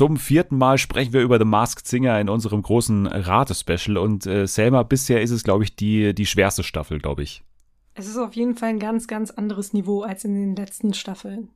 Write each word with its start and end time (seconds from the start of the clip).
Zum 0.00 0.16
vierten 0.16 0.56
Mal 0.56 0.78
sprechen 0.78 1.12
wir 1.12 1.20
über 1.20 1.38
The 1.38 1.44
Masked 1.44 1.86
Singer 1.86 2.18
in 2.18 2.30
unserem 2.30 2.62
großen 2.62 3.06
Ratespecial. 3.06 3.98
Und 3.98 4.24
äh, 4.24 4.46
Selma, 4.46 4.82
bisher 4.82 5.20
ist 5.20 5.30
es, 5.30 5.44
glaube 5.44 5.62
ich, 5.62 5.76
die, 5.76 6.14
die 6.14 6.24
schwerste 6.24 6.62
Staffel, 6.62 7.00
glaube 7.00 7.22
ich. 7.22 7.44
Es 7.92 8.08
ist 8.08 8.16
auf 8.16 8.32
jeden 8.32 8.54
Fall 8.54 8.70
ein 8.70 8.78
ganz, 8.78 9.08
ganz 9.08 9.30
anderes 9.30 9.74
Niveau 9.74 10.00
als 10.00 10.24
in 10.24 10.34
den 10.34 10.56
letzten 10.56 10.94
Staffeln. 10.94 11.50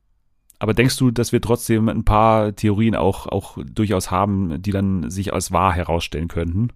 Aber 0.58 0.74
denkst 0.74 0.98
du, 0.98 1.10
dass 1.10 1.32
wir 1.32 1.40
trotzdem 1.40 1.88
ein 1.88 2.04
paar 2.04 2.54
Theorien 2.54 2.96
auch, 2.96 3.26
auch 3.28 3.56
durchaus 3.64 4.10
haben, 4.10 4.60
die 4.60 4.72
dann 4.72 5.08
sich 5.10 5.32
als 5.32 5.50
wahr 5.50 5.72
herausstellen 5.72 6.28
könnten? 6.28 6.68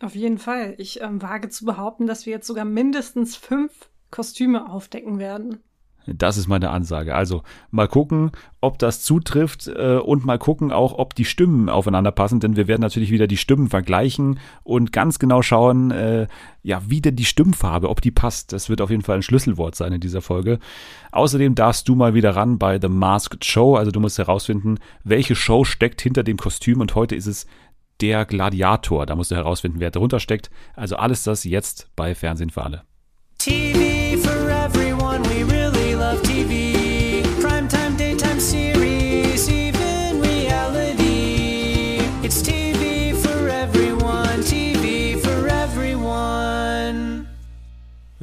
Auf 0.00 0.16
jeden 0.16 0.38
Fall. 0.38 0.74
Ich 0.78 1.02
ähm, 1.02 1.22
wage 1.22 1.50
zu 1.50 1.64
behaupten, 1.64 2.08
dass 2.08 2.26
wir 2.26 2.32
jetzt 2.32 2.48
sogar 2.48 2.64
mindestens 2.64 3.36
fünf 3.36 3.70
Kostüme 4.10 4.68
aufdecken 4.68 5.20
werden. 5.20 5.60
Das 6.06 6.36
ist 6.36 6.48
meine 6.48 6.70
Ansage. 6.70 7.14
Also 7.14 7.42
mal 7.70 7.88
gucken, 7.88 8.32
ob 8.60 8.78
das 8.78 9.02
zutrifft 9.02 9.68
äh, 9.68 9.98
und 9.98 10.24
mal 10.24 10.38
gucken 10.38 10.72
auch, 10.72 10.98
ob 10.98 11.14
die 11.14 11.24
Stimmen 11.24 11.68
aufeinander 11.68 12.10
passen, 12.10 12.40
denn 12.40 12.56
wir 12.56 12.68
werden 12.68 12.80
natürlich 12.80 13.10
wieder 13.10 13.26
die 13.26 13.36
Stimmen 13.36 13.68
vergleichen 13.68 14.38
und 14.64 14.92
ganz 14.92 15.18
genau 15.18 15.42
schauen, 15.42 15.90
äh, 15.90 16.26
ja, 16.62 16.82
wie 16.86 17.00
denn 17.00 17.16
die 17.16 17.24
Stimmfarbe, 17.24 17.88
ob 17.88 18.00
die 18.00 18.10
passt. 18.10 18.52
Das 18.52 18.68
wird 18.68 18.80
auf 18.80 18.90
jeden 18.90 19.02
Fall 19.02 19.16
ein 19.16 19.22
Schlüsselwort 19.22 19.74
sein 19.74 19.92
in 19.92 20.00
dieser 20.00 20.22
Folge. 20.22 20.58
Außerdem 21.12 21.54
darfst 21.54 21.88
du 21.88 21.94
mal 21.94 22.14
wieder 22.14 22.34
ran 22.34 22.58
bei 22.58 22.80
The 22.80 22.88
Masked 22.88 23.44
Show. 23.44 23.76
Also 23.76 23.90
du 23.90 24.00
musst 24.00 24.18
herausfinden, 24.18 24.78
welche 25.04 25.34
Show 25.34 25.64
steckt 25.64 26.00
hinter 26.00 26.22
dem 26.22 26.36
Kostüm 26.36 26.80
und 26.80 26.94
heute 26.94 27.14
ist 27.14 27.26
es 27.26 27.46
der 28.00 28.24
Gladiator. 28.24 29.06
Da 29.06 29.14
musst 29.14 29.30
du 29.30 29.36
herausfinden, 29.36 29.80
wer 29.80 29.90
darunter 29.90 30.20
steckt. 30.20 30.50
Also 30.74 30.96
alles 30.96 31.22
das 31.22 31.44
jetzt 31.44 31.88
bei 31.94 32.14
Fernsehen 32.14 32.50
für 32.50 32.62
alle. 32.62 32.82
TV 33.38 34.16
for 34.18 34.41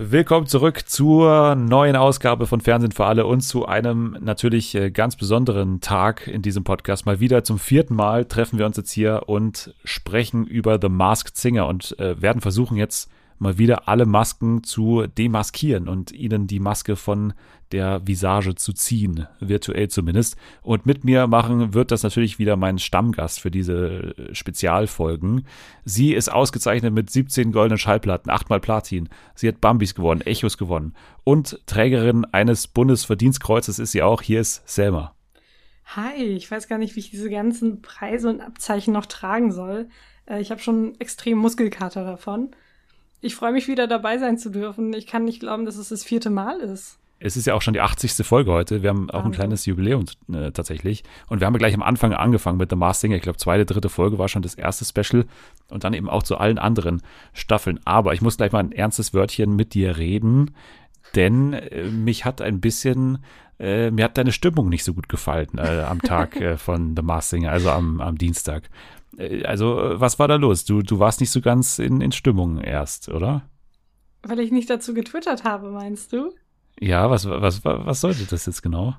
Willkommen 0.01 0.47
zurück 0.47 0.87
zur 0.87 1.55
neuen 1.55 1.97
Ausgabe 1.97 2.47
von 2.47 2.61
Fernsehen 2.61 2.93
für 2.93 3.03
alle 3.03 3.25
und 3.25 3.41
zu 3.41 3.65
einem 3.65 4.15
natürlich 4.21 4.73
äh, 4.73 4.91
ganz 4.91 5.17
besonderen 5.17 5.81
Tag 5.81 6.25
in 6.25 6.41
diesem 6.41 6.63
Podcast. 6.63 7.05
Mal 7.05 7.19
wieder 7.19 7.43
zum 7.43 7.59
vierten 7.59 7.95
Mal 7.95 8.23
treffen 8.23 8.57
wir 8.57 8.65
uns 8.65 8.77
jetzt 8.77 8.91
hier 8.91 9.23
und 9.25 9.75
sprechen 9.83 10.47
über 10.47 10.79
The 10.81 10.87
Masked 10.87 11.35
Singer 11.35 11.67
und 11.67 11.99
äh, 11.99 12.21
werden 12.21 12.39
versuchen 12.39 12.77
jetzt 12.77 13.11
mal 13.39 13.57
wieder 13.57 13.87
alle 13.87 14.05
Masken 14.05 14.63
zu 14.63 15.07
demaskieren 15.07 15.87
und 15.87 16.11
ihnen 16.11 16.47
die 16.47 16.59
Maske 16.59 16.95
von 16.95 17.33
der 17.71 18.05
Visage 18.05 18.55
zu 18.55 18.73
ziehen, 18.73 19.27
virtuell 19.39 19.89
zumindest. 19.89 20.35
Und 20.61 20.85
mit 20.85 21.03
mir 21.03 21.27
machen 21.27 21.73
wird 21.73 21.91
das 21.91 22.03
natürlich 22.03 22.39
wieder 22.39 22.55
mein 22.55 22.79
Stammgast 22.79 23.39
für 23.39 23.51
diese 23.51 24.15
Spezialfolgen. 24.33 25.45
Sie 25.85 26.13
ist 26.13 26.31
ausgezeichnet 26.31 26.93
mit 26.93 27.09
17 27.09 27.51
goldenen 27.51 27.77
Schallplatten, 27.77 28.31
achtmal 28.31 28.59
Platin. 28.59 29.09
Sie 29.35 29.47
hat 29.47 29.61
Bambis 29.61 29.95
gewonnen, 29.95 30.21
Echos 30.21 30.57
gewonnen 30.57 30.93
und 31.23 31.61
Trägerin 31.65 32.25
eines 32.25 32.67
Bundesverdienstkreuzes 32.67 33.79
ist 33.79 33.91
sie 33.91 34.01
auch. 34.01 34.21
Hier 34.21 34.41
ist 34.41 34.67
Selma. 34.67 35.15
Hi, 35.95 36.21
ich 36.21 36.49
weiß 36.49 36.67
gar 36.67 36.77
nicht, 36.77 36.95
wie 36.95 36.99
ich 36.99 37.09
diese 37.09 37.29
ganzen 37.31 37.81
Preise 37.81 38.29
und 38.29 38.41
Abzeichen 38.41 38.93
noch 38.93 39.07
tragen 39.07 39.51
soll. 39.51 39.89
Äh, 40.27 40.39
ich 40.39 40.51
habe 40.51 40.61
schon 40.61 40.99
extrem 40.99 41.39
Muskelkater 41.39 42.03
davon. 42.03 42.51
Ich 43.21 43.35
freue 43.35 43.51
mich 43.51 43.67
wieder 43.67 43.87
dabei 43.87 44.17
sein 44.17 44.37
zu 44.37 44.49
dürfen. 44.49 44.93
Ich 44.93 45.07
kann 45.07 45.25
nicht 45.25 45.39
glauben, 45.39 45.65
dass 45.65 45.77
es 45.77 45.89
das 45.89 46.03
vierte 46.03 46.29
Mal 46.29 46.59
ist. 46.59 46.99
Es 47.21 47.35
ist 47.35 47.47
ja 47.47 47.53
auch 47.53 47.61
schon 47.61 47.73
die 47.73 47.81
80. 47.81 48.25
Folge 48.25 48.51
heute. 48.51 48.81
Wir 48.81 48.89
haben 48.89 49.09
auch 49.09 49.25
ein 49.25 49.31
kleines 49.31 49.65
Jubiläum 49.65 50.05
äh, 50.31 50.51
tatsächlich. 50.51 51.03
Und 51.27 51.41
wir 51.41 51.47
haben 51.47 51.57
gleich 51.57 51.73
am 51.73 51.83
Anfang 51.83 52.13
angefangen 52.13 52.57
mit 52.57 52.69
The 52.69 52.77
Mars 52.77 53.01
Singer. 53.01 53.17
Ich 53.17 53.21
glaube, 53.21 53.37
zweite, 53.37 53.65
dritte 53.65 53.89
Folge 53.89 54.17
war 54.17 54.29
schon 54.29 54.41
das 54.41 54.55
erste 54.55 54.85
Special. 54.85 55.25
Und 55.69 55.83
dann 55.83 55.93
eben 55.93 56.09
auch 56.09 56.23
zu 56.23 56.37
allen 56.37 56.57
anderen 56.57 57.01
Staffeln. 57.33 57.81
Aber 57.83 58.13
ich 58.13 58.21
muss 58.21 58.37
gleich 58.37 58.53
mal 58.53 58.59
ein 58.59 58.71
ernstes 58.71 59.13
Wörtchen 59.13 59.57
mit 59.57 59.73
dir 59.73 59.97
reden. 59.97 60.55
Denn 61.15 61.51
äh, 61.51 61.89
mich 61.89 62.23
hat 62.23 62.41
ein 62.41 62.61
bisschen, 62.61 63.17
äh, 63.59 63.91
mir 63.91 64.05
hat 64.05 64.17
deine 64.17 64.31
Stimmung 64.31 64.69
nicht 64.69 64.85
so 64.85 64.93
gut 64.93 65.09
gefallen 65.09 65.57
äh, 65.57 65.81
am 65.81 66.01
Tag 66.01 66.35
äh, 66.39 66.57
von 66.57 66.95
The 66.95 67.01
Mars 67.01 67.29
Singer, 67.29 67.51
also 67.51 67.69
am, 67.71 67.99
am 67.99 68.17
Dienstag. 68.17 68.69
Äh, 69.17 69.43
also, 69.43 69.79
äh, 69.79 69.99
was 69.99 70.19
war 70.19 70.27
da 70.27 70.35
los? 70.35 70.65
Du, 70.65 70.81
du 70.81 70.99
warst 70.99 71.19
nicht 71.19 71.31
so 71.31 71.41
ganz 71.41 71.79
in, 71.79 72.01
in 72.01 72.11
Stimmung 72.11 72.59
erst, 72.59 73.09
oder? 73.09 73.43
Weil 74.23 74.39
ich 74.39 74.51
nicht 74.51 74.69
dazu 74.69 74.93
getwittert 74.93 75.43
habe, 75.43 75.71
meinst 75.71 76.13
du? 76.13 76.33
Ja, 76.79 77.09
was, 77.09 77.29
was, 77.29 77.63
was 77.63 78.01
sollte 78.01 78.25
das 78.25 78.45
jetzt 78.45 78.61
genau? 78.61 78.95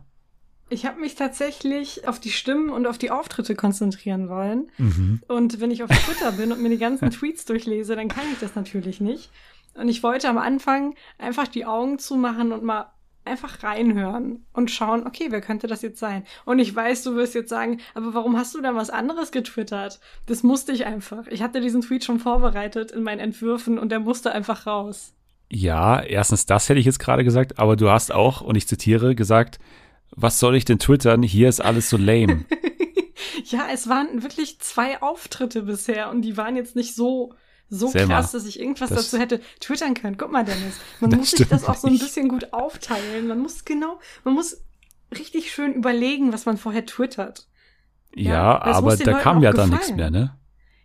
Ich 0.72 0.86
habe 0.86 1.00
mich 1.00 1.16
tatsächlich 1.16 2.06
auf 2.06 2.20
die 2.20 2.30
Stimmen 2.30 2.70
und 2.70 2.86
auf 2.86 2.96
die 2.96 3.10
Auftritte 3.10 3.56
konzentrieren 3.56 4.28
wollen. 4.28 4.70
Mhm. 4.78 5.20
Und 5.26 5.60
wenn 5.60 5.72
ich 5.72 5.82
auf 5.82 5.90
Twitter 5.90 6.32
bin 6.32 6.52
und 6.52 6.62
mir 6.62 6.68
die 6.68 6.78
ganzen 6.78 7.10
Tweets 7.10 7.44
durchlese, 7.44 7.96
dann 7.96 8.08
kann 8.08 8.24
ich 8.32 8.38
das 8.38 8.54
natürlich 8.54 9.00
nicht. 9.00 9.30
Und 9.74 9.88
ich 9.88 10.02
wollte 10.02 10.28
am 10.28 10.38
Anfang 10.38 10.94
einfach 11.18 11.48
die 11.48 11.66
Augen 11.66 11.98
zumachen 11.98 12.52
und 12.52 12.62
mal 12.62 12.92
einfach 13.30 13.62
reinhören 13.62 14.44
und 14.52 14.70
schauen, 14.70 15.06
okay, 15.06 15.28
wer 15.30 15.40
könnte 15.40 15.66
das 15.66 15.82
jetzt 15.82 15.98
sein? 15.98 16.24
Und 16.44 16.58
ich 16.58 16.74
weiß, 16.74 17.02
du 17.04 17.14
wirst 17.14 17.34
jetzt 17.34 17.48
sagen, 17.48 17.80
aber 17.94 18.14
warum 18.14 18.36
hast 18.36 18.54
du 18.54 18.60
dann 18.60 18.76
was 18.76 18.90
anderes 18.90 19.32
getwittert? 19.32 20.00
Das 20.26 20.42
musste 20.42 20.72
ich 20.72 20.84
einfach. 20.84 21.26
Ich 21.28 21.42
hatte 21.42 21.60
diesen 21.60 21.80
Tweet 21.80 22.04
schon 22.04 22.18
vorbereitet 22.18 22.90
in 22.90 23.02
meinen 23.02 23.20
Entwürfen 23.20 23.78
und 23.78 23.90
der 23.90 24.00
musste 24.00 24.32
einfach 24.32 24.66
raus. 24.66 25.14
Ja, 25.52 26.00
erstens 26.00 26.46
das 26.46 26.68
hätte 26.68 26.78
ich 26.78 26.86
jetzt 26.86 27.00
gerade 27.00 27.24
gesagt, 27.24 27.58
aber 27.58 27.76
du 27.76 27.90
hast 27.90 28.12
auch, 28.12 28.40
und 28.40 28.56
ich 28.56 28.68
zitiere, 28.68 29.14
gesagt, 29.14 29.58
was 30.10 30.38
soll 30.38 30.56
ich 30.56 30.64
denn 30.64 30.78
twittern? 30.78 31.22
Hier 31.22 31.48
ist 31.48 31.60
alles 31.60 31.90
so 31.90 31.96
lame. 31.96 32.44
ja, 33.44 33.66
es 33.72 33.88
waren 33.88 34.22
wirklich 34.22 34.60
zwei 34.60 35.02
Auftritte 35.02 35.62
bisher 35.62 36.10
und 36.10 36.22
die 36.22 36.36
waren 36.36 36.56
jetzt 36.56 36.76
nicht 36.76 36.94
so 36.94 37.34
so 37.70 37.88
Selma, 37.88 38.16
krass, 38.16 38.32
dass 38.32 38.44
ich 38.46 38.58
irgendwas 38.58 38.90
das, 38.90 39.04
dazu 39.04 39.18
hätte 39.18 39.40
twittern 39.60 39.94
können. 39.94 40.16
Guck 40.18 40.32
mal, 40.32 40.44
Dennis, 40.44 40.80
man 40.98 41.10
muss 41.10 41.30
sich 41.30 41.48
das 41.48 41.64
auch 41.64 41.76
so 41.76 41.86
ein 41.86 41.98
bisschen 41.98 42.28
gut 42.28 42.52
aufteilen. 42.52 43.28
Man 43.28 43.38
muss 43.38 43.64
genau, 43.64 44.00
man 44.24 44.34
muss 44.34 44.60
richtig 45.16 45.52
schön 45.52 45.72
überlegen, 45.72 46.32
was 46.32 46.46
man 46.46 46.56
vorher 46.56 46.84
twittert. 46.84 47.46
Ja, 48.14 48.32
ja 48.32 48.62
aber 48.62 48.96
da 48.96 49.20
kam 49.20 49.42
ja 49.42 49.52
dann 49.52 49.70
nichts 49.70 49.92
mehr, 49.92 50.10
ne? 50.10 50.36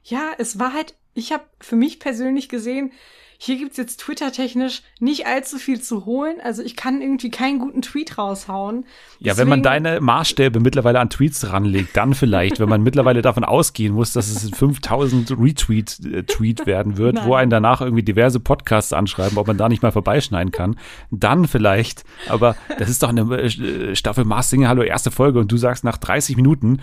Ja, 0.04 0.32
es 0.38 0.60
war 0.60 0.74
halt, 0.74 0.96
ich 1.16 1.34
habe 1.34 1.44
für 1.60 1.76
mich 1.76 2.00
persönlich 2.00 2.50
gesehen, 2.50 2.92
hier 3.38 3.58
gibt's 3.58 3.78
jetzt 3.78 4.00
Twitter-technisch 4.00 4.82
nicht 5.00 5.28
allzu 5.28 5.58
viel 5.58 5.82
zu 5.82 6.06
holen. 6.06 6.38
Also 6.44 6.62
ich 6.62 6.76
kann 6.76 7.02
irgendwie 7.02 7.30
keinen 7.30 7.60
guten 7.60 7.82
Tweet 7.82 8.18
raushauen. 8.18 8.86
Ja, 9.20 9.34
Deswegen, 9.34 9.38
wenn 9.38 9.50
man 9.50 9.64
deine 9.64 10.02
Maßstäbe 10.02 10.60
mittlerweile 10.60 11.00
an 11.00 11.10
Tweets 11.10 11.52
ranlegt, 11.52 11.96
dann 11.98 12.14
vielleicht, 12.14 12.60
wenn 12.60 12.70
man 12.70 12.84
mittlerweile 12.84 13.22
davon 13.22 13.44
ausgehen 13.44 13.94
muss, 13.94 14.14
dass 14.14 14.30
es 14.30 14.44
ein 14.46 14.54
5000 14.54 15.32
Retweet-Tweet 15.32 16.62
äh, 16.62 16.66
werden 16.66 16.98
wird, 16.98 17.16
Nein. 17.16 17.28
wo 17.28 17.34
einen 17.36 17.50
danach 17.50 17.82
irgendwie 17.82 18.04
diverse 18.04 18.40
Podcasts 18.40 18.94
anschreiben, 18.94 19.38
ob 19.38 19.48
man 19.48 19.58
da 19.58 19.70
nicht 19.70 19.84
mal 19.84 19.92
vorbeischneiden 19.92 20.52
kann, 20.52 20.78
dann 21.12 21.48
vielleicht. 21.48 22.04
Aber 22.28 22.56
das 22.80 22.90
ist 22.90 23.04
doch 23.04 23.10
eine 23.10 23.22
äh, 23.42 23.96
Staffel 23.96 24.26
Mars 24.26 24.50
Singer 24.50 24.70
Hallo 24.70 24.84
erste 24.84 25.12
Folge 25.12 25.40
und 25.40 25.52
du 25.52 25.58
sagst 25.58 25.84
nach 25.84 25.98
30 25.98 26.36
Minuten, 26.36 26.82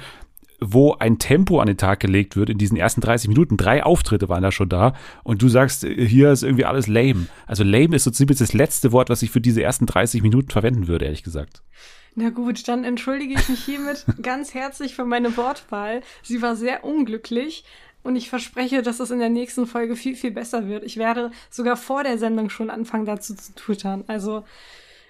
wo 0.62 0.94
ein 0.94 1.18
Tempo 1.18 1.60
an 1.60 1.66
den 1.66 1.76
Tag 1.76 2.00
gelegt 2.00 2.36
wird 2.36 2.50
in 2.50 2.58
diesen 2.58 2.76
ersten 2.76 3.00
30 3.00 3.28
Minuten. 3.28 3.56
Drei 3.56 3.82
Auftritte 3.82 4.28
waren 4.28 4.42
da 4.42 4.52
schon 4.52 4.68
da 4.68 4.94
und 5.24 5.42
du 5.42 5.48
sagst, 5.48 5.84
hier 5.84 6.30
ist 6.30 6.42
irgendwie 6.42 6.64
alles 6.64 6.86
lame. 6.86 7.26
Also 7.46 7.64
lame 7.64 7.96
ist 7.96 8.04
so 8.04 8.10
ziemlich 8.10 8.38
das 8.38 8.52
letzte 8.52 8.92
Wort, 8.92 9.10
was 9.10 9.22
ich 9.22 9.30
für 9.30 9.40
diese 9.40 9.62
ersten 9.62 9.86
30 9.86 10.22
Minuten 10.22 10.50
verwenden 10.50 10.88
würde, 10.88 11.04
ehrlich 11.04 11.22
gesagt. 11.22 11.62
Na 12.14 12.30
gut, 12.30 12.68
dann 12.68 12.84
entschuldige 12.84 13.34
ich 13.34 13.48
mich 13.48 13.64
hiermit 13.64 14.04
ganz 14.22 14.54
herzlich 14.54 14.94
für 14.94 15.04
meine 15.04 15.36
Wortwahl. 15.36 16.02
Sie 16.22 16.42
war 16.42 16.56
sehr 16.56 16.84
unglücklich. 16.84 17.64
Und 18.04 18.16
ich 18.16 18.28
verspreche, 18.28 18.82
dass 18.82 18.98
es 18.98 19.12
in 19.12 19.20
der 19.20 19.30
nächsten 19.30 19.66
Folge 19.66 19.94
viel, 19.94 20.16
viel 20.16 20.32
besser 20.32 20.66
wird. 20.66 20.82
Ich 20.82 20.96
werde 20.96 21.30
sogar 21.50 21.76
vor 21.76 22.02
der 22.02 22.18
Sendung 22.18 22.50
schon 22.50 22.68
anfangen, 22.68 23.06
dazu 23.06 23.34
zu 23.36 23.54
twittern. 23.54 24.02
Also 24.08 24.44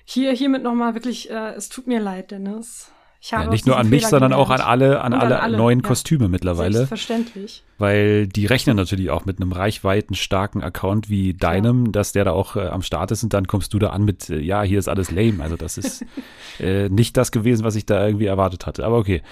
hier, 0.05 0.33
hiermit 0.33 0.63
nochmal 0.63 0.95
wirklich, 0.95 1.31
äh, 1.31 1.55
es 1.55 1.71
tut 1.71 1.87
mir 1.87 2.01
leid, 2.01 2.31
Dennis. 2.31 2.91
Ja, 3.25 3.47
nicht 3.47 3.67
nur 3.67 3.79
an 3.79 3.89
mich, 3.89 4.09
sondern 4.09 4.33
auch 4.33 4.51
an 4.51 4.61
alle, 4.61 5.01
an 5.01 5.13
alle, 5.13 5.37
an 5.37 5.43
alle, 5.43 5.57
neuen 5.57 5.79
ja. 5.79 5.87
Kostüme 5.87 6.29
mittlerweile. 6.29 6.79
Selbstverständlich. 6.79 7.63
Weil 7.79 8.27
die 8.27 8.47
rechnen 8.47 8.77
natürlich 8.77 9.11
auch 9.11 9.27
mit 9.27 9.41
einem 9.41 9.53
reichweitenstarken 9.53 10.61
Account 10.61 11.09
wie 11.09 11.33
deinem, 11.33 11.87
ja. 11.87 11.93
dass 11.93 12.11
der 12.11 12.25
da 12.25 12.33
auch 12.33 12.57
äh, 12.57 12.67
am 12.67 12.83
Start 12.83 13.13
ist 13.13 13.23
und 13.23 13.33
dann 13.33 13.47
kommst 13.47 13.75
du 13.75 13.79
da 13.79 13.91
an 13.91 14.05
mit, 14.05 14.29
äh, 14.29 14.41
ja, 14.41 14.63
hier 14.63 14.81
ist 14.81 14.89
alles 14.89 15.13
lame. 15.13 15.41
Also 15.41 15.57
das 15.57 15.79
ist 15.79 16.05
äh, 16.59 16.89
nicht 16.89 17.17
das 17.17 17.31
gewesen, 17.31 17.63
was 17.63 17.77
ich 17.77 17.87
da 17.87 18.05
irgendwie 18.05 18.27
erwartet 18.27 18.67
hatte. 18.67 18.85
Aber 18.85 18.99
okay. 18.99 19.23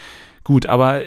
Gut, 0.44 0.66
aber 0.66 1.02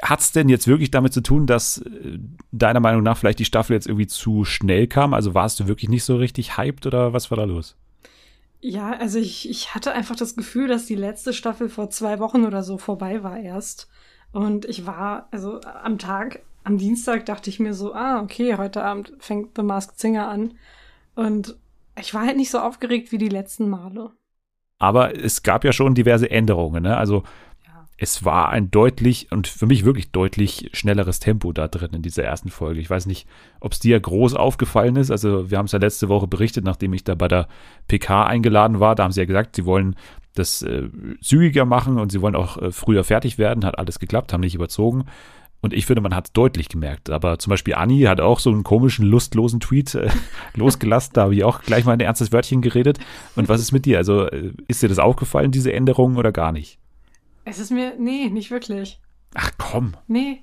hat's 0.00 0.30
denn 0.30 0.48
jetzt 0.48 0.68
wirklich 0.68 0.92
damit 0.92 1.12
zu 1.12 1.22
tun, 1.22 1.46
dass 1.46 1.78
äh, 1.78 2.18
deiner 2.52 2.80
Meinung 2.80 3.02
nach 3.02 3.16
vielleicht 3.16 3.40
die 3.40 3.46
Staffel 3.46 3.72
jetzt 3.72 3.88
irgendwie 3.88 4.06
zu 4.06 4.44
schnell 4.44 4.86
kam? 4.86 5.12
Also 5.12 5.34
warst 5.34 5.58
du 5.58 5.66
wirklich 5.66 5.90
nicht 5.90 6.04
so 6.04 6.14
richtig 6.14 6.56
hyped 6.56 6.86
oder 6.86 7.12
was 7.12 7.32
war 7.32 7.36
da 7.36 7.44
los? 7.44 7.76
Ja, 8.60 8.90
also 8.92 9.18
ich, 9.18 9.48
ich 9.48 9.74
hatte 9.74 9.92
einfach 9.92 10.16
das 10.16 10.34
Gefühl, 10.34 10.66
dass 10.66 10.86
die 10.86 10.96
letzte 10.96 11.32
Staffel 11.32 11.68
vor 11.68 11.90
zwei 11.90 12.18
Wochen 12.18 12.44
oder 12.44 12.62
so 12.62 12.76
vorbei 12.76 13.22
war 13.22 13.38
erst. 13.38 13.88
Und 14.32 14.64
ich 14.64 14.84
war, 14.86 15.28
also 15.30 15.60
am 15.60 15.98
Tag, 15.98 16.40
am 16.64 16.76
Dienstag 16.76 17.26
dachte 17.26 17.50
ich 17.50 17.60
mir 17.60 17.72
so, 17.72 17.94
ah, 17.94 18.20
okay, 18.20 18.56
heute 18.56 18.82
Abend 18.82 19.12
fängt 19.20 19.56
The 19.56 19.62
Masked 19.62 19.98
Singer 19.98 20.28
an. 20.28 20.54
Und 21.14 21.56
ich 21.98 22.12
war 22.14 22.26
halt 22.26 22.36
nicht 22.36 22.50
so 22.50 22.58
aufgeregt 22.58 23.12
wie 23.12 23.18
die 23.18 23.28
letzten 23.28 23.68
Male. 23.68 24.10
Aber 24.78 25.16
es 25.16 25.42
gab 25.42 25.64
ja 25.64 25.72
schon 25.72 25.94
diverse 25.94 26.30
Änderungen, 26.30 26.82
ne? 26.82 26.96
Also 26.96 27.24
es 28.00 28.24
war 28.24 28.50
ein 28.50 28.70
deutlich 28.70 29.32
und 29.32 29.48
für 29.48 29.66
mich 29.66 29.84
wirklich 29.84 30.12
deutlich 30.12 30.70
schnelleres 30.72 31.18
Tempo 31.18 31.52
da 31.52 31.66
drin 31.66 31.90
in 31.94 32.02
dieser 32.02 32.22
ersten 32.22 32.48
Folge. 32.48 32.80
Ich 32.80 32.88
weiß 32.88 33.06
nicht, 33.06 33.26
ob 33.58 33.72
es 33.72 33.80
dir 33.80 33.98
groß 33.98 34.34
aufgefallen 34.34 34.94
ist. 34.94 35.10
Also 35.10 35.50
wir 35.50 35.58
haben 35.58 35.66
es 35.66 35.72
ja 35.72 35.80
letzte 35.80 36.08
Woche 36.08 36.28
berichtet, 36.28 36.64
nachdem 36.64 36.92
ich 36.92 37.02
da 37.02 37.16
bei 37.16 37.26
der 37.26 37.48
PK 37.88 38.24
eingeladen 38.24 38.78
war. 38.78 38.94
Da 38.94 39.02
haben 39.02 39.10
sie 39.10 39.20
ja 39.20 39.26
gesagt, 39.26 39.56
sie 39.56 39.66
wollen 39.66 39.96
das 40.34 40.62
äh, 40.62 40.88
zügiger 41.20 41.64
machen 41.64 41.98
und 41.98 42.12
sie 42.12 42.22
wollen 42.22 42.36
auch 42.36 42.56
äh, 42.62 42.70
früher 42.70 43.02
fertig 43.02 43.36
werden. 43.36 43.64
Hat 43.64 43.80
alles 43.80 43.98
geklappt, 43.98 44.32
haben 44.32 44.42
nicht 44.42 44.54
überzogen. 44.54 45.06
Und 45.60 45.74
ich 45.74 45.86
finde, 45.86 46.00
man 46.00 46.14
hat 46.14 46.26
es 46.26 46.32
deutlich 46.32 46.68
gemerkt. 46.68 47.10
Aber 47.10 47.40
zum 47.40 47.50
Beispiel 47.50 47.74
Anni 47.74 48.02
hat 48.02 48.20
auch 48.20 48.38
so 48.38 48.50
einen 48.50 48.62
komischen, 48.62 49.06
lustlosen 49.06 49.58
Tweet 49.58 49.96
äh, 49.96 50.08
losgelassen. 50.54 51.14
Da 51.14 51.22
habe 51.22 51.34
ich 51.34 51.42
auch 51.42 51.62
gleich 51.62 51.84
mal 51.84 51.94
ein 51.94 52.00
ernstes 52.00 52.30
Wörtchen 52.30 52.62
geredet. 52.62 53.00
Und 53.34 53.48
was 53.48 53.60
ist 53.60 53.72
mit 53.72 53.86
dir? 53.86 53.98
Also 53.98 54.26
äh, 54.26 54.52
ist 54.68 54.84
dir 54.84 54.88
das 54.88 55.00
aufgefallen, 55.00 55.50
diese 55.50 55.72
Änderungen 55.72 56.16
oder 56.16 56.30
gar 56.30 56.52
nicht? 56.52 56.78
Es 57.48 57.58
ist 57.58 57.70
mir, 57.70 57.94
nee, 57.98 58.28
nicht 58.28 58.50
wirklich. 58.50 59.00
Ach 59.34 59.50
komm. 59.56 59.94
Nee. 60.06 60.42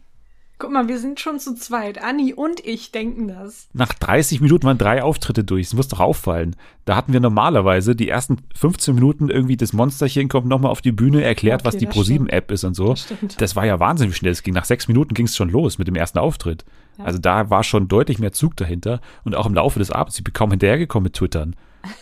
Guck 0.58 0.72
mal, 0.72 0.88
wir 0.88 0.98
sind 0.98 1.20
schon 1.20 1.38
zu 1.38 1.54
zweit. 1.54 2.02
Anni 2.02 2.34
und 2.34 2.66
ich 2.66 2.92
denken 2.92 3.28
das. 3.28 3.68
Nach 3.74 3.94
30 3.94 4.42
Minuten 4.42 4.66
waren 4.66 4.80
drei 4.80 5.04
Auftritte 5.04 5.44
durch. 5.44 5.68
Das 5.68 5.76
muss 5.76 5.88
doch 5.90 6.00
auffallen. 6.00 6.56
Da 6.86 6.96
hatten 6.96 7.14
wir 7.14 7.20
normalerweise 7.20 7.96
die 7.96 8.10
ersten 8.10 8.38
15 8.56 8.96
Minuten 8.96 9.30
irgendwie 9.30 9.56
das 9.56 9.74
Monsterchen 9.74 10.30
kommt 10.30 10.48
nochmal 10.48 10.72
auf 10.72 10.82
die 10.82 10.94
Bühne, 10.94 11.24
erklärt, 11.24 11.62
okay, 11.62 11.68
was 11.68 11.78
die 11.78 11.86
ProSieben-App 11.86 12.50
ist 12.52 12.64
und 12.64 12.74
so. 12.74 12.94
Das, 12.94 13.14
das, 13.38 13.56
war 13.56 13.68
ja 13.68 13.80
wahnsinnig 13.80 14.16
schnell. 14.16 14.32
Es 14.32 14.42
ging 14.42 14.56
nach 14.56 14.66
sechs 14.66 14.88
Minuten 14.88 15.14
ging 15.14 15.28
es 15.28 15.36
schon 15.36 15.50
los 15.50 15.78
mit 15.78 15.88
dem 15.88 15.96
ersten 15.96 16.18
Auftritt. 16.18 16.66
Ja. 16.98 17.06
Also 17.06 17.20
da 17.20 17.52
war 17.52 17.64
schon 17.64 17.88
deutlich 17.88 18.18
mehr 18.18 18.32
Zug 18.32 18.56
dahinter 18.56 19.00
und 19.26 19.36
auch 19.36 19.46
im 19.46 19.54
Laufe 19.54 19.78
des 19.78 19.92
Abends. 19.92 20.18
Ich 20.18 20.24
bin 20.24 20.34
kaum 20.34 20.50
hinterhergekommen 20.50 21.04
mit 21.04 21.14
Twittern. 21.14 21.56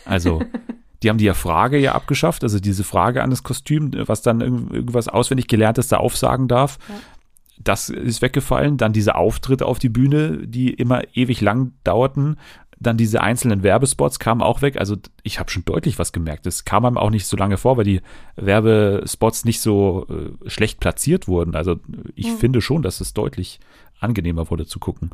Also 0.06 0.42
Die 1.04 1.10
haben 1.10 1.18
die 1.18 1.26
ja 1.26 1.34
Frage 1.34 1.78
ja 1.78 1.94
abgeschafft, 1.94 2.44
also 2.44 2.60
diese 2.60 2.84
Frage 2.84 3.22
an 3.22 3.30
das 3.30 3.44
Kostüm, 3.44 3.92
was 4.08 4.22
dann 4.22 4.42
irgendwas 4.42 5.10
auswendig 5.10 5.48
gelerntes 5.48 5.90
da 5.90 5.98
aufsagen 5.98 6.48
darf. 6.48 6.80
Ja. 6.88 6.96
Das 7.60 7.90
ist 7.90 8.22
weggefallen. 8.22 8.78
Dann 8.78 8.94
diese 8.94 9.16
Auftritte 9.16 9.66
auf 9.66 9.80
die 9.80 9.90
Bühne, 9.90 10.48
die 10.48 10.72
immer 10.74 11.04
ewig 11.14 11.42
lang 11.42 11.74
dauerten. 11.84 12.38
Dann 12.80 12.98
diese 12.98 13.22
einzelnen 13.22 13.64
Werbespots 13.64 14.18
kamen 14.18 14.42
auch 14.42 14.62
weg. 14.62 14.78
Also 14.78 14.98
ich 15.22 15.40
habe 15.40 15.52
schon 15.52 15.64
deutlich 15.66 16.00
was 16.00 16.14
gemerkt. 16.14 16.48
Es 16.48 16.66
kam 16.66 16.86
einem 16.86 16.98
auch 16.98 17.12
nicht 17.12 17.28
so 17.28 17.38
lange 17.38 17.58
vor, 17.58 17.78
weil 17.78 17.86
die 17.86 18.02
Werbespots 18.36 19.46
nicht 19.46 19.62
so 19.62 20.08
äh, 20.10 20.50
schlecht 20.50 20.80
platziert 20.80 21.28
wurden. 21.28 21.56
Also 21.56 21.80
ich 22.16 22.28
mhm. 22.28 22.38
finde 22.38 22.62
schon, 22.62 22.82
dass 22.82 23.02
es 23.02 23.14
deutlich 23.14 23.60
angenehmer 24.00 24.50
wurde 24.50 24.66
zu 24.66 24.80
gucken. 24.80 25.12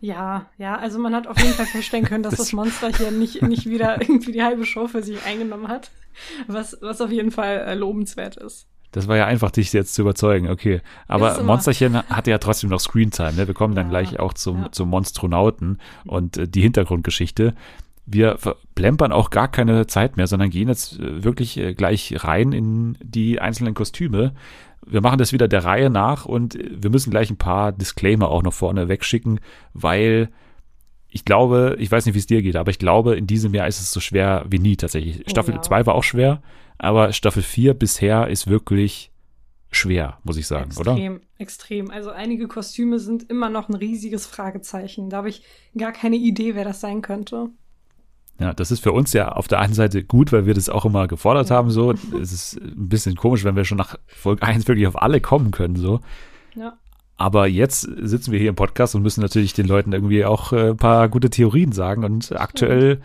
Ja, 0.00 0.46
ja, 0.58 0.76
also 0.76 0.98
man 0.98 1.14
hat 1.14 1.26
auf 1.26 1.38
jeden 1.38 1.54
Fall 1.54 1.66
feststellen 1.66 2.04
können, 2.04 2.22
dass 2.22 2.36
das, 2.36 2.52
Monster 2.52 2.90
hier 2.90 3.10
nicht, 3.10 3.42
nicht 3.42 3.66
wieder 3.66 4.00
irgendwie 4.00 4.32
die 4.32 4.42
halbe 4.42 4.66
Show 4.66 4.88
für 4.88 5.02
sich 5.02 5.24
eingenommen 5.24 5.68
hat, 5.68 5.90
was, 6.46 6.76
was 6.80 7.00
auf 7.00 7.10
jeden 7.10 7.30
Fall 7.30 7.58
äh, 7.66 7.74
lobenswert 7.74 8.36
ist. 8.36 8.66
Das 8.92 9.08
war 9.08 9.16
ja 9.16 9.26
einfach, 9.26 9.50
dich 9.50 9.72
jetzt 9.72 9.94
zu 9.94 10.02
überzeugen, 10.02 10.48
okay. 10.48 10.80
Aber 11.06 11.42
Monsterchen 11.42 11.96
hatte 12.08 12.30
ja 12.30 12.38
trotzdem 12.38 12.70
noch 12.70 12.80
Screentime, 12.80 13.34
ne? 13.34 13.46
Wir 13.46 13.54
kommen 13.54 13.74
dann 13.74 13.90
gleich 13.90 14.18
auch 14.18 14.32
zum, 14.32 14.62
ja. 14.62 14.72
zum 14.72 14.88
Monstronauten 14.88 15.78
und 16.06 16.36
äh, 16.36 16.48
die 16.48 16.62
Hintergrundgeschichte. 16.62 17.54
Wir 18.06 18.38
plempern 18.74 19.12
auch 19.12 19.30
gar 19.30 19.48
keine 19.48 19.86
Zeit 19.88 20.16
mehr, 20.16 20.28
sondern 20.28 20.50
gehen 20.50 20.68
jetzt 20.68 20.98
äh, 20.98 21.24
wirklich 21.24 21.58
äh, 21.58 21.74
gleich 21.74 22.14
rein 22.24 22.52
in 22.52 22.96
die 23.02 23.40
einzelnen 23.40 23.74
Kostüme 23.74 24.32
wir 24.84 25.00
machen 25.00 25.18
das 25.18 25.32
wieder 25.32 25.48
der 25.48 25.64
Reihe 25.64 25.90
nach 25.90 26.26
und 26.26 26.58
wir 26.58 26.90
müssen 26.90 27.10
gleich 27.10 27.30
ein 27.30 27.36
paar 27.36 27.72
Disclaimer 27.72 28.28
auch 28.28 28.42
noch 28.42 28.52
vorne 28.52 28.88
wegschicken, 28.88 29.40
weil 29.72 30.30
ich 31.08 31.24
glaube, 31.24 31.76
ich 31.78 31.90
weiß 31.90 32.04
nicht, 32.06 32.14
wie 32.14 32.18
es 32.18 32.26
dir 32.26 32.42
geht, 32.42 32.56
aber 32.56 32.70
ich 32.70 32.78
glaube, 32.78 33.16
in 33.16 33.26
diesem 33.26 33.54
Jahr 33.54 33.66
ist 33.66 33.80
es 33.80 33.90
so 33.90 34.00
schwer 34.00 34.44
wie 34.48 34.58
nie 34.58 34.76
tatsächlich. 34.76 35.22
Oh, 35.26 35.30
Staffel 35.30 35.60
2 35.60 35.78
ja. 35.78 35.86
war 35.86 35.94
auch 35.94 36.04
schwer, 36.04 36.42
aber 36.78 37.12
Staffel 37.12 37.42
4 37.42 37.74
bisher 37.74 38.28
ist 38.28 38.48
wirklich 38.48 39.10
schwer, 39.70 40.18
muss 40.24 40.36
ich 40.36 40.46
sagen, 40.46 40.66
extrem, 40.66 40.80
oder? 40.80 40.92
Extrem, 40.92 41.20
extrem. 41.38 41.90
Also 41.90 42.10
einige 42.10 42.48
Kostüme 42.48 42.98
sind 42.98 43.30
immer 43.30 43.50
noch 43.50 43.68
ein 43.68 43.74
riesiges 43.74 44.26
Fragezeichen. 44.26 45.10
Da 45.10 45.18
habe 45.18 45.28
ich 45.28 45.42
gar 45.76 45.92
keine 45.92 46.16
Idee, 46.16 46.54
wer 46.54 46.64
das 46.64 46.80
sein 46.80 47.02
könnte. 47.02 47.50
Ja, 48.38 48.52
das 48.52 48.70
ist 48.70 48.80
für 48.80 48.92
uns 48.92 49.12
ja 49.12 49.32
auf 49.32 49.48
der 49.48 49.60
einen 49.60 49.72
Seite 49.72 50.04
gut, 50.04 50.30
weil 50.30 50.46
wir 50.46 50.54
das 50.54 50.68
auch 50.68 50.84
immer 50.84 51.08
gefordert 51.08 51.48
ja. 51.48 51.56
haben. 51.56 51.70
So, 51.70 51.92
es 51.92 52.32
ist 52.32 52.60
ein 52.60 52.88
bisschen 52.88 53.16
komisch, 53.16 53.44
wenn 53.44 53.56
wir 53.56 53.64
schon 53.64 53.78
nach 53.78 53.96
Folge 54.06 54.42
1 54.42 54.68
wirklich 54.68 54.86
auf 54.86 55.00
alle 55.00 55.20
kommen 55.20 55.52
können. 55.52 55.76
So. 55.76 56.00
Ja. 56.54 56.76
Aber 57.16 57.46
jetzt 57.46 57.80
sitzen 57.80 58.32
wir 58.32 58.38
hier 58.38 58.50
im 58.50 58.56
Podcast 58.56 58.94
und 58.94 59.02
müssen 59.02 59.22
natürlich 59.22 59.54
den 59.54 59.66
Leuten 59.66 59.92
irgendwie 59.92 60.24
auch 60.26 60.52
äh, 60.52 60.70
ein 60.70 60.76
paar 60.76 61.08
gute 61.08 61.30
Theorien 61.30 61.72
sagen. 61.72 62.04
Und 62.04 62.30
aktuell 62.38 63.00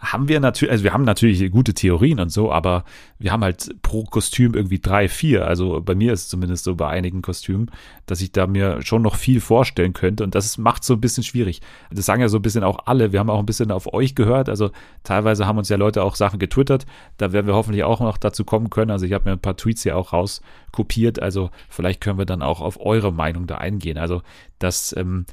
haben 0.00 0.28
wir 0.28 0.38
natürlich, 0.38 0.70
also 0.70 0.84
wir 0.84 0.92
haben 0.92 1.04
natürlich 1.04 1.50
gute 1.50 1.74
Theorien 1.74 2.20
und 2.20 2.30
so, 2.30 2.52
aber 2.52 2.84
wir 3.18 3.32
haben 3.32 3.42
halt 3.42 3.74
pro 3.82 4.04
Kostüm 4.04 4.54
irgendwie 4.54 4.78
drei, 4.78 5.08
vier. 5.08 5.46
Also 5.46 5.80
bei 5.80 5.96
mir 5.96 6.12
ist 6.12 6.22
es 6.22 6.28
zumindest 6.28 6.64
so 6.64 6.76
bei 6.76 6.88
einigen 6.88 7.20
Kostümen, 7.20 7.70
dass 8.06 8.20
ich 8.20 8.30
da 8.30 8.46
mir 8.46 8.80
schon 8.82 9.02
noch 9.02 9.16
viel 9.16 9.40
vorstellen 9.40 9.94
könnte 9.94 10.22
und 10.22 10.36
das 10.36 10.56
macht 10.56 10.84
so 10.84 10.94
ein 10.94 11.00
bisschen 11.00 11.24
schwierig. 11.24 11.60
Das 11.90 12.06
sagen 12.06 12.22
ja 12.22 12.28
so 12.28 12.38
ein 12.38 12.42
bisschen 12.42 12.62
auch 12.62 12.86
alle. 12.86 13.12
Wir 13.12 13.18
haben 13.18 13.30
auch 13.30 13.40
ein 13.40 13.46
bisschen 13.46 13.72
auf 13.72 13.92
euch 13.92 14.14
gehört. 14.14 14.48
Also 14.48 14.70
teilweise 15.02 15.46
haben 15.46 15.58
uns 15.58 15.68
ja 15.68 15.76
Leute 15.76 16.04
auch 16.04 16.14
Sachen 16.14 16.38
getwittert. 16.38 16.86
Da 17.16 17.32
werden 17.32 17.48
wir 17.48 17.54
hoffentlich 17.54 17.82
auch 17.82 18.00
noch 18.00 18.18
dazu 18.18 18.44
kommen 18.44 18.70
können. 18.70 18.92
Also 18.92 19.04
ich 19.04 19.12
habe 19.12 19.24
mir 19.24 19.32
ein 19.32 19.40
paar 19.40 19.56
Tweets 19.56 19.82
hier 19.82 19.96
auch 19.96 20.12
rauskopiert. 20.12 21.20
Also 21.20 21.50
vielleicht 21.68 22.00
können 22.00 22.18
wir 22.18 22.26
dann 22.26 22.42
auch 22.42 22.60
auf 22.60 22.78
eure 22.80 23.12
Meinung 23.12 23.48
da 23.48 23.56
eingehen. 23.56 23.98
Also 23.98 24.22
das 24.60 24.94
ähm, 24.96 25.26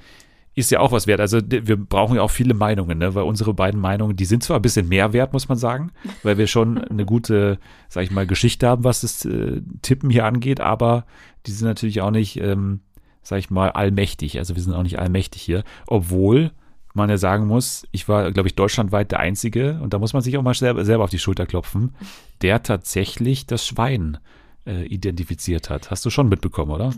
ist 0.56 0.72
ja 0.72 0.80
auch 0.80 0.94
was 0.94 1.06
wert. 1.06 1.20
Also 1.20 1.40
wir 1.46 1.76
brauchen 1.76 2.16
ja 2.16 2.22
auch 2.22 2.32
viele 2.32 2.54
Meinungen, 2.54 2.98
ne? 2.98 3.14
weil 3.14 3.24
unsere 3.24 3.54
beiden 3.54 3.80
Meinungen, 3.80 4.16
die 4.16 4.26
sind 4.26 4.42
zwar 4.42 4.58
ein 4.58 4.62
bisschen 4.62 4.88
mehr 4.88 5.12
wert, 5.12 5.34
muss 5.34 5.50
man 5.50 5.58
sagen, 5.58 5.92
weil 6.24 6.38
wir 6.38 6.48
schon 6.48 6.78
eine 6.78 7.06
gute, 7.06 7.60
sag 7.90 8.04
ich 8.04 8.12
mal, 8.12 8.26
Geschichte 8.26 8.68
haben, 8.68 8.86
was 8.86 9.02
das 9.02 9.26
äh, 9.26 9.62
Tippen 9.82 10.10
hier 10.10 10.26
angeht, 10.26 10.62
aber 10.62 11.06
die 11.46 11.52
sind 11.52 11.68
natürlich 11.68 12.02
auch 12.02 12.12
nicht, 12.12 12.38
ähm, 12.38 12.80
sag 13.22 13.40
ich 13.40 13.50
mal, 13.50 13.70
allmächtig. 13.72 14.38
Also 14.38 14.56
wir 14.56 14.64
sind 14.64 14.74
auch 14.74 14.84
nicht 14.84 14.98
allmächtig 14.98 15.42
hier, 15.42 15.64
obwohl 15.88 16.52
man 16.94 17.10
ja 17.10 17.18
sagen 17.18 17.46
muss, 17.46 17.86
ich 17.92 18.08
war, 18.08 18.32
glaube 18.32 18.48
ich, 18.48 18.56
deutschlandweit 18.56 19.12
der 19.12 19.20
Einzige, 19.20 19.80
und 19.82 19.94
da 19.94 20.00
muss 20.00 20.14
man 20.14 20.22
sich 20.22 20.38
auch 20.38 20.42
mal 20.42 20.54
selber, 20.54 20.86
selber 20.86 21.04
auf 21.04 21.10
die 21.10 21.20
Schulter 21.20 21.46
klopfen, 21.46 21.94
der 22.42 22.64
tatsächlich 22.64 23.46
das 23.46 23.68
Schwein 23.68 24.20
äh, 24.66 24.86
identifiziert 24.86 25.70
hat. 25.70 25.92
Hast 25.92 26.06
du 26.06 26.10
schon 26.10 26.30
mitbekommen, 26.30 26.72
oder? 26.72 26.94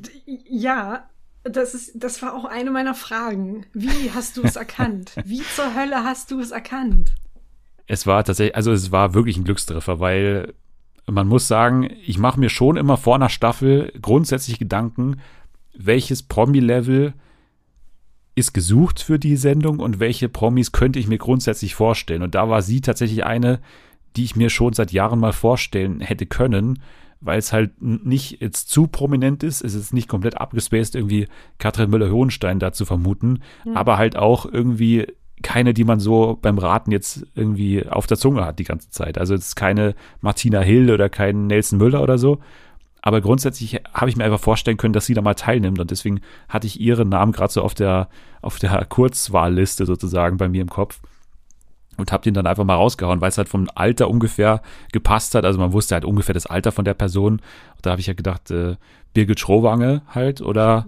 Ja, 0.48 1.10
das, 1.50 1.74
ist, 1.74 1.92
das 1.96 2.22
war 2.22 2.36
auch 2.36 2.46
eine 2.46 2.72
meiner 2.72 2.96
Fragen. 2.96 3.66
Wie 3.74 4.12
hast 4.14 4.38
du 4.38 4.44
es 4.44 4.56
erkannt? 4.58 5.14
Wie 5.26 5.42
zur 5.56 5.76
Hölle 5.76 6.04
hast 6.04 6.32
du 6.32 6.40
es 6.40 6.52
erkannt? 6.52 7.16
Es 7.88 8.06
war 8.06 8.24
tatsächlich, 8.24 8.56
also 8.56 8.72
es 8.72 8.92
war 8.92 9.14
wirklich 9.14 9.38
ein 9.38 9.44
Glückstreffer, 9.44 10.00
weil 10.00 10.54
man 11.10 11.28
muss 11.28 11.48
sagen, 11.48 11.90
ich 12.06 12.18
mache 12.18 12.40
mir 12.40 12.50
schon 12.50 12.76
immer 12.76 12.98
vor 12.98 13.16
einer 13.16 13.30
Staffel 13.30 13.94
grundsätzlich 14.02 14.60
Gedanken, 14.60 15.22
welches 15.74 16.24
Promi-Level 16.24 17.14
ist 18.36 18.54
gesucht 18.54 19.00
für 19.00 19.18
die 19.18 19.38
Sendung 19.38 19.80
und 19.80 20.00
welche 20.00 20.30
Promis 20.30 20.72
könnte 20.72 21.00
ich 21.00 21.08
mir 21.08 21.18
grundsätzlich 21.18 21.76
vorstellen. 21.76 22.22
Und 22.22 22.36
da 22.36 22.50
war 22.50 22.62
sie 22.62 22.82
tatsächlich 22.82 23.26
eine, 23.26 23.60
die 24.16 24.26
ich 24.26 24.36
mir 24.36 24.50
schon 24.50 24.74
seit 24.74 24.92
Jahren 24.92 25.20
mal 25.20 25.34
vorstellen 25.34 26.02
hätte 26.02 26.26
können 26.26 26.82
weil 27.20 27.40
es 27.40 27.54
halt 27.54 27.82
nicht 27.82 28.42
jetzt 28.42 28.70
zu 28.70 28.88
prominent 28.88 29.44
ist. 29.44 29.64
Es 29.64 29.74
ist 29.74 29.94
nicht 29.94 30.08
komplett 30.08 30.38
abgespaced, 30.40 30.96
irgendwie 30.96 31.28
Katrin 31.58 31.90
Müller-Hohenstein 31.90 32.60
da 32.60 32.72
zu 32.72 32.86
vermuten, 32.86 33.40
mhm. 33.66 33.76
aber 33.76 33.98
halt 33.98 34.16
auch 34.16 34.46
irgendwie 34.46 35.08
keine, 35.44 35.74
die 35.74 35.84
man 35.84 36.00
so 36.00 36.38
beim 36.42 36.58
Raten 36.58 36.92
jetzt 36.92 37.26
irgendwie 37.36 37.88
auf 37.88 38.08
der 38.08 38.18
Zunge 38.18 38.44
hat 38.44 38.60
die 38.60 38.64
ganze 38.64 38.90
Zeit. 38.90 39.18
Also 39.18 39.36
es 39.36 39.50
ist 39.50 39.56
keine 39.56 39.94
Martina 40.22 40.62
Hill 40.62 40.92
oder 40.92 41.10
kein 41.10 41.48
Nelson 41.48 41.78
Müller 41.78 42.02
oder 42.02 42.18
so. 42.18 42.40
Aber 43.02 43.22
grundsätzlich 43.22 43.80
habe 43.94 44.10
ich 44.10 44.18
mir 44.18 44.26
einfach 44.26 44.40
vorstellen 44.40 44.78
können, 44.78 44.94
dass 44.94 45.06
sie 45.06 45.14
da 45.14 45.22
mal 45.22 45.36
teilnimmt. 45.36 45.80
Und 45.80 45.92
deswegen 45.92 46.22
hatte 46.50 46.68
ich 46.68 46.82
ihren 46.82 47.10
Namen 47.10 47.32
gerade 47.32 47.54
so 47.54 47.62
auf 47.62 47.76
der, 47.76 48.10
auf 48.42 48.58
der 48.58 48.84
Kurzwahlliste 48.86 49.86
sozusagen 49.86 50.38
bei 50.38 50.50
mir 50.50 50.62
im 50.62 50.70
Kopf 50.70 51.00
und 51.98 52.12
habe 52.12 52.24
den 52.24 52.34
dann 52.34 52.48
einfach 52.48 52.64
mal 52.64 52.76
rausgehauen, 52.76 53.22
weil 53.22 53.30
es 53.30 53.38
halt 53.38 53.50
vom 53.50 53.68
Alter 53.76 54.10
ungefähr 54.10 54.62
gepasst 54.92 55.36
hat. 55.36 55.46
Also 55.46 55.60
man 55.60 55.74
wusste 55.74 55.96
halt 55.96 56.06
ungefähr 56.06 56.34
das 56.34 56.46
Alter 56.46 56.72
von 56.72 56.86
der 56.86 56.94
Person. 56.94 57.34
Und 57.34 57.86
da 57.86 57.92
habe 57.92 58.02
ich 58.02 58.08
ja 58.08 58.14
gedacht, 58.14 58.52
äh, 58.52 58.76
Birgit 59.14 59.40
Schrowange 59.40 60.02
halt 60.14 60.42
oder 60.42 60.88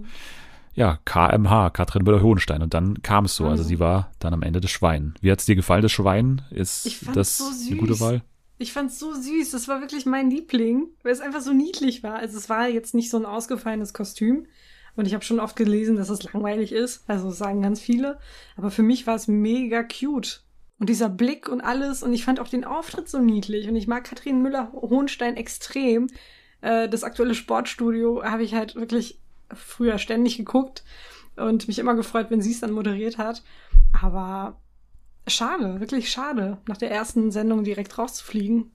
ja, 0.74 0.98
KMH, 1.04 1.70
Katrin 1.70 2.04
Müller-Hohenstein. 2.04 2.62
Und 2.62 2.74
dann 2.74 3.02
kam 3.02 3.24
es 3.24 3.34
so. 3.34 3.46
Also 3.46 3.62
sie 3.62 3.80
war 3.80 4.12
dann 4.18 4.32
am 4.32 4.42
Ende 4.42 4.60
das 4.60 4.70
Schwein. 4.70 5.14
Wie 5.20 5.30
hat 5.30 5.40
es 5.40 5.46
dir 5.46 5.56
gefallen, 5.56 5.82
das 5.82 5.92
Schwein? 5.92 6.42
Ist 6.50 7.06
das 7.12 7.38
so 7.38 7.44
eine 7.66 7.76
gute 7.76 7.98
Wahl? 8.00 8.22
Ich 8.58 8.72
fand 8.72 8.90
es 8.90 8.98
so 8.98 9.12
süß. 9.12 9.50
Das 9.50 9.68
war 9.68 9.80
wirklich 9.80 10.06
mein 10.06 10.30
Liebling, 10.30 10.88
weil 11.02 11.12
es 11.12 11.20
einfach 11.20 11.40
so 11.40 11.52
niedlich 11.52 12.02
war. 12.02 12.14
Also 12.16 12.38
es 12.38 12.48
war 12.48 12.68
jetzt 12.68 12.94
nicht 12.94 13.10
so 13.10 13.16
ein 13.16 13.26
ausgefallenes 13.26 13.94
Kostüm. 13.94 14.46
Und 14.96 15.06
ich 15.06 15.14
habe 15.14 15.24
schon 15.24 15.40
oft 15.40 15.56
gelesen, 15.56 15.96
dass 15.96 16.10
es 16.10 16.22
langweilig 16.22 16.72
ist. 16.72 17.04
Also 17.08 17.30
sagen 17.30 17.62
ganz 17.62 17.80
viele. 17.80 18.18
Aber 18.56 18.70
für 18.70 18.82
mich 18.82 19.06
war 19.06 19.16
es 19.16 19.28
mega 19.28 19.82
cute. 19.82 20.44
Und 20.80 20.88
dieser 20.88 21.08
Blick 21.08 21.48
und 21.48 21.60
alles. 21.60 22.02
Und 22.02 22.12
ich 22.12 22.24
fand 22.24 22.40
auch 22.40 22.48
den 22.48 22.64
Auftritt 22.64 23.08
so 23.08 23.18
niedlich. 23.18 23.68
Und 23.68 23.76
ich 23.76 23.86
mag 23.86 24.02
Katrin 24.04 24.42
Müller-Hohenstein 24.42 25.36
extrem. 25.36 26.08
Äh, 26.62 26.88
das 26.88 27.04
aktuelle 27.04 27.34
Sportstudio 27.34 28.24
habe 28.24 28.42
ich 28.42 28.54
halt 28.54 28.74
wirklich 28.74 29.20
früher 29.54 29.98
ständig 29.98 30.36
geguckt 30.36 30.82
und 31.36 31.68
mich 31.68 31.78
immer 31.78 31.94
gefreut, 31.94 32.26
wenn 32.30 32.40
sie 32.40 32.52
es 32.52 32.60
dann 32.60 32.72
moderiert 32.72 33.18
hat. 33.18 33.42
Aber 34.00 34.58
schade, 35.26 35.80
wirklich 35.80 36.10
schade, 36.10 36.58
nach 36.66 36.76
der 36.76 36.90
ersten 36.90 37.30
Sendung 37.30 37.62
direkt 37.62 37.96
rauszufliegen. 37.98 38.70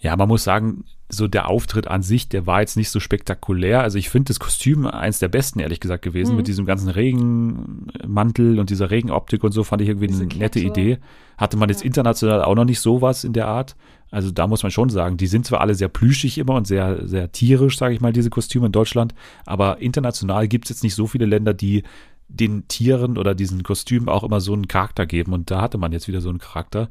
Ja, 0.00 0.16
man 0.16 0.28
muss 0.28 0.44
sagen, 0.44 0.84
so 1.08 1.26
der 1.26 1.48
Auftritt 1.48 1.88
an 1.88 2.02
sich, 2.02 2.28
der 2.28 2.46
war 2.46 2.60
jetzt 2.60 2.76
nicht 2.76 2.90
so 2.90 3.00
spektakulär. 3.00 3.82
Also 3.82 3.98
ich 3.98 4.10
finde 4.10 4.28
das 4.28 4.38
Kostüm 4.38 4.86
eins 4.86 5.18
der 5.18 5.28
besten, 5.28 5.58
ehrlich 5.58 5.80
gesagt, 5.80 6.02
gewesen. 6.02 6.32
Mhm. 6.32 6.36
Mit 6.36 6.48
diesem 6.48 6.66
ganzen 6.66 6.88
Regenmantel 6.88 8.60
und 8.60 8.70
dieser 8.70 8.90
Regenoptik 8.90 9.42
und 9.42 9.52
so 9.52 9.64
fand 9.64 9.82
ich 9.82 9.88
irgendwie 9.88 10.06
Diese 10.06 10.24
eine 10.24 10.34
nette 10.34 10.60
Idee. 10.60 10.98
Hatte 11.36 11.56
man 11.56 11.68
jetzt 11.68 11.82
international 11.82 12.42
auch 12.42 12.54
noch 12.54 12.64
nicht 12.64 12.80
sowas 12.80 13.24
in 13.24 13.32
der 13.32 13.48
Art. 13.48 13.74
Also 14.10 14.30
da 14.30 14.46
muss 14.46 14.62
man 14.62 14.72
schon 14.72 14.90
sagen, 14.90 15.16
die 15.16 15.26
sind 15.26 15.46
zwar 15.46 15.60
alle 15.60 15.74
sehr 15.74 15.88
plüschig 15.88 16.38
immer 16.38 16.54
und 16.54 16.66
sehr, 16.66 17.06
sehr 17.06 17.32
tierisch, 17.32 17.76
sage 17.76 17.94
ich 17.94 18.00
mal, 18.00 18.12
diese 18.12 18.30
Kostüme 18.30 18.66
in 18.66 18.72
Deutschland, 18.72 19.14
aber 19.44 19.80
international 19.80 20.48
gibt 20.48 20.64
es 20.64 20.70
jetzt 20.70 20.82
nicht 20.82 20.94
so 20.94 21.06
viele 21.06 21.26
Länder, 21.26 21.52
die 21.52 21.82
den 22.28 22.68
Tieren 22.68 23.18
oder 23.18 23.34
diesen 23.34 23.62
Kostümen 23.62 24.08
auch 24.08 24.22
immer 24.22 24.40
so 24.40 24.52
einen 24.52 24.68
Charakter 24.68 25.06
geben. 25.06 25.32
Und 25.32 25.50
da 25.50 25.62
hatte 25.62 25.78
man 25.78 25.92
jetzt 25.92 26.08
wieder 26.08 26.20
so 26.20 26.28
einen 26.28 26.38
Charakter. 26.38 26.90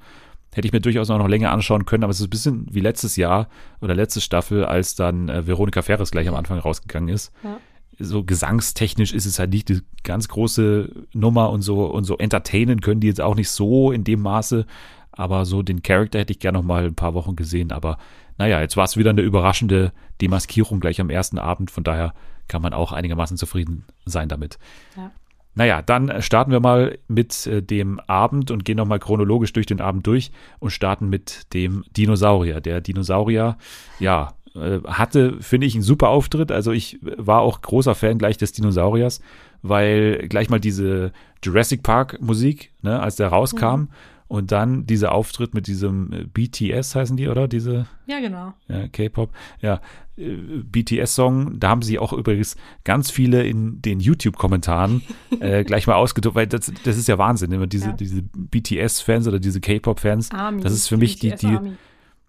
Hätte 0.57 0.65
ich 0.65 0.73
mir 0.73 0.81
durchaus 0.81 1.09
noch 1.09 1.27
länger 1.27 1.51
anschauen 1.51 1.85
können, 1.85 2.03
aber 2.03 2.09
es 2.09 2.19
ist 2.19 2.25
ein 2.25 2.31
bisschen 2.31 2.65
wie 2.71 2.79
letztes 2.79 3.15
Jahr 3.15 3.47
oder 3.79 3.93
letzte 3.93 4.21
Staffel, 4.21 4.65
als 4.65 4.95
dann 4.95 5.29
äh, 5.29 5.45
Veronika 5.45 5.83
Ferres 5.83 6.09
gleich 6.09 6.27
am 6.27 6.33
Anfang 6.33 6.57
rausgegangen 6.57 7.09
ist. 7.09 7.31
Ja. 7.43 7.59
So 7.99 8.23
gesangstechnisch 8.23 9.13
ist 9.13 9.27
es 9.27 9.37
halt 9.37 9.51
nicht 9.51 9.69
die 9.69 9.81
ganz 10.03 10.27
große 10.27 11.05
Nummer 11.13 11.51
und 11.51 11.61
so 11.61 11.85
und 11.85 12.05
so 12.05 12.17
entertainen 12.17 12.81
können 12.81 13.01
die 13.01 13.07
jetzt 13.07 13.21
auch 13.21 13.35
nicht 13.35 13.51
so 13.51 13.91
in 13.91 14.03
dem 14.03 14.19
Maße. 14.23 14.65
Aber 15.11 15.45
so 15.45 15.61
den 15.61 15.83
Charakter 15.83 16.17
hätte 16.17 16.33
ich 16.33 16.39
gerne 16.39 16.57
noch 16.57 16.65
mal 16.65 16.85
ein 16.85 16.95
paar 16.95 17.13
Wochen 17.13 17.35
gesehen. 17.35 17.71
Aber 17.71 17.99
naja, 18.39 18.59
jetzt 18.59 18.77
war 18.77 18.85
es 18.85 18.97
wieder 18.97 19.11
eine 19.11 19.21
überraschende 19.21 19.93
Demaskierung 20.21 20.79
gleich 20.79 20.99
am 20.99 21.11
ersten 21.11 21.37
Abend. 21.37 21.69
Von 21.69 21.83
daher 21.83 22.15
kann 22.47 22.63
man 22.63 22.73
auch 22.73 22.93
einigermaßen 22.93 23.37
zufrieden 23.37 23.85
sein 24.05 24.27
damit. 24.27 24.57
Ja. 24.95 25.11
Naja, 25.57 25.81
dann 25.81 26.21
starten 26.21 26.51
wir 26.51 26.59
mal 26.59 26.99
mit 27.07 27.47
äh, 27.47 27.63
dem 27.63 27.99
Abend 28.01 28.51
und 28.51 28.63
gehen 28.63 28.77
nochmal 28.77 28.99
chronologisch 28.99 29.51
durch 29.53 29.65
den 29.65 29.81
Abend 29.81 30.05
durch 30.05 30.31
und 30.59 30.69
starten 30.69 31.09
mit 31.09 31.51
dem 31.55 31.83
Dinosaurier. 31.97 32.61
Der 32.61 32.79
Dinosaurier, 32.79 33.57
ja, 33.99 34.35
äh, 34.53 34.79
hatte, 34.85 35.37
finde 35.41 35.65
ich, 35.65 35.73
einen 35.73 35.81
super 35.81 36.09
Auftritt. 36.09 36.51
Also 36.51 36.73
ich 36.73 36.99
war 37.01 37.41
auch 37.41 37.61
großer 37.61 37.95
Fan 37.95 38.19
gleich 38.19 38.37
des 38.37 38.51
Dinosauriers, 38.51 39.19
weil 39.63 40.27
gleich 40.27 40.51
mal 40.51 40.59
diese 40.59 41.11
Jurassic 41.41 41.81
Park 41.81 42.21
Musik, 42.21 42.71
ne, 42.83 42.99
als 42.99 43.15
der 43.15 43.29
rauskam, 43.29 43.79
mhm. 43.79 43.87
Und 44.29 44.51
dann 44.51 44.85
dieser 44.85 45.13
Auftritt 45.13 45.53
mit 45.53 45.67
diesem 45.67 46.11
äh, 46.11 46.25
BTS 46.25 46.95
heißen 46.95 47.15
die, 47.15 47.29
oder? 47.29 47.47
Diese? 47.47 47.87
Ja, 48.07 48.19
genau. 48.19 48.53
Ja, 48.67 48.87
K-Pop. 48.89 49.31
Ja, 49.61 49.79
BTS-Song. 50.17 51.59
Da 51.59 51.69
haben 51.69 51.81
sie 51.81 51.99
auch 51.99 52.11
übrigens 52.11 52.55
ganz 52.83 53.11
viele 53.11 53.43
in 53.43 53.81
den 53.81 53.99
YouTube-Kommentaren 53.99 55.03
äh, 55.39 55.63
gleich 55.63 55.87
mal 55.87 55.95
ausgedrückt, 55.95 56.35
weil 56.35 56.47
das, 56.47 56.71
das 56.83 56.97
ist 56.97 57.07
ja 57.07 57.17
Wahnsinn. 57.17 57.51
Immer 57.51 57.67
diese, 57.67 57.89
ja. 57.89 57.93
diese 57.93 58.23
BTS-Fans 58.23 59.27
oder 59.27 59.39
diese 59.39 59.61
K-Pop-Fans. 59.61 60.29
Das 60.61 60.73
ist 60.73 60.87
für 60.87 60.97
mich 60.97 61.19
die, 61.19 61.35
die, 61.35 61.47
Army. 61.47 61.73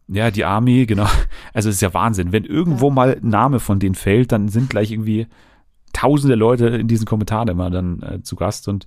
ja, 0.09 0.31
die 0.31 0.45
Army, 0.45 0.87
genau. 0.87 1.09
Also 1.55 1.69
es 1.71 1.77
ist 1.77 1.83
ja 1.83 1.95
Wahnsinn. 1.95 2.33
Wenn 2.33 2.45
irgendwo 2.45 2.89
ja. 2.89 2.95
mal 2.95 3.19
Name 3.23 3.59
von 3.61 3.81
denen 3.81 3.95
fällt, 3.95 4.33
dann 4.33 4.49
sind 4.49 4.71
gleich 4.71 4.93
irgendwie 4.93 5.27
tausende 5.93 6.35
Leute 6.35 6.67
in 6.69 6.89
diesen 6.89 7.07
Kommentaren 7.07 7.49
immer 7.49 7.71
dann 7.71 8.03
äh, 8.03 8.23
zu 8.23 8.37
Gast 8.37 8.69
und 8.69 8.87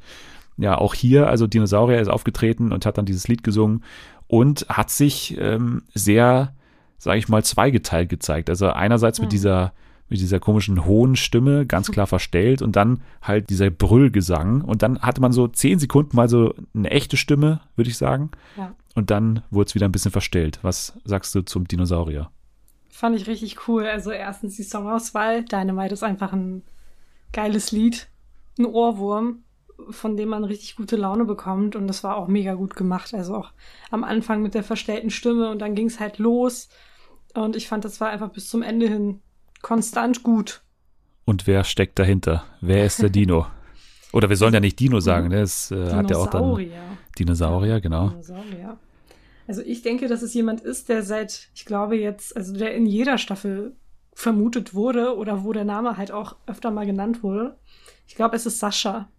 ja, 0.58 0.78
auch 0.78 0.94
hier, 0.94 1.28
also 1.28 1.48
Dinosaurier 1.48 2.00
ist 2.00 2.08
aufgetreten 2.08 2.72
und 2.72 2.86
hat 2.86 2.98
dann 2.98 3.06
dieses 3.06 3.28
Lied 3.28 3.44
gesungen 3.44 3.84
und 4.28 4.68
hat 4.70 4.92
sich 4.92 5.36
ähm, 5.40 5.84
sehr, 5.96 6.54
sage 7.02 7.18
ich 7.18 7.28
mal, 7.28 7.44
zweigeteilt 7.44 8.10
gezeigt. 8.10 8.48
Also 8.50 8.70
einerseits 8.70 9.20
mhm. 9.20 9.26
mit 9.26 9.34
dieser 9.34 9.74
mit 10.08 10.20
dieser 10.20 10.42
komischen 10.42 10.86
hohen 10.86 11.16
Stimme, 11.16 11.66
ganz 11.66 11.90
klar 11.90 12.06
verstellt 12.06 12.62
und 12.62 12.76
dann 12.76 13.02
halt 13.22 13.50
dieser 13.50 13.70
Brüllgesang 13.70 14.62
und 14.62 14.84
dann 14.84 15.00
hatte 15.00 15.22
man 15.22 15.32
so 15.32 15.48
zehn 15.48 15.80
Sekunden 15.80 16.18
mal 16.18 16.28
so 16.28 16.54
eine 16.76 16.92
echte 16.92 17.16
Stimme, 17.16 17.62
würde 17.78 17.90
ich 17.90 17.98
sagen. 17.98 18.30
Ja. 18.58 18.76
Und 18.94 19.10
dann 19.10 19.42
wurde 19.52 19.70
es 19.70 19.76
wieder 19.76 19.88
ein 19.88 19.94
bisschen 19.94 20.12
verstellt. 20.12 20.60
Was 20.64 21.00
sagst 21.06 21.34
du 21.34 21.44
zum 21.44 21.66
Dinosaurier? 21.66 22.30
Fand 22.90 23.16
ich 23.16 23.26
richtig 23.28 23.70
cool. 23.70 23.86
Also 23.86 24.12
erstens 24.12 24.58
die 24.58 24.64
Songauswahl. 24.64 25.46
Dynamite 25.46 25.94
ist 25.94 26.04
einfach 26.04 26.34
ein 26.34 26.62
geiles 27.32 27.72
Lied, 27.72 28.10
ein 28.60 28.66
Ohrwurm 28.66 29.44
von 29.90 30.18
dem 30.18 30.30
man 30.30 30.44
richtig 30.44 30.76
gute 30.76 30.96
Laune 30.96 31.26
bekommt. 31.26 31.76
Und 31.76 31.88
das 31.88 32.04
war 32.04 32.18
auch 32.18 32.28
mega 32.28 32.54
gut 32.54 32.76
gemacht. 32.76 33.14
Also 33.14 33.36
auch 33.36 33.52
am 33.90 34.04
Anfang 34.04 34.42
mit 34.42 34.54
der 34.54 34.64
verstellten 34.64 35.10
Stimme 35.10 35.50
und 35.50 35.60
dann 35.60 35.76
ging 35.76 35.88
es 35.88 36.00
halt 36.00 36.20
los. 36.20 36.70
Und 37.34 37.56
ich 37.56 37.68
fand, 37.68 37.86
das 37.86 38.02
war 38.02 38.10
einfach 38.10 38.30
bis 38.30 38.50
zum 38.50 38.62
Ende 38.62 38.88
hin 38.88 39.22
konstant 39.62 40.24
gut. 40.24 40.62
Und 41.26 41.48
wer 41.48 41.64
steckt 41.64 42.00
dahinter? 42.00 42.44
Wer 42.62 42.86
ist 42.86 43.02
der 43.02 43.10
Dino? 43.12 43.48
Oder 44.14 44.30
wir 44.30 44.36
sollen 44.36 44.54
ja 44.54 44.60
nicht 44.60 44.80
Dino 44.80 45.00
sagen, 45.00 45.30
ne? 45.30 45.42
Es 45.42 45.72
äh, 45.72 45.94
hat 45.94 46.10
ja 46.10 46.18
auch 46.18 46.28
dann 46.28 46.70
Dinosaurier, 47.18 47.80
genau. 47.80 48.10
Dinosaurier. 48.10 48.78
Also 49.48 49.62
ich 49.62 49.82
denke, 49.82 50.08
dass 50.08 50.22
es 50.22 50.34
jemand 50.34 50.62
ist, 50.62 50.90
der 50.90 51.04
seit, 51.04 51.50
ich 51.54 51.66
glaube 51.66 51.98
jetzt, 51.98 52.36
also 52.36 52.54
der 52.54 52.74
in 52.74 52.86
jeder 52.86 53.18
Staffel 53.18 53.76
vermutet 54.14 54.74
wurde 54.74 55.16
oder 55.16 55.44
wo 55.44 55.54
der 55.54 55.66
Name 55.66 55.98
halt 55.98 56.12
auch 56.12 56.36
öfter 56.46 56.72
mal 56.72 56.86
genannt 56.86 57.24
wurde. 57.24 57.58
Ich 58.08 58.16
glaube, 58.16 58.36
es 58.36 58.46
ist 58.46 58.60
Sascha. 58.60 59.10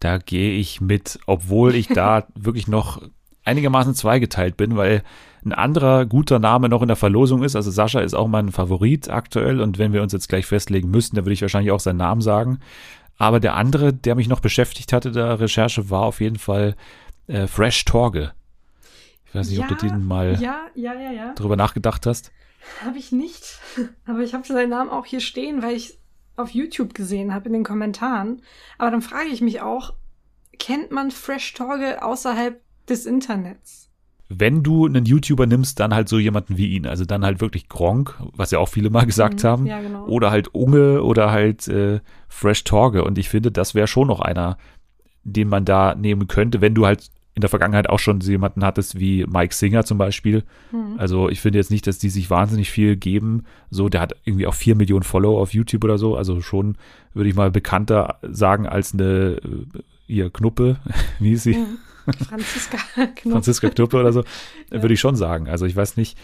Da 0.00 0.18
gehe 0.18 0.58
ich 0.58 0.80
mit, 0.80 1.20
obwohl 1.26 1.74
ich 1.74 1.88
da 1.88 2.26
wirklich 2.34 2.66
noch 2.68 3.02
einigermaßen 3.44 3.94
zweigeteilt 3.94 4.56
bin, 4.56 4.76
weil 4.76 5.02
ein 5.44 5.52
anderer 5.52 6.06
guter 6.06 6.38
Name 6.38 6.68
noch 6.68 6.82
in 6.82 6.88
der 6.88 6.96
Verlosung 6.96 7.42
ist. 7.42 7.56
Also 7.56 7.70
Sascha 7.70 8.00
ist 8.00 8.14
auch 8.14 8.28
mein 8.28 8.50
Favorit 8.50 9.08
aktuell 9.08 9.60
und 9.60 9.78
wenn 9.78 9.92
wir 9.92 10.02
uns 10.02 10.12
jetzt 10.12 10.28
gleich 10.28 10.46
festlegen 10.46 10.90
müssten, 10.90 11.16
dann 11.16 11.24
würde 11.24 11.34
ich 11.34 11.42
wahrscheinlich 11.42 11.72
auch 11.72 11.80
seinen 11.80 11.96
Namen 11.96 12.20
sagen. 12.20 12.60
Aber 13.18 13.40
der 13.40 13.54
andere, 13.54 13.92
der 13.92 14.14
mich 14.14 14.28
noch 14.28 14.40
beschäftigt 14.40 14.92
hatte, 14.92 15.12
der 15.12 15.40
Recherche, 15.40 15.90
war 15.90 16.02
auf 16.02 16.20
jeden 16.20 16.38
Fall 16.38 16.76
äh, 17.26 17.46
Fresh 17.46 17.84
Torge. 17.84 18.32
Ich 19.26 19.34
weiß 19.34 19.48
nicht, 19.48 19.58
ja, 19.58 19.64
ob 19.64 19.78
du 19.78 19.86
den 19.86 20.04
mal 20.04 20.38
ja, 20.40 20.66
ja, 20.74 21.32
drüber 21.34 21.56
nachgedacht 21.56 22.06
hast. 22.06 22.32
Habe 22.84 22.98
ich 22.98 23.12
nicht. 23.12 23.58
Aber 24.06 24.20
ich 24.20 24.34
habe 24.34 24.46
seinen 24.46 24.70
Namen 24.70 24.90
auch 24.90 25.06
hier 25.06 25.20
stehen, 25.20 25.62
weil 25.62 25.74
ich 25.74 25.98
auf 26.36 26.50
YouTube 26.50 26.94
gesehen 26.94 27.34
habe 27.34 27.46
in 27.46 27.52
den 27.52 27.64
Kommentaren. 27.64 28.42
Aber 28.78 28.90
dann 28.90 29.02
frage 29.02 29.28
ich 29.28 29.40
mich 29.40 29.60
auch, 29.60 29.94
kennt 30.58 30.90
man 30.90 31.10
Fresh 31.10 31.54
Torge 31.54 32.02
außerhalb 32.02 32.60
des 32.88 33.06
Internets? 33.06 33.90
Wenn 34.38 34.62
du 34.62 34.86
einen 34.86 35.04
YouTuber 35.04 35.46
nimmst, 35.46 35.80
dann 35.80 35.94
halt 35.94 36.08
so 36.08 36.18
jemanden 36.18 36.56
wie 36.56 36.68
ihn. 36.68 36.86
Also 36.86 37.04
dann 37.04 37.24
halt 37.24 37.40
wirklich 37.40 37.68
Gronk, 37.68 38.18
was 38.34 38.50
ja 38.50 38.58
auch 38.58 38.68
viele 38.68 38.90
mal 38.90 39.04
gesagt 39.06 39.42
mhm, 39.42 39.48
haben. 39.48 39.66
Ja, 39.66 39.80
genau. 39.80 40.06
Oder 40.06 40.30
halt 40.30 40.54
Unge 40.54 41.02
oder 41.02 41.30
halt 41.30 41.68
äh, 41.68 42.00
Fresh 42.28 42.64
Torge. 42.64 43.04
Und 43.04 43.18
ich 43.18 43.28
finde, 43.28 43.50
das 43.50 43.74
wäre 43.74 43.86
schon 43.86 44.08
noch 44.08 44.20
einer, 44.20 44.56
den 45.24 45.48
man 45.48 45.64
da 45.64 45.94
nehmen 45.94 46.28
könnte, 46.28 46.60
wenn 46.60 46.74
du 46.74 46.86
halt 46.86 47.10
in 47.34 47.40
der 47.40 47.50
Vergangenheit 47.50 47.88
auch 47.88 47.98
schon 47.98 48.20
jemanden 48.20 48.64
hattest 48.64 49.00
wie 49.00 49.24
Mike 49.26 49.54
Singer 49.54 49.84
zum 49.84 49.96
Beispiel. 49.96 50.44
Mhm. 50.70 50.96
Also 50.98 51.30
ich 51.30 51.40
finde 51.40 51.58
jetzt 51.58 51.70
nicht, 51.70 51.86
dass 51.86 51.98
die 51.98 52.10
sich 52.10 52.28
wahnsinnig 52.28 52.70
viel 52.70 52.96
geben. 52.96 53.44
So, 53.70 53.88
der 53.88 54.02
hat 54.02 54.14
irgendwie 54.24 54.46
auch 54.46 54.54
vier 54.54 54.74
Millionen 54.74 55.02
Follower 55.02 55.40
auf 55.40 55.54
YouTube 55.54 55.84
oder 55.84 55.96
so. 55.96 56.16
Also 56.16 56.42
schon, 56.42 56.76
würde 57.14 57.30
ich 57.30 57.34
mal, 57.36 57.50
bekannter 57.50 58.18
sagen 58.22 58.66
als 58.66 58.92
eine 58.92 59.38
äh, 59.42 59.82
ihr 60.08 60.30
Knuppe, 60.30 60.76
wie 61.20 61.32
ist 61.32 61.44
sie? 61.44 61.56
Mhm. 61.56 61.78
Franziska 62.28 62.78
Knuppe. 62.94 63.30
Franziska 63.30 63.70
Knuppe 63.70 64.00
oder 64.00 64.12
so, 64.12 64.24
ja. 64.70 64.82
würde 64.82 64.94
ich 64.94 65.00
schon 65.00 65.16
sagen. 65.16 65.48
Also 65.48 65.66
ich 65.66 65.76
weiß 65.76 65.96
nicht, 65.96 66.18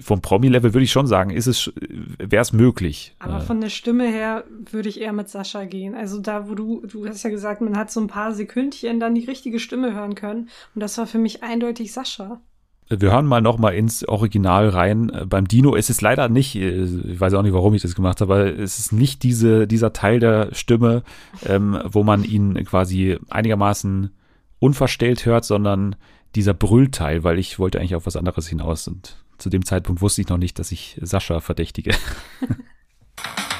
vom 0.00 0.20
Promi-Level 0.20 0.74
würde 0.74 0.84
ich 0.84 0.92
schon 0.92 1.06
sagen, 1.06 1.30
ist 1.30 1.46
es, 1.46 1.72
wäre 2.18 2.42
es 2.42 2.52
möglich. 2.52 3.14
Aber 3.18 3.38
äh. 3.38 3.40
von 3.40 3.60
der 3.60 3.70
Stimme 3.70 4.08
her 4.08 4.44
würde 4.70 4.88
ich 4.88 5.00
eher 5.00 5.12
mit 5.12 5.28
Sascha 5.28 5.64
gehen. 5.64 5.94
Also 5.94 6.20
da, 6.20 6.48
wo 6.48 6.54
du, 6.54 6.86
du 6.86 7.06
hast 7.06 7.22
ja 7.22 7.30
gesagt, 7.30 7.60
man 7.60 7.76
hat 7.76 7.90
so 7.90 8.00
ein 8.00 8.08
paar 8.08 8.32
Sekündchen 8.32 9.00
dann 9.00 9.14
die 9.14 9.24
richtige 9.24 9.58
Stimme 9.58 9.94
hören 9.94 10.14
können. 10.14 10.48
Und 10.74 10.80
das 10.80 10.98
war 10.98 11.06
für 11.06 11.18
mich 11.18 11.42
eindeutig 11.42 11.92
Sascha. 11.92 12.40
Wir 12.88 13.12
hören 13.12 13.24
mal 13.24 13.40
noch 13.40 13.56
mal 13.56 13.74
ins 13.74 14.06
Original 14.06 14.68
rein. 14.68 15.10
Beim 15.26 15.48
Dino 15.48 15.74
ist 15.74 15.88
es 15.88 16.02
leider 16.02 16.28
nicht, 16.28 16.54
äh, 16.54 16.84
ich 16.84 17.18
weiß 17.18 17.32
auch 17.34 17.42
nicht, 17.42 17.54
warum 17.54 17.74
ich 17.74 17.82
das 17.82 17.94
gemacht 17.94 18.20
habe, 18.20 18.34
aber 18.34 18.58
es 18.58 18.78
ist 18.78 18.92
nicht 18.92 19.22
diese, 19.22 19.66
dieser 19.66 19.92
Teil 19.92 20.20
der 20.20 20.54
Stimme, 20.54 21.02
ähm, 21.46 21.80
wo 21.84 22.02
man 22.02 22.24
ihn 22.24 22.62
quasi 22.64 23.18
einigermaßen 23.30 24.10
unverstellt 24.64 25.26
hört, 25.26 25.44
sondern 25.44 25.94
dieser 26.34 26.54
Brüllteil, 26.54 27.22
weil 27.22 27.38
ich 27.38 27.58
wollte 27.58 27.78
eigentlich 27.78 27.94
auf 27.94 28.06
was 28.06 28.16
anderes 28.16 28.48
hinaus 28.48 28.88
und 28.88 29.16
zu 29.36 29.50
dem 29.50 29.64
Zeitpunkt 29.64 30.00
wusste 30.00 30.22
ich 30.22 30.28
noch 30.28 30.38
nicht, 30.38 30.58
dass 30.58 30.72
ich 30.72 30.98
Sascha 31.02 31.40
verdächtige. 31.40 31.94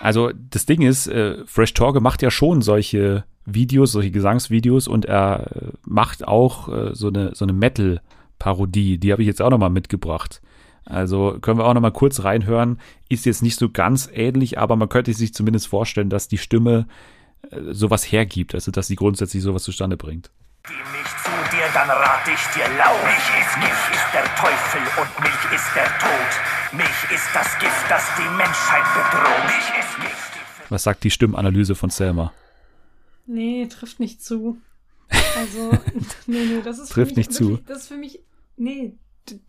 Also 0.00 0.30
das 0.50 0.66
Ding 0.66 0.82
ist, 0.82 1.06
äh, 1.06 1.44
Fresh 1.46 1.74
Torge 1.74 2.00
macht 2.00 2.22
ja 2.22 2.30
schon 2.30 2.62
solche 2.62 3.24
Videos, 3.44 3.92
solche 3.92 4.10
Gesangsvideos 4.10 4.88
und 4.88 5.06
er 5.06 5.56
äh, 5.56 5.72
macht 5.84 6.26
auch 6.26 6.68
äh, 6.68 6.94
so 6.94 7.08
eine, 7.08 7.34
so 7.34 7.44
eine 7.44 7.52
Metal-Parodie. 7.52 8.98
Die 8.98 9.12
habe 9.12 9.22
ich 9.22 9.28
jetzt 9.28 9.42
auch 9.42 9.50
nochmal 9.50 9.70
mitgebracht. 9.70 10.40
Also 10.84 11.38
können 11.40 11.58
wir 11.58 11.66
auch 11.66 11.74
nochmal 11.74 11.92
kurz 11.92 12.24
reinhören. 12.24 12.78
Ist 13.08 13.26
jetzt 13.26 13.42
nicht 13.42 13.56
so 13.56 13.68
ganz 13.70 14.08
ähnlich, 14.12 14.58
aber 14.58 14.76
man 14.76 14.88
könnte 14.88 15.12
sich 15.12 15.34
zumindest 15.34 15.66
vorstellen, 15.68 16.10
dass 16.10 16.28
die 16.28 16.38
Stimme 16.38 16.86
äh, 17.50 17.72
sowas 17.72 18.10
hergibt, 18.10 18.54
also 18.54 18.70
dass 18.70 18.86
sie 18.86 18.96
grundsätzlich 18.96 19.42
sowas 19.42 19.64
zustande 19.64 19.96
bringt. 19.96 20.30
Die 20.68 20.74
nicht 20.74 21.52
dir, 21.52 21.64
dann 21.72 21.88
rat 21.88 22.28
ich 22.28 22.44
dir 22.54 22.68
laut. 22.76 23.02
Milch 23.04 23.30
ist 23.40 23.56
Milch 23.58 23.84
ist 23.90 24.08
der 24.12 24.24
Teufel 24.36 24.82
und 25.00 25.20
Milch 25.20 25.52
ist 25.54 25.74
der 25.74 25.86
Tod. 25.98 26.30
Milch 26.72 27.10
ist 27.10 27.28
das 27.32 27.58
Gift, 27.58 27.84
das 27.88 28.04
die 28.18 28.28
Menschheit 28.36 28.84
bedroht. 28.94 29.44
Milch 29.46 29.80
ist 29.80 29.98
Milch. 29.98 30.68
Was 30.68 30.82
sagt 30.82 31.04
die 31.04 31.10
Stimmanalyse 31.10 31.74
von 31.74 31.88
Selma? 31.88 32.34
Nee, 33.24 33.66
trifft 33.68 33.98
nicht 33.98 34.22
zu. 34.22 34.58
Also, 35.38 35.70
nee, 36.26 36.44
nee, 36.44 36.62
das 36.62 36.78
ist 36.78 36.92
trifft 36.92 37.16
nicht 37.16 37.30
wirklich, 37.30 37.58
zu. 37.58 37.64
Das 37.66 37.78
ist 37.78 37.88
für 37.88 37.96
mich, 37.96 38.20
nee, 38.56 38.92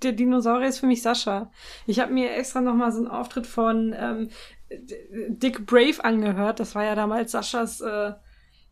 der 0.01 0.13
Dinosaurier 0.13 0.69
ist 0.69 0.79
für 0.79 0.87
mich 0.87 1.01
Sascha. 1.01 1.51
Ich 1.85 1.99
habe 1.99 2.13
mir 2.13 2.33
extra 2.33 2.61
noch 2.61 2.75
mal 2.75 2.93
so 2.93 2.99
einen 2.99 3.07
Auftritt 3.07 3.45
von 3.45 3.93
ähm, 3.97 4.29
Dick 4.69 5.65
Brave 5.65 6.01
angehört. 6.01 6.61
Das 6.61 6.75
war 6.75 6.85
ja 6.85 6.95
damals 6.95 7.31
Saschas 7.31 7.81
äh, 7.81 8.13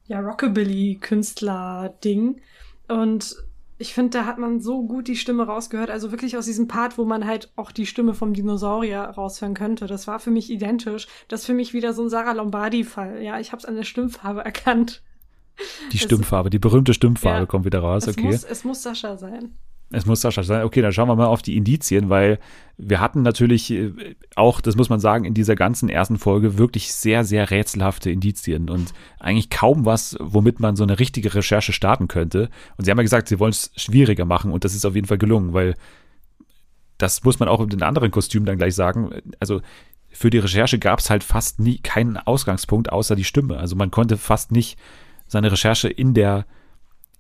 ja, 0.07 0.19
Rockabilly-Künstler-Ding. 0.19 2.41
Und 2.87 3.35
ich 3.77 3.93
finde, 3.93 4.17
da 4.17 4.25
hat 4.25 4.39
man 4.39 4.59
so 4.59 4.87
gut 4.87 5.07
die 5.07 5.15
Stimme 5.15 5.45
rausgehört. 5.45 5.91
Also 5.91 6.11
wirklich 6.11 6.35
aus 6.37 6.45
diesem 6.45 6.67
Part, 6.67 6.97
wo 6.97 7.05
man 7.05 7.27
halt 7.27 7.51
auch 7.55 7.71
die 7.71 7.85
Stimme 7.85 8.15
vom 8.15 8.33
Dinosaurier 8.33 9.01
raushören 9.01 9.53
könnte. 9.53 9.85
Das 9.85 10.07
war 10.07 10.19
für 10.19 10.31
mich 10.31 10.49
identisch. 10.49 11.07
Das 11.27 11.41
ist 11.41 11.45
für 11.45 11.53
mich 11.53 11.73
wieder 11.73 11.93
so 11.93 12.01
ein 12.03 12.09
Sarah 12.09 12.31
Lombardi-Fall. 12.31 13.21
Ja, 13.21 13.39
ich 13.39 13.51
habe 13.51 13.59
es 13.59 13.65
an 13.65 13.75
der 13.75 13.83
Stimmfarbe 13.83 14.41
erkannt. 14.45 15.03
Die 15.91 15.97
Stimmfarbe, 15.97 16.49
es, 16.49 16.51
die 16.51 16.59
berühmte 16.59 16.93
Stimmfarbe 16.93 17.39
ja, 17.39 17.45
kommt 17.45 17.65
wieder 17.65 17.79
raus. 17.79 18.07
Es 18.07 18.17
okay. 18.17 18.27
Muss, 18.27 18.43
es 18.43 18.63
muss 18.63 18.83
Sascha 18.83 19.17
sein. 19.17 19.57
Es 19.89 20.06
muss 20.06 20.20
Sascha 20.20 20.44
sein. 20.44 20.63
Okay, 20.63 20.82
dann 20.82 20.91
schauen 20.91 21.08
wir 21.08 21.15
mal 21.15 21.27
auf 21.27 21.41
die 21.41 21.56
Indizien, 21.56 22.10
weil 22.10 22.39
wir 22.77 23.00
hatten 23.00 23.22
natürlich 23.22 23.72
äh, 23.72 24.15
auch, 24.36 24.60
das 24.60 24.75
muss 24.75 24.89
man 24.89 25.00
sagen, 25.00 25.24
in 25.24 25.34
dieser 25.34 25.56
ganzen 25.56 25.88
ersten 25.88 26.17
Folge 26.17 26.58
wirklich 26.58 26.94
sehr, 26.94 27.24
sehr 27.24 27.50
rätselhafte 27.50 28.12
Indizien 28.12 28.70
und 28.70 28.94
eigentlich 29.20 29.50
kaum 29.50 29.86
was, 29.86 30.17
womit 30.20 30.60
man 30.60 30.75
so 30.75 30.84
eine 30.84 31.00
richtige 31.00 31.34
Recherche 31.34 31.72
starten 31.72 32.10
könnte. 32.10 32.50
Und 32.77 32.84
sie 32.84 32.91
haben 32.91 32.98
ja 32.98 33.03
gesagt, 33.03 33.29
sie 33.29 33.39
wollen 33.39 33.51
es 33.51 33.72
schwieriger 33.77 34.25
machen 34.25 34.51
und 34.51 34.65
das 34.65 34.75
ist 34.75 34.86
auf 34.86 34.96
jeden 34.96 35.08
Fall 35.08 35.17
gelungen, 35.17 35.53
weil 35.53 35.75
das 36.98 37.24
muss 37.24 37.39
man 37.39 37.48
auch 37.48 37.62
in 37.62 37.70
den 37.70 37.84
anderen 37.84 38.12
Kostümen 38.12 38.46
dann 38.46 38.58
gleich 38.58 38.75
sagen. 38.75 39.12
Also 39.39 39.62
für 40.10 40.29
die 40.29 40.39
Recherche 40.39 40.79
gab 40.79 41.00
es 41.00 41.10
halt 41.10 41.24
fast 41.24 41.60
nie 41.60 41.77
keinen 41.77 42.17
Ausgangspunkt 42.17 42.91
außer 42.91 43.15
die 43.15 43.24
Stimme. 43.24 43.58
Also 43.58 43.75
man 43.75 43.91
konnte 43.91 44.17
fast 44.17 44.51
nicht 44.51 44.77
seine 45.27 45.51
Recherche 45.51 45.88
in 45.88 46.13
der 46.13 46.46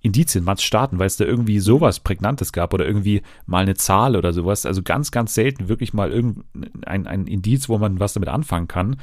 Indizienmatz 0.07 0.63
starten, 0.63 0.99
weil 0.99 1.07
es 1.07 1.17
da 1.17 1.25
irgendwie 1.25 1.59
sowas 1.59 1.99
Prägnantes 1.99 2.51
gab 2.51 2.73
oder 2.73 2.85
irgendwie 2.85 3.21
mal 3.45 3.61
eine 3.61 3.75
Zahl 3.75 4.15
oder 4.15 4.33
sowas. 4.33 4.65
Also 4.65 4.81
ganz, 4.81 5.11
ganz 5.11 5.33
selten 5.33 5.69
wirklich 5.69 5.93
mal 5.93 6.11
irgendein 6.11 7.07
ein 7.07 7.27
Indiz, 7.27 7.69
wo 7.69 7.77
man 7.77 7.99
was 7.99 8.13
damit 8.13 8.29
anfangen 8.29 8.67
kann. 8.67 8.97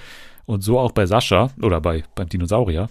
Und 0.47 0.63
so 0.63 0.79
auch 0.79 0.93
bei 0.93 1.07
Sascha 1.07 1.51
oder 1.63 1.81
bei, 1.81 2.05
beim 2.15 2.29
Dinosaurier. 2.29 2.89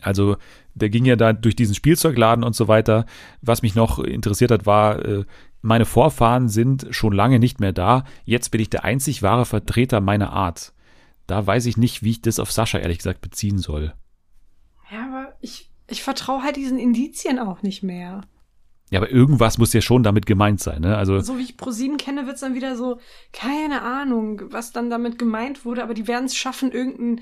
Also 0.00 0.36
der 0.74 0.90
ging 0.90 1.04
ja 1.04 1.16
da 1.16 1.32
durch 1.32 1.56
diesen 1.56 1.74
Spielzeugladen 1.74 2.44
und 2.44 2.56
so 2.56 2.68
weiter. 2.68 3.06
Was 3.42 3.62
mich 3.62 3.74
noch 3.74 3.98
interessiert 3.98 4.50
hat, 4.50 4.66
war, 4.66 5.04
äh, 5.04 5.24
meine 5.62 5.84
Vorfahren 5.86 6.48
sind 6.48 6.88
schon 6.90 7.12
lange 7.12 7.38
nicht 7.38 7.60
mehr 7.60 7.72
da. 7.72 8.04
Jetzt 8.24 8.50
bin 8.50 8.60
ich 8.60 8.70
der 8.70 8.84
einzig 8.84 9.22
wahre 9.22 9.46
Vertreter 9.46 10.00
meiner 10.00 10.32
Art. 10.32 10.72
Da 11.26 11.46
weiß 11.46 11.66
ich 11.66 11.76
nicht, 11.76 12.02
wie 12.02 12.10
ich 12.10 12.22
das 12.22 12.38
auf 12.38 12.52
Sascha 12.52 12.78
ehrlich 12.78 12.98
gesagt 12.98 13.20
beziehen 13.20 13.58
soll. 13.58 13.94
Ja, 14.90 15.06
aber 15.06 15.32
ich 15.40 15.70
ich 15.88 16.02
vertraue 16.02 16.42
halt 16.42 16.56
diesen 16.56 16.78
Indizien 16.78 17.38
auch 17.38 17.62
nicht 17.62 17.82
mehr. 17.82 18.22
Ja, 18.90 19.00
aber 19.00 19.10
irgendwas 19.10 19.58
muss 19.58 19.72
ja 19.72 19.80
schon 19.80 20.02
damit 20.02 20.26
gemeint 20.26 20.60
sein, 20.60 20.82
ne? 20.82 20.96
Also 20.96 21.18
so 21.20 21.38
wie 21.38 21.42
ich 21.42 21.56
ProSieben 21.56 21.96
kenne, 21.96 22.26
wird 22.26 22.36
es 22.36 22.42
dann 22.42 22.54
wieder 22.54 22.76
so, 22.76 23.00
keine 23.32 23.82
Ahnung, 23.82 24.42
was 24.50 24.72
dann 24.72 24.90
damit 24.90 25.18
gemeint 25.18 25.64
wurde, 25.64 25.82
aber 25.82 25.94
die 25.94 26.06
werden 26.06 26.26
es 26.26 26.36
schaffen, 26.36 26.70
irgendeinen 26.70 27.20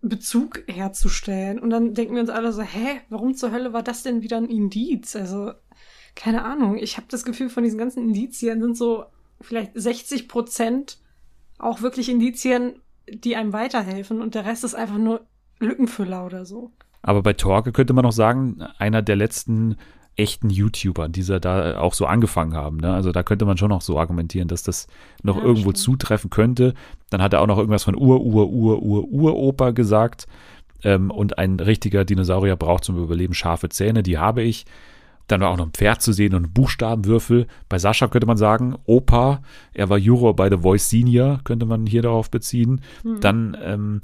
Bezug 0.00 0.64
herzustellen. 0.66 1.58
Und 1.58 1.70
dann 1.70 1.94
denken 1.94 2.14
wir 2.14 2.20
uns 2.20 2.30
alle 2.30 2.52
so, 2.52 2.62
hä, 2.62 3.00
warum 3.08 3.34
zur 3.34 3.52
Hölle 3.52 3.72
war 3.72 3.82
das 3.82 4.02
denn 4.02 4.22
wieder 4.22 4.36
ein 4.36 4.50
Indiz? 4.50 5.14
Also, 5.14 5.52
keine 6.16 6.44
Ahnung. 6.44 6.76
Ich 6.76 6.96
habe 6.96 7.06
das 7.08 7.24
Gefühl, 7.24 7.48
von 7.48 7.62
diesen 7.62 7.78
ganzen 7.78 8.02
Indizien 8.02 8.60
sind 8.60 8.76
so 8.76 9.04
vielleicht 9.40 9.72
60 9.74 10.28
Prozent 10.28 10.98
auch 11.58 11.82
wirklich 11.82 12.08
Indizien, 12.08 12.80
die 13.08 13.36
einem 13.36 13.52
weiterhelfen 13.52 14.20
und 14.20 14.34
der 14.34 14.44
Rest 14.44 14.64
ist 14.64 14.74
einfach 14.74 14.98
nur 14.98 15.26
Lückenfüller 15.60 16.26
oder 16.26 16.44
so. 16.44 16.72
Aber 17.02 17.22
bei 17.22 17.32
Torge 17.32 17.72
könnte 17.72 17.92
man 17.92 18.04
noch 18.04 18.12
sagen, 18.12 18.62
einer 18.78 19.02
der 19.02 19.16
letzten 19.16 19.76
echten 20.16 20.50
YouTuber, 20.50 21.08
die 21.08 21.24
da 21.24 21.78
auch 21.78 21.94
so 21.94 22.06
angefangen 22.06 22.54
haben. 22.54 22.76
Ne? 22.78 22.92
Also 22.92 23.12
da 23.12 23.22
könnte 23.22 23.44
man 23.44 23.56
schon 23.56 23.70
noch 23.70 23.80
so 23.80 23.98
argumentieren, 23.98 24.48
dass 24.48 24.62
das 24.62 24.86
noch 25.22 25.36
ja, 25.36 25.42
irgendwo 25.42 25.70
stimmt. 25.70 25.78
zutreffen 25.78 26.30
könnte. 26.30 26.74
Dann 27.10 27.22
hat 27.22 27.32
er 27.32 27.40
auch 27.40 27.46
noch 27.46 27.58
irgendwas 27.58 27.84
von 27.84 27.96
Ur, 27.96 28.20
Ur, 28.20 28.48
Ur, 28.50 28.82
Ur, 28.82 29.08
Uropa 29.10 29.70
gesagt. 29.70 30.26
Ähm, 30.84 31.10
und 31.10 31.38
ein 31.38 31.58
richtiger 31.60 32.04
Dinosaurier 32.04 32.56
braucht 32.56 32.84
zum 32.84 33.02
Überleben 33.02 33.34
scharfe 33.34 33.68
Zähne, 33.68 34.02
die 34.02 34.18
habe 34.18 34.42
ich. 34.42 34.66
Dann 35.28 35.40
war 35.40 35.50
auch 35.50 35.56
noch 35.56 35.66
ein 35.66 35.72
Pferd 35.72 36.02
zu 36.02 36.12
sehen 36.12 36.34
und 36.34 36.44
ein 36.44 36.52
Buchstabenwürfel. 36.52 37.46
Bei 37.68 37.78
Sascha 37.78 38.08
könnte 38.08 38.26
man 38.26 38.36
sagen, 38.36 38.76
Opa, 38.84 39.40
er 39.72 39.88
war 39.88 39.96
Juror 39.96 40.36
bei 40.36 40.50
The 40.50 40.58
Voice 40.58 40.90
Senior, 40.90 41.40
könnte 41.44 41.64
man 41.64 41.86
hier 41.86 42.02
darauf 42.02 42.30
beziehen. 42.30 42.82
Hm. 43.02 43.20
Dann 43.20 43.56
ähm, 43.62 44.00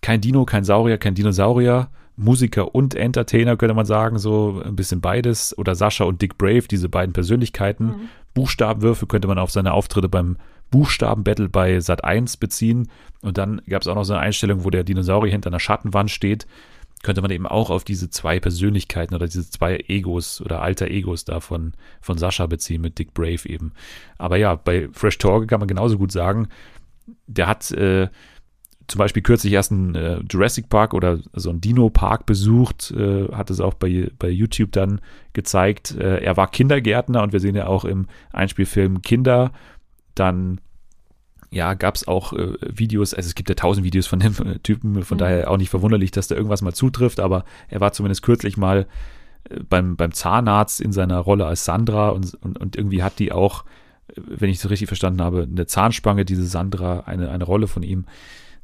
kein 0.00 0.20
Dino, 0.20 0.44
kein 0.46 0.64
Saurier, 0.64 0.96
kein 0.96 1.14
Dinosaurier 1.14 1.90
Musiker 2.16 2.74
und 2.74 2.94
Entertainer, 2.94 3.56
könnte 3.56 3.74
man 3.74 3.86
sagen, 3.86 4.18
so 4.18 4.62
ein 4.64 4.76
bisschen 4.76 5.00
beides. 5.00 5.56
Oder 5.58 5.74
Sascha 5.74 6.04
und 6.04 6.22
Dick 6.22 6.38
Brave, 6.38 6.62
diese 6.62 6.88
beiden 6.88 7.12
Persönlichkeiten. 7.12 7.86
Mhm. 7.86 8.08
Buchstabenwürfe 8.34 9.06
könnte 9.06 9.28
man 9.28 9.38
auf 9.38 9.50
seine 9.50 9.72
Auftritte 9.72 10.08
beim 10.08 10.36
Buchstabenbattle 10.70 11.48
bei 11.48 11.78
Sat 11.80 12.04
1 12.04 12.38
beziehen. 12.38 12.88
Und 13.20 13.38
dann 13.38 13.60
gab 13.68 13.82
es 13.82 13.88
auch 13.88 13.94
noch 13.94 14.04
so 14.04 14.14
eine 14.14 14.22
Einstellung, 14.22 14.64
wo 14.64 14.70
der 14.70 14.84
Dinosaurier 14.84 15.32
hinter 15.32 15.50
einer 15.50 15.60
Schattenwand 15.60 16.10
steht. 16.10 16.46
Könnte 17.02 17.20
man 17.20 17.30
eben 17.30 17.46
auch 17.46 17.70
auf 17.70 17.84
diese 17.84 18.08
zwei 18.08 18.40
Persönlichkeiten 18.40 19.14
oder 19.14 19.26
diese 19.26 19.48
zwei 19.48 19.84
Egos 19.86 20.40
oder 20.40 20.62
alter 20.62 20.88
Egos 20.88 21.24
da 21.24 21.40
von, 21.40 21.74
von 22.00 22.16
Sascha 22.18 22.46
beziehen 22.46 22.80
mit 22.80 22.98
Dick 22.98 23.12
Brave 23.12 23.46
eben. 23.46 23.72
Aber 24.16 24.38
ja, 24.38 24.54
bei 24.54 24.88
Fresh 24.92 25.18
Torge 25.18 25.46
kann 25.46 25.60
man 25.60 25.68
genauso 25.68 25.98
gut 25.98 26.10
sagen, 26.10 26.48
der 27.26 27.46
hat 27.46 27.70
äh, 27.72 28.08
zum 28.88 28.98
Beispiel 28.98 29.22
kürzlich 29.22 29.52
erst 29.52 29.72
einen 29.72 29.94
äh, 29.94 30.20
Jurassic 30.30 30.68
Park 30.68 30.94
oder 30.94 31.18
so 31.32 31.50
einen 31.50 31.60
Dino-Park 31.60 32.24
besucht, 32.26 32.92
äh, 32.92 33.28
hat 33.32 33.50
es 33.50 33.60
auch 33.60 33.74
bei, 33.74 34.10
bei 34.18 34.28
YouTube 34.28 34.72
dann 34.72 35.00
gezeigt. 35.32 35.96
Äh, 35.96 36.22
er 36.22 36.36
war 36.36 36.50
Kindergärtner 36.50 37.22
und 37.22 37.32
wir 37.32 37.40
sehen 37.40 37.56
ja 37.56 37.66
auch 37.66 37.84
im 37.84 38.06
Einspielfilm 38.32 39.02
Kinder. 39.02 39.50
Dann 40.14 40.60
ja, 41.50 41.74
gab 41.74 41.94
es 41.94 42.06
auch 42.06 42.32
äh, 42.32 42.54
Videos, 42.60 43.14
also 43.14 43.26
es 43.26 43.34
gibt 43.34 43.48
ja 43.48 43.54
tausend 43.54 43.84
Videos 43.84 44.06
von 44.06 44.20
dem 44.20 44.34
äh, 44.44 44.58
Typen, 44.62 45.02
von 45.02 45.16
mhm. 45.16 45.20
daher 45.20 45.50
auch 45.50 45.56
nicht 45.56 45.70
verwunderlich, 45.70 46.10
dass 46.10 46.28
da 46.28 46.34
irgendwas 46.34 46.62
mal 46.62 46.74
zutrifft, 46.74 47.18
aber 47.18 47.44
er 47.68 47.80
war 47.80 47.92
zumindest 47.92 48.22
kürzlich 48.22 48.56
mal 48.56 48.86
äh, 49.48 49.60
beim, 49.68 49.96
beim 49.96 50.12
Zahnarzt 50.12 50.80
in 50.80 50.92
seiner 50.92 51.18
Rolle 51.18 51.46
als 51.46 51.64
Sandra 51.64 52.10
und, 52.10 52.34
und, 52.34 52.58
und 52.58 52.76
irgendwie 52.76 53.02
hat 53.02 53.18
die 53.18 53.32
auch, 53.32 53.64
wenn 54.14 54.50
ich 54.50 54.58
es 54.58 54.70
richtig 54.70 54.88
verstanden 54.88 55.22
habe, 55.22 55.48
eine 55.50 55.66
Zahnspange, 55.66 56.24
diese 56.24 56.46
Sandra, 56.46 57.00
eine, 57.00 57.30
eine 57.30 57.44
Rolle 57.44 57.66
von 57.66 57.82
ihm. 57.82 58.06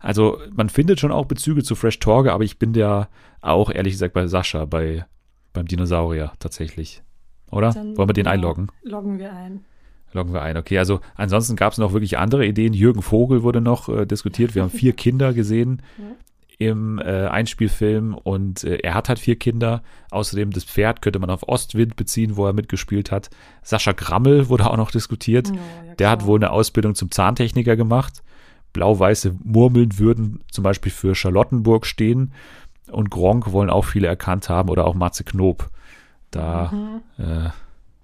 Also 0.03 0.39
man 0.55 0.69
findet 0.69 1.01
schon 1.01 1.13
auch 1.13 1.27
Bezüge 1.27 1.63
zu 1.63 1.77
Fresh 1.77 2.01
Torge, 2.01 2.33
aber 2.33 2.45
ich 2.45 2.59
bin 2.59 2.75
ja 2.75 3.09
auch 3.41 3.71
ehrlich 3.71 3.95
gesagt 3.95 4.15
bei 4.15 4.27
Sascha, 4.27 4.65
bei, 4.65 5.07
beim 5.53 5.67
Dinosaurier 5.67 6.33
tatsächlich. 6.41 7.03
Oder? 7.51 7.71
Dann 7.71 7.97
Wollen 7.97 8.09
wir 8.09 8.15
den 8.15 8.27
einloggen? 8.27 8.69
Loggen 8.83 9.19
wir 9.19 9.33
ein. 9.33 9.65
Loggen 10.13 10.35
wir 10.35 10.43
ein, 10.43 10.57
okay. 10.57 10.79
Also 10.79 11.01
ansonsten 11.15 11.57
gab 11.57 11.73
es 11.73 11.79
noch 11.79 11.93
wirklich 11.93 12.19
andere 12.19 12.45
Ideen. 12.45 12.75
Jürgen 12.75 13.01
Vogel 13.01 13.43
wurde 13.43 13.61
noch 13.61 13.89
äh, 13.89 14.05
diskutiert. 14.05 14.55
Wir 14.55 14.63
haben 14.63 14.71
vier 14.71 14.93
Kinder 14.97 15.33
gesehen 15.33 15.83
ja. 15.99 16.67
im 16.67 16.99
äh, 16.99 17.27
Einspielfilm 17.29 18.15
und 18.15 18.65
äh, 18.65 18.79
er 18.83 18.95
hat 18.95 19.09
halt 19.09 19.21
vier 19.21 19.37
Kinder. 19.37 19.83
Außerdem 20.11 20.51
das 20.51 20.65
Pferd 20.65 21.01
könnte 21.01 21.21
man 21.21 21.31
auf 21.31 21.49
Ostwind 21.49 21.97
beziehen, 21.97 22.37
wo 22.37 22.45
er 22.45 22.53
mitgespielt 22.53 23.11
hat. 23.11 23.31
Sascha 23.63 23.93
Grammel 23.93 24.49
wurde 24.49 24.69
auch 24.69 24.77
noch 24.77 24.91
diskutiert. 24.91 25.51
Oh, 25.53 25.55
ja, 25.55 25.95
Der 25.95 26.11
hat 26.11 26.27
wohl 26.27 26.39
eine 26.39 26.51
Ausbildung 26.51 26.95
zum 26.95 27.11
Zahntechniker 27.11 27.77
gemacht 27.77 28.23
blau-weiße 28.73 29.37
Murmeln 29.43 29.99
würden 29.99 30.41
zum 30.51 30.65
Beispiel 30.65 30.93
für 30.93 31.15
Charlottenburg 31.15 31.87
stehen. 31.87 32.33
Und 32.91 33.11
Gronk 33.11 33.53
wollen 33.53 33.71
auch 33.71 33.85
viele 33.85 34.07
erkannt 34.07 34.49
haben 34.49 34.69
oder 34.69 34.87
auch 34.87 34.95
Matze 34.95 35.25
Knob. 35.25 35.71
Da 36.31 36.71
mhm. 36.73 37.01
äh, 37.19 37.51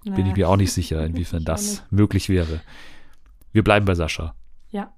bin 0.03 0.13
naja. 0.13 0.27
ich 0.27 0.35
mir 0.35 0.49
auch 0.49 0.57
nicht 0.57 0.73
sicher, 0.73 1.05
inwiefern 1.05 1.43
das 1.43 1.83
möglich 1.89 2.29
wäre. 2.29 2.61
Wir 3.51 3.63
bleiben 3.63 3.85
bei 3.85 3.95
Sascha. 3.95 4.33
Ja. 4.69 4.93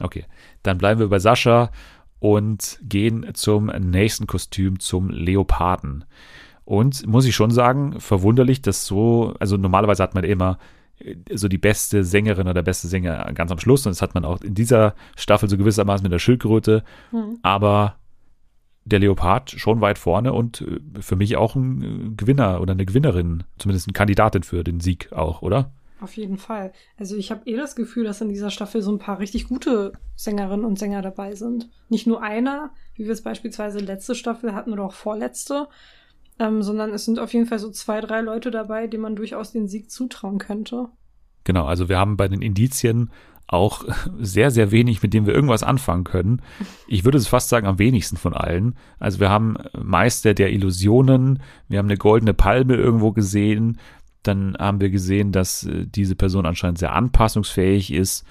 Okay, 0.00 0.24
dann 0.62 0.78
bleiben 0.78 1.00
wir 1.00 1.08
bei 1.08 1.18
Sascha 1.18 1.70
und 2.18 2.78
gehen 2.82 3.34
zum 3.34 3.66
nächsten 3.66 4.26
Kostüm, 4.26 4.78
zum 4.78 5.10
Leoparden. 5.10 6.04
Und 6.64 7.06
muss 7.06 7.24
ich 7.24 7.34
schon 7.34 7.50
sagen, 7.50 7.98
verwunderlich, 8.00 8.62
dass 8.62 8.86
so, 8.86 9.34
also 9.40 9.56
normalerweise 9.56 10.02
hat 10.02 10.14
man 10.14 10.24
immer 10.24 10.58
so 11.32 11.48
die 11.48 11.58
beste 11.58 12.04
Sängerin 12.04 12.46
oder 12.46 12.54
der 12.54 12.62
beste 12.62 12.88
Sänger 12.88 13.32
ganz 13.34 13.50
am 13.50 13.58
Schluss. 13.58 13.86
Und 13.86 13.92
das 13.92 14.02
hat 14.02 14.14
man 14.14 14.24
auch 14.24 14.40
in 14.42 14.54
dieser 14.54 14.94
Staffel 15.16 15.48
so 15.48 15.56
gewissermaßen 15.56 16.02
mit 16.02 16.12
der 16.12 16.18
Schildkröte. 16.18 16.84
Mhm. 17.12 17.38
Aber 17.42 17.96
der 18.84 18.98
Leopard 18.98 19.50
schon 19.50 19.80
weit 19.80 19.98
vorne 19.98 20.32
und 20.32 20.62
äh, 20.62 21.00
für 21.00 21.16
mich 21.16 21.36
auch 21.36 21.54
ein 21.54 22.16
Gewinner 22.16 22.60
oder 22.60 22.72
eine 22.72 22.86
Gewinnerin, 22.86 23.44
zumindest 23.58 23.88
eine 23.88 23.92
Kandidatin 23.92 24.42
für 24.42 24.64
den 24.64 24.80
Sieg 24.80 25.12
auch, 25.12 25.42
oder? 25.42 25.72
Auf 26.00 26.16
jeden 26.16 26.38
Fall. 26.38 26.72
Also 26.98 27.16
ich 27.16 27.30
habe 27.30 27.42
eh 27.44 27.56
das 27.56 27.76
Gefühl, 27.76 28.04
dass 28.04 28.22
in 28.22 28.30
dieser 28.30 28.50
Staffel 28.50 28.80
so 28.80 28.90
ein 28.90 28.98
paar 28.98 29.18
richtig 29.18 29.48
gute 29.48 29.92
Sängerinnen 30.16 30.64
und 30.64 30.78
Sänger 30.78 31.02
dabei 31.02 31.34
sind. 31.34 31.68
Nicht 31.90 32.06
nur 32.06 32.22
einer, 32.22 32.70
wie 32.94 33.04
wir 33.04 33.12
es 33.12 33.22
beispielsweise 33.22 33.80
letzte 33.80 34.14
Staffel 34.14 34.54
hatten 34.54 34.72
oder 34.72 34.84
auch 34.84 34.94
vorletzte, 34.94 35.68
ähm, 36.40 36.62
sondern 36.62 36.90
es 36.90 37.04
sind 37.04 37.20
auf 37.20 37.32
jeden 37.32 37.46
Fall 37.46 37.58
so 37.58 37.70
zwei, 37.70 38.00
drei 38.00 38.22
Leute 38.22 38.50
dabei, 38.50 38.86
denen 38.86 39.02
man 39.02 39.14
durchaus 39.14 39.52
den 39.52 39.68
Sieg 39.68 39.90
zutrauen 39.90 40.38
könnte. 40.38 40.88
Genau, 41.44 41.66
also 41.66 41.88
wir 41.88 41.98
haben 41.98 42.16
bei 42.16 42.28
den 42.28 42.42
Indizien 42.42 43.10
auch 43.46 43.84
sehr, 44.18 44.50
sehr 44.50 44.70
wenig, 44.70 45.02
mit 45.02 45.12
dem 45.12 45.26
wir 45.26 45.34
irgendwas 45.34 45.62
anfangen 45.62 46.04
können. 46.04 46.40
Ich 46.86 47.04
würde 47.04 47.18
es 47.18 47.26
fast 47.28 47.48
sagen, 47.48 47.66
am 47.66 47.78
wenigsten 47.78 48.16
von 48.16 48.32
allen. 48.32 48.76
Also 48.98 49.20
wir 49.20 49.28
haben 49.28 49.56
Meister 49.76 50.34
der 50.34 50.52
Illusionen, 50.52 51.42
wir 51.68 51.78
haben 51.78 51.88
eine 51.88 51.96
goldene 51.96 52.32
Palme 52.32 52.74
irgendwo 52.74 53.12
gesehen, 53.12 53.78
dann 54.22 54.56
haben 54.58 54.80
wir 54.80 54.90
gesehen, 54.90 55.32
dass 55.32 55.64
äh, 55.64 55.86
diese 55.86 56.14
Person 56.14 56.46
anscheinend 56.46 56.78
sehr 56.78 56.92
anpassungsfähig 56.92 57.92
ist. 57.92 58.24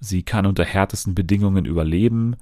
Sie 0.00 0.22
kann 0.22 0.46
unter 0.46 0.64
härtesten 0.64 1.14
Bedingungen 1.14 1.66
überleben. 1.66 2.36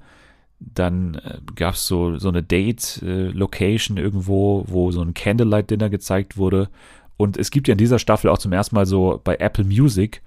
Dann 0.73 1.15
äh, 1.15 1.39
gab 1.55 1.75
es 1.75 1.87
so, 1.87 2.17
so 2.17 2.29
eine 2.29 2.43
Date-Location 2.43 3.97
äh, 3.97 4.01
irgendwo, 4.01 4.65
wo 4.67 4.91
so 4.91 5.01
ein 5.01 5.13
Candlelight-Dinner 5.13 5.89
gezeigt 5.89 6.37
wurde. 6.37 6.69
Und 7.17 7.37
es 7.37 7.51
gibt 7.51 7.67
ja 7.67 7.73
in 7.73 7.77
dieser 7.77 7.99
Staffel 7.99 8.29
auch 8.29 8.37
zum 8.37 8.53
ersten 8.53 8.75
Mal 8.75 8.85
so 8.85 9.19
bei 9.23 9.35
Apple 9.35 9.65
Music 9.65 10.21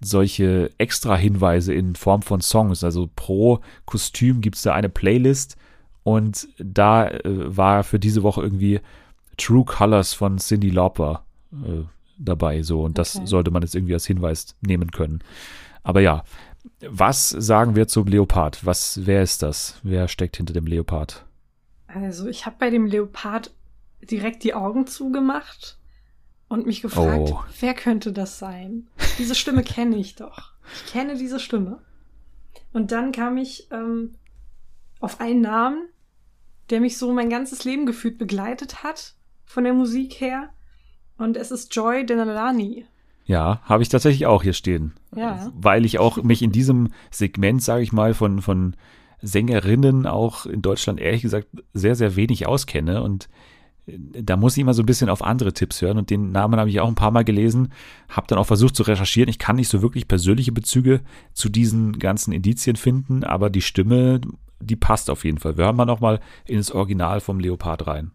solche 0.00 0.70
extra 0.78 1.16
Hinweise 1.16 1.74
in 1.74 1.94
Form 1.94 2.22
von 2.22 2.40
Songs. 2.40 2.82
Also 2.84 3.10
pro 3.14 3.60
Kostüm 3.84 4.40
gibt 4.40 4.56
es 4.56 4.62
da 4.62 4.74
eine 4.74 4.88
Playlist 4.88 5.56
und 6.02 6.48
da 6.58 7.08
äh, 7.08 7.22
war 7.24 7.84
für 7.84 7.98
diese 7.98 8.22
Woche 8.22 8.42
irgendwie 8.42 8.80
True 9.36 9.64
Colors 9.64 10.14
von 10.14 10.38
Cindy 10.38 10.70
Lauper 10.70 11.24
äh, 11.52 11.84
dabei. 12.18 12.62
So, 12.62 12.82
und 12.82 12.98
das 12.98 13.16
okay. 13.16 13.26
sollte 13.26 13.50
man 13.50 13.62
jetzt 13.62 13.74
irgendwie 13.74 13.94
als 13.94 14.06
Hinweis 14.06 14.56
nehmen 14.60 14.90
können. 14.90 15.20
Aber 15.82 16.00
ja, 16.00 16.24
was 16.80 17.30
sagen 17.30 17.76
wir 17.76 17.88
zum 17.88 18.06
Leopard? 18.06 18.64
Was, 18.64 19.06
wer 19.06 19.22
ist 19.22 19.42
das? 19.42 19.78
Wer 19.82 20.08
steckt 20.08 20.36
hinter 20.36 20.52
dem 20.52 20.66
Leopard? 20.66 21.24
Also, 21.86 22.28
ich 22.28 22.46
habe 22.46 22.56
bei 22.58 22.70
dem 22.70 22.86
Leopard 22.86 23.52
direkt 24.02 24.44
die 24.44 24.54
Augen 24.54 24.86
zugemacht 24.86 25.78
und 26.48 26.66
mich 26.66 26.82
gefragt, 26.82 27.30
oh. 27.30 27.44
wer 27.60 27.74
könnte 27.74 28.12
das 28.12 28.38
sein? 28.38 28.88
Diese 29.18 29.34
Stimme 29.34 29.62
kenne 29.62 29.96
ich 29.96 30.16
doch. 30.16 30.52
Ich 30.74 30.92
kenne 30.92 31.16
diese 31.16 31.40
Stimme. 31.40 31.82
Und 32.72 32.92
dann 32.92 33.12
kam 33.12 33.36
ich 33.36 33.68
ähm, 33.70 34.16
auf 35.00 35.20
einen 35.20 35.40
Namen, 35.40 35.88
der 36.70 36.80
mich 36.80 36.98
so 36.98 37.12
mein 37.12 37.30
ganzes 37.30 37.64
Leben 37.64 37.86
gefühlt 37.86 38.18
begleitet 38.18 38.82
hat, 38.82 39.14
von 39.44 39.64
der 39.64 39.74
Musik 39.74 40.20
her. 40.20 40.50
Und 41.18 41.36
es 41.36 41.50
ist 41.50 41.74
Joy 41.74 42.06
Denalani. 42.06 42.86
Ja, 43.30 43.60
habe 43.62 43.84
ich 43.84 43.88
tatsächlich 43.88 44.26
auch 44.26 44.42
hier 44.42 44.54
stehen. 44.54 44.94
Ja. 45.14 45.52
Weil 45.54 45.84
ich 45.84 46.00
auch 46.00 46.20
mich 46.20 46.42
in 46.42 46.50
diesem 46.50 46.88
Segment, 47.12 47.62
sage 47.62 47.84
ich 47.84 47.92
mal, 47.92 48.12
von, 48.12 48.42
von 48.42 48.74
Sängerinnen 49.22 50.08
auch 50.08 50.46
in 50.46 50.62
Deutschland 50.62 50.98
ehrlich 50.98 51.22
gesagt 51.22 51.46
sehr, 51.72 51.94
sehr 51.94 52.16
wenig 52.16 52.48
auskenne. 52.48 53.04
Und 53.04 53.28
da 53.86 54.36
muss 54.36 54.56
ich 54.56 54.62
immer 54.62 54.74
so 54.74 54.82
ein 54.82 54.86
bisschen 54.86 55.08
auf 55.08 55.22
andere 55.22 55.52
Tipps 55.52 55.80
hören 55.80 55.96
und 55.96 56.10
den 56.10 56.32
Namen 56.32 56.58
habe 56.58 56.70
ich 56.70 56.80
auch 56.80 56.88
ein 56.88 56.96
paar 56.96 57.12
Mal 57.12 57.22
gelesen, 57.22 57.72
habe 58.08 58.26
dann 58.26 58.38
auch 58.38 58.48
versucht 58.48 58.74
zu 58.74 58.82
recherchieren. 58.82 59.30
Ich 59.30 59.38
kann 59.38 59.54
nicht 59.54 59.68
so 59.68 59.80
wirklich 59.80 60.08
persönliche 60.08 60.50
Bezüge 60.50 61.00
zu 61.32 61.48
diesen 61.48 62.00
ganzen 62.00 62.32
Indizien 62.32 62.74
finden, 62.74 63.22
aber 63.22 63.48
die 63.48 63.62
Stimme, 63.62 64.20
die 64.60 64.76
passt 64.76 65.08
auf 65.08 65.24
jeden 65.24 65.38
Fall. 65.38 65.56
Wir 65.56 65.66
hören 65.66 65.76
mal 65.76 65.84
nochmal 65.84 66.18
ins 66.46 66.72
Original 66.72 67.20
vom 67.20 67.38
Leopard 67.38 67.86
rein. 67.86 68.10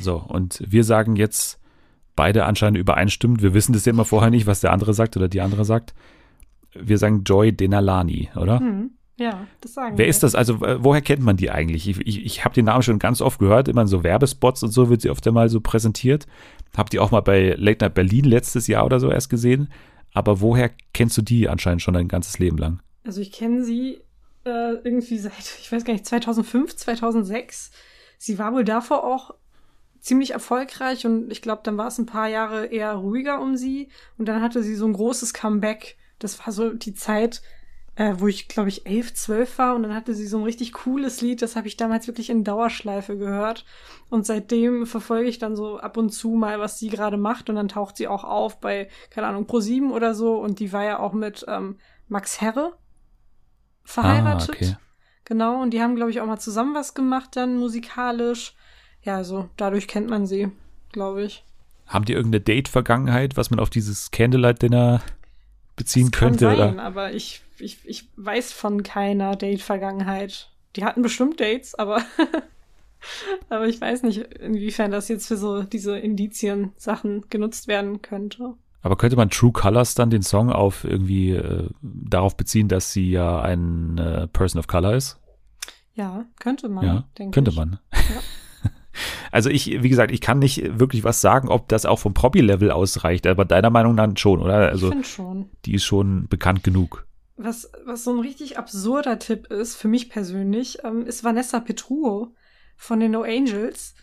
So, 0.00 0.16
und 0.26 0.62
wir 0.66 0.84
sagen 0.84 1.16
jetzt 1.16 1.60
beide 2.16 2.44
anscheinend 2.46 2.78
übereinstimmend. 2.78 3.42
Wir 3.42 3.54
wissen 3.54 3.72
das 3.72 3.84
ja 3.84 3.92
immer 3.92 4.04
vorher 4.04 4.30
nicht, 4.30 4.46
was 4.46 4.60
der 4.60 4.72
andere 4.72 4.94
sagt 4.94 5.16
oder 5.16 5.28
die 5.28 5.40
andere 5.40 5.64
sagt. 5.64 5.94
Wir 6.74 6.98
sagen 6.98 7.24
Joy 7.24 7.52
Denalani, 7.52 8.30
oder? 8.36 8.60
Hm, 8.60 8.90
ja, 9.18 9.46
das 9.60 9.74
sagen 9.74 9.98
Wer 9.98 10.06
wir. 10.06 10.10
ist 10.10 10.22
das? 10.22 10.34
Also, 10.34 10.60
woher 10.60 11.00
kennt 11.00 11.22
man 11.22 11.36
die 11.36 11.50
eigentlich? 11.50 11.88
Ich, 11.88 12.00
ich, 12.06 12.24
ich 12.24 12.44
habe 12.44 12.54
den 12.54 12.66
Namen 12.66 12.82
schon 12.82 12.98
ganz 12.98 13.20
oft 13.20 13.38
gehört, 13.38 13.68
immer 13.68 13.82
in 13.82 13.88
so 13.88 14.02
Werbespots 14.02 14.62
und 14.62 14.70
so 14.70 14.88
wird 14.88 15.02
sie 15.02 15.10
oft 15.10 15.26
einmal 15.26 15.48
so 15.48 15.60
präsentiert. 15.60 16.26
Habt 16.76 16.94
ihr 16.94 17.02
auch 17.02 17.10
mal 17.10 17.20
bei 17.20 17.54
Late 17.56 17.84
Night 17.84 17.94
Berlin 17.94 18.24
letztes 18.24 18.66
Jahr 18.66 18.84
oder 18.84 19.00
so 19.00 19.10
erst 19.10 19.30
gesehen. 19.30 19.68
Aber 20.14 20.40
woher 20.40 20.70
kennst 20.94 21.16
du 21.18 21.22
die 21.22 21.48
anscheinend 21.48 21.82
schon 21.82 21.94
dein 21.94 22.08
ganzes 22.08 22.38
Leben 22.38 22.58
lang? 22.58 22.80
Also, 23.04 23.20
ich 23.20 23.32
kenne 23.32 23.64
sie 23.64 23.98
äh, 24.48 24.72
irgendwie 24.84 25.18
seit, 25.18 25.38
ich 25.60 25.70
weiß 25.70 25.84
gar 25.84 25.92
nicht, 25.92 26.06
2005, 26.06 26.76
2006. 26.76 27.70
Sie 28.18 28.38
war 28.38 28.52
wohl 28.52 28.64
davor 28.64 29.04
auch 29.04 29.34
ziemlich 30.00 30.30
erfolgreich 30.32 31.06
und 31.06 31.30
ich 31.30 31.42
glaube, 31.42 31.62
dann 31.64 31.76
war 31.76 31.88
es 31.88 31.98
ein 31.98 32.06
paar 32.06 32.28
Jahre 32.28 32.66
eher 32.66 32.94
ruhiger 32.94 33.40
um 33.40 33.56
sie. 33.56 33.88
Und 34.16 34.26
dann 34.26 34.42
hatte 34.42 34.62
sie 34.62 34.74
so 34.74 34.86
ein 34.86 34.92
großes 34.92 35.34
Comeback. 35.34 35.96
Das 36.18 36.38
war 36.44 36.52
so 36.52 36.72
die 36.72 36.94
Zeit, 36.94 37.42
äh, 37.96 38.14
wo 38.18 38.26
ich 38.28 38.48
glaube 38.48 38.68
ich 38.68 38.86
elf, 38.86 39.14
zwölf 39.14 39.58
war. 39.58 39.74
Und 39.74 39.82
dann 39.82 39.94
hatte 39.94 40.14
sie 40.14 40.26
so 40.26 40.38
ein 40.38 40.44
richtig 40.44 40.72
cooles 40.72 41.20
Lied, 41.20 41.42
das 41.42 41.56
habe 41.56 41.68
ich 41.68 41.76
damals 41.76 42.06
wirklich 42.06 42.30
in 42.30 42.44
Dauerschleife 42.44 43.16
gehört. 43.16 43.64
Und 44.08 44.26
seitdem 44.26 44.86
verfolge 44.86 45.28
ich 45.28 45.38
dann 45.38 45.56
so 45.56 45.78
ab 45.78 45.96
und 45.96 46.10
zu 46.10 46.30
mal, 46.30 46.58
was 46.60 46.78
sie 46.78 46.88
gerade 46.88 47.16
macht. 47.16 47.50
Und 47.50 47.56
dann 47.56 47.68
taucht 47.68 47.96
sie 47.96 48.08
auch 48.08 48.24
auf 48.24 48.60
bei, 48.60 48.88
keine 49.10 49.26
Ahnung, 49.26 49.44
Pro7 49.44 49.90
oder 49.90 50.14
so. 50.14 50.38
Und 50.38 50.60
die 50.60 50.72
war 50.72 50.84
ja 50.84 50.98
auch 51.00 51.12
mit 51.12 51.44
ähm, 51.48 51.76
Max 52.08 52.40
Herre 52.40 52.76
verheiratet. 53.88 54.50
Ah, 54.50 54.52
okay. 54.52 54.76
Genau, 55.24 55.60
und 55.60 55.70
die 55.70 55.82
haben, 55.82 55.96
glaube 55.96 56.10
ich, 56.10 56.20
auch 56.20 56.26
mal 56.26 56.38
zusammen 56.38 56.74
was 56.74 56.94
gemacht 56.94 57.30
dann 57.36 57.58
musikalisch 57.58 58.54
ja, 59.02 59.16
also 59.16 59.48
dadurch 59.56 59.88
kennt 59.88 60.10
man 60.10 60.26
sie, 60.26 60.50
glaube 60.92 61.24
ich. 61.24 61.44
Haben 61.86 62.04
die 62.04 62.12
irgendeine 62.12 62.42
Date-Vergangenheit, 62.42 63.36
was 63.36 63.50
man 63.50 63.60
auf 63.60 63.70
dieses 63.70 64.10
Candlelight-Dinner 64.10 65.00
beziehen 65.76 66.10
das 66.10 66.20
könnte? 66.20 66.46
Kann 66.46 66.56
sein, 66.56 66.74
oder? 66.74 66.82
aber 66.82 67.12
ich, 67.12 67.42
ich, 67.58 67.78
ich 67.84 68.08
weiß 68.16 68.52
von 68.52 68.82
keiner 68.82 69.36
Date-Vergangenheit. 69.36 70.50
Die 70.76 70.84
hatten 70.84 71.02
bestimmt 71.02 71.40
Dates, 71.40 71.74
aber, 71.74 72.02
aber 73.48 73.66
ich 73.66 73.80
weiß 73.80 74.02
nicht, 74.02 74.18
inwiefern 74.18 74.90
das 74.90 75.08
jetzt 75.08 75.26
für 75.26 75.38
so 75.38 75.62
diese 75.62 75.98
Indizien-Sachen 75.98 77.30
genutzt 77.30 77.68
werden 77.68 78.02
könnte. 78.02 78.54
Aber 78.88 78.96
könnte 78.96 79.16
man 79.16 79.28
True 79.28 79.52
Colors 79.52 79.94
dann 79.94 80.08
den 80.08 80.22
Song 80.22 80.50
auf 80.50 80.82
irgendwie 80.82 81.32
äh, 81.32 81.68
darauf 81.82 82.38
beziehen, 82.38 82.68
dass 82.68 82.90
sie 82.90 83.10
ja 83.10 83.38
ein 83.42 83.98
äh, 83.98 84.26
Person 84.28 84.60
of 84.60 84.66
Color 84.66 84.94
ist? 84.94 85.20
Ja, 85.92 86.24
könnte 86.40 86.70
man. 86.70 86.86
Ja, 86.86 87.04
könnte 87.30 87.50
ich. 87.50 87.56
man. 87.56 87.80
Ja. 87.92 87.98
Also 89.30 89.48
ich, 89.50 89.82
wie 89.82 89.88
gesagt, 89.88 90.10
ich 90.10 90.20
kann 90.20 90.40
nicht 90.40 90.80
wirklich 90.80 91.04
was 91.04 91.20
sagen, 91.20 91.48
ob 91.48 91.68
das 91.68 91.86
auch 91.86 92.00
vom 92.00 92.14
Probi-Level 92.14 92.72
ausreicht, 92.72 93.28
aber 93.28 93.44
deiner 93.44 93.70
Meinung 93.70 93.94
nach 93.94 94.08
schon, 94.16 94.40
oder? 94.40 94.70
Also, 94.70 94.86
ich 94.86 94.92
finde 94.92 95.06
schon. 95.06 95.50
Die 95.66 95.74
ist 95.74 95.84
schon 95.84 96.26
bekannt 96.26 96.64
genug. 96.64 97.06
Was, 97.36 97.70
was 97.84 98.02
so 98.02 98.12
ein 98.14 98.18
richtig 98.20 98.58
absurder 98.58 99.20
Tipp 99.20 99.48
ist, 99.52 99.76
für 99.76 99.86
mich 99.86 100.08
persönlich, 100.08 100.78
ähm, 100.82 101.06
ist 101.06 101.22
Vanessa 101.22 101.60
Petruo 101.60 102.34
von 102.76 102.98
den 102.98 103.12
No 103.12 103.22
Angels. 103.22 103.94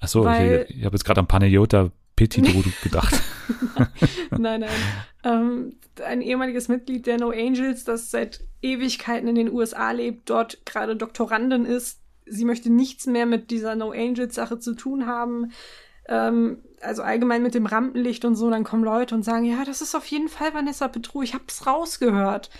Ach 0.00 0.08
so, 0.08 0.24
weil, 0.24 0.66
ich, 0.68 0.78
ich 0.78 0.84
habe 0.84 0.96
jetzt 0.96 1.04
gerade 1.04 1.20
an 1.20 1.28
Panayota 1.28 1.92
Petitro 2.20 2.62
gedacht. 2.82 3.18
nein, 4.30 4.60
nein. 4.60 4.70
Ähm, 5.24 5.76
ein 6.04 6.20
ehemaliges 6.20 6.68
Mitglied 6.68 7.06
der 7.06 7.18
No 7.18 7.30
Angels, 7.30 7.84
das 7.84 8.10
seit 8.10 8.44
Ewigkeiten 8.60 9.26
in 9.26 9.36
den 9.36 9.50
USA 9.50 9.90
lebt, 9.92 10.28
dort 10.28 10.66
gerade 10.66 10.96
Doktorandin 10.96 11.64
ist, 11.64 11.98
sie 12.26 12.44
möchte 12.44 12.70
nichts 12.70 13.06
mehr 13.06 13.24
mit 13.24 13.50
dieser 13.50 13.74
No 13.74 13.92
Angels 13.92 14.34
Sache 14.34 14.58
zu 14.58 14.74
tun 14.74 15.06
haben. 15.06 15.52
Ähm, 16.08 16.58
also 16.82 17.02
allgemein 17.02 17.42
mit 17.42 17.54
dem 17.54 17.64
Rampenlicht 17.64 18.26
und 18.26 18.36
so, 18.36 18.50
dann 18.50 18.64
kommen 18.64 18.84
Leute 18.84 19.14
und 19.14 19.22
sagen, 19.22 19.46
ja, 19.46 19.64
das 19.64 19.80
ist 19.80 19.94
auf 19.94 20.04
jeden 20.04 20.28
Fall 20.28 20.52
Vanessa 20.52 20.88
Petru, 20.88 21.22
ich 21.22 21.32
hab's 21.32 21.66
rausgehört. 21.66 22.50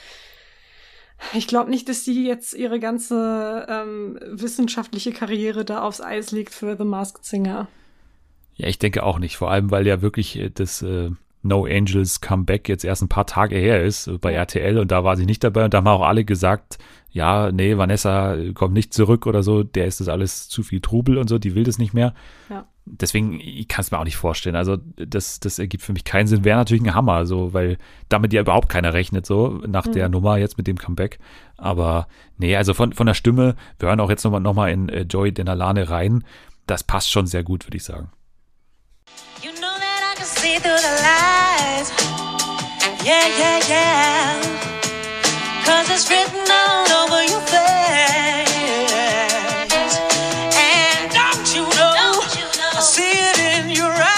Ich 1.34 1.46
glaube 1.46 1.68
nicht, 1.68 1.86
dass 1.90 2.02
die 2.04 2.24
jetzt 2.24 2.54
ihre 2.54 2.80
ganze 2.80 3.66
ähm, 3.68 4.18
wissenschaftliche 4.22 5.12
Karriere 5.12 5.66
da 5.66 5.82
aufs 5.82 6.00
Eis 6.00 6.30
legt 6.30 6.54
für 6.54 6.78
The 6.78 6.84
Masked 6.84 7.26
Singer. 7.26 7.68
Ja, 8.60 8.68
ich 8.68 8.78
denke 8.78 9.02
auch 9.04 9.18
nicht. 9.18 9.38
Vor 9.38 9.50
allem, 9.50 9.70
weil 9.70 9.86
ja 9.86 10.02
wirklich 10.02 10.38
äh, 10.38 10.50
das 10.50 10.82
äh, 10.82 11.10
No 11.42 11.64
Angels 11.64 12.20
Comeback 12.20 12.68
jetzt 12.68 12.84
erst 12.84 13.00
ein 13.00 13.08
paar 13.08 13.26
Tage 13.26 13.56
her 13.56 13.82
ist 13.82 14.06
äh, 14.06 14.18
bei 14.18 14.34
RTL 14.34 14.78
und 14.78 14.90
da 14.90 15.02
war 15.02 15.16
sie 15.16 15.24
nicht 15.24 15.42
dabei 15.42 15.64
und 15.64 15.72
da 15.72 15.78
haben 15.78 15.88
auch 15.88 16.02
alle 16.02 16.26
gesagt, 16.26 16.76
ja, 17.10 17.50
nee, 17.50 17.78
Vanessa 17.78 18.36
kommt 18.52 18.74
nicht 18.74 18.92
zurück 18.92 19.26
oder 19.26 19.42
so, 19.42 19.62
der 19.62 19.86
ist 19.86 20.00
das 20.00 20.08
alles 20.08 20.50
zu 20.50 20.62
viel 20.62 20.80
Trubel 20.80 21.16
und 21.16 21.28
so, 21.28 21.38
die 21.38 21.54
will 21.54 21.64
das 21.64 21.78
nicht 21.78 21.94
mehr. 21.94 22.12
Ja. 22.50 22.66
Deswegen, 22.84 23.40
ich 23.40 23.66
kann 23.66 23.80
es 23.80 23.90
mir 23.90 23.98
auch 23.98 24.04
nicht 24.04 24.16
vorstellen. 24.16 24.56
Also, 24.56 24.76
das, 24.96 25.40
das 25.40 25.58
ergibt 25.58 25.82
für 25.82 25.92
mich 25.92 26.04
keinen 26.04 26.26
Sinn. 26.26 26.44
Wäre 26.44 26.58
natürlich 26.58 26.82
ein 26.82 26.94
Hammer, 26.94 27.24
so, 27.24 27.52
weil 27.52 27.78
damit 28.08 28.32
ja 28.32 28.40
überhaupt 28.40 28.68
keiner 28.68 28.94
rechnet, 28.94 29.26
so, 29.26 29.60
nach 29.66 29.86
mhm. 29.86 29.92
der 29.92 30.08
Nummer 30.08 30.38
jetzt 30.38 30.56
mit 30.56 30.66
dem 30.66 30.76
Comeback. 30.76 31.18
Aber, 31.56 32.08
nee, 32.38 32.56
also 32.56 32.74
von, 32.74 32.92
von 32.92 33.06
der 33.06 33.14
Stimme, 33.14 33.54
wir 33.78 33.88
hören 33.88 34.00
auch 34.00 34.10
jetzt 34.10 34.24
nochmal 34.24 34.40
noch 34.40 34.54
mal 34.54 34.70
in 34.70 34.88
äh, 34.88 35.02
Joy 35.02 35.32
Denalane 35.32 35.88
rein. 35.88 36.24
Das 36.66 36.84
passt 36.84 37.10
schon 37.10 37.26
sehr 37.26 37.44
gut, 37.44 37.66
würde 37.66 37.76
ich 37.76 37.84
sagen. 37.84 38.10
You 39.42 39.52
know 39.60 39.74
that 39.78 40.00
I 40.10 40.14
can 40.16 40.26
see 40.26 40.58
through 40.58 40.80
the 40.80 40.94
lies. 41.06 41.88
Yeah, 43.04 43.26
yeah, 43.38 43.58
yeah. 43.68 44.40
Cause 45.64 45.88
it's 45.90 46.10
written 46.10 46.44
all 46.50 46.86
over 47.02 47.22
your 47.24 47.40
face. 47.48 48.90
And 50.54 51.10
don't 51.12 51.48
you 51.56 51.62
know, 51.62 51.92
don't 51.96 52.36
you 52.36 52.46
know. 52.60 52.70
I 52.76 52.80
see 52.80 53.12
it 53.12 53.38
in 53.38 53.70
your 53.70 53.90
eyes. 53.90 54.10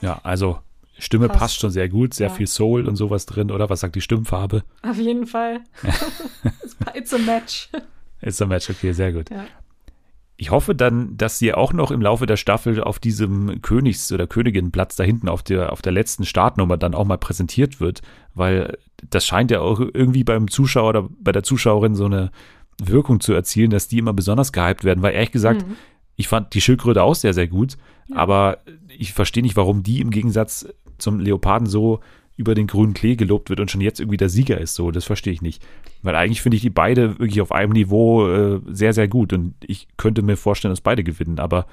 Ja, 0.00 0.20
also. 0.22 0.60
Stimme 0.98 1.28
passt. 1.28 1.38
passt 1.38 1.60
schon 1.60 1.70
sehr 1.70 1.88
gut, 1.88 2.14
sehr 2.14 2.28
ja. 2.28 2.34
viel 2.34 2.46
Soul 2.46 2.88
und 2.88 2.96
sowas 2.96 3.24
drin, 3.26 3.50
oder? 3.52 3.70
Was 3.70 3.80
sagt 3.80 3.94
die 3.94 4.00
Stimmfarbe? 4.00 4.64
Auf 4.82 4.96
jeden 4.96 5.26
Fall. 5.26 5.60
It's 6.94 7.14
a 7.14 7.18
match. 7.18 7.68
It's 8.20 8.42
a 8.42 8.46
match, 8.46 8.68
okay, 8.68 8.92
sehr 8.92 9.12
gut. 9.12 9.30
Ja. 9.30 9.46
Ich 10.40 10.52
hoffe 10.52 10.72
dann, 10.76 11.16
dass 11.16 11.40
sie 11.40 11.52
auch 11.52 11.72
noch 11.72 11.90
im 11.90 12.00
Laufe 12.00 12.24
der 12.24 12.36
Staffel 12.36 12.80
auf 12.80 13.00
diesem 13.00 13.60
Königs- 13.60 14.12
oder 14.12 14.28
Königinplatz 14.28 14.94
da 14.94 15.02
hinten 15.02 15.28
auf 15.28 15.42
der, 15.42 15.72
auf 15.72 15.82
der 15.82 15.90
letzten 15.90 16.24
Startnummer 16.24 16.76
dann 16.76 16.94
auch 16.94 17.04
mal 17.04 17.18
präsentiert 17.18 17.80
wird, 17.80 18.02
weil 18.34 18.78
das 19.10 19.26
scheint 19.26 19.50
ja 19.50 19.60
auch 19.60 19.80
irgendwie 19.80 20.22
beim 20.22 20.48
Zuschauer 20.48 20.90
oder 20.90 21.08
bei 21.20 21.32
der 21.32 21.42
Zuschauerin 21.42 21.96
so 21.96 22.04
eine 22.04 22.30
Wirkung 22.80 23.18
zu 23.18 23.32
erzielen, 23.32 23.70
dass 23.70 23.88
die 23.88 23.98
immer 23.98 24.12
besonders 24.12 24.52
gehypt 24.52 24.84
werden, 24.84 25.02
weil 25.02 25.14
ehrlich 25.14 25.32
gesagt, 25.32 25.66
Mhm. 25.66 25.74
ich 26.14 26.28
fand 26.28 26.54
die 26.54 26.60
Schildkröte 26.60 27.02
auch 27.02 27.16
sehr, 27.16 27.34
sehr 27.34 27.48
gut, 27.48 27.76
aber 28.14 28.58
ich 28.96 29.12
verstehe 29.14 29.42
nicht, 29.42 29.56
warum 29.56 29.82
die 29.82 30.00
im 30.00 30.10
Gegensatz 30.10 30.68
zum 30.98 31.18
Leoparden 31.18 31.66
so 31.66 31.98
über 32.38 32.54
den 32.54 32.68
grünen 32.68 32.94
Klee 32.94 33.16
gelobt 33.16 33.50
wird 33.50 33.58
und 33.58 33.70
schon 33.70 33.80
jetzt 33.80 33.98
irgendwie 33.98 34.16
der 34.16 34.28
Sieger 34.28 34.58
ist. 34.58 34.76
So, 34.76 34.92
das 34.92 35.04
verstehe 35.04 35.32
ich 35.32 35.42
nicht. 35.42 35.60
Weil 36.02 36.14
eigentlich 36.14 36.40
finde 36.40 36.56
ich 36.56 36.62
die 36.62 36.70
beide 36.70 37.18
wirklich 37.18 37.40
auf 37.40 37.50
einem 37.50 37.72
Niveau 37.72 38.28
äh, 38.28 38.60
sehr, 38.68 38.92
sehr 38.92 39.08
gut 39.08 39.32
und 39.32 39.54
ich 39.60 39.88
könnte 39.96 40.22
mir 40.22 40.36
vorstellen, 40.36 40.70
dass 40.70 40.80
beide 40.80 41.02
gewinnen, 41.02 41.40
aber 41.40 41.66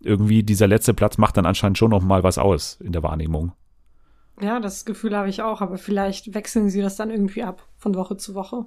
irgendwie 0.00 0.42
dieser 0.42 0.66
letzte 0.66 0.92
Platz 0.92 1.16
macht 1.16 1.38
dann 1.38 1.46
anscheinend 1.46 1.78
schon 1.78 1.90
noch 1.90 2.02
mal 2.02 2.22
was 2.22 2.36
aus 2.36 2.78
in 2.82 2.92
der 2.92 3.02
Wahrnehmung. 3.02 3.52
Ja, 4.42 4.60
das 4.60 4.84
Gefühl 4.84 5.16
habe 5.16 5.30
ich 5.30 5.40
auch, 5.40 5.62
aber 5.62 5.78
vielleicht 5.78 6.34
wechseln 6.34 6.68
sie 6.68 6.82
das 6.82 6.96
dann 6.96 7.10
irgendwie 7.10 7.42
ab 7.42 7.66
von 7.78 7.94
Woche 7.94 8.18
zu 8.18 8.34
Woche. 8.34 8.66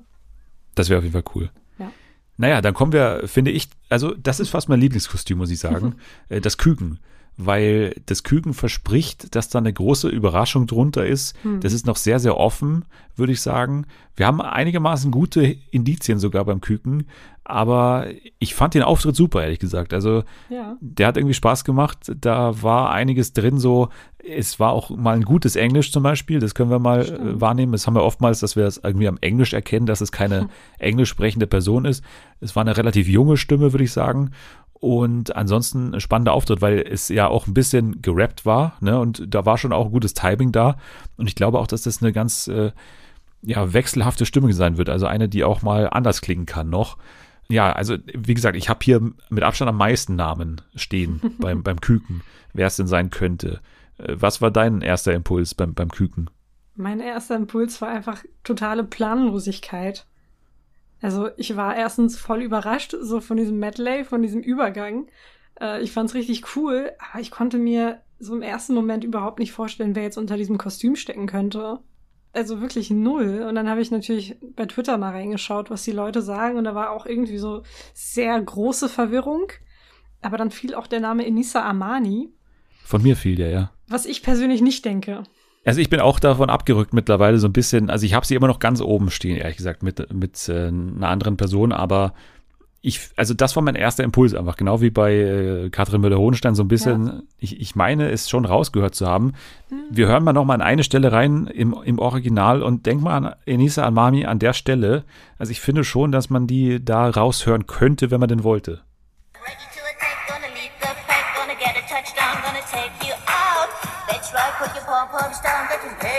Das 0.73 0.89
wäre 0.89 0.97
auf 0.97 1.04
jeden 1.04 1.13
Fall 1.13 1.32
cool. 1.36 1.52
Ja. 1.78 1.91
Naja, 2.38 2.62
dann 2.62 2.73
kommen 2.73 2.93
wir, 2.93 3.28
finde 3.28 3.52
ich, 3.52 3.69
also 3.89 4.15
das 4.15 4.39
ist 4.39 4.50
fast 4.50 4.69
mein 4.69 4.80
Lieblingskostüm, 4.80 5.38
muss 5.38 5.52
ich 5.52 5.60
sagen, 5.60 5.97
äh, 6.30 6.41
das 6.41 6.58
Küken. 6.58 7.00
Weil 7.39 7.95
das 8.08 8.23
Küken 8.23 8.54
verspricht, 8.56 9.36
dass 9.36 9.50
da 9.50 9.60
eine 9.60 9.71
große 9.71 10.10
Überraschung 10.10 10.65
drunter 10.65 11.06
ist. 11.06 11.36
Das 11.62 11.71
ist 11.71 11.86
noch 11.86 11.95
sehr, 11.97 12.19
sehr 12.19 12.36
offen, 12.38 12.86
würde 13.15 13.32
ich 13.34 13.41
sagen. 13.41 13.86
Wir 14.15 14.26
haben 14.26 14.41
einigermaßen 14.41 15.12
gute 15.12 15.43
Indizien 15.69 16.17
sogar 16.17 16.45
beim 16.45 16.62
Küken, 16.62 17.06
aber 17.43 18.08
ich 18.39 18.56
fand 18.56 18.73
den 18.73 18.82
Auftritt 18.84 19.15
super, 19.15 19.43
ehrlich 19.43 19.60
gesagt. 19.60 19.93
Also 19.93 20.23
Ja. 20.50 20.76
der 20.82 21.08
hat 21.08 21.17
irgendwie 21.17 21.36
Spaß 21.36 21.63
gemacht. 21.63 22.12
Da 22.19 22.62
war 22.63 22.89
einiges 22.91 23.34
drin 23.34 23.60
so. 23.60 23.89
Es 24.17 24.60
war 24.60 24.71
auch 24.71 24.89
mal 24.89 25.15
ein 25.15 25.21
gutes 25.23 25.56
Englisch 25.56 25.91
zum 25.91 26.04
Beispiel. 26.04 26.39
Das 26.39 26.56
können 26.56 26.71
wir 26.71 26.80
mal 26.80 27.02
äh, 27.06 27.39
wahrnehmen. 27.39 27.71
Das 27.71 27.86
haben 27.88 27.93
wir 27.93 28.04
oftmals, 28.04 28.39
dass 28.41 28.56
wir 28.58 28.63
das 28.63 28.82
irgendwie 28.84 29.08
am 29.08 29.17
Englisch 29.21 29.54
erkennen, 29.54 29.86
dass 29.86 30.02
es 30.02 30.12
keine 30.12 30.50
englisch 30.80 31.10
sprechende 31.10 31.47
Person 31.47 31.86
ist. 31.86 32.04
Es 32.41 32.56
war 32.56 32.62
eine 32.62 32.76
relativ 32.76 33.08
junge 33.08 33.38
Stimme, 33.38 33.71
würde 33.71 33.84
ich 33.86 33.93
sagen. 33.93 34.32
Und 34.79 35.35
ansonsten 35.35 35.95
ein 35.95 35.99
spannender 35.99 36.33
Auftritt, 36.33 36.61
weil 36.61 36.79
es 36.79 37.09
ja 37.09 37.27
auch 37.27 37.47
ein 37.47 37.53
bisschen 37.53 38.01
gerappt 38.01 38.45
war, 38.45 38.77
ne? 38.79 38.99
Und 38.99 39.33
da 39.33 39.45
war 39.45 39.57
schon 39.57 39.73
auch 39.73 39.87
ein 39.87 39.91
gutes 39.91 40.13
Timing 40.13 40.51
da. 40.51 40.77
Und 41.17 41.27
ich 41.27 41.35
glaube 41.35 41.59
auch, 41.59 41.67
dass 41.67 41.81
das 41.81 42.01
eine 42.01 42.13
ganz 42.13 42.47
äh, 42.47 42.71
ja, 43.41 43.73
wechselhafte 43.73 44.25
Stimme 44.25 44.53
sein 44.53 44.77
wird. 44.77 44.89
Also 44.89 45.07
eine, 45.07 45.29
die 45.29 45.43
auch 45.43 45.61
mal 45.61 45.89
anders 45.89 46.21
klingen 46.21 46.45
kann 46.45 46.69
noch. 46.69 46.97
Ja, 47.49 47.71
also 47.71 47.97
wie 48.13 48.33
gesagt, 48.33 48.57
ich 48.57 48.69
habe 48.69 48.79
hier 48.83 49.01
mit 49.29 49.43
Abstand 49.43 49.69
am 49.69 49.77
meisten 49.77 50.15
Namen 50.15 50.61
stehen 50.75 51.21
beim, 51.39 51.63
beim 51.63 51.81
Küken, 51.81 52.21
wer 52.53 52.67
es 52.67 52.75
denn 52.75 52.87
sein 52.87 53.09
könnte. 53.09 53.61
Äh, 53.97 54.15
Was 54.19 54.41
war 54.41 54.51
dein 54.51 54.81
erster 54.81 55.13
Impuls 55.13 55.55
beim, 55.55 55.73
beim 55.73 55.89
Küken? 55.89 56.29
Mein 56.75 56.99
erster 56.99 57.35
Impuls 57.35 57.81
war 57.81 57.89
einfach 57.89 58.23
totale 58.43 58.83
Planlosigkeit. 58.83 60.05
Also 61.01 61.29
ich 61.38 61.55
war 61.55 61.75
erstens 61.75 62.17
voll 62.17 62.41
überrascht, 62.41 62.95
so 62.99 63.21
von 63.21 63.38
diesem 63.38 63.60
Medley, 63.60 64.03
von 64.03 64.21
diesem 64.21 64.41
Übergang. 64.41 65.07
Äh, 65.60 65.81
ich 65.81 65.91
fand's 65.91 66.13
richtig 66.13 66.55
cool, 66.55 66.91
aber 67.12 67.21
ich 67.21 67.31
konnte 67.31 67.57
mir 67.57 68.01
so 68.19 68.36
im 68.36 68.41
ersten 68.41 68.73
Moment 68.73 69.03
überhaupt 69.03 69.39
nicht 69.39 69.51
vorstellen, 69.51 69.95
wer 69.95 70.03
jetzt 70.03 70.17
unter 70.17 70.38
diesem 70.38 70.57
Kostüm 70.57 70.95
stecken 70.95 71.27
könnte. 71.27 71.79
Also 72.33 72.62
wirklich 72.62 72.89
null. 72.89 73.45
Und 73.47 73.55
dann 73.55 73.69
habe 73.69 73.81
ich 73.81 73.91
natürlich 73.91 74.38
bei 74.55 74.65
Twitter 74.65 74.97
mal 74.97 75.12
reingeschaut, 75.12 75.69
was 75.69 75.83
die 75.83 75.91
Leute 75.91 76.21
sagen. 76.21 76.57
Und 76.57 76.63
da 76.63 76.75
war 76.75 76.91
auch 76.91 77.05
irgendwie 77.05 77.38
so 77.38 77.63
sehr 77.93 78.39
große 78.39 78.89
Verwirrung. 78.89 79.51
Aber 80.21 80.38
dann 80.38 80.51
fiel 80.51 80.73
auch 80.73 80.88
der 80.88 80.99
Name 80.99 81.25
Enisa 81.25 81.67
Amani, 81.67 82.29
Von 82.83 83.03
mir 83.03 83.15
fiel 83.15 83.36
der, 83.36 83.49
ja. 83.49 83.71
was 83.88 84.05
ich 84.05 84.23
persönlich 84.23 84.62
nicht 84.62 84.83
denke. 84.83 85.23
Also 85.67 85.82
ich 85.82 85.89
bin 85.89 85.99
auch 85.99 86.21
davon 86.21 86.49
abgerückt 86.49 86.93
mittlerweile 86.93 87.39
so 87.39 87.47
ein 87.49 87.51
bisschen. 87.51 87.89
Also 87.89 88.06
ich 88.06 88.13
habe 88.13 88.25
sie 88.25 88.36
immer 88.36 88.47
noch 88.47 88.60
ganz 88.60 88.80
oben 88.80 89.12
stehen, 89.12 89.36
ehrlich 89.36 89.58
gesagt, 89.58 89.84
mit, 89.84 90.13
mit 90.13 90.47
äh, 90.47 90.67
einer 90.67 91.10
anderen 91.10 91.36
Person, 91.36 91.73
aber 91.73 92.13
ich, 92.82 93.10
also 93.17 93.34
das 93.34 93.53
war 93.58 93.63
mein 93.63 93.75
erster 93.75 94.06
Impuls 94.06 94.34
einfach, 94.34 94.56
genau 94.56 94.80
wie 94.80 94.91
bei 94.91 95.13
äh, 95.13 95.69
Katrin 95.69 95.99
Müller-Hohenstein, 95.99 96.56
so 96.56 96.63
ein 96.63 96.69
bisschen, 96.69 97.23
ich, 97.38 97.60
ich 97.60 97.75
meine, 97.75 98.10
es 98.12 98.30
schon 98.30 98.45
rausgehört 98.45 98.95
zu 98.95 99.08
haben. 99.08 99.34
Wir 99.91 100.08
hören 100.08 100.23
mal 100.23 100.32
noch 100.32 100.45
mal 100.45 100.53
an 100.53 100.62
eine 100.62 100.86
Stelle 100.86 101.12
rein 101.12 101.47
im, 101.47 101.75
im 101.84 101.99
Original 101.99 102.63
und 102.63 102.86
denk 102.86 103.01
mal 103.01 103.17
an 103.17 103.36
Enisa 103.45 103.84
Almami 103.84 104.25
an 104.25 104.39
der 104.39 104.53
Stelle. 104.53 105.03
Also 105.38 105.51
ich 105.51 105.60
finde 105.60 105.84
schon, 105.84 106.13
dass 106.13 106.30
man 106.30 106.47
die 106.47 106.84
da 106.84 107.10
raushören 107.10 107.67
könnte, 107.67 108.10
wenn 108.10 108.21
man 108.21 108.30
denn 108.30 108.45
wollte. 108.45 108.84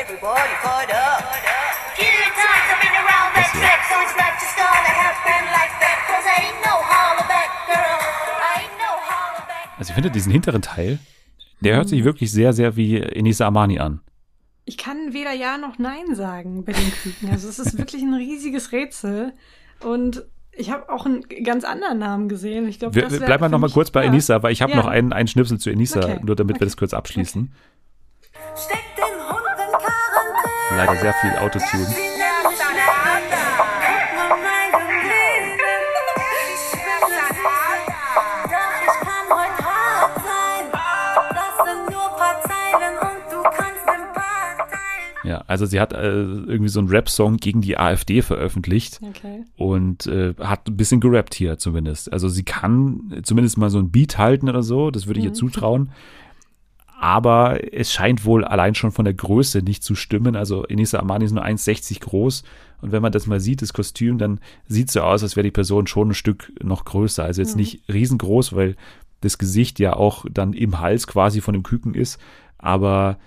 Everybody 0.00 0.52
fight 0.62 0.90
up. 0.92 1.24
Good 1.96 2.32
times 2.36 2.64
coming 2.70 2.94
around 3.02 3.30
that 3.34 3.50
track, 3.58 3.80
so 3.90 3.96
it's 4.04 4.16
not 4.16 4.32
just 4.42 4.54
gonna 4.56 4.92
happen 5.04 5.42
like 5.58 5.72
that. 5.82 5.98
Cause 6.08 6.24
I 6.26 6.36
ain't 6.46 6.60
no 6.64 6.74
hollaback 6.92 7.50
girl, 7.66 7.98
I 8.38 8.62
ain't 8.62 8.76
no 8.78 8.92
hollaback. 9.08 9.78
Also 9.78 9.90
ich 9.90 9.94
finde 9.94 10.10
diesen 10.10 10.32
hinteren 10.32 10.62
Teil, 10.62 10.98
der 11.60 11.76
hört 11.76 11.88
sich 11.88 12.04
wirklich 12.04 12.30
sehr, 12.30 12.52
sehr 12.52 12.76
wie 12.76 13.00
Enisa 13.00 13.46
Amani 13.46 13.78
an. 13.78 14.00
Ich 14.64 14.76
kann 14.76 15.12
weder 15.14 15.32
Ja 15.32 15.56
noch 15.56 15.78
Nein 15.78 16.14
sagen 16.14 16.64
bei 16.64 16.72
den 16.72 16.92
Küken. 16.92 17.30
Also 17.30 17.48
es 17.48 17.58
ist 17.58 17.78
wirklich 17.78 18.02
ein 18.02 18.12
riesiges 18.14 18.70
Rätsel. 18.72 19.32
Und 19.80 20.24
ich 20.52 20.70
habe 20.70 20.90
auch 20.92 21.06
einen 21.06 21.22
ganz 21.42 21.64
anderen 21.64 21.98
Namen 21.98 22.28
gesehen. 22.28 22.68
Ich 22.68 22.78
glaube, 22.78 22.94
Wir, 22.96 23.02
das 23.04 23.12
wir 23.12 23.20
wär 23.20 23.26
bleiben 23.28 23.42
wir 23.44 23.46
für 23.48 23.52
noch 23.52 23.58
mal 23.60 23.66
mich- 23.68 23.74
kurz 23.74 23.90
bei 23.90 24.02
ja. 24.02 24.08
Enisa, 24.08 24.42
weil 24.42 24.52
ich 24.52 24.60
habe 24.60 24.72
Ja. 24.72 24.76
noch 24.78 24.86
einen, 24.86 25.12
einen 25.14 25.26
Schnipsel 25.28 25.58
zu 25.58 25.70
Enisa, 25.70 26.00
Okay. 26.00 26.20
nur 26.22 26.36
damit 26.36 26.56
wir 26.56 26.58
Okay. 26.58 26.64
das 26.66 26.76
kurz 26.76 26.92
abschließen. 26.92 27.50
Steck 28.56 28.84
Leider 30.78 30.94
sehr 31.00 31.12
viel 31.14 31.30
Autotune. 31.40 31.86
Ja, 45.24 45.42
also 45.48 45.66
sie 45.66 45.80
hat 45.80 45.92
äh, 45.92 45.98
irgendwie 45.98 46.68
so 46.68 46.78
einen 46.78 46.88
Rap-Song 46.88 47.38
gegen 47.38 47.60
die 47.60 47.76
AfD 47.76 48.22
veröffentlicht 48.22 49.00
Okay. 49.02 49.44
und 49.56 50.06
äh, 50.06 50.34
hat 50.38 50.68
ein 50.68 50.76
bisschen 50.76 51.00
gerappt 51.00 51.34
hier 51.34 51.58
zumindest. 51.58 52.12
Also 52.12 52.28
sie 52.28 52.44
kann 52.44 53.20
zumindest 53.24 53.58
mal 53.58 53.68
so 53.68 53.78
ein 53.80 53.90
Beat 53.90 54.16
halten 54.16 54.48
oder 54.48 54.62
so, 54.62 54.92
das 54.92 55.08
würde 55.08 55.18
ich 55.18 55.26
ihr 55.26 55.32
zutrauen. 55.34 55.90
Aber 57.00 57.60
es 57.72 57.92
scheint 57.92 58.24
wohl 58.24 58.44
allein 58.44 58.74
schon 58.74 58.90
von 58.90 59.04
der 59.04 59.14
Größe 59.14 59.62
nicht 59.62 59.84
zu 59.84 59.94
stimmen. 59.94 60.34
Also 60.34 60.64
Enisa 60.64 60.98
Amani 60.98 61.24
ist 61.26 61.32
nur 61.32 61.44
1,60 61.44 62.00
groß. 62.00 62.42
Und 62.80 62.92
wenn 62.92 63.02
man 63.02 63.12
das 63.12 63.26
mal 63.26 63.40
sieht, 63.40 63.62
das 63.62 63.72
Kostüm, 63.72 64.18
dann 64.18 64.40
sieht 64.66 64.88
es 64.88 64.94
so 64.94 65.00
aus, 65.02 65.22
als 65.22 65.36
wäre 65.36 65.44
die 65.44 65.50
Person 65.52 65.86
schon 65.86 66.10
ein 66.10 66.14
Stück 66.14 66.52
noch 66.62 66.84
größer. 66.84 67.22
Also 67.24 67.40
jetzt 67.40 67.56
nicht 67.56 67.82
riesengroß, 67.92 68.54
weil 68.54 68.76
das 69.20 69.38
Gesicht 69.38 69.78
ja 69.78 69.94
auch 69.94 70.24
dann 70.30 70.52
im 70.52 70.80
Hals 70.80 71.06
quasi 71.06 71.40
von 71.40 71.54
dem 71.54 71.62
Küken 71.62 71.94
ist. 71.94 72.20
Aber 72.58 73.18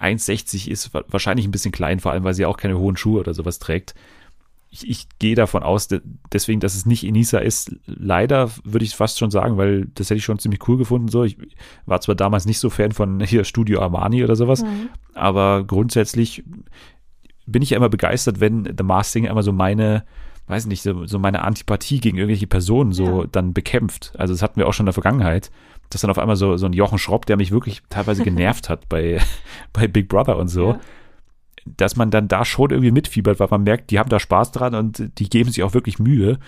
1,60 0.00 0.68
ist 0.70 0.94
wa- 0.94 1.04
wahrscheinlich 1.08 1.46
ein 1.46 1.50
bisschen 1.50 1.72
klein, 1.72 2.00
vor 2.00 2.12
allem 2.12 2.24
weil 2.24 2.34
sie 2.34 2.46
auch 2.46 2.56
keine 2.56 2.78
hohen 2.78 2.96
Schuhe 2.96 3.20
oder 3.20 3.34
sowas 3.34 3.58
trägt. 3.58 3.94
Ich, 4.70 4.86
ich 4.88 5.08
gehe 5.18 5.34
davon 5.34 5.62
aus, 5.62 5.88
de- 5.88 6.02
deswegen, 6.32 6.60
dass 6.60 6.74
es 6.74 6.84
nicht 6.84 7.02
Enisa 7.04 7.38
ist. 7.38 7.74
Leider 7.86 8.50
würde 8.64 8.84
ich 8.84 8.94
fast 8.94 9.18
schon 9.18 9.30
sagen, 9.30 9.56
weil 9.56 9.86
das 9.94 10.10
hätte 10.10 10.18
ich 10.18 10.24
schon 10.24 10.38
ziemlich 10.38 10.68
cool 10.68 10.76
gefunden. 10.76 11.08
So, 11.08 11.24
ich 11.24 11.38
war 11.86 12.00
zwar 12.02 12.14
damals 12.14 12.44
nicht 12.44 12.58
so 12.58 12.68
Fan 12.68 12.92
von 12.92 13.20
hier 13.20 13.44
Studio 13.44 13.80
Armani 13.80 14.22
oder 14.24 14.36
sowas, 14.36 14.64
aber 15.14 15.64
grundsätzlich 15.64 16.44
bin 17.46 17.62
ich 17.62 17.70
ja 17.70 17.78
immer 17.78 17.88
begeistert, 17.88 18.40
wenn 18.40 18.64
The 18.76 18.84
Masked 18.84 19.12
Singer 19.12 19.30
immer 19.30 19.42
so 19.42 19.52
meine, 19.52 20.04
weiß 20.48 20.66
nicht, 20.66 20.82
so, 20.82 21.06
so 21.06 21.18
meine 21.18 21.44
Antipathie 21.44 21.98
gegen 22.00 22.18
irgendwelche 22.18 22.46
Personen 22.46 22.92
so 22.92 23.22
Ja. 23.22 23.28
dann 23.32 23.54
bekämpft. 23.54 24.12
Also 24.18 24.34
das 24.34 24.42
hatten 24.42 24.56
wir 24.60 24.66
auch 24.68 24.74
schon 24.74 24.84
in 24.84 24.88
der 24.88 24.92
Vergangenheit, 24.94 25.50
dass 25.88 26.02
dann 26.02 26.10
auf 26.10 26.18
einmal 26.18 26.36
so, 26.36 26.58
so 26.58 26.66
ein 26.66 26.74
Jochen 26.74 26.98
Schropp, 26.98 27.24
der 27.24 27.38
mich 27.38 27.50
wirklich 27.50 27.80
teilweise 27.88 28.22
genervt 28.22 28.68
hat 28.68 28.86
bei, 28.90 29.18
bei 29.72 29.88
Big 29.88 30.08
Brother 30.10 30.36
und 30.36 30.48
so, 30.48 30.72
Ja. 30.72 30.80
Dass 31.64 31.96
man 31.96 32.10
dann 32.10 32.28
da 32.28 32.44
schon 32.44 32.70
irgendwie 32.70 32.90
mitfiebert, 32.90 33.40
weil 33.40 33.48
man 33.50 33.62
merkt, 33.62 33.90
die 33.90 33.98
haben 33.98 34.08
da 34.08 34.20
Spaß 34.20 34.52
dran 34.52 34.74
und 34.74 35.18
die 35.18 35.28
geben 35.28 35.50
sich 35.50 35.62
auch 35.62 35.74
wirklich 35.74 35.98
Mühe. 35.98 36.38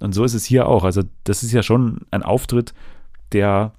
Und 0.00 0.14
so 0.14 0.24
ist 0.24 0.34
es 0.34 0.44
hier 0.44 0.66
auch. 0.66 0.84
Also 0.84 1.02
das 1.24 1.42
ist 1.42 1.52
ja 1.52 1.62
schon 1.62 2.00
ein 2.10 2.22
Auftritt, 2.22 2.74
der 3.32 3.74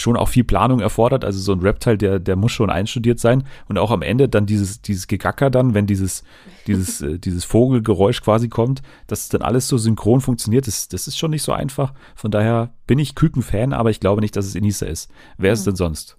schon 0.00 0.16
auch 0.16 0.28
viel 0.28 0.44
Planung 0.44 0.80
erfordert. 0.80 1.24
Also 1.24 1.38
so 1.40 1.52
ein 1.52 1.60
Rap-Teil, 1.60 1.98
der, 1.98 2.18
der 2.18 2.36
muss 2.36 2.52
schon 2.52 2.70
einstudiert 2.70 3.18
sein. 3.18 3.44
Und 3.68 3.78
auch 3.78 3.90
am 3.90 4.02
Ende 4.02 4.28
dann 4.28 4.46
dieses, 4.46 4.82
dieses 4.82 5.06
Gegacker 5.06 5.50
dann, 5.50 5.74
wenn 5.74 5.86
dieses, 5.86 6.24
dieses, 6.66 7.00
äh, 7.00 7.18
dieses 7.18 7.44
Vogelgeräusch 7.44 8.22
quasi 8.22 8.48
kommt, 8.48 8.82
dass 9.06 9.22
es 9.22 9.28
dann 9.28 9.42
alles 9.42 9.68
so 9.68 9.78
synchron 9.78 10.20
funktioniert, 10.20 10.66
das, 10.66 10.88
das 10.88 11.08
ist 11.08 11.18
schon 11.18 11.30
nicht 11.30 11.42
so 11.42 11.52
einfach. 11.52 11.94
Von 12.14 12.30
daher 12.30 12.74
bin 12.86 12.98
ich 12.98 13.14
Küken-Fan, 13.14 13.72
aber 13.72 13.90
ich 13.90 14.00
glaube 14.00 14.20
nicht, 14.20 14.36
dass 14.36 14.46
es 14.46 14.54
Enisa 14.54 14.86
ist. 14.86 15.10
Wer 15.38 15.52
ist 15.52 15.60
es 15.60 15.64
denn 15.64 15.76
sonst? 15.76 16.18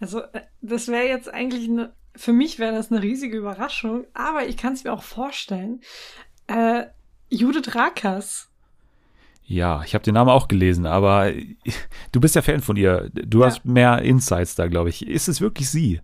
Also, 0.00 0.20
äh, 0.20 0.40
das 0.62 0.88
wäre 0.88 1.06
jetzt 1.06 1.32
eigentlich 1.32 1.68
eine, 1.68 1.92
für 2.20 2.32
mich 2.34 2.58
wäre 2.58 2.74
das 2.74 2.92
eine 2.92 3.02
riesige 3.02 3.38
Überraschung, 3.38 4.04
aber 4.12 4.46
ich 4.46 4.56
kann 4.58 4.74
es 4.74 4.84
mir 4.84 4.92
auch 4.92 5.02
vorstellen. 5.02 5.80
Äh, 6.48 6.84
Judith 7.30 7.74
Rakas. 7.74 8.50
Ja, 9.44 9.82
ich 9.84 9.94
habe 9.94 10.04
den 10.04 10.14
Namen 10.14 10.28
auch 10.30 10.46
gelesen, 10.46 10.84
aber 10.84 11.32
du 12.12 12.20
bist 12.20 12.34
ja 12.34 12.42
Fan 12.42 12.60
von 12.60 12.76
ihr. 12.76 13.08
Du 13.14 13.40
Ja. 13.40 13.46
hast 13.46 13.64
mehr 13.64 14.02
Insights 14.02 14.54
da, 14.54 14.68
glaube 14.68 14.90
ich. 14.90 15.06
Ist 15.08 15.28
es 15.28 15.40
wirklich 15.40 15.70
sie? 15.70 16.00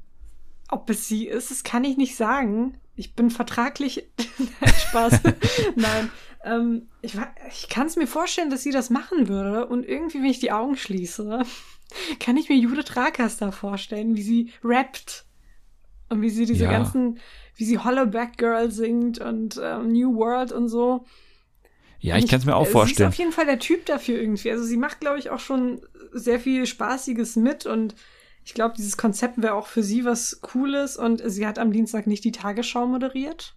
Ob 0.70 0.88
es 0.88 1.07
sie 1.07 1.26
ist, 1.26 1.50
das 1.50 1.62
kann 1.64 1.85
ich 1.85 1.96
nicht 1.98 2.16
sagen. 2.16 2.79
Ich 2.96 3.14
bin 3.14 3.31
vertraglich. 3.31 4.09
Nein, 4.38 4.72
Spaß. 4.88 5.20
Nein. 5.76 6.11
Ähm, 6.44 6.88
ich 7.02 7.14
ich 7.50 7.68
kann 7.68 7.87
es 7.88 7.96
mir 7.96 8.07
vorstellen, 8.07 8.48
dass 8.50 8.62
sie 8.62 8.72
das 8.72 8.88
machen 8.88 9.29
würde. 9.29 9.66
Und 9.66 9.87
irgendwie, 9.87 10.18
wenn 10.18 10.31
ich 10.31 10.40
die 10.40 10.52
Augen 10.52 10.76
schließe, 10.79 11.42
kann 12.20 12.38
ich 12.38 12.48
mir 12.48 12.57
Judith 12.57 12.96
Rakas 12.96 13.37
da 13.37 13.52
vorstellen, 13.52 14.16
wie 14.16 14.22
sie 14.22 14.52
rappt. 14.64 15.26
Und 16.09 16.23
wie 16.23 16.31
sie 16.31 16.47
diese 16.47 16.64
Ja. 16.64 16.71
ganzen, 16.71 17.19
wie 17.57 17.64
sie 17.64 17.79
Hollaback 17.79 18.37
Girl 18.38 18.71
singt 18.71 19.19
und 19.19 19.61
ähm, 19.62 19.92
New 19.92 20.14
World 20.16 20.53
und 20.53 20.69
so. 20.69 21.05
Ja, 21.99 22.16
ich 22.16 22.29
kann 22.29 22.38
es 22.38 22.47
mir 22.47 22.55
auch 22.55 22.66
äh, 22.66 22.71
vorstellen. 22.71 22.97
Sie 22.97 23.03
ist 23.03 23.09
auf 23.09 23.19
jeden 23.19 23.33
Fall 23.33 23.47
der 23.47 23.59
Typ 23.59 23.87
dafür 23.87 24.21
irgendwie. 24.21 24.51
Also 24.51 24.64
sie 24.64 24.77
macht, 24.77 25.01
glaube 25.01 25.19
ich, 25.19 25.31
auch 25.31 25.40
schon 25.40 25.81
sehr 26.12 26.38
viel 26.38 26.66
Spaßiges 26.66 27.37
mit 27.37 27.66
und 27.66 27.95
ich 28.45 28.55
glaube, 28.55 28.75
dieses 28.77 28.97
Konzept 28.97 29.42
wäre 29.42 29.55
auch 29.55 29.66
für 29.66 29.83
sie 29.83 30.05
was 30.05 30.40
Cooles 30.40 30.97
und 30.97 31.21
sie 31.25 31.47
hat 31.47 31.59
am 31.59 31.73
Dienstag 31.73 32.07
nicht 32.07 32.23
die 32.23 32.31
Tagesschau 32.31 32.87
moderiert. 32.87 33.57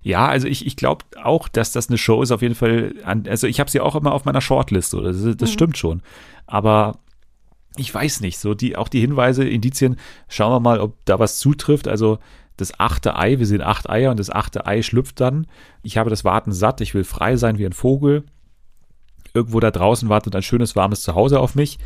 Ja, 0.00 0.26
also 0.26 0.48
ich, 0.48 0.66
ich 0.66 0.76
glaube 0.76 1.04
auch, 1.22 1.46
dass 1.48 1.70
das 1.72 1.88
eine 1.88 1.96
Show 1.98 2.20
ist, 2.22 2.32
auf 2.32 2.42
jeden 2.42 2.56
Fall. 2.56 2.94
An, 3.04 3.24
also 3.28 3.46
ich 3.46 3.60
habe 3.60 3.70
sie 3.70 3.80
auch 3.80 3.94
immer 3.94 4.12
auf 4.12 4.24
meiner 4.24 4.40
Shortlist, 4.40 4.90
so, 4.90 5.00
das, 5.00 5.16
das 5.36 5.50
Mhm. 5.50 5.52
stimmt 5.52 5.78
schon. 5.78 6.02
Aber 6.46 6.98
ich 7.76 7.92
weiß 7.92 8.20
nicht, 8.20 8.38
so 8.38 8.54
die, 8.54 8.76
auch 8.76 8.88
die 8.88 9.00
Hinweise, 9.00 9.44
Indizien, 9.44 9.96
schauen 10.28 10.52
wir 10.52 10.60
mal, 10.60 10.80
ob 10.80 10.96
da 11.04 11.18
was 11.18 11.38
zutrifft. 11.38 11.88
Also 11.88 12.18
das 12.56 12.78
achte 12.78 13.16
Ei, 13.16 13.38
wir 13.38 13.46
sehen 13.46 13.62
acht 13.62 13.90
Eier 13.90 14.10
und 14.10 14.20
das 14.20 14.30
achte 14.30 14.66
Ei 14.66 14.82
schlüpft 14.82 15.20
dann. 15.20 15.46
Ich 15.82 15.96
habe 15.96 16.10
das 16.10 16.24
Warten 16.24 16.52
satt, 16.52 16.80
ich 16.80 16.94
will 16.94 17.04
frei 17.04 17.36
sein 17.36 17.58
wie 17.58 17.66
ein 17.66 17.72
Vogel. 17.72 18.24
Irgendwo 19.32 19.58
da 19.58 19.72
draußen 19.72 20.08
wartet 20.08 20.36
ein 20.36 20.42
schönes, 20.42 20.76
warmes 20.76 21.02
Zuhause 21.02 21.40
auf 21.40 21.56
mich. 21.56 21.78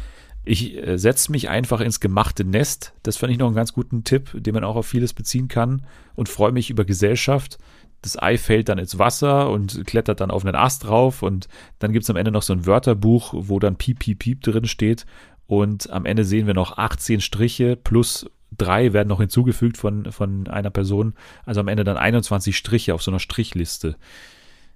Ich 0.44 0.76
äh, 0.76 0.98
setze 0.98 1.32
mich 1.32 1.48
einfach 1.48 1.80
ins 1.80 2.00
gemachte 2.00 2.44
Nest. 2.44 2.92
Das 3.02 3.16
fand 3.16 3.32
ich 3.32 3.38
noch 3.38 3.46
einen 3.46 3.56
ganz 3.56 3.72
guten 3.72 4.04
Tipp, 4.04 4.30
den 4.34 4.54
man 4.54 4.64
auch 4.64 4.76
auf 4.76 4.86
vieles 4.86 5.14
beziehen 5.14 5.48
kann 5.48 5.86
und 6.14 6.28
freue 6.28 6.52
mich 6.52 6.68
über 6.68 6.84
Gesellschaft. 6.84 7.58
Das 8.02 8.20
Ei 8.20 8.36
fällt 8.36 8.68
dann 8.68 8.78
ins 8.78 8.98
Wasser 8.98 9.50
und 9.50 9.86
klettert 9.86 10.20
dann 10.20 10.30
auf 10.30 10.44
einen 10.44 10.54
Ast 10.54 10.84
drauf 10.84 11.22
und 11.22 11.48
dann 11.78 11.92
gibt 11.92 12.04
es 12.04 12.10
am 12.10 12.16
Ende 12.16 12.30
noch 12.30 12.42
so 12.42 12.52
ein 12.52 12.66
Wörterbuch, 12.66 13.34
wo 13.36 13.58
dann 13.58 13.76
Piep, 13.76 13.98
Piep, 14.00 14.20
Piep 14.20 14.42
drin 14.42 14.66
steht 14.66 15.06
und 15.48 15.90
am 15.90 16.04
Ende 16.04 16.24
sehen 16.24 16.46
wir 16.46 16.52
noch 16.52 16.76
18 16.76 17.22
Striche 17.22 17.74
plus 17.74 18.30
drei 18.56 18.92
werden 18.92 19.08
noch 19.08 19.20
hinzugefügt 19.20 19.78
von, 19.78 20.12
von 20.12 20.46
einer 20.46 20.70
Person. 20.70 21.14
Also 21.46 21.60
am 21.60 21.68
Ende 21.68 21.84
dann 21.84 21.96
21 21.96 22.56
Striche 22.56 22.94
auf 22.94 23.02
so 23.02 23.10
einer 23.10 23.18
Strichliste. 23.18 23.96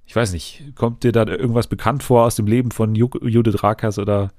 Ich 0.07 0.17
weiß 0.17 0.33
nicht, 0.33 0.73
kommt 0.75 1.05
dir 1.05 1.13
da 1.13 1.27
irgendwas 1.27 1.67
bekannt 1.67 2.03
vor 2.03 2.25
aus 2.25 2.37
dem 2.37 2.47
Leben 2.47 2.71
von 2.71 2.95
Ju 2.95 3.11
Judith 3.23 3.63
Rakas 3.63 3.99
oder 3.99 4.33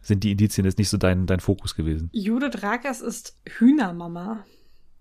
sind 0.00 0.24
die 0.24 0.32
Indizien 0.32 0.64
jetzt 0.64 0.78
nicht 0.78 0.88
so 0.88 0.96
dein, 0.96 1.26
dein 1.26 1.40
Fokus 1.40 1.74
gewesen? 1.74 2.08
Judith 2.12 2.62
Rakas 2.62 3.02
ist 3.02 3.38
Hühnermama. 3.46 4.44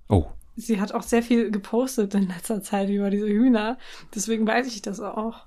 Oh, 0.09 0.27
Sie 0.57 0.81
hat 0.81 0.93
auch 0.93 1.03
sehr 1.03 1.23
viel 1.23 1.49
gepostet 1.49 2.13
in 2.13 2.27
letzter 2.27 2.61
Zeit 2.61 2.89
über 2.89 3.09
diese 3.09 3.27
Hühner. 3.27 3.77
Deswegen 4.13 4.45
weiß 4.45 4.67
ich 4.67 4.81
das 4.81 4.99
auch. 4.99 5.45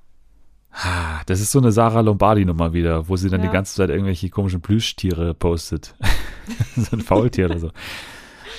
Ah, 0.77 1.21
das 1.27 1.41
ist 1.41 1.53
so 1.53 1.61
eine 1.61 1.71
Sarah 1.71 2.01
Lombardi-Nummer 2.01 2.73
wieder, 2.73 3.09
wo 3.09 3.17
sie 3.17 3.31
dann 3.31 3.41
Ja. 3.43 3.47
die 3.47 3.53
ganze 3.53 3.75
Zeit 3.77 3.91
irgendwelche 3.91 4.29
komischen 4.29 4.61
Plüschtiere 4.61 5.33
postet. 5.35 5.95
so 6.77 6.97
ein 6.97 7.01
Faultier 7.01 7.47
oder 7.47 7.59
so. 7.61 7.71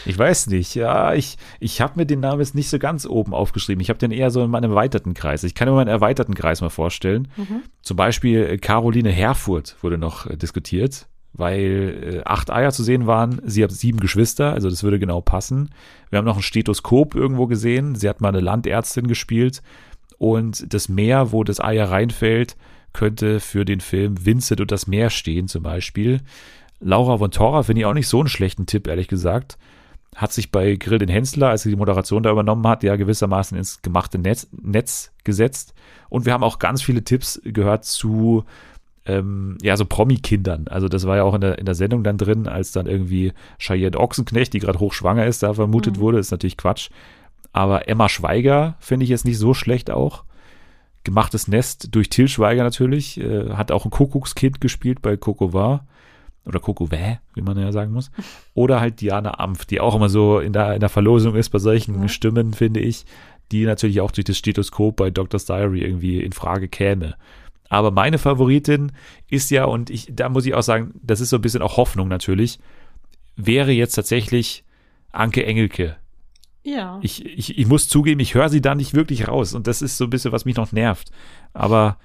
Ich 0.05 0.17
weiß 0.17 0.47
nicht, 0.47 0.75
ja, 0.75 1.13
ich, 1.13 1.35
ich 1.59 1.81
habe 1.81 1.93
mir 1.97 2.05
den 2.05 2.19
Namen 2.19 2.39
jetzt 2.39 2.53
nicht 2.55 2.69
so 2.69 2.77
ganz 2.79 3.05
oben 3.07 3.33
aufgeschrieben. 3.33 3.81
Ich 3.81 3.89
habe 3.89 3.97
den 3.99 4.11
eher 4.11 4.29
so 4.29 4.43
in 4.43 4.51
meinem 4.51 4.69
erweiterten 4.71 5.13
Kreis. 5.15 5.43
Ich 5.43 5.55
kann 5.55 5.67
mir 5.67 5.73
meinen 5.75 5.87
erweiterten 5.87 6.35
Kreis 6.35 6.61
mal 6.61 6.69
vorstellen. 6.69 7.27
Zum 7.81 7.97
Beispiel 7.97 8.43
äh, 8.45 8.57
Caroline 8.59 9.09
Herfurth 9.09 9.75
wurde 9.81 9.97
noch 9.97 10.27
äh, 10.27 10.37
diskutiert, 10.37 11.07
weil 11.33 12.19
äh, 12.19 12.21
acht 12.23 12.51
Eier 12.51 12.71
zu 12.71 12.83
sehen 12.83 13.07
waren. 13.07 13.41
Sie 13.45 13.63
hat 13.63 13.71
sieben 13.71 13.99
Geschwister, 13.99 14.53
also 14.53 14.69
das 14.69 14.83
würde 14.83 14.99
genau 14.99 15.21
passen. 15.21 15.71
Wir 16.11 16.17
haben 16.19 16.25
noch 16.25 16.37
ein 16.37 16.43
Stethoskop 16.43 17.15
irgendwo 17.15 17.47
gesehen. 17.47 17.95
Sie 17.95 18.07
hat 18.07 18.21
mal 18.21 18.29
eine 18.29 18.41
Landärztin 18.41 19.07
gespielt. 19.07 19.63
Und 20.17 20.73
das 20.73 20.89
Meer, 20.89 21.31
wo 21.31 21.43
das 21.43 21.59
Ei 21.59 21.81
reinfällt, 21.81 22.55
könnte 22.93 23.39
für 23.39 23.65
den 23.65 23.81
Film 23.81 24.25
Vincent 24.25 24.61
und 24.61 24.71
das 24.71 24.87
Meer 24.87 25.09
stehen 25.09 25.47
zum 25.47 25.63
Beispiel. 25.63 26.21
Laura 26.79 27.17
von 27.17 27.31
Torra 27.31 27.63
finde 27.63 27.81
ich 27.81 27.85
auch 27.85 27.93
nicht 27.93 28.07
so 28.07 28.19
einen 28.19 28.29
schlechten 28.29 28.65
Tipp, 28.65 28.87
ehrlich 28.87 29.07
gesagt. 29.07 29.57
Hat 30.15 30.31
sich 30.31 30.51
bei 30.51 30.75
Grill 30.75 30.99
den 30.99 31.09
Hensler, 31.09 31.49
als 31.49 31.63
sie 31.63 31.69
die 31.69 31.75
Moderation 31.75 32.23
da 32.23 32.31
übernommen 32.31 32.65
hat, 32.67 32.83
ja 32.83 32.95
gewissermaßen 32.95 33.57
ins 33.57 33.81
gemachte 33.81 34.17
Netz, 34.17 34.47
Netz 34.51 35.11
gesetzt. 35.25 35.73
Und 36.09 36.25
wir 36.25 36.31
haben 36.31 36.43
auch 36.43 36.59
ganz 36.59 36.81
viele 36.81 37.03
Tipps 37.03 37.41
gehört 37.43 37.83
zu 37.83 38.45
ähm, 39.05 39.57
ja, 39.61 39.77
so 39.77 39.85
Promi-Kindern. 39.85 40.67
Also 40.67 40.87
das 40.87 41.05
war 41.05 41.17
ja 41.17 41.23
auch 41.23 41.35
in 41.35 41.41
der, 41.41 41.59
in 41.59 41.65
der 41.65 41.75
Sendung 41.75 42.03
dann 42.03 42.17
drin, 42.17 42.47
als 42.47 42.71
dann 42.71 42.87
irgendwie 42.87 43.33
Cheyenne 43.59 43.99
Ochsenknecht, 43.99 44.53
die 44.53 44.59
gerade 44.59 44.79
hochschwanger 44.79 45.25
ist, 45.25 45.43
da 45.43 45.53
vermutet 45.53 45.99
wurde. 45.99 46.17
ist 46.17 46.31
natürlich 46.31 46.57
Quatsch. 46.57 46.89
Aber 47.53 47.87
Emma 47.87 48.09
Schweiger 48.09 48.75
finde 48.79 49.03
ich 49.03 49.09
jetzt 49.09 49.25
nicht 49.25 49.37
so 49.37 49.53
schlecht 49.53 49.91
auch. 49.91 50.23
Gemachtes 51.03 51.47
Nest 51.47 51.93
durch 51.95 52.09
Till 52.09 52.27
Schweiger 52.27 52.63
natürlich. 52.63 53.19
Äh, 53.19 53.51
hat 53.51 53.71
auch 53.71 53.85
ein 53.85 53.91
Kuckuckskind 53.91 54.59
gespielt 54.61 55.01
bei 55.01 55.17
Coco 55.17 55.53
War. 55.53 55.85
Oder 56.45 56.59
Coco 56.59 56.91
Vä, 56.91 57.19
wie 57.33 57.41
man 57.41 57.57
ja 57.57 57.71
sagen 57.71 57.91
muss. 57.91 58.11
Oder 58.53 58.79
halt 58.79 59.01
Diana 59.01 59.39
Ampf, 59.39 59.65
die 59.65 59.79
auch 59.79 59.95
immer 59.95 60.09
so 60.09 60.39
in 60.39 60.53
der, 60.53 60.75
in 60.75 60.79
der 60.79 60.89
Verlosung 60.89 61.35
ist 61.35 61.49
bei 61.49 61.59
solchen 61.59 62.01
Ja. 62.01 62.07
Stimmen, 62.07 62.53
finde 62.53 62.79
ich. 62.79 63.05
Die 63.51 63.65
natürlich 63.65 64.01
auch 64.01 64.11
durch 64.11 64.25
das 64.25 64.37
Stethoskop 64.37 64.95
bei 64.95 65.09
Doctor's 65.09 65.45
Diary 65.45 65.81
irgendwie 65.81 66.21
in 66.21 66.33
Frage 66.33 66.67
käme. 66.67 67.15
Aber 67.69 67.91
meine 67.91 68.17
Favoritin 68.17 68.91
ist 69.29 69.49
ja, 69.51 69.65
und 69.65 69.89
ich, 69.89 70.07
da 70.11 70.29
muss 70.29 70.45
ich 70.45 70.53
auch 70.53 70.63
sagen, 70.63 70.93
das 71.01 71.19
ist 71.19 71.29
so 71.29 71.37
ein 71.37 71.41
bisschen 71.41 71.61
auch 71.61 71.77
Hoffnung 71.77 72.07
natürlich, 72.07 72.59
wäre 73.35 73.71
jetzt 73.71 73.95
tatsächlich 73.95 74.63
Anke 75.11 75.45
Engelke. 75.45 75.97
Ja. 76.65 76.99
Ich, 77.03 77.23
ich, 77.23 77.57
ich 77.59 77.67
muss 77.67 77.87
zugeben, 77.87 78.19
ich 78.19 78.33
höre 78.33 78.49
sie 78.49 78.59
da 78.59 78.73
nicht 78.73 78.95
wirklich 78.95 79.27
raus. 79.27 79.53
Und 79.53 79.67
das 79.67 79.83
ist 79.83 79.97
so 79.97 80.05
ein 80.05 80.09
bisschen, 80.09 80.31
was 80.31 80.45
mich 80.45 80.55
noch 80.55 80.71
nervt. 80.71 81.11
Aber 81.53 81.97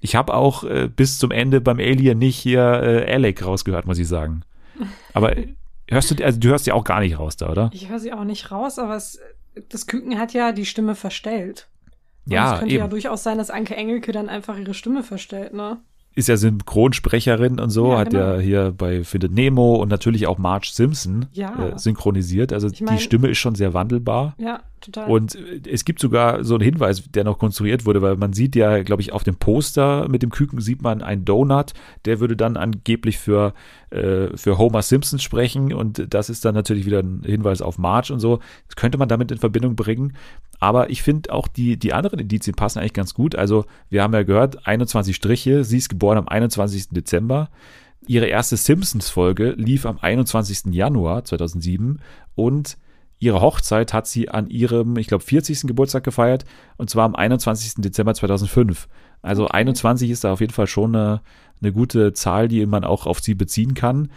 ich 0.00 0.16
habe 0.16 0.32
auch 0.32 0.64
äh, 0.64 0.88
bis 0.88 1.18
zum 1.18 1.30
Ende 1.30 1.60
beim 1.60 1.78
Alien 1.78 2.18
nicht 2.18 2.38
hier 2.38 2.62
äh, 2.82 3.12
Alec 3.12 3.44
rausgehört, 3.44 3.86
muss 3.86 3.98
ich 3.98 4.08
sagen. 4.08 4.42
Aber 5.12 5.36
hörst 5.88 6.10
du, 6.10 6.24
also 6.24 6.40
du 6.40 6.48
hörst 6.48 6.66
ja 6.66 6.72
auch 6.72 6.84
gar 6.84 7.00
nicht 7.00 7.18
raus 7.18 7.36
da, 7.36 7.50
oder? 7.50 7.70
Ich 7.74 7.90
höre 7.90 8.00
sie 8.00 8.12
auch 8.14 8.24
nicht 8.24 8.50
raus, 8.50 8.78
aber 8.78 8.96
es, 8.96 9.20
das 9.68 9.86
Küken 9.86 10.18
hat 10.18 10.32
ja 10.32 10.52
die 10.52 10.64
Stimme 10.66 10.94
verstellt. 10.94 11.68
Und 12.24 12.32
Ja, 12.32 12.54
es 12.54 12.60
könnte 12.60 12.74
ja 12.74 12.84
eben. 12.84 12.90
durchaus 12.90 13.22
sein, 13.22 13.36
dass 13.36 13.50
Anke 13.50 13.76
Engelke 13.76 14.12
dann 14.12 14.30
einfach 14.30 14.56
ihre 14.56 14.72
Stimme 14.74 15.02
verstellt, 15.02 15.52
ne? 15.52 15.78
Ist 16.16 16.28
ja 16.28 16.36
Synchronsprecherin 16.36 17.60
und 17.60 17.70
so, 17.70 17.92
Ja, 17.92 17.98
hat 17.98 18.12
ja 18.12 18.30
genau. 18.32 18.42
hier 18.42 18.74
bei 18.76 19.04
Findet 19.04 19.32
Nemo 19.32 19.76
und 19.76 19.88
natürlich 19.90 20.26
auch 20.26 20.38
Marge 20.38 20.68
Simpson 20.72 21.26
Ja. 21.32 21.52
äh, 21.74 21.78
synchronisiert. 21.78 22.52
Also 22.52 22.68
Ich 22.68 22.80
mein- 22.80 22.96
die 22.96 23.02
Stimme 23.02 23.28
ist 23.28 23.38
schon 23.38 23.54
sehr 23.54 23.74
wandelbar. 23.74 24.34
Ja, 24.38 24.60
total. 24.86 25.10
Und 25.10 25.36
es 25.66 25.84
gibt 25.84 26.00
sogar 26.00 26.44
so 26.44 26.54
einen 26.54 26.64
Hinweis, 26.64 27.04
der 27.10 27.24
noch 27.24 27.38
konstruiert 27.38 27.84
wurde, 27.86 28.02
weil 28.02 28.16
man 28.16 28.32
sieht 28.32 28.56
ja, 28.56 28.82
glaube 28.82 29.02
ich, 29.02 29.12
auf 29.12 29.24
dem 29.24 29.36
Poster 29.36 30.08
mit 30.08 30.22
dem 30.22 30.30
Küken 30.30 30.60
sieht 30.60 30.82
man 30.82 31.02
einen 31.02 31.24
Donut, 31.24 31.72
der 32.04 32.20
würde 32.20 32.36
dann 32.36 32.56
angeblich 32.56 33.18
für, 33.18 33.54
äh, 33.90 34.28
für 34.36 34.58
Homer 34.58 34.82
Simpson 34.82 35.18
sprechen 35.18 35.72
und 35.72 36.12
das 36.12 36.30
ist 36.30 36.44
dann 36.44 36.54
natürlich 36.54 36.86
wieder 36.86 37.00
ein 37.00 37.22
Hinweis 37.24 37.60
auf 37.60 37.78
Marge 37.78 38.12
und 38.12 38.20
so. 38.20 38.40
Das 38.68 38.76
könnte 38.76 38.98
man 38.98 39.08
damit 39.08 39.30
in 39.30 39.38
Verbindung 39.38 39.76
bringen. 39.76 40.14
Aber 40.58 40.90
ich 40.90 41.02
finde 41.02 41.32
auch 41.32 41.48
die, 41.48 41.78
die 41.78 41.92
anderen 41.92 42.18
Indizien 42.18 42.56
passen 42.56 42.78
eigentlich 42.78 42.94
ganz 42.94 43.12
gut. 43.14 43.34
Also 43.34 43.66
wir 43.90 44.02
haben 44.02 44.14
ja 44.14 44.22
gehört, 44.22 44.66
21 44.66 45.14
Striche, 45.14 45.64
sie 45.64 45.78
ist 45.78 45.88
geboren 45.88 46.18
am 46.18 46.28
21. 46.28 46.88
Dezember. 46.90 47.50
Ihre 48.06 48.26
erste 48.26 48.56
Simpsons-Folge 48.56 49.50
lief 49.56 49.84
am 49.84 49.98
21. 50.00 50.72
Januar 50.72 51.24
2007 51.24 52.00
und 52.34 52.78
ihre 53.18 53.40
Hochzeit 53.40 53.92
hat 53.92 54.06
sie 54.06 54.28
an 54.28 54.48
ihrem, 54.48 54.96
ich 54.96 55.06
glaube, 55.06 55.24
40. 55.24 55.62
Geburtstag 55.62 56.04
gefeiert 56.04 56.44
und 56.76 56.90
zwar 56.90 57.04
am 57.04 57.14
21. 57.14 57.74
Dezember 57.78 58.14
2005. 58.14 58.88
Also 59.22 59.44
Okay. 59.44 59.54
21 59.54 60.10
ist 60.10 60.24
da 60.24 60.32
auf 60.32 60.40
jeden 60.40 60.52
Fall 60.52 60.66
schon 60.66 60.94
eine, 60.94 61.22
eine 61.60 61.72
gute 61.72 62.12
Zahl, 62.12 62.48
die 62.48 62.64
man 62.66 62.84
auch 62.84 63.06
auf 63.06 63.20
sie 63.20 63.34
beziehen 63.34 63.74
kann. 63.74 64.10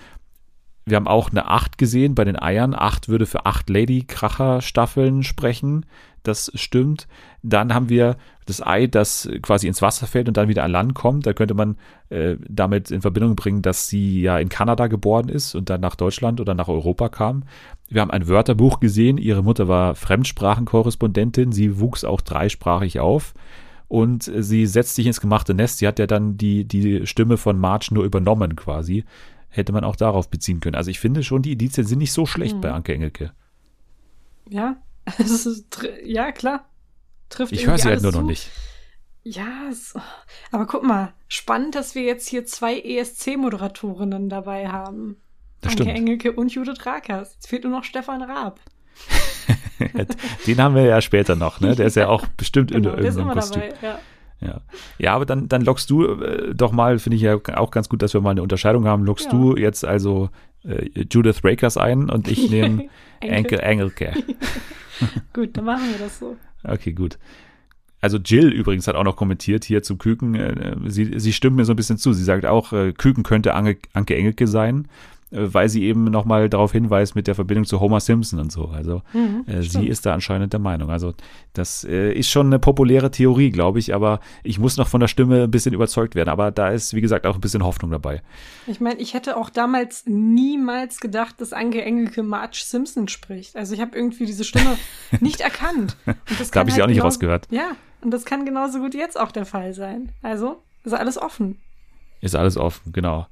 Wir 0.90 0.96
haben 0.96 1.08
auch 1.08 1.30
eine 1.30 1.48
8 1.48 1.78
gesehen 1.78 2.16
bei 2.16 2.26
den 2.26 2.42
Eiern. 2.42 2.74
8 2.74 3.10
würde 3.10 3.26
für 3.26 3.46
8 3.46 3.70
Lady-Kracher-Staffeln 3.70 5.24
sprechen. 5.24 5.86
Das 6.24 6.52
stimmt. 6.56 7.08
Dann 7.44 7.74
haben 7.74 7.90
wir 7.90 8.18
das 8.46 8.66
Ei, 8.66 8.88
das 8.88 9.30
quasi 9.42 9.68
ins 9.68 9.82
Wasser 9.82 10.08
fällt 10.08 10.28
und 10.28 10.38
dann 10.38 10.50
wieder 10.50 10.64
an 10.64 10.72
Land 10.72 10.96
kommt. 10.96 11.26
Da 11.26 11.34
könnte 11.34 11.54
man 11.54 11.78
äh, 12.10 12.36
damit 12.48 12.92
in 12.92 13.02
Verbindung 13.02 13.36
bringen, 13.36 13.62
dass 13.62 13.88
sie 13.88 14.22
ja 14.22 14.40
in 14.40 14.50
Kanada 14.50 14.88
geboren 14.88 15.30
ist 15.30 15.56
und 15.56 15.70
dann 15.70 15.82
nach 15.82 15.96
Deutschland 15.96 16.42
oder 16.42 16.56
nach 16.56 16.68
Europa 16.68 17.10
kam. 17.10 17.44
Wir 17.88 18.02
haben 18.02 18.12
ein 18.12 18.28
Wörterbuch 18.28 18.80
gesehen. 18.80 19.18
Ihre 19.18 19.44
Mutter 19.44 19.68
war 19.68 19.96
Fremdsprachenkorrespondentin. 19.96 21.52
Sie 21.52 21.80
wuchs 21.80 22.04
auch 22.04 22.22
dreisprachig 22.22 23.00
auf. 23.00 23.34
Und 23.88 24.32
sie 24.36 24.68
setzt 24.68 24.96
sich 24.96 25.08
ins 25.08 25.22
gemachte 25.22 25.54
Nest. 25.54 25.80
Sie 25.80 25.88
hat 25.88 25.98
ja 25.98 26.06
dann 26.06 26.38
die, 26.38 26.66
die 26.66 27.08
Stimme 27.08 27.38
von 27.38 27.58
Marge 27.58 27.90
nur 27.92 28.04
übernommen 28.04 28.56
quasi. 28.56 29.04
Hätte 29.50 29.72
man 29.74 29.84
auch 29.84 29.96
darauf 29.96 30.30
beziehen 30.30 30.60
können. 30.60 30.76
Also 30.76 30.92
ich 30.92 31.00
finde 31.00 31.24
schon, 31.24 31.42
die 31.42 31.54
Indizien 31.54 31.86
sind 31.86 32.00
nicht 32.00 32.14
so 32.14 32.26
schlecht 32.26 32.56
Mhm. 32.58 32.62
bei 32.62 32.72
Anke 32.72 32.94
Engelke. 32.94 33.32
Ja, 34.48 34.78
es 35.18 35.46
ist, 35.46 35.74
tr- 35.76 36.04
ja 36.04 36.32
klar. 36.32 36.66
Trifft 37.30 37.52
Ich 37.52 37.68
höre 37.68 37.78
sie 37.78 37.90
halt 37.90 38.02
nur 38.02 38.12
noch 38.12 38.20
zu. 38.22 38.26
nicht. 38.26 38.50
Ja, 39.24 39.68
es, 39.70 39.94
aber 40.52 40.66
guck 40.66 40.84
mal, 40.84 41.14
spannend, 41.28 41.76
dass 41.76 41.94
wir 41.94 42.04
jetzt 42.04 42.28
hier 42.28 42.46
zwei 42.46 42.80
ESC-Moderatorinnen 42.80 44.30
dabei 44.30 44.68
haben. 44.70 45.18
Das 45.62 45.72
Anke 45.74 45.84
stimmt. 45.84 45.98
Engelke 45.98 46.32
und 46.32 46.54
Judith 46.54 46.86
Rakers. 46.86 47.34
Jetzt 47.34 47.48
fehlt 47.48 47.64
nur 47.64 47.74
noch 47.74 47.84
Stefan 47.84 48.24
Raab. 48.24 48.60
Den 50.48 50.62
haben 50.62 50.76
wir 50.76 50.84
ja 50.84 51.02
später 51.02 51.36
noch, 51.36 51.60
ne? 51.60 51.76
Der 51.76 51.86
ist 51.88 51.96
ja 51.96 52.08
auch 52.08 52.26
bestimmt 52.38 52.72
in 52.72 52.84
Genau, 52.84 52.96
der 52.96 53.06
ist 53.06 53.16
irgendeinem 53.16 53.32
immer 53.32 53.42
Kostüm. 53.42 53.62
dabei. 53.62 53.76
Ja. 53.88 54.00
Ja. 54.42 54.62
ja, 54.98 55.14
aber 55.16 55.26
dann, 55.26 55.50
dann 55.50 55.64
lockst 55.64 55.90
du 55.90 56.06
äh, 56.06 56.54
doch 56.56 56.72
mal, 56.72 56.98
finde 57.00 57.18
ich 57.18 57.22
ja 57.24 57.36
auch 57.56 57.72
ganz 57.72 57.90
gut, 57.90 58.02
dass 58.02 58.14
wir 58.14 58.22
mal 58.22 58.32
eine 58.32 58.42
Unterscheidung 58.42 58.86
haben. 58.86 59.04
Lockst 59.06 59.26
Ja. 59.26 59.32
du 59.32 59.58
jetzt 59.58 59.84
also 59.84 60.30
äh, 60.64 60.90
Judith 61.12 61.42
Rakers 61.44 61.76
ein 61.78 62.10
und 62.10 62.28
ich 62.30 62.50
nehme 62.52 62.88
Enke 63.20 63.62
Engelke. 63.62 64.14
Gut, 65.34 65.56
dann 65.58 65.66
machen 65.66 65.84
wir 65.92 65.98
das 66.00 66.20
so. 66.20 66.36
Okay, 66.64 66.92
gut. 66.92 67.18
Also 68.02 68.18
Jill 68.18 68.50
übrigens 68.52 68.88
hat 68.88 68.96
auch 68.96 69.04
noch 69.04 69.16
kommentiert 69.16 69.64
hier 69.66 69.82
zu 69.84 69.98
Küken. 69.98 70.36
Äh, 70.36 70.76
sie, 70.88 71.20
sie 71.20 71.34
stimmt 71.34 71.56
mir 71.58 71.66
so 71.66 71.74
ein 71.74 71.78
bisschen 71.78 71.98
zu. 71.98 72.14
Sie 72.14 72.24
sagt 72.24 72.46
auch, 72.46 72.72
äh, 72.74 72.94
Küken 72.94 73.24
könnte 73.24 73.54
Ange, 73.56 73.78
Anke 73.94 74.16
Engelke 74.16 74.48
sein, 74.48 74.88
weil 75.32 75.70
sie 75.70 75.84
eben 75.84 76.06
nochmal 76.06 76.50
darauf 76.50 76.72
hinweist 76.72 77.16
mit 77.16 77.28
der 77.28 77.36
Verbindung 77.36 77.66
zu 77.66 77.80
Homer 77.80 78.00
Simpson 78.00 78.40
und 78.40 78.52
so. 78.52 78.66
Also 78.70 79.02
Mhm, 79.14 79.44
äh, 79.48 79.62
sie 79.62 79.88
ist 79.88 80.06
da 80.06 80.14
anscheinend 80.14 80.54
der 80.54 80.60
Meinung. 80.60 80.90
Also 80.90 81.14
das 81.54 81.84
äh, 81.84 82.12
ist 82.14 82.30
schon 82.30 82.48
eine 82.48 82.60
populäre 82.60 83.12
Theorie, 83.12 83.52
glaube 83.52 83.80
ich, 83.80 83.94
aber 83.94 84.20
ich 84.44 84.58
muss 84.60 84.78
noch 84.78 84.88
von 84.88 85.00
der 85.02 85.08
Stimme 85.08 85.44
ein 85.44 85.52
bisschen 85.52 85.74
überzeugt 85.74 86.16
werden. 86.16 86.30
Aber 86.30 86.52
da 86.52 86.70
ist, 86.70 86.94
wie 86.94 87.02
gesagt, 87.02 87.26
auch 87.28 87.36
ein 87.36 87.42
bisschen 87.42 87.64
Hoffnung 87.64 87.92
dabei. 87.92 88.22
Ich 88.68 88.80
meine, 88.80 89.00
ich 89.00 89.14
hätte 89.14 89.38
auch 89.38 89.50
damals 89.50 90.04
niemals 90.08 91.00
gedacht, 91.00 91.40
dass 91.42 91.54
Anke 91.54 91.84
Engelke 91.84 92.24
Marge 92.24 92.62
Simpson 92.66 93.08
spricht. 93.08 93.56
Also 93.56 93.74
ich 93.74 93.82
habe 93.82 93.96
irgendwie 93.96 94.26
diese 94.26 94.44
Stimme 94.44 94.78
nicht 95.20 95.42
erkannt. 95.42 95.96
Da 96.06 96.60
habe 96.60 96.70
ich 96.70 96.76
sie 96.76 96.82
auch 96.84 96.88
nicht 96.88 96.96
genauso- 96.98 97.06
rausgehört. 97.08 97.48
Ja, 97.52 97.72
und 98.02 98.12
das 98.12 98.26
kann 98.26 98.46
genauso 98.46 98.80
gut 98.80 98.96
jetzt 98.96 99.20
auch 99.20 99.32
der 99.32 99.46
Fall 99.46 99.74
sein. 99.74 100.12
Also 100.22 100.62
ist 100.84 100.94
alles 100.94 101.18
offen. 101.22 101.58
Ist 102.22 102.36
alles 102.36 102.58
offen, 102.58 102.92
genau. 102.94 103.28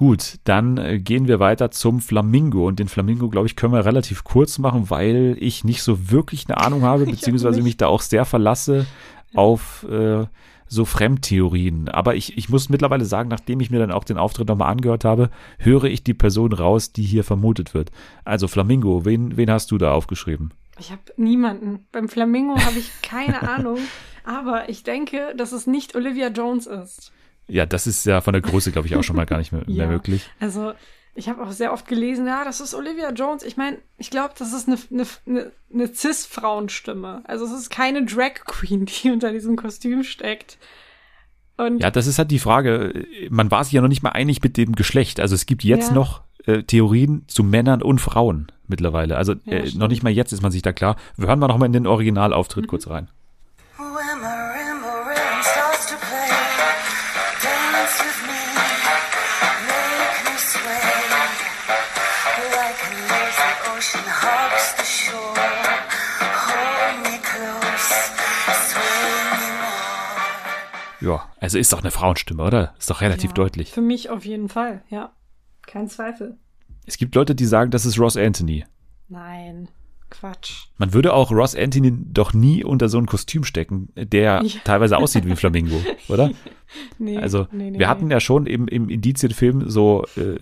Gut, 0.00 0.38
dann 0.44 0.78
äh, 0.78 0.98
gehen 0.98 1.28
wir 1.28 1.40
weiter 1.40 1.70
zum 1.70 2.00
Flamingo. 2.00 2.66
Und 2.66 2.78
den 2.78 2.88
Flamingo, 2.88 3.28
glaube 3.28 3.46
ich, 3.46 3.54
können 3.54 3.74
wir 3.74 3.84
relativ 3.84 4.24
kurz 4.24 4.56
machen, 4.56 4.88
weil 4.88 5.36
ich 5.38 5.62
nicht 5.62 5.82
so 5.82 6.10
wirklich 6.10 6.48
eine 6.48 6.56
Ahnung 6.56 6.84
habe, 6.84 7.04
beziehungsweise 7.10 7.60
mich 7.60 7.76
da 7.76 7.88
auch 7.88 8.00
sehr 8.00 8.24
verlasse 8.24 8.86
auf 9.34 9.86
äh, 9.90 10.24
so 10.66 10.86
Fremdtheorien. 10.86 11.90
Aber 11.90 12.14
ich, 12.14 12.38
ich 12.38 12.48
muss 12.48 12.70
mittlerweile 12.70 13.04
sagen, 13.04 13.28
nachdem 13.28 13.60
ich 13.60 13.70
mir 13.70 13.78
dann 13.78 13.92
auch 13.92 14.04
den 14.04 14.16
Auftritt 14.16 14.48
nochmal 14.48 14.72
angehört 14.72 15.04
habe, 15.04 15.28
höre 15.58 15.84
ich 15.84 16.02
die 16.02 16.14
Person 16.14 16.54
raus, 16.54 16.92
die 16.92 17.02
hier 17.02 17.22
vermutet 17.22 17.74
wird. 17.74 17.90
Also 18.24 18.48
Flamingo, 18.48 19.04
wen, 19.04 19.36
wen 19.36 19.50
hast 19.50 19.70
du 19.70 19.76
da 19.76 19.92
aufgeschrieben? 19.92 20.54
Ich 20.78 20.92
habe 20.92 21.02
niemanden. 21.18 21.86
Beim 21.92 22.08
Flamingo 22.08 22.56
habe 22.58 22.78
ich 22.78 22.90
keine 23.02 23.42
Ahnung. 23.50 23.76
Aber 24.24 24.70
ich 24.70 24.82
denke, 24.82 25.34
dass 25.36 25.52
es 25.52 25.66
nicht 25.66 25.94
Olivia 25.94 26.28
Jones 26.28 26.66
ist. 26.66 27.12
Ja, 27.50 27.66
das 27.66 27.86
ist 27.86 28.06
ja 28.06 28.20
von 28.20 28.32
der 28.32 28.42
Größe, 28.42 28.72
glaube 28.72 28.86
ich, 28.88 28.96
auch 28.96 29.02
schon 29.02 29.16
mal 29.16 29.26
gar 29.26 29.38
nicht 29.38 29.52
mehr, 29.52 29.62
mehr 29.66 29.76
Ja. 29.86 29.86
möglich. 29.88 30.28
Also, 30.40 30.72
ich 31.14 31.28
habe 31.28 31.42
auch 31.42 31.50
sehr 31.52 31.72
oft 31.72 31.86
gelesen, 31.88 32.26
ja, 32.26 32.44
das 32.44 32.60
ist 32.60 32.74
Olivia 32.74 33.10
Jones. 33.12 33.42
Ich 33.42 33.56
meine, 33.56 33.78
ich 33.98 34.10
glaube, 34.10 34.34
das 34.38 34.52
ist 34.52 34.68
eine, 34.68 34.78
eine, 34.90 35.06
eine, 35.26 35.52
eine 35.72 35.94
Cis-Frauenstimme. 35.94 37.22
Also, 37.24 37.44
es 37.44 37.52
ist 37.52 37.70
keine 37.70 38.04
Drag 38.04 38.34
Queen, 38.46 38.86
die 38.86 39.10
unter 39.12 39.32
diesem 39.32 39.56
Kostüm 39.56 40.02
steckt. 40.04 40.58
Und 41.56 41.80
Ja, 41.82 41.90
das 41.90 42.06
ist 42.06 42.18
halt 42.18 42.30
die 42.30 42.38
Frage. 42.38 43.04
Man 43.28 43.50
war 43.50 43.64
sich 43.64 43.72
ja 43.74 43.82
noch 43.82 43.88
nicht 43.88 44.02
mal 44.02 44.10
einig 44.10 44.42
mit 44.42 44.56
dem 44.56 44.74
Geschlecht. 44.74 45.20
Also 45.20 45.34
es 45.34 45.44
gibt 45.44 45.62
jetzt 45.62 45.88
Ja. 45.88 45.94
noch 45.94 46.22
äh, 46.46 46.62
Theorien 46.62 47.24
zu 47.26 47.42
Männern 47.44 47.82
und 47.82 47.98
Frauen 48.00 48.50
mittlerweile. 48.66 49.18
Also 49.18 49.34
Ja, 49.44 49.58
äh, 49.58 49.70
noch 49.74 49.88
nicht 49.88 50.02
mal 50.02 50.08
jetzt 50.08 50.32
ist 50.32 50.40
man 50.40 50.52
sich 50.52 50.62
da 50.62 50.72
klar. 50.72 50.96
Wir 51.18 51.28
hören 51.28 51.38
mal 51.38 51.48
noch 51.48 51.58
mal 51.58 51.66
in 51.66 51.74
den 51.74 51.86
Originalauftritt 51.86 52.64
Mhm. 52.64 52.68
kurz 52.68 52.88
rein. 52.88 53.08
When 53.76 53.86
marimba 54.22 54.39
Ja, 71.00 71.22
also 71.38 71.58
ist 71.58 71.72
doch 71.72 71.80
eine 71.80 71.90
Frauenstimme, 71.90 72.42
oder? 72.42 72.74
Ist 72.78 72.90
doch 72.90 73.00
relativ 73.00 73.30
ja, 73.30 73.34
deutlich. 73.34 73.72
Für 73.72 73.80
mich 73.80 74.10
auf 74.10 74.24
jeden 74.24 74.48
Fall, 74.48 74.82
ja. 74.90 75.12
Kein 75.66 75.88
Zweifel. 75.88 76.36
Es 76.86 76.96
gibt 76.98 77.14
Leute, 77.14 77.34
die 77.34 77.46
sagen, 77.46 77.70
das 77.70 77.86
ist 77.86 77.98
Ross 77.98 78.16
Anthony. 78.16 78.64
Nein, 79.08 79.68
Quatsch. 80.10 80.66
Man 80.76 80.92
würde 80.92 81.12
auch 81.14 81.30
Ross 81.30 81.54
Anthony 81.54 81.92
doch 81.94 82.32
nie 82.34 82.64
unter 82.64 82.88
so 82.88 82.98
ein 82.98 83.06
Kostüm 83.06 83.44
stecken, 83.44 83.88
der 83.96 84.42
Ja. 84.44 84.60
teilweise 84.64 84.98
aussieht 84.98 85.24
wie 85.24 85.30
ein 85.30 85.36
Flamingo, 85.36 85.80
oder? 86.08 86.30
Nee, 86.98 87.16
Also, 87.18 87.48
nee, 87.50 87.70
nee, 87.72 87.80
wir 87.80 87.88
hatten 87.88 88.10
ja 88.12 88.20
schon 88.20 88.46
im, 88.46 88.68
im 88.68 88.88
Indizienfilm 88.88 89.68
so 89.68 90.04
äh, 90.16 90.38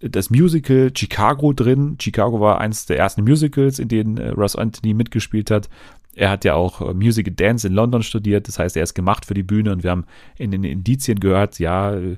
das 0.00 0.30
Musical 0.30 0.90
Chicago 0.96 1.52
drin. 1.52 1.98
Chicago 2.00 2.40
war 2.40 2.60
eines 2.60 2.86
der 2.86 2.98
ersten 2.98 3.22
Musicals, 3.22 3.78
in 3.78 3.86
denen 3.88 4.16
äh, 4.16 4.30
Ross 4.30 4.56
Anthony 4.56 4.92
mitgespielt 4.94 5.50
hat. 5.52 5.68
Er 6.14 6.30
hat 6.30 6.44
ja 6.44 6.54
auch 6.54 6.80
äh, 6.80 6.94
Music 6.94 7.28
and 7.28 7.40
Dance 7.40 7.66
in 7.66 7.72
London 7.72 8.02
studiert, 8.02 8.48
das 8.48 8.58
heißt, 8.58 8.76
er 8.76 8.82
ist 8.82 8.94
gemacht 8.94 9.26
für 9.26 9.34
die 9.34 9.42
Bühne 9.42 9.72
und 9.72 9.84
wir 9.84 9.90
haben 9.90 10.04
in 10.36 10.50
den 10.50 10.64
Indizien 10.64 11.20
gehört, 11.20 11.58
ja, 11.58 11.94
äh, 11.94 12.16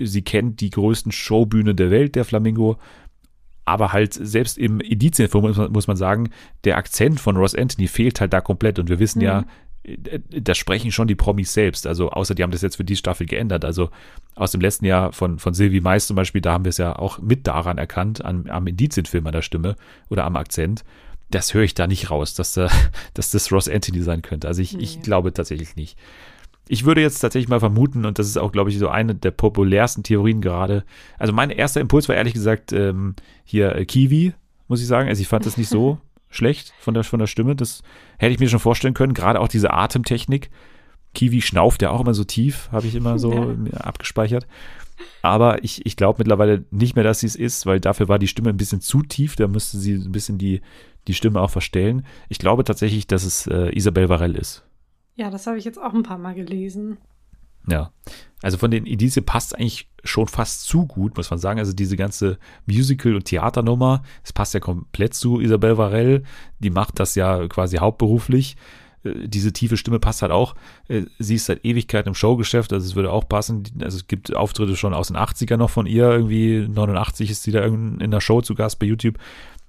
sie 0.00 0.22
kennt 0.22 0.60
die 0.60 0.70
größten 0.70 1.12
Showbühnen 1.12 1.76
der 1.76 1.90
Welt, 1.90 2.14
der 2.14 2.24
Flamingo. 2.24 2.78
Aber 3.66 3.92
halt 3.92 4.14
selbst 4.14 4.58
im 4.58 4.80
Indizienfilm 4.80 5.54
muss 5.72 5.86
man, 5.86 5.96
sagen, 5.96 6.30
der 6.64 6.76
Akzent 6.76 7.20
von 7.20 7.36
Ross 7.36 7.54
Anthony 7.54 7.86
fehlt 7.86 8.20
halt 8.20 8.32
da 8.32 8.40
komplett 8.40 8.78
und 8.78 8.88
wir 8.88 8.98
wissen 8.98 9.20
ja, 9.20 9.44
äh, 9.82 10.18
das 10.28 10.58
sprechen 10.58 10.90
schon 10.90 11.08
die 11.08 11.14
Promis 11.14 11.52
selbst. 11.52 11.86
Also 11.86 12.10
außer 12.10 12.34
die 12.34 12.42
haben 12.42 12.50
das 12.50 12.62
jetzt 12.62 12.76
für 12.76 12.84
die 12.84 12.96
Staffel 12.96 13.26
geändert. 13.26 13.64
Also 13.64 13.90
aus 14.34 14.52
dem 14.52 14.60
letzten 14.60 14.86
Jahr 14.86 15.12
von, 15.12 15.38
von 15.38 15.54
Sylvie 15.54 15.80
Mais 15.80 16.06
zum 16.06 16.16
Beispiel, 16.16 16.40
da 16.40 16.52
haben 16.52 16.64
wir 16.64 16.70
es 16.70 16.78
ja 16.78 16.96
auch 16.96 17.18
mit 17.18 17.46
daran 17.46 17.78
erkannt, 17.78 18.24
am, 18.24 18.46
am 18.48 18.66
Indizienfilm 18.66 19.26
an 19.26 19.32
der 19.32 19.42
Stimme 19.42 19.76
oder 20.08 20.24
am 20.24 20.36
Akzent. 20.36 20.84
Das 21.30 21.54
höre 21.54 21.62
ich 21.62 21.74
da 21.74 21.86
nicht 21.86 22.10
raus, 22.10 22.34
dass, 22.34 22.54
da, 22.54 22.68
dass 23.14 23.30
das 23.30 23.52
Ross 23.52 23.68
Anthony 23.68 24.02
sein 24.02 24.22
könnte. 24.22 24.48
Also 24.48 24.62
ich, 24.62 24.78
ich 24.78 24.96
Nee. 24.96 25.02
glaube 25.02 25.32
tatsächlich 25.32 25.76
nicht. 25.76 25.96
Ich 26.68 26.84
würde 26.84 27.00
jetzt 27.00 27.18
tatsächlich 27.18 27.48
mal 27.48 27.58
vermuten, 27.60 28.04
und 28.06 28.18
das 28.18 28.28
ist 28.28 28.36
auch, 28.36 28.52
glaube 28.52 28.70
ich, 28.70 28.78
so 28.78 28.88
eine 28.88 29.14
der 29.14 29.32
populärsten 29.32 30.02
Theorien 30.04 30.40
gerade. 30.40 30.84
Also 31.18 31.32
mein 31.32 31.50
erster 31.50 31.80
Impuls 31.80 32.08
war 32.08 32.14
ehrlich 32.16 32.34
gesagt 32.34 32.72
ähm, 32.72 33.16
hier 33.44 33.74
äh, 33.74 33.84
Kiwi, 33.84 34.34
muss 34.68 34.80
ich 34.80 34.86
sagen. 34.86 35.08
Also 35.08 35.20
ich 35.20 35.28
fand 35.28 35.46
das 35.46 35.56
nicht 35.56 35.68
so 35.68 35.98
schlecht 36.30 36.72
von 36.78 36.94
der, 36.94 37.02
von 37.02 37.18
der 37.18 37.26
Stimme. 37.26 37.56
Das 37.56 37.82
hätte 38.18 38.32
ich 38.32 38.38
mir 38.38 38.48
schon 38.48 38.60
vorstellen 38.60 38.94
können. 38.94 39.14
Gerade 39.14 39.40
auch 39.40 39.48
diese 39.48 39.72
Atemtechnik. 39.72 40.50
Kiwi 41.12 41.42
schnauft 41.42 41.82
ja 41.82 41.90
auch 41.90 42.00
immer 42.00 42.14
so 42.14 42.22
tief, 42.22 42.68
habe 42.70 42.86
ich 42.86 42.94
immer 42.94 43.18
so 43.18 43.32
Ja. 43.72 43.80
abgespeichert. 43.80 44.46
Aber 45.22 45.62
ich, 45.64 45.84
ich 45.86 45.96
glaube 45.96 46.18
mittlerweile 46.18 46.64
nicht 46.70 46.94
mehr, 46.94 47.04
dass 47.04 47.20
sie 47.20 47.26
es 47.26 47.36
ist, 47.36 47.66
weil 47.66 47.80
dafür 47.80 48.08
war 48.08 48.18
die 48.18 48.28
Stimme 48.28 48.50
ein 48.50 48.56
bisschen 48.56 48.80
zu 48.80 49.02
tief. 49.02 49.36
Da 49.36 49.48
müsste 49.48 49.78
sie 49.78 49.94
ein 49.94 50.12
bisschen 50.12 50.38
die, 50.38 50.60
die 51.06 51.14
Stimme 51.14 51.40
auch 51.40 51.50
verstellen. 51.50 52.06
Ich 52.28 52.38
glaube 52.38 52.64
tatsächlich, 52.64 53.06
dass 53.06 53.24
es 53.24 53.46
äh, 53.46 53.76
Isabel 53.76 54.08
Varell 54.08 54.36
ist. 54.36 54.64
Ja, 55.16 55.30
das 55.30 55.46
habe 55.46 55.58
ich 55.58 55.64
jetzt 55.64 55.80
auch 55.80 55.92
ein 55.92 56.02
paar 56.02 56.18
Mal 56.18 56.34
gelesen. 56.34 56.98
Ja. 57.68 57.92
Also 58.42 58.56
von 58.56 58.70
den 58.70 58.86
Indizien 58.86 59.26
passt 59.26 59.54
eigentlich 59.54 59.90
schon 60.02 60.28
fast 60.28 60.66
zu 60.66 60.86
gut, 60.86 61.16
muss 61.16 61.30
man 61.30 61.38
sagen. 61.38 61.58
Also 61.58 61.74
diese 61.74 61.96
ganze 61.96 62.38
Musical- 62.66 63.14
und 63.14 63.26
Theaternummer, 63.26 64.02
es 64.24 64.32
passt 64.32 64.54
ja 64.54 64.60
komplett 64.60 65.14
zu 65.14 65.40
Isabel 65.40 65.76
Varell. 65.76 66.22
Die 66.58 66.70
macht 66.70 66.98
das 66.98 67.14
ja 67.14 67.46
quasi 67.48 67.76
hauptberuflich. 67.76 68.56
Äh, 69.04 69.28
Diese 69.28 69.52
tiefe 69.52 69.76
Stimme 69.76 69.98
passt 69.98 70.22
halt 70.22 70.32
auch. 70.32 70.54
Äh, 70.88 71.02
Sie 71.18 71.36
ist 71.36 71.46
seit 71.46 71.64
Ewigkeit 71.64 72.06
im 72.06 72.14
Showgeschäft, 72.14 72.72
also 72.72 72.86
es 72.86 72.94
würde 72.94 73.12
auch 73.12 73.28
passen. 73.28 73.64
Also 73.80 73.98
es 73.98 74.06
gibt 74.06 74.34
Auftritte 74.34 74.76
schon 74.76 74.94
aus 74.94 75.08
den 75.08 75.16
80er 75.16 75.56
noch 75.56 75.70
von 75.70 75.86
ihr. 75.86 76.10
Irgendwie 76.10 76.66
89 76.68 77.30
ist 77.30 77.42
sie 77.42 77.52
da 77.52 77.64
in 77.64 78.10
der 78.10 78.20
Show 78.20 78.40
zu 78.42 78.54
Gast 78.54 78.78
bei 78.78 78.86
YouTube. 78.86 79.18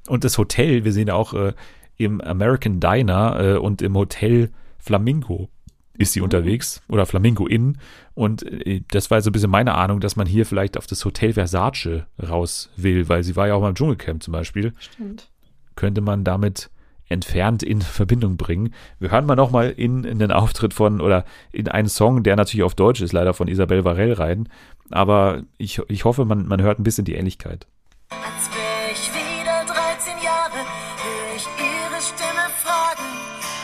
Und 0.08 0.24
das 0.24 0.38
Hotel, 0.38 0.84
wir 0.84 0.92
sehen 0.92 1.08
ja 1.08 1.14
auch 1.14 1.34
äh, 1.34 1.54
im 1.98 2.22
American 2.22 2.80
Diner 2.80 3.40
äh, 3.40 3.58
und 3.58 3.82
im 3.82 3.96
Hotel 3.96 4.52
Flamingo 4.80 5.50
ist 5.98 6.14
sie 6.14 6.22
unterwegs 6.22 6.82
oder 6.88 7.06
Flamingo 7.06 7.48
Inn. 7.48 7.78
Und 8.14 8.44
äh, 8.44 8.82
das 8.90 9.12
war 9.12 9.22
so 9.22 9.30
ein 9.30 9.34
bisschen 9.34 9.52
meine 9.52 9.76
Ahnung, 9.76 10.00
dass 10.00 10.16
man 10.16 10.28
hier 10.28 10.46
vielleicht 10.46 10.78
auf 10.78 10.88
das 10.88 11.06
Hotel 11.06 11.34
Versace 11.34 12.06
raus 12.22 12.70
will, 12.76 13.08
weil 13.08 13.24
sie 13.24 13.36
war 13.36 13.48
ja 13.48 13.54
auch 13.54 13.62
mal 13.62 13.70
im 13.70 13.76
Dschungelcamp 13.76 14.24
zum 14.24 14.32
Beispiel. 14.32 14.74
Stimmt. 14.80 15.30
Könnte 15.76 16.02
man 16.02 16.24
damit 16.24 16.70
entfernt 17.12 17.64
in 17.64 17.82
Verbindung 17.82 18.38
bringen. 18.38 18.74
Wir 19.00 19.12
hören 19.12 19.26
mal 19.26 19.36
nochmal 19.36 19.70
in, 19.70 20.04
in 20.04 20.20
den 20.20 20.32
Auftritt 20.32 20.74
von 20.74 21.02
oder 21.02 21.26
in 21.52 21.68
einen 21.68 21.90
Song, 21.90 22.24
der 22.24 22.36
natürlich 22.36 22.64
auf 22.64 22.76
Deutsch 22.76 23.02
ist, 23.02 23.14
leider 23.14 23.34
von 23.34 23.48
Isabel 23.48 23.84
Varell 23.86 24.14
rein. 24.14 24.50
Aber 24.90 25.44
ich, 25.58 25.82
ich 25.88 26.06
hoffe, 26.06 26.26
man, 26.26 26.48
man 26.48 26.62
hört 26.62 26.80
ein 26.80 26.84
bisschen 26.84 27.06
die 27.06 27.16
Ähnlichkeit. 27.16 27.68
Als 28.10 28.50
wär 28.54 28.92
ich 28.92 29.10
wieder 29.14 29.64
13 29.66 30.22
Jahre, 30.24 30.66
hör 31.04 31.36
ich 31.36 31.48
ihre 31.60 32.02
Stimme 32.02 32.50
fragen. 32.64 33.04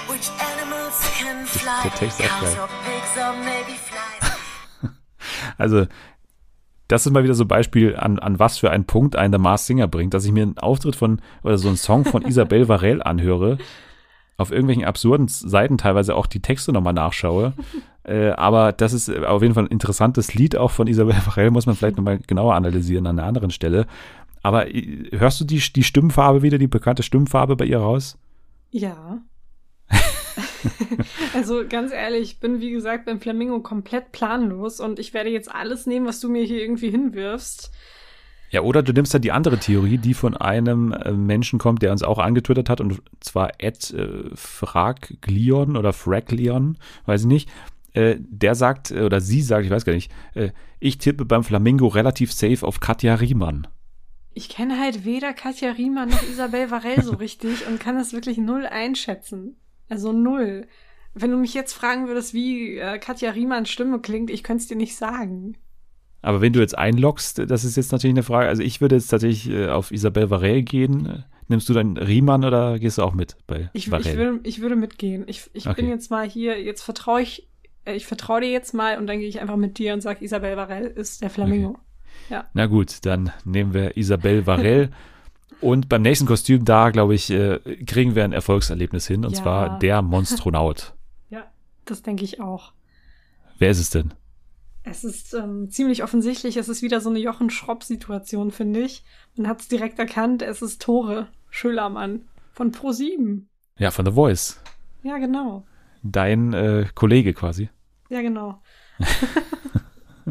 Which 0.08 0.30
animals 0.39 1.02
can 1.20 1.45
fly? 1.45 1.82
Der 1.84 1.93
Text 1.95 2.22
auch 2.22 2.41
geil. 2.41 2.58
Also 5.58 5.88
das 6.88 7.05
ist 7.05 7.11
mal 7.11 7.23
wieder 7.23 7.33
so 7.33 7.43
ein 7.43 7.47
Beispiel, 7.47 7.95
an, 7.95 8.19
an 8.19 8.39
was 8.39 8.57
für 8.57 8.71
einen 8.71 8.85
Punkt 8.85 9.15
einen 9.15 9.31
der 9.31 9.39
Mars 9.39 9.67
Singer 9.67 9.88
bringt, 9.88 10.13
dass 10.13 10.25
ich 10.25 10.31
mir 10.31 10.43
einen 10.43 10.57
Auftritt 10.57 10.95
von, 10.95 11.21
oder 11.43 11.57
so 11.57 11.67
einen 11.67 11.77
Song 11.77 12.05
von 12.05 12.21
Isabelle 12.27 12.67
Varell 12.67 13.01
anhöre, 13.01 13.57
auf 14.38 14.51
irgendwelchen 14.51 14.85
absurden 14.85 15.27
Seiten 15.27 15.77
teilweise 15.77 16.15
auch 16.15 16.27
die 16.27 16.41
Texte 16.41 16.71
nochmal 16.71 16.93
nachschaue. 16.93 17.53
äh, 18.03 18.29
aber 18.29 18.71
das 18.71 18.93
ist 18.93 19.09
auf 19.09 19.41
jeden 19.41 19.53
Fall 19.53 19.65
ein 19.65 19.71
interessantes 19.71 20.33
Lied 20.33 20.55
auch 20.55 20.71
von 20.71 20.88
Isabelle 20.88 21.25
Varell, 21.25 21.51
muss 21.51 21.65
man 21.65 21.75
vielleicht 21.75 21.97
nochmal 21.97 22.19
genauer 22.25 22.55
analysieren 22.55 23.07
an 23.07 23.19
einer 23.19 23.27
anderen 23.27 23.51
Stelle. 23.51 23.88
Aber 24.43 24.73
äh, 24.73 25.09
hörst 25.11 25.41
du 25.41 25.45
die, 25.45 25.59
die 25.59 25.83
Stimmfarbe 25.83 26.41
wieder, 26.41 26.57
die 26.57 26.67
bekannte 26.67 27.03
Stimmfarbe 27.03 27.55
bei 27.55 27.65
ihr 27.65 27.79
raus? 27.79 28.17
Ja. 28.71 29.19
also 31.34 31.64
ganz 31.68 31.91
ehrlich, 31.91 32.22
ich 32.22 32.39
bin 32.39 32.62
wie 32.62 32.72
gesagt 32.72 33.05
beim 33.05 33.20
Flamingo 33.20 33.60
komplett 33.62 34.12
planlos 34.12 34.80
und 34.80 34.99
ich 34.99 35.14
werde 35.14 35.30
jetzt 35.30 35.53
alles 35.53 35.86
nehmen, 35.86 36.05
was 36.05 36.20
du 36.20 36.30
mir 36.30 36.43
hier 36.43 36.62
irgendwie 36.62 36.89
hinwirfst. 36.89 37.72
Ja, 38.49 38.62
oder 38.62 38.82
du 38.82 38.93
nimmst 38.93 39.14
dann 39.14 39.22
die 39.22 39.32
andere 39.32 39.58
Theorie, 39.58 39.97
die 39.97 40.14
von 40.14 40.38
einem 40.38 40.93
äh, 40.93 41.12
Menschen 41.12 41.60
kommt, 41.60 41.82
der 41.82 41.91
uns 41.91 42.03
auch 42.03 42.20
angetwittert 42.20 42.70
hat, 42.70 42.80
und 42.80 43.01
zwar 43.20 43.51
Ed 43.58 43.91
äh, 43.91 44.30
Fraglion 44.36 45.76
oder 45.76 45.91
Fraglion, 45.91 46.78
weiß 47.05 47.22
ich 47.22 47.28
nicht. 47.28 47.49
Äh, 47.93 48.16
der 48.20 48.55
sagt, 48.55 48.91
äh, 48.91 49.01
oder 49.01 49.20
sie 49.20 49.41
sagt, 49.41 49.66
ich 49.66 49.72
weiß 49.72 49.84
gar 49.84 49.93
nicht, 49.93 50.12
äh, 50.34 50.51
ich 50.80 50.97
tippe 50.97 51.26
beim 51.26 51.43
Flamingo 51.43 51.88
relativ 51.88 52.32
safe 52.32 52.66
auf 52.66 52.80
Katja 52.80 53.16
Riemann. 53.16 53.68
Ich 54.34 54.49
kenne 54.49 54.80
halt 54.80 55.03
weder 55.03 55.34
Katja 55.34 55.72
Riemann 55.72 56.10
noch 56.10 56.22
Isabel 56.22 56.70
Varell 56.72 57.01
so 57.01 57.14
richtig 57.16 57.68
und 57.68 57.80
kann 57.80 57.95
das 57.95 58.14
wirklich 58.14 58.38
null 58.38 58.66
einschätzen. 58.66 59.58
Also 59.89 60.11
null. 60.11 60.67
Wenn 61.13 61.31
du 61.31 61.38
mich 61.38 61.53
jetzt 61.53 61.73
fragen 61.73 62.07
würdest, 62.07 62.33
wie 62.33 62.77
äh, 62.77 62.99
Katja 62.99 63.31
Riemanns 63.31 63.69
Stimme 63.69 63.99
klingt, 63.99 64.29
ich 64.29 64.43
könnte 64.43 64.61
es 64.61 64.67
dir 64.67 64.77
nicht 64.77 64.95
sagen. 64.95 65.57
Aber 66.21 66.41
wenn 66.41 66.53
du 66.53 66.59
jetzt 66.59 66.77
einloggst, 66.77 67.49
das 67.49 67.63
ist 67.63 67.77
jetzt 67.77 67.91
natürlich 67.91 68.13
eine 68.13 68.23
Frage. 68.23 68.49
Also 68.49 68.61
ich 68.61 68.81
würde 68.81 68.95
jetzt 68.95 69.07
tatsächlich 69.07 69.49
äh, 69.49 69.69
auf 69.69 69.91
Isabelle 69.91 70.29
Varell 70.29 70.61
gehen. 70.63 71.23
Nimmst 71.47 71.69
du 71.69 71.73
dann 71.73 71.97
Riemann 71.97 72.43
oder 72.43 72.77
gehst 72.77 72.97
du 72.97 73.03
auch 73.03 73.13
mit 73.13 73.38
bei 73.47 73.69
ich, 73.73 73.89
Varell? 73.89 74.11
Ich, 74.11 74.17
würde, 74.17 74.39
ich 74.43 74.61
würde 74.61 74.75
mitgehen. 74.75 75.23
Ich, 75.27 75.49
ich 75.53 75.67
okay. 75.67 75.81
bin 75.81 75.89
jetzt 75.89 76.11
mal 76.11 76.27
hier, 76.27 76.61
jetzt 76.61 76.81
vertraue 76.81 77.21
ich, 77.21 77.47
äh, 77.85 77.95
ich 77.95 78.05
vertraue 78.05 78.41
dir 78.41 78.51
jetzt 78.51 78.73
mal 78.73 78.97
und 78.97 79.07
dann 79.07 79.19
gehe 79.19 79.29
ich 79.29 79.39
einfach 79.39 79.55
mit 79.55 79.77
dir 79.77 79.93
und 79.93 80.01
sage, 80.01 80.23
Isabelle 80.23 80.57
Varell 80.57 80.88
ist 80.88 81.21
der 81.21 81.29
Flamingo. 81.29 81.69
Okay. 81.69 81.79
Ja. 82.29 82.45
Na 82.53 82.65
gut, 82.65 83.05
dann 83.05 83.31
nehmen 83.45 83.73
wir 83.73 83.95
Isabelle 83.95 84.45
Varell. 84.45 84.89
Und 85.60 85.89
beim 85.89 86.01
nächsten 86.01 86.28
Kostüm 86.28 86.66
da, 86.66 86.91
glaube 86.91 87.16
ich, 87.16 87.30
äh, 87.32 87.60
kriegen 87.86 88.16
wir 88.16 88.24
ein 88.24 88.34
Erfolgserlebnis 88.34 89.08
hin, 89.08 89.26
und 89.26 89.36
ja. 89.36 89.41
zwar 89.41 89.80
der 89.80 90.01
Monstronaut. 90.01 90.93
Ja, 91.30 91.45
das 91.84 92.03
denke 92.03 92.24
ich 92.24 92.39
auch. 92.39 92.72
Wer 93.58 93.72
ist 93.72 93.80
es 93.80 93.89
denn? 93.89 94.14
Es 94.84 95.03
ist 95.03 95.34
ähm, 95.34 95.70
ziemlich 95.70 96.03
offensichtlich, 96.03 96.55
es 96.55 96.70
ist 96.70 96.82
wieder 96.82 97.01
so 97.01 97.10
eine 97.10 97.20
Jochen 97.20 97.49
Schropp-Situation, 97.49 98.51
finde 98.51 98.80
ich. 98.80 99.03
Man 99.36 99.47
hat 99.47 99.60
es 99.60 99.68
direkt 99.68 99.99
erkannt, 99.99 100.41
es 100.41 100.62
ist 100.62 100.82
Tore 100.82 101.28
Schölermann 101.49 102.22
von 102.53 102.72
Pro7. 102.72 103.41
Ja, 103.78 103.91
von 103.91 104.05
The 104.05 104.14
Voice. 104.14 104.62
Ja, 105.03 105.18
genau. 105.18 105.66
Dein 106.03 106.53
äh, 106.53 106.86
Kollege 106.95 107.34
quasi. 107.34 107.70
Ja, 108.10 108.22
genau. 108.22 108.62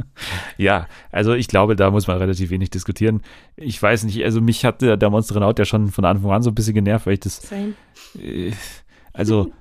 ja, 0.57 0.87
also 1.11 1.35
ich 1.35 1.49
glaube, 1.49 1.77
da 1.77 1.91
muss 1.91 2.07
man 2.07 2.19
relativ 2.19 2.51
wenig 2.51 2.71
diskutieren. 2.71 3.23
Ich 3.57 3.81
weiß 3.83 4.05
nicht, 4.05 4.23
also 4.25 4.41
mich 4.41 4.65
hat 4.65 4.83
der, 4.83 4.97
der 4.97 5.11
Monsternaut 5.11 5.59
ja 5.59 5.65
schon 5.65 5.89
von 5.89 6.05
Anfang 6.05 6.31
an 6.31 6.43
so 6.43 6.51
ein 6.51 6.55
bisschen 6.55 6.75
genervt, 6.75 7.07
weil 7.07 7.15
ich 7.15 7.21
das. 7.21 7.37
Same. 7.43 7.75
Äh, 8.21 8.53
also 9.13 9.53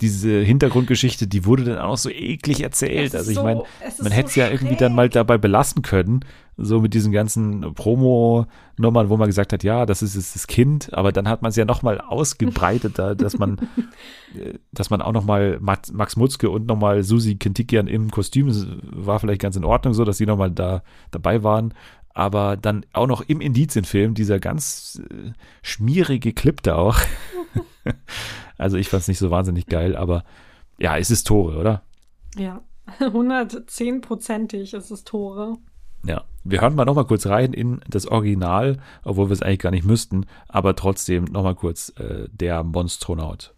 diese 0.00 0.40
Hintergrundgeschichte, 0.42 1.26
die 1.26 1.44
wurde 1.44 1.64
dann 1.64 1.78
auch 1.78 1.96
so 1.96 2.10
eklig 2.10 2.62
erzählt. 2.62 3.14
Also 3.14 3.30
ich 3.30 3.36
so, 3.36 3.42
meine, 3.42 3.62
man 4.00 4.12
hätte 4.12 4.28
es 4.28 4.34
so 4.34 4.40
ja 4.40 4.50
irgendwie 4.50 4.76
dann 4.76 4.94
mal 4.94 5.08
dabei 5.08 5.38
belassen 5.38 5.82
können, 5.82 6.20
so 6.58 6.80
mit 6.80 6.94
diesen 6.94 7.12
ganzen 7.12 7.74
Promo-Nummern, 7.74 9.08
wo 9.08 9.16
man 9.16 9.26
gesagt 9.26 9.52
hat, 9.52 9.62
ja, 9.62 9.86
das 9.86 10.02
ist, 10.02 10.14
ist 10.14 10.34
das 10.34 10.46
Kind, 10.46 10.92
aber 10.92 11.12
dann 11.12 11.28
hat 11.28 11.42
man 11.42 11.50
es 11.50 11.56
ja 11.56 11.64
nochmal 11.64 12.00
ausgebreitet, 12.00 12.98
dass 13.18 13.38
man, 13.38 13.58
dass 14.72 14.90
man 14.90 15.00
auch 15.00 15.12
nochmal 15.12 15.58
Max 15.60 16.16
Mutzke 16.16 16.50
und 16.50 16.66
nochmal 16.66 17.02
Susi 17.02 17.36
Kentikian 17.36 17.86
im 17.86 18.10
Kostüm 18.10 18.52
war 18.90 19.18
vielleicht 19.18 19.40
ganz 19.40 19.56
in 19.56 19.64
Ordnung, 19.64 19.94
so 19.94 20.04
dass 20.04 20.18
sie 20.18 20.26
nochmal 20.26 20.50
da 20.50 20.82
dabei 21.10 21.42
waren. 21.42 21.72
Aber 22.12 22.56
dann 22.56 22.86
auch 22.94 23.06
noch 23.06 23.20
im 23.20 23.42
Indizienfilm, 23.42 24.14
dieser 24.14 24.38
ganz 24.40 25.02
äh, 25.10 25.32
schmierige 25.60 26.32
Clip 26.32 26.62
da 26.62 26.76
auch. 26.76 26.98
Also 28.58 28.78
ich 28.78 28.88
fand 28.88 29.02
es 29.02 29.08
nicht 29.08 29.18
so 29.18 29.30
wahnsinnig 29.30 29.66
geil, 29.66 29.94
aber 29.94 30.24
ja, 30.78 30.96
es 30.96 31.10
ist 31.10 31.26
Tore, 31.26 31.58
oder? 31.58 31.82
Ja, 32.36 32.62
110-prozentig 33.00 34.72
ist 34.72 34.90
es 34.90 35.04
Tore. 35.04 35.58
Ja, 36.06 36.24
wir 36.42 36.60
hören 36.60 36.74
mal 36.74 36.84
noch 36.84 36.94
mal 36.94 37.04
kurz 37.04 37.26
rein 37.26 37.52
in 37.52 37.80
das 37.88 38.06
Original, 38.06 38.78
obwohl 39.04 39.28
wir 39.28 39.34
es 39.34 39.42
eigentlich 39.42 39.58
gar 39.58 39.72
nicht 39.72 39.84
müssten, 39.84 40.24
aber 40.48 40.76
trotzdem 40.76 41.24
noch 41.24 41.42
mal 41.42 41.54
kurz 41.54 41.92
äh, 41.98 42.28
der 42.30 42.62
Monstronaut. 42.62 43.55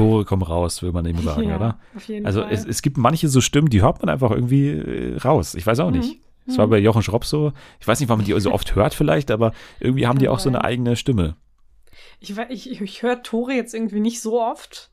Tore 0.00 0.24
kommen 0.24 0.42
raus, 0.42 0.82
will 0.82 0.92
man 0.92 1.04
eben 1.04 1.20
sagen, 1.22 1.48
ja, 1.48 1.56
oder? 1.56 1.78
Auf 1.94 2.08
jeden 2.08 2.24
also 2.24 2.42
Fall. 2.42 2.52
Es, 2.52 2.64
es 2.64 2.82
gibt 2.82 2.96
manche 2.96 3.28
so 3.28 3.40
Stimmen, 3.40 3.68
die 3.68 3.82
hört 3.82 4.00
man 4.00 4.08
einfach 4.08 4.30
irgendwie 4.30 4.70
äh, 4.70 5.16
raus. 5.18 5.54
Ich 5.54 5.66
weiß 5.66 5.80
auch 5.80 5.90
nicht. 5.90 6.14
Mhm. 6.14 6.20
Das 6.46 6.58
war 6.58 6.66
mhm. 6.66 6.70
bei 6.70 6.78
Jochen 6.78 7.02
Schropp 7.02 7.24
so. 7.24 7.52
Ich 7.80 7.86
weiß 7.86 8.00
nicht, 8.00 8.08
warum 8.08 8.20
man 8.20 8.26
die 8.26 8.40
so 8.40 8.52
oft 8.52 8.74
hört 8.74 8.94
vielleicht, 8.94 9.30
aber 9.30 9.52
irgendwie 9.78 10.06
haben 10.06 10.18
die 10.18 10.28
auch 10.28 10.38
so 10.38 10.48
eine 10.48 10.64
eigene 10.64 10.96
Stimme. 10.96 11.36
Ich, 12.18 12.36
ich, 12.48 12.80
ich 12.80 13.02
höre 13.02 13.22
Tore 13.22 13.52
jetzt 13.52 13.74
irgendwie 13.74 14.00
nicht 14.00 14.20
so 14.20 14.40
oft, 14.40 14.90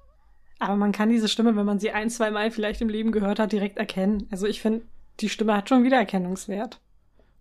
aber 0.59 0.75
man 0.75 0.91
kann 0.91 1.09
diese 1.09 1.27
Stimme, 1.27 1.55
wenn 1.55 1.65
man 1.65 1.79
sie 1.79 1.91
ein, 1.91 2.09
zwei 2.09 2.29
Mal 2.31 2.51
vielleicht 2.51 2.81
im 2.81 2.89
Leben 2.89 3.11
gehört 3.11 3.39
hat, 3.39 3.51
direkt 3.53 3.77
erkennen. 3.77 4.27
Also 4.29 4.45
ich 4.45 4.61
finde, 4.61 4.81
die 5.19 5.29
Stimme 5.29 5.55
hat 5.55 5.69
schon 5.69 5.83
Wiedererkennungswert. 5.83 6.81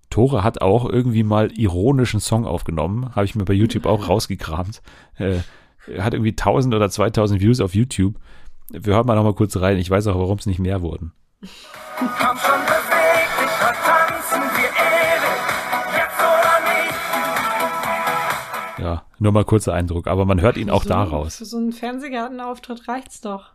Tore 0.09 0.45
hat 0.45 0.61
auch 0.63 0.89
irgendwie 0.89 1.25
mal 1.25 1.51
ironischen 1.51 2.21
Song 2.21 2.47
aufgenommen, 2.47 3.15
habe 3.17 3.25
ich 3.25 3.35
mir 3.35 3.45
bei 3.45 3.55
YouTube 3.55 3.87
auch 3.87 4.09
rausgekramt. 4.09 4.83
Äh, 5.19 5.39
hat 5.99 6.15
irgendwie 6.15 6.33
1000 6.33 6.75
oder 6.75 6.91
2000 6.91 7.41
Views 7.41 7.61
auf 7.61 7.75
YouTube. 7.75 8.17
Wir 8.71 8.95
hören 8.95 9.07
mal 9.07 9.15
noch 9.15 9.25
mal 9.25 9.35
kurz 9.35 9.57
rein. 9.57 9.79
Ich 9.79 9.91
weiß 9.91 10.07
auch, 10.09 10.19
warum 10.19 10.39
es 10.39 10.47
nicht 10.47 10.59
mehr 10.59 10.83
wurden. 10.83 11.13
Komm 11.41 12.37
schon, 12.39 12.61
beweg 12.67 13.29
dich, 13.39 13.51
tanzen 13.85 14.43
wir 14.57 14.71
ewig, 14.71 15.41
jetzt 15.95 16.21
oder 16.21 16.57
nicht. 18.79 18.85
Ja, 18.85 19.05
nur 19.19 19.33
mal 19.33 19.45
kurzer 19.45 19.75
Eindruck, 19.75 20.07
aber 20.09 20.25
man 20.25 20.41
hört 20.41 20.57
ihn 20.57 20.71
auch 20.71 20.83
so, 20.83 20.89
daraus. 20.89 21.37
Für 21.37 21.45
so 21.45 21.59
einen 21.59 21.73
Fernsehgartenauftritt 21.73 22.89
reicht's 22.89 23.21
doch. 23.21 23.53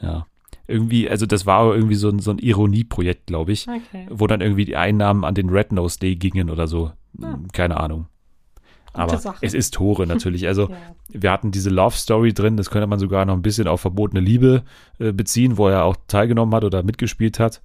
Ja. 0.00 0.26
Irgendwie, 0.66 1.10
also 1.10 1.26
das 1.26 1.44
war 1.44 1.74
irgendwie 1.74 1.94
so 1.94 2.08
ein, 2.08 2.20
so 2.20 2.30
ein 2.30 2.38
Ironieprojekt, 2.38 3.26
glaube 3.26 3.52
ich, 3.52 3.68
okay. 3.68 4.06
wo 4.10 4.26
dann 4.26 4.40
irgendwie 4.40 4.64
die 4.64 4.76
Einnahmen 4.76 5.24
an 5.24 5.34
den 5.34 5.50
Red 5.50 5.72
Nose 5.72 5.98
Day 5.98 6.16
gingen 6.16 6.48
oder 6.48 6.66
so. 6.66 6.92
Ah. 7.22 7.36
Keine 7.52 7.78
Ahnung. 7.78 8.06
Aber 8.94 9.20
es 9.40 9.54
ist 9.54 9.74
Tore 9.74 10.06
natürlich. 10.06 10.46
Also 10.46 10.70
ja. 10.70 10.76
wir 11.08 11.30
hatten 11.30 11.50
diese 11.50 11.70
Love 11.70 11.96
Story 11.96 12.32
drin, 12.32 12.56
das 12.56 12.70
könnte 12.70 12.86
man 12.86 12.98
sogar 12.98 13.24
noch 13.24 13.34
ein 13.34 13.42
bisschen 13.42 13.68
auf 13.68 13.80
verbotene 13.80 14.20
Liebe 14.20 14.62
äh, 14.98 15.12
beziehen, 15.12 15.58
wo 15.58 15.68
er 15.68 15.84
auch 15.84 15.96
teilgenommen 16.08 16.54
hat 16.54 16.64
oder 16.64 16.82
mitgespielt 16.82 17.38
hat. 17.38 17.60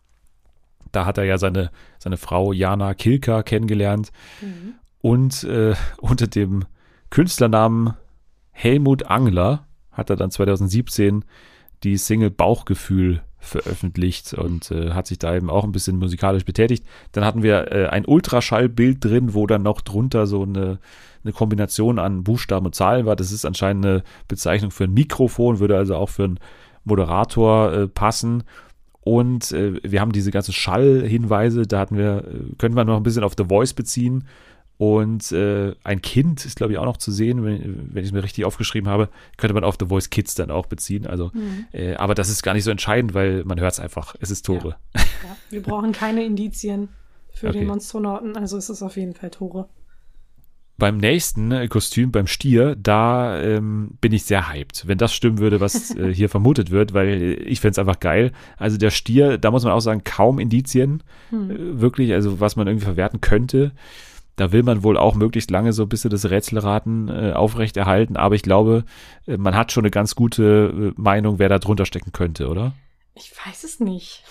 Da 0.91 1.05
hat 1.05 1.17
er 1.17 1.23
ja 1.23 1.37
seine, 1.37 1.71
seine 1.99 2.17
Frau 2.17 2.51
Jana 2.51 2.93
Kilka 2.93 3.43
kennengelernt. 3.43 4.11
Mhm. 4.41 4.73
Und 5.01 5.43
äh, 5.43 5.75
unter 6.01 6.27
dem 6.27 6.65
Künstlernamen 7.09 7.93
Helmut 8.51 9.03
Angler 9.03 9.65
hat 9.91 10.09
er 10.09 10.15
dann 10.15 10.31
2017 10.31 11.23
die 11.83 11.97
Single 11.97 12.29
Bauchgefühl 12.29 13.21
veröffentlicht 13.39 14.33
und 14.33 14.69
äh, 14.71 14.91
hat 14.91 15.07
sich 15.07 15.17
da 15.17 15.33
eben 15.33 15.49
auch 15.49 15.63
ein 15.63 15.71
bisschen 15.71 15.97
musikalisch 15.97 16.43
betätigt. 16.43 16.85
Dann 17.13 17.23
hatten 17.23 17.41
wir 17.41 17.71
äh, 17.71 17.87
ein 17.87 18.05
Ultraschallbild 18.05 19.03
drin, 19.03 19.33
wo 19.33 19.47
dann 19.47 19.63
noch 19.63 19.81
drunter 19.81 20.27
so 20.27 20.43
eine, 20.43 20.79
eine 21.23 21.33
Kombination 21.33 21.99
an 21.99 22.23
Buchstaben 22.23 22.65
und 22.65 22.75
Zahlen 22.75 23.05
war. 23.05 23.15
Das 23.15 23.31
ist 23.31 23.45
anscheinend 23.45 23.85
eine 23.85 24.03
Bezeichnung 24.27 24.71
für 24.71 24.85
ein 24.85 24.93
Mikrofon, 24.93 25.59
würde 25.59 25.77
also 25.77 25.95
auch 25.95 26.09
für 26.09 26.25
einen 26.25 26.39
Moderator 26.83 27.73
äh, 27.73 27.87
passen. 27.87 28.43
Und 29.01 29.51
äh, 29.51 29.79
wir 29.83 30.01
haben 30.01 30.11
diese 30.11 30.31
ganzen 30.31 30.53
Schallhinweise, 30.53 31.63
da 31.63 31.79
hatten 31.79 31.97
wir, 31.97 32.25
äh, 32.27 32.55
können 32.57 32.75
wir 32.75 32.85
noch 32.85 32.97
ein 32.97 33.03
bisschen 33.03 33.23
auf 33.23 33.33
The 33.37 33.45
Voice 33.45 33.73
beziehen. 33.73 34.25
Und 34.77 35.33
äh, 35.33 35.73
ein 35.83 36.01
Kind 36.01 36.45
ist, 36.45 36.55
glaube 36.55 36.71
ich, 36.71 36.79
auch 36.79 36.85
noch 36.85 36.95
zu 36.95 37.11
sehen, 37.11 37.43
wenn, 37.43 37.93
wenn 37.93 38.01
ich 38.01 38.09
es 38.09 38.13
mir 38.13 38.23
richtig 38.23 38.45
aufgeschrieben 38.45 38.89
habe, 38.89 39.09
könnte 39.35 39.53
man 39.53 39.65
auf 39.65 39.75
The 39.77 39.87
Voice 39.87 40.09
Kids 40.09 40.35
dann 40.35 40.51
auch 40.51 40.67
beziehen. 40.67 41.05
Also, 41.05 41.31
mhm. 41.33 41.65
äh, 41.73 41.95
aber 41.95 42.15
das 42.15 42.29
ist 42.29 42.43
gar 42.43 42.53
nicht 42.53 42.63
so 42.63 42.71
entscheidend, 42.71 43.13
weil 43.13 43.43
man 43.43 43.59
hört 43.59 43.73
es 43.73 43.81
einfach. 43.81 44.15
Es 44.21 44.31
ist 44.31 44.45
Tore. 44.45 44.77
Ja. 44.95 45.01
Ja. 45.01 45.37
Wir 45.49 45.61
brauchen 45.61 45.91
keine 45.91 46.23
Indizien 46.23 46.87
für 47.33 47.47
okay. 47.49 47.59
den 47.59 47.67
Monstronauten, 47.67 48.37
also 48.37 48.55
es 48.55 48.69
ist 48.69 48.81
auf 48.81 48.95
jeden 48.95 49.15
Fall 49.15 49.31
Tore. 49.31 49.67
Beim 50.79 50.97
nächsten 50.97 51.51
äh, 51.51 51.67
Kostüm, 51.67 52.11
beim 52.11 52.25
Stier, 52.25 52.75
da 52.75 53.39
ähm, 53.41 53.91
bin 54.01 54.13
ich 54.13 54.23
sehr 54.23 54.49
hyped, 54.49 54.87
wenn 54.87 54.97
das 54.97 55.13
stimmen 55.13 55.37
würde, 55.37 55.59
was 55.59 55.93
äh, 55.95 56.13
hier 56.13 56.29
vermutet 56.29 56.71
wird, 56.71 56.93
weil 56.93 57.39
ich 57.45 57.59
fände 57.59 57.73
es 57.73 57.79
einfach 57.79 57.99
geil. 57.99 58.31
Also 58.57 58.77
der 58.77 58.89
Stier, 58.89 59.37
da 59.37 59.51
muss 59.51 59.63
man 59.63 59.73
auch 59.73 59.81
sagen, 59.81 60.03
kaum 60.03 60.39
Indizien, 60.39 61.03
hm. 61.29 61.51
äh, 61.51 61.81
wirklich, 61.81 62.13
also 62.13 62.39
was 62.39 62.55
man 62.55 62.67
irgendwie 62.67 62.85
verwerten 62.85 63.21
könnte. 63.21 63.71
Da 64.37 64.53
will 64.53 64.63
man 64.63 64.83
wohl 64.83 64.97
auch 64.97 65.15
möglichst 65.15 65.51
lange 65.51 65.73
so 65.73 65.83
ein 65.83 65.89
bisschen 65.89 66.11
das 66.11 66.29
Rätselraten 66.29 67.09
äh, 67.09 67.33
aufrechterhalten, 67.33 68.15
aber 68.15 68.35
ich 68.35 68.41
glaube, 68.41 68.85
äh, 69.27 69.35
man 69.35 69.55
hat 69.55 69.73
schon 69.73 69.83
eine 69.83 69.91
ganz 69.91 70.15
gute 70.15 70.93
äh, 70.97 71.01
Meinung, 71.01 71.39
wer 71.39 71.49
da 71.49 71.59
drunter 71.59 71.85
stecken 71.85 72.13
könnte, 72.13 72.47
oder? 72.47 72.73
Ich 73.15 73.33
weiß 73.45 73.65
es 73.65 73.81
nicht. 73.81 74.23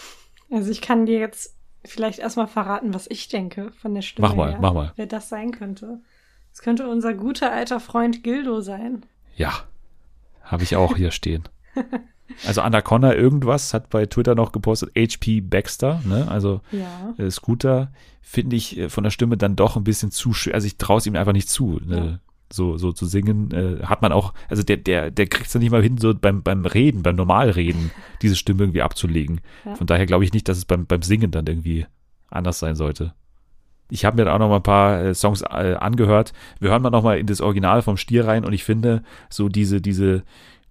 Also 0.50 0.70
ich 0.70 0.80
kann 0.80 1.04
dir 1.04 1.18
jetzt 1.18 1.54
vielleicht 1.84 2.20
erstmal 2.20 2.46
verraten, 2.46 2.94
was 2.94 3.06
ich 3.10 3.28
denke 3.28 3.70
von 3.72 3.94
der 3.94 4.02
Stimme. 4.02 4.28
Mach 4.28 4.34
mal, 4.34 4.50
her, 4.52 4.58
mach 4.60 4.72
mal. 4.72 4.92
Wer 4.96 5.06
das 5.06 5.28
sein 5.28 5.52
könnte. 5.52 6.00
Es 6.58 6.62
könnte 6.62 6.88
unser 6.88 7.14
guter 7.14 7.52
alter 7.52 7.78
Freund 7.78 8.24
Gildo 8.24 8.60
sein. 8.62 9.06
Ja, 9.36 9.60
habe 10.42 10.64
ich 10.64 10.74
auch 10.74 10.96
hier 10.96 11.12
stehen. 11.12 11.44
Also 12.46 12.62
Anaconda 12.62 13.14
irgendwas 13.14 13.72
hat 13.72 13.90
bei 13.90 14.06
Twitter 14.06 14.34
noch 14.34 14.50
gepostet, 14.50 14.90
HP 14.96 15.40
Baxter, 15.40 16.02
ne? 16.04 16.26
Also 16.28 16.60
ja. 16.72 17.14
äh, 17.16 17.30
Scooter 17.30 17.92
finde 18.20 18.56
ich 18.56 18.76
äh, 18.76 18.88
von 18.88 19.04
der 19.04 19.12
Stimme 19.12 19.36
dann 19.36 19.54
doch 19.54 19.76
ein 19.76 19.84
bisschen 19.84 20.10
zu 20.10 20.32
schön. 20.32 20.52
Also 20.52 20.66
ich 20.66 20.78
traue 20.78 20.98
es 20.98 21.06
ihm 21.06 21.14
einfach 21.14 21.32
nicht 21.32 21.48
zu, 21.48 21.80
ne? 21.86 21.96
ja. 21.96 22.18
so, 22.52 22.76
so 22.76 22.90
zu 22.90 23.06
singen. 23.06 23.52
Äh, 23.52 23.84
hat 23.84 24.02
man 24.02 24.10
auch, 24.10 24.34
also 24.48 24.64
der, 24.64 24.78
der, 24.78 25.12
der 25.12 25.28
kriegt 25.28 25.46
es 25.46 25.52
dann 25.52 25.62
nicht 25.62 25.70
mal 25.70 25.82
hin, 25.82 25.96
so 25.96 26.12
beim, 26.12 26.42
beim 26.42 26.66
Reden, 26.66 27.04
beim 27.04 27.14
Normalreden, 27.14 27.92
diese 28.20 28.34
Stimme 28.34 28.64
irgendwie 28.64 28.82
abzulegen. 28.82 29.40
Ja. 29.64 29.76
Von 29.76 29.86
daher 29.86 30.06
glaube 30.06 30.24
ich 30.24 30.32
nicht, 30.32 30.48
dass 30.48 30.58
es 30.58 30.64
beim, 30.64 30.86
beim 30.86 31.02
Singen 31.02 31.30
dann 31.30 31.46
irgendwie 31.46 31.86
anders 32.30 32.58
sein 32.58 32.74
sollte. 32.74 33.14
Ich 33.90 34.04
habe 34.04 34.16
mir 34.16 34.24
dann 34.24 34.34
auch 34.34 34.38
noch 34.38 34.48
mal 34.48 34.56
ein 34.56 34.62
paar 34.62 35.00
äh, 35.02 35.14
Songs 35.14 35.42
äh, 35.42 35.74
angehört. 35.78 36.32
Wir 36.60 36.70
hören 36.70 36.82
mal 36.82 36.90
noch 36.90 37.02
mal 37.02 37.18
in 37.18 37.26
das 37.26 37.40
Original 37.40 37.82
vom 37.82 37.96
Stier 37.96 38.26
rein 38.26 38.44
und 38.44 38.52
ich 38.52 38.64
finde 38.64 39.02
so 39.30 39.48
diese 39.48 39.80
diese 39.80 40.22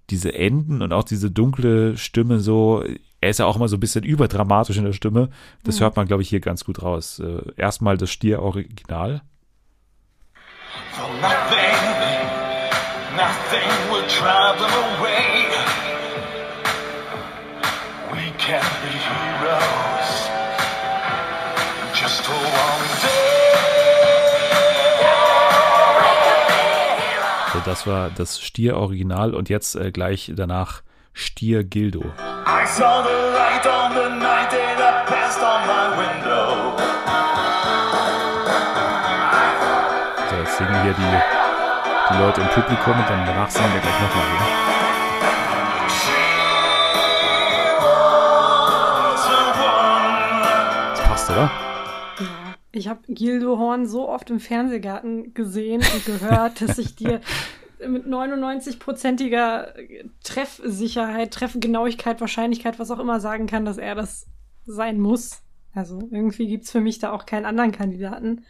diese 0.09 0.33
Enden 0.33 0.81
und 0.81 0.93
auch 0.93 1.03
diese 1.03 1.29
dunkle 1.31 1.97
Stimme 1.97 2.39
so, 2.39 2.83
er 3.19 3.29
ist 3.29 3.39
ja 3.39 3.45
auch 3.45 3.55
immer 3.55 3.67
so 3.67 3.77
ein 3.77 3.79
bisschen 3.79 4.03
überdramatisch 4.03 4.77
in 4.77 4.85
der 4.85 4.93
Stimme. 4.93 5.29
Das 5.63 5.79
ja. 5.79 5.83
hört 5.83 5.95
man, 5.95 6.07
glaube 6.07 6.21
ich, 6.21 6.29
hier 6.29 6.39
ganz 6.39 6.63
gut 6.63 6.81
raus. 6.81 7.19
Äh, 7.19 7.41
erstmal 7.57 7.97
das 7.97 8.09
Stier-Original. 8.11 9.21
Nothing, 11.21 11.77
nothing 13.15 13.91
will 13.91 14.03
drive 14.07 14.57
them 14.57 14.71
away. 14.99 15.47
We 18.13 18.31
can 18.37 18.76
das 27.67 27.85
war 27.85 28.09
das 28.09 28.39
Stier-Original 28.41 29.33
und 29.33 29.49
jetzt 29.49 29.75
äh, 29.75 29.91
gleich 29.91 30.31
danach 30.35 30.81
Stier 31.13 31.63
Gildo. 31.63 31.99
I 31.99 32.65
saw 32.65 33.03
the 33.03 33.09
light 33.35 33.65
on 33.65 33.93
the 33.93 34.09
night 34.09 34.51
that 34.51 35.05
passed 35.07 35.41
on 35.41 35.67
my 35.67 35.97
window. 35.97 36.77
So, 40.29 40.35
jetzt 40.37 40.57
singen 40.57 40.83
hier 40.83 40.93
die, 40.93 42.13
die 42.13 42.17
Leute 42.19 42.41
im 42.41 42.47
Publikum 42.47 42.93
und 42.93 43.09
dann 43.09 43.25
danach 43.25 43.49
singen 43.49 43.73
wir 43.73 43.81
gleich 43.81 43.99
nochmal 44.01 44.25
wieder. 44.31 44.45
Das 50.95 51.01
passt, 51.03 51.29
oder? 51.31 51.66
Ich 52.77 52.87
habe 52.87 53.01
Gildo 53.07 53.57
Horn 53.57 53.87
so 53.87 54.07
oft 54.07 54.29
im 54.29 54.39
Fernsehgarten 54.39 55.33
gesehen 55.33 55.81
und 55.93 56.05
gehört, 56.05 56.61
dass 56.61 56.77
ich 56.77 56.95
dir 56.95 57.21
mit 57.85 58.05
99-prozentiger 58.05 59.73
Treffsicherheit, 60.23 61.31
Treffgenauigkeit, 61.31 62.21
Wahrscheinlichkeit, 62.21 62.79
was 62.79 62.91
auch 62.91 62.99
immer 62.99 63.19
sagen 63.19 63.47
kann, 63.47 63.65
dass 63.65 63.77
er 63.77 63.95
das 63.95 64.27
sein 64.65 64.99
muss. 64.99 65.41
Also 65.73 65.99
irgendwie 66.11 66.47
gibt 66.47 66.65
es 66.65 66.71
für 66.71 66.81
mich 66.81 66.99
da 66.99 67.11
auch 67.11 67.25
keinen 67.25 67.45
anderen 67.45 67.71
Kandidaten. 67.71 68.43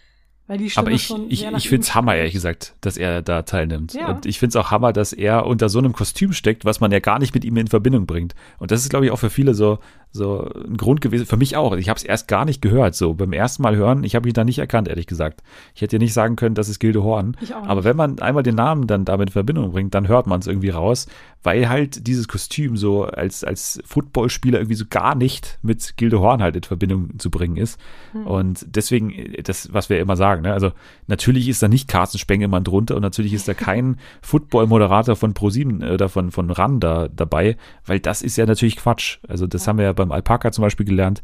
Weil 0.47 0.59
die 0.59 0.69
Stimme 0.69 0.87
Aber 0.87 0.95
ich, 0.95 1.13
ich, 1.27 1.45
ich 1.45 1.67
finde 1.67 1.83
es 1.83 1.93
Hammer, 1.93 2.15
ehrlich 2.15 2.33
gesagt, 2.33 2.75
dass 2.79 2.95
er 2.95 3.21
da 3.21 3.41
teilnimmt. 3.41 3.93
Ja. 3.93 4.07
Und 4.07 4.25
ich 4.25 4.39
finde 4.39 4.51
es 4.51 4.55
auch 4.55 4.71
Hammer, 4.71 4.93
dass 4.93 5.11
er 5.11 5.45
unter 5.45 5.67
so 5.67 5.79
einem 5.79 5.91
Kostüm 5.91 6.31
steckt, 6.31 6.63
was 6.63 6.79
man 6.79 6.89
ja 6.89 6.99
gar 6.99 7.19
nicht 7.19 7.33
mit 7.33 7.43
ihm 7.43 7.57
in 7.57 7.67
Verbindung 7.67 8.05
bringt. 8.05 8.33
Und 8.57 8.71
das 8.71 8.81
ist, 8.81 8.89
glaube 8.89 9.05
ich, 9.05 9.11
auch 9.11 9.17
für 9.17 9.29
viele 9.29 9.53
so, 9.53 9.79
so 10.11 10.49
ein 10.67 10.77
Grund 10.77 11.01
gewesen, 11.01 11.25
für 11.25 11.37
mich 11.37 11.55
auch. 11.55 11.75
Ich 11.75 11.89
habe 11.89 11.97
es 11.97 12.03
erst 12.03 12.27
gar 12.27 12.45
nicht 12.45 12.61
gehört. 12.61 12.95
So 12.95 13.13
beim 13.13 13.33
ersten 13.33 13.63
Mal 13.63 13.75
hören, 13.75 14.03
ich 14.03 14.15
habe 14.15 14.27
ihn 14.27 14.33
da 14.33 14.43
nicht 14.43 14.59
erkannt, 14.59 14.87
ehrlich 14.87 15.07
gesagt. 15.07 15.43
Ich 15.75 15.81
hätte 15.81 15.97
ja 15.97 15.99
nicht 15.99 16.13
sagen 16.13 16.35
können, 16.35 16.55
das 16.55 16.69
ist 16.69 16.79
Gilde 16.79 17.03
Horn. 17.03 17.37
Aber 17.65 17.83
wenn 17.83 17.95
man 17.95 18.19
einmal 18.19 18.43
den 18.43 18.55
Namen 18.55 18.87
dann 18.87 19.05
damit 19.05 19.29
in 19.29 19.33
Verbindung 19.33 19.71
bringt, 19.71 19.93
dann 19.93 20.07
hört 20.07 20.27
man 20.27 20.39
es 20.39 20.47
irgendwie 20.47 20.69
raus, 20.69 21.07
weil 21.43 21.69
halt 21.69 22.07
dieses 22.07 22.27
Kostüm 22.27 22.77
so 22.77 23.05
als, 23.05 23.43
als 23.43 23.79
Footballspieler 23.85 24.59
irgendwie 24.59 24.75
so 24.75 24.85
gar 24.89 25.15
nicht 25.15 25.59
mit 25.61 25.95
Gilde 25.97 26.19
Horn 26.19 26.41
halt 26.41 26.55
in 26.55 26.63
Verbindung 26.63 27.19
zu 27.19 27.29
bringen 27.29 27.57
ist. 27.57 27.79
Hm. 28.11 28.27
Und 28.27 28.65
deswegen, 28.67 29.13
das, 29.43 29.73
was 29.73 29.89
wir 29.89 29.99
immer 29.99 30.17
sagen, 30.17 30.41
ne? 30.41 30.53
also 30.53 30.71
natürlich 31.07 31.47
ist 31.47 31.61
da 31.63 31.67
nicht 31.67 31.87
Carsten 31.87 32.17
Spengemann 32.17 32.63
drunter 32.63 32.95
und 32.95 33.01
natürlich 33.01 33.33
ist 33.33 33.47
da 33.47 33.53
kein 33.67 33.97
Football-Moderator 34.21 35.15
von 35.15 35.33
ProSieben 35.33 35.83
oder 35.83 36.09
von, 36.09 36.31
von 36.31 36.49
RAN 36.49 36.79
da 36.79 37.07
dabei, 37.07 37.57
weil 37.85 37.99
das 37.99 38.21
ist 38.21 38.37
ja 38.37 38.45
natürlich 38.45 38.77
Quatsch. 38.77 39.19
Also 39.27 39.47
das 39.47 39.65
ja. 39.65 39.69
haben 39.69 39.77
wir 39.77 39.85
ja 39.85 39.93
beim 39.93 40.06
Alpaka 40.11 40.51
zum 40.51 40.63
Beispiel 40.63 40.85
gelernt, 40.85 41.23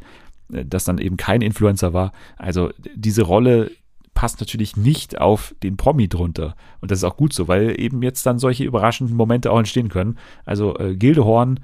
äh, 0.52 0.66
dass 0.66 0.86
dann 0.86 0.98
eben 0.98 1.18
kein 1.18 1.42
Influencer 1.42 1.94
war. 1.94 2.12
Also 2.38 2.72
diese 2.96 3.24
Rolle 3.24 3.72
passt 4.14 4.40
natürlich 4.40 4.78
nicht 4.78 5.20
auf 5.20 5.56
den 5.64 5.78
Promi 5.78 6.08
drunter. 6.08 6.56
Und 6.82 6.92
das 6.92 7.00
ist 7.00 7.04
auch 7.04 7.18
gut 7.18 7.34
so, 7.34 7.48
weil 7.48 7.80
eben 7.80 8.02
jetzt 8.04 8.26
dann 8.26 8.40
solche 8.40 8.64
überraschenden 8.64 9.16
Momente 9.16 9.52
auch 9.52 9.58
entstehen 9.58 9.90
können. 9.90 10.18
Also 10.46 10.78
äh, 10.78 10.96
Gildehorn 10.96 11.60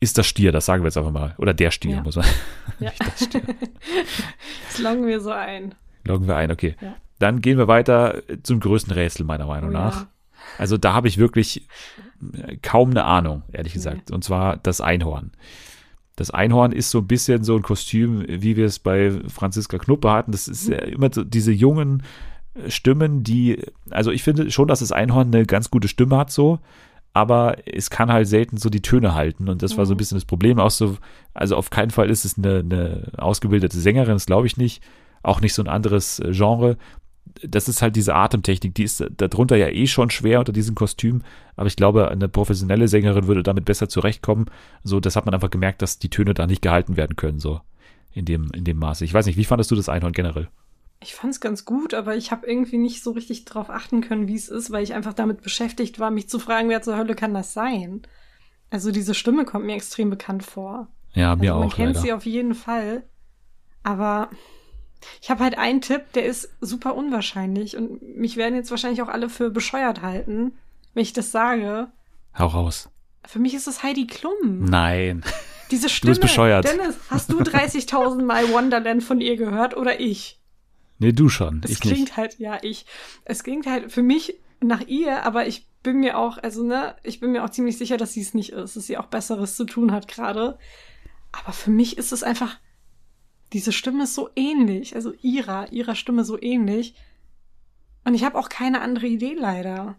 ist 0.00 0.18
das 0.18 0.26
Stier, 0.26 0.52
das 0.52 0.66
sagen 0.66 0.82
wir 0.82 0.88
jetzt 0.88 0.96
einfach 0.96 1.12
mal. 1.12 1.34
Oder 1.38 1.54
der 1.54 1.70
Stier, 1.70 1.96
ja. 1.96 2.02
muss 2.02 2.16
man. 2.16 2.26
Ja. 2.80 2.92
das 2.98 3.24
Stier. 3.24 3.42
das 4.66 4.78
loggen 4.78 5.06
wir 5.06 5.20
so 5.20 5.30
ein. 5.30 5.74
Loggen 6.04 6.26
wir 6.26 6.36
ein, 6.36 6.50
okay. 6.50 6.76
Ja. 6.80 6.96
Dann 7.18 7.40
gehen 7.40 7.58
wir 7.58 7.68
weiter 7.68 8.22
zum 8.42 8.60
größten 8.60 8.92
Rätsel, 8.92 9.24
meiner 9.24 9.46
Meinung 9.46 9.70
oh, 9.70 9.72
nach. 9.72 10.06
Also 10.58 10.76
da 10.76 10.92
habe 10.92 11.08
ich 11.08 11.18
wirklich 11.18 11.68
äh, 12.36 12.56
kaum 12.56 12.90
eine 12.90 13.04
Ahnung, 13.04 13.42
ehrlich 13.52 13.72
gesagt. 13.72 14.10
Nee. 14.10 14.14
Und 14.14 14.24
zwar 14.24 14.56
das 14.56 14.80
Einhorn. 14.80 15.32
Das 16.16 16.30
Einhorn 16.30 16.72
ist 16.72 16.90
so 16.90 16.98
ein 16.98 17.06
bisschen 17.06 17.42
so 17.42 17.56
ein 17.56 17.62
Kostüm, 17.62 18.24
wie 18.28 18.56
wir 18.56 18.66
es 18.66 18.78
bei 18.78 19.12
Franziska 19.28 19.78
Knuppe 19.78 20.10
hatten. 20.10 20.32
Das 20.32 20.46
ist 20.46 20.68
ja 20.68 20.78
immer 20.78 21.10
so 21.12 21.24
diese 21.24 21.52
jungen 21.52 22.02
äh, 22.54 22.70
Stimmen, 22.70 23.24
die, 23.24 23.60
also 23.90 24.10
ich 24.10 24.22
finde 24.22 24.50
schon, 24.50 24.68
dass 24.68 24.80
das 24.80 24.92
Einhorn 24.92 25.34
eine 25.34 25.44
ganz 25.44 25.70
gute 25.70 25.88
Stimme 25.88 26.16
hat, 26.16 26.30
so, 26.30 26.60
aber 27.12 27.56
es 27.66 27.90
kann 27.90 28.12
halt 28.12 28.26
selten 28.28 28.56
so 28.56 28.70
die 28.70 28.82
Töne 28.82 29.14
halten 29.14 29.48
und 29.48 29.62
das 29.62 29.76
war 29.76 29.86
so 29.86 29.92
ein 29.92 29.96
mhm. 29.96 29.98
bisschen 29.98 30.16
das 30.16 30.24
Problem. 30.24 30.58
Auch 30.58 30.70
so, 30.70 30.98
also 31.32 31.56
auf 31.56 31.70
keinen 31.70 31.90
Fall 31.90 32.10
ist 32.10 32.24
es 32.24 32.38
eine, 32.38 32.58
eine 32.58 33.12
ausgebildete 33.16 33.78
Sängerin, 33.78 34.14
das 34.14 34.26
glaube 34.26 34.46
ich 34.46 34.56
nicht. 34.56 34.82
Auch 35.22 35.40
nicht 35.40 35.54
so 35.54 35.62
ein 35.62 35.68
anderes 35.68 36.18
äh, 36.20 36.32
Genre 36.32 36.76
das 37.42 37.68
ist 37.68 37.82
halt 37.82 37.96
diese 37.96 38.14
Atemtechnik, 38.14 38.74
die 38.74 38.84
ist 38.84 39.04
darunter 39.16 39.56
ja 39.56 39.68
eh 39.68 39.86
schon 39.86 40.10
schwer 40.10 40.38
unter 40.38 40.52
diesem 40.52 40.74
Kostüm, 40.74 41.22
aber 41.56 41.66
ich 41.66 41.76
glaube, 41.76 42.08
eine 42.08 42.28
professionelle 42.28 42.88
Sängerin 42.88 43.26
würde 43.26 43.42
damit 43.42 43.64
besser 43.64 43.88
zurechtkommen. 43.88 44.46
So, 44.82 45.00
das 45.00 45.16
hat 45.16 45.26
man 45.26 45.34
einfach 45.34 45.50
gemerkt, 45.50 45.82
dass 45.82 45.98
die 45.98 46.10
Töne 46.10 46.34
da 46.34 46.46
nicht 46.46 46.62
gehalten 46.62 46.96
werden 46.96 47.16
können, 47.16 47.40
so 47.40 47.60
in 48.12 48.24
dem, 48.24 48.50
in 48.54 48.64
dem 48.64 48.78
Maße. 48.78 49.04
Ich 49.04 49.12
weiß 49.12 49.26
nicht, 49.26 49.36
wie 49.36 49.44
fandest 49.44 49.70
du 49.70 49.76
das 49.76 49.88
Einhorn 49.88 50.12
generell? 50.12 50.48
Ich 51.00 51.14
fand 51.14 51.34
es 51.34 51.40
ganz 51.40 51.64
gut, 51.64 51.92
aber 51.92 52.16
ich 52.16 52.30
habe 52.30 52.46
irgendwie 52.46 52.78
nicht 52.78 53.02
so 53.02 53.10
richtig 53.10 53.44
drauf 53.44 53.68
achten 53.68 54.00
können, 54.00 54.28
wie 54.28 54.36
es 54.36 54.48
ist, 54.48 54.70
weil 54.70 54.84
ich 54.84 54.94
einfach 54.94 55.12
damit 55.12 55.42
beschäftigt 55.42 55.98
war, 55.98 56.10
mich 56.10 56.28
zu 56.28 56.38
fragen, 56.38 56.68
wer 56.68 56.82
zur 56.82 56.96
Hölle 56.96 57.14
kann 57.14 57.34
das 57.34 57.52
sein? 57.52 58.02
Also 58.70 58.90
diese 58.90 59.14
Stimme 59.14 59.44
kommt 59.44 59.66
mir 59.66 59.74
extrem 59.74 60.08
bekannt 60.08 60.44
vor. 60.44 60.88
Ja, 61.12 61.36
mir 61.36 61.52
also 61.52 61.52
man 61.52 61.52
auch. 61.52 61.60
Man 61.60 61.70
kennt 61.70 61.94
leider. 61.94 62.00
sie 62.00 62.12
auf 62.12 62.24
jeden 62.24 62.54
Fall. 62.54 63.02
Aber 63.82 64.30
ich 65.20 65.30
habe 65.30 65.42
halt 65.42 65.58
einen 65.58 65.80
Tipp, 65.80 66.12
der 66.14 66.24
ist 66.26 66.50
super 66.60 66.94
unwahrscheinlich 66.94 67.76
und 67.76 68.16
mich 68.16 68.36
werden 68.36 68.54
jetzt 68.54 68.70
wahrscheinlich 68.70 69.02
auch 69.02 69.08
alle 69.08 69.28
für 69.28 69.50
bescheuert 69.50 70.02
halten, 70.02 70.52
wenn 70.94 71.02
ich 71.02 71.12
das 71.12 71.30
sage. 71.30 71.88
Hau 72.38 72.46
raus. 72.46 72.90
Für 73.26 73.38
mich 73.38 73.54
ist 73.54 73.66
es 73.66 73.82
Heidi 73.82 74.06
Klum. 74.06 74.64
Nein. 74.64 75.24
Diese 75.70 75.88
Stimme. 75.88 76.14
Du 76.14 76.20
bist 76.20 76.32
bescheuert. 76.32 76.66
Dennis, 76.66 76.96
hast 77.08 77.32
du 77.32 77.40
30.000 77.40 78.22
Mal 78.22 78.52
Wonderland 78.52 79.02
von 79.02 79.20
ihr 79.20 79.36
gehört 79.36 79.76
oder 79.76 79.98
ich? 79.98 80.38
Nee, 80.98 81.12
du 81.12 81.28
schon. 81.28 81.62
Es 81.64 81.70
ich 81.70 81.80
klingt 81.80 82.00
nicht. 82.00 82.16
halt, 82.16 82.38
ja, 82.38 82.58
ich. 82.62 82.86
Es 83.24 83.42
klingt 83.42 83.66
halt 83.66 83.90
für 83.90 84.02
mich 84.02 84.38
nach 84.60 84.82
ihr, 84.86 85.24
aber 85.24 85.46
ich 85.46 85.66
bin 85.82 86.00
mir 86.00 86.18
auch, 86.18 86.38
also 86.38 86.62
ne, 86.62 86.96
ich 87.02 87.20
bin 87.20 87.32
mir 87.32 87.44
auch 87.44 87.50
ziemlich 87.50 87.78
sicher, 87.78 87.96
dass 87.96 88.12
sie 88.12 88.20
es 88.20 88.34
nicht 88.34 88.52
ist, 88.52 88.76
dass 88.76 88.86
sie 88.86 88.96
auch 88.98 89.06
Besseres 89.06 89.56
zu 89.56 89.64
tun 89.64 89.92
hat 89.92 90.08
gerade. 90.08 90.58
Aber 91.32 91.52
für 91.52 91.70
mich 91.70 91.98
ist 91.98 92.12
es 92.12 92.22
einfach 92.22 92.56
diese 93.52 93.72
Stimme 93.72 94.04
ist 94.04 94.14
so 94.14 94.28
ähnlich, 94.36 94.94
also 94.96 95.12
ihrer, 95.22 95.72
ihrer 95.72 95.94
Stimme 95.94 96.24
so 96.24 96.40
ähnlich. 96.40 96.94
Und 98.04 98.14
ich 98.14 98.24
habe 98.24 98.38
auch 98.38 98.48
keine 98.48 98.80
andere 98.80 99.06
Idee 99.06 99.34
leider. 99.38 99.96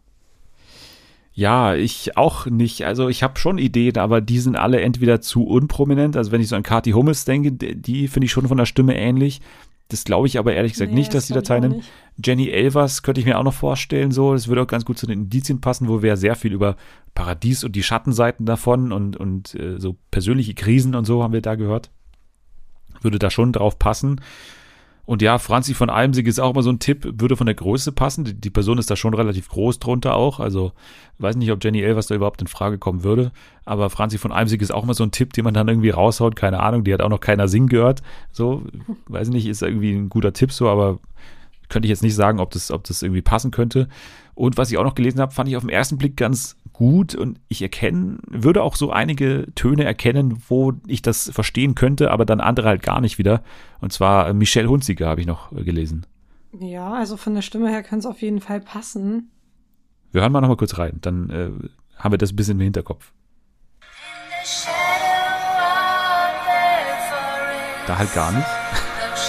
Ja, 1.33 1.75
ich 1.75 2.15
auch 2.15 2.45
nicht. 2.45 2.85
Also 2.85 3.09
ich 3.09 3.21
habe 3.21 3.37
schon 3.37 3.57
Ideen, 3.57 3.97
aber 3.97 4.21
die 4.21 4.39
sind 4.39 4.55
alle 4.55 4.79
entweder 4.79 5.19
zu 5.19 5.43
unprominent. 5.43 6.15
Also 6.15 6.31
wenn 6.31 6.39
ich 6.39 6.47
so 6.47 6.55
an 6.55 6.63
Kati 6.63 6.91
Hummels 6.91 7.25
denke, 7.25 7.51
die 7.51 8.07
finde 8.07 8.25
ich 8.25 8.31
schon 8.31 8.47
von 8.47 8.57
der 8.57 8.65
Stimme 8.65 8.95
ähnlich. 8.95 9.41
Das 9.89 10.03
glaube 10.05 10.27
ich 10.27 10.39
aber 10.39 10.53
ehrlich 10.53 10.73
gesagt 10.73 10.91
Nee, 10.91 10.99
nicht, 10.99 11.13
dass 11.13 11.27
das 11.27 11.43
die 11.43 11.53
auch 11.53 11.59
nennen. 11.59 11.77
nicht. 11.77 11.91
Jenny 12.23 12.49
Elvers 12.49 13.03
könnte 13.03 13.19
ich 13.19 13.27
mir 13.27 13.37
auch 13.37 13.43
noch 13.43 13.53
vorstellen, 13.53 14.11
so. 14.11 14.33
Das 14.33 14.47
würde 14.47 14.61
auch 14.61 14.67
ganz 14.67 14.85
gut 14.85 14.97
zu 14.97 15.05
den 15.07 15.23
Indizien 15.23 15.61
passen, 15.61 15.87
wo 15.89 16.01
wir 16.01 16.15
sehr 16.17 16.35
viel 16.35 16.53
über 16.53 16.77
Paradies 17.13 17.63
und 17.63 17.75
die 17.75 17.83
Schattenseiten 17.83 18.45
davon 18.45 18.91
und, 18.91 19.17
und 19.17 19.53
äh, 19.55 19.79
so 19.79 19.97
persönliche 20.11 20.53
Krisen 20.53 20.95
und 20.95 21.05
so 21.05 21.21
haben 21.21 21.33
wir 21.33 21.41
da 21.41 21.55
gehört. 21.55 21.91
Würde 23.01 23.19
da 23.19 23.29
schon 23.29 23.53
drauf 23.53 23.79
passen. 23.79 24.21
Und 25.05 25.21
ja, 25.21 25.37
Franzi 25.37 25.75
von 25.75 25.91
Almsig 25.91 26.25
ist 26.25 26.39
auch 26.39 26.51
immer 26.53 26.63
so 26.63 26.71
ein 26.71 26.79
Tipp, 26.79 27.07
würde 27.19 27.37
von 27.37 27.45
der 27.45 27.53
Größe 27.55 27.91
passen. 27.91 28.25
Die, 28.25 28.33
die 28.33 28.49
Person 28.49 28.79
ist 28.79 28.89
da 28.89 28.95
schon 28.95 29.13
relativ 29.13 29.49
groß 29.49 29.77
drunter 29.77 30.15
auch. 30.15 30.39
Also 30.39 30.71
weiß 31.19 31.35
nicht, 31.35 31.51
ob 31.51 31.63
Jenny 31.63 31.81
Elvers 31.81 32.07
da 32.07 32.15
überhaupt 32.15 32.41
in 32.41 32.47
Frage 32.47 32.79
kommen 32.79 33.03
würde. 33.03 33.31
Aber 33.65 33.91
Franzi 33.91 34.17
von 34.17 34.31
Almsig 34.31 34.61
ist 34.61 34.73
auch 34.73 34.83
immer 34.83 34.95
so 34.95 35.03
ein 35.03 35.11
Tipp, 35.11 35.33
den 35.33 35.43
man 35.43 35.53
dann 35.53 35.67
irgendwie 35.67 35.91
raushaut. 35.91 36.35
Keine 36.35 36.59
Ahnung, 36.59 36.83
die 36.83 36.93
hat 36.93 37.01
auch 37.01 37.09
noch 37.09 37.19
keiner 37.19 37.47
singen 37.47 37.67
gehört. 37.67 38.01
So, 38.31 38.63
weiß 39.07 39.29
nicht, 39.29 39.45
ist 39.45 39.61
irgendwie 39.61 39.93
ein 39.93 40.09
guter 40.09 40.33
Tipp 40.33 40.51
so, 40.51 40.69
aber 40.69 40.97
könnte 41.69 41.85
ich 41.85 41.91
jetzt 41.91 42.03
nicht 42.03 42.15
sagen, 42.15 42.39
ob 42.39 42.51
das, 42.51 42.71
ob 42.71 42.83
das 42.85 43.03
irgendwie 43.03 43.21
passen 43.21 43.51
könnte. 43.51 43.87
Und 44.33 44.57
was 44.57 44.71
ich 44.71 44.77
auch 44.77 44.83
noch 44.83 44.95
gelesen 44.95 45.21
habe, 45.21 45.31
fand 45.31 45.49
ich 45.49 45.55
auf 45.55 45.63
den 45.63 45.69
ersten 45.69 45.97
Blick 45.97 46.17
ganz 46.17 46.57
gut 46.77 47.15
und 47.15 47.39
ich 47.47 47.61
erkenne, 47.61 48.17
würde 48.27 48.61
auch 48.61 48.75
so 48.75 48.91
einige 48.91 49.47
Töne 49.55 49.85
erkennen, 49.85 50.43
wo 50.49 50.73
ich 50.87 51.01
das 51.01 51.31
verstehen 51.33 51.73
könnte, 51.73 52.11
aber 52.11 52.25
dann 52.25 52.41
andere 52.41 52.67
halt 52.67 52.83
gar 52.83 52.99
nicht 52.99 53.17
wieder. 53.17 53.41
Und 53.79 53.93
zwar 53.93 54.27
äh, 54.27 54.33
Michelle 54.33 54.67
Hunziker 54.67 55.07
habe 55.07 55.21
ich 55.21 55.27
noch 55.27 55.53
äh, 55.53 55.63
gelesen. 55.63 56.05
Ja, 56.59 56.93
also 56.93 57.15
von 57.15 57.33
der 57.33 57.41
Stimme 57.41 57.69
her 57.69 57.81
kann 57.81 57.99
es 57.99 58.05
auf 58.05 58.21
jeden 58.21 58.41
Fall 58.41 58.59
passen. 58.59 59.31
Wir 60.11 60.21
hören 60.21 60.33
mal 60.33 60.41
noch 60.41 60.49
mal 60.49 60.57
kurz 60.57 60.77
rein, 60.77 60.99
dann 61.01 61.29
äh, 61.29 61.49
haben 61.97 62.11
wir 62.11 62.17
das 62.17 62.33
ein 62.33 62.35
bisschen 62.35 62.57
im 62.57 62.63
Hinterkopf. 62.63 63.13
Da 67.87 67.97
halt 67.97 68.13
gar 68.13 68.31
nicht. 68.31 68.47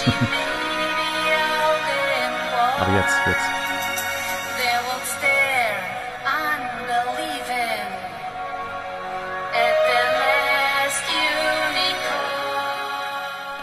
Aber 2.79 2.95
jetzt, 2.95 3.17
jetzt. 3.27 3.66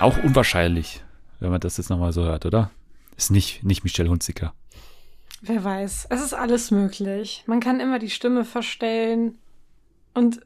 Auch 0.04 0.22
unwahrscheinlich, 0.22 1.01
wenn 1.39 1.49
man 1.49 1.62
das 1.62 1.78
jetzt 1.78 1.89
nochmal 1.89 2.12
so 2.12 2.26
hört, 2.26 2.45
oder? 2.45 2.72
Ist 3.16 3.32
nicht, 3.32 3.64
nicht 3.64 3.86
Michelle 3.86 4.10
Hunziker. 4.10 4.54
Wer 5.41 5.64
weiß. 5.64 6.08
Es 6.10 6.22
ist 6.22 6.34
alles 6.34 6.72
möglich. 6.72 7.45
Man 7.47 7.62
kann 7.62 7.80
immer 7.80 7.99
die 7.99 8.10
Stimme 8.10 8.43
verstellen. 8.43 9.38
Und 10.14 10.41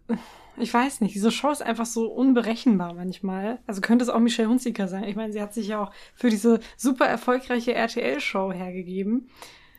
ich 0.57 0.71
weiß 0.71 1.01
nicht, 1.01 1.15
diese 1.15 1.31
Show 1.31 1.49
ist 1.49 1.63
einfach 1.63 1.87
so 1.87 2.05
unberechenbar 2.05 2.93
manchmal. 2.93 3.57
Also 3.65 3.81
könnte 3.81 4.03
es 4.03 4.09
auch 4.09 4.19
Michelle 4.19 4.47
Hunziker 4.47 4.87
sein. 4.87 5.05
Ich 5.05 5.15
meine, 5.15 5.33
sie 5.33 5.41
hat 5.41 5.55
sich 5.55 5.69
ja 5.69 5.81
auch 5.81 5.91
für 6.13 6.29
diese 6.29 6.59
super 6.75 7.07
erfolgreiche 7.07 7.73
RTL-Show 7.73 8.51
hergegeben. 8.53 9.27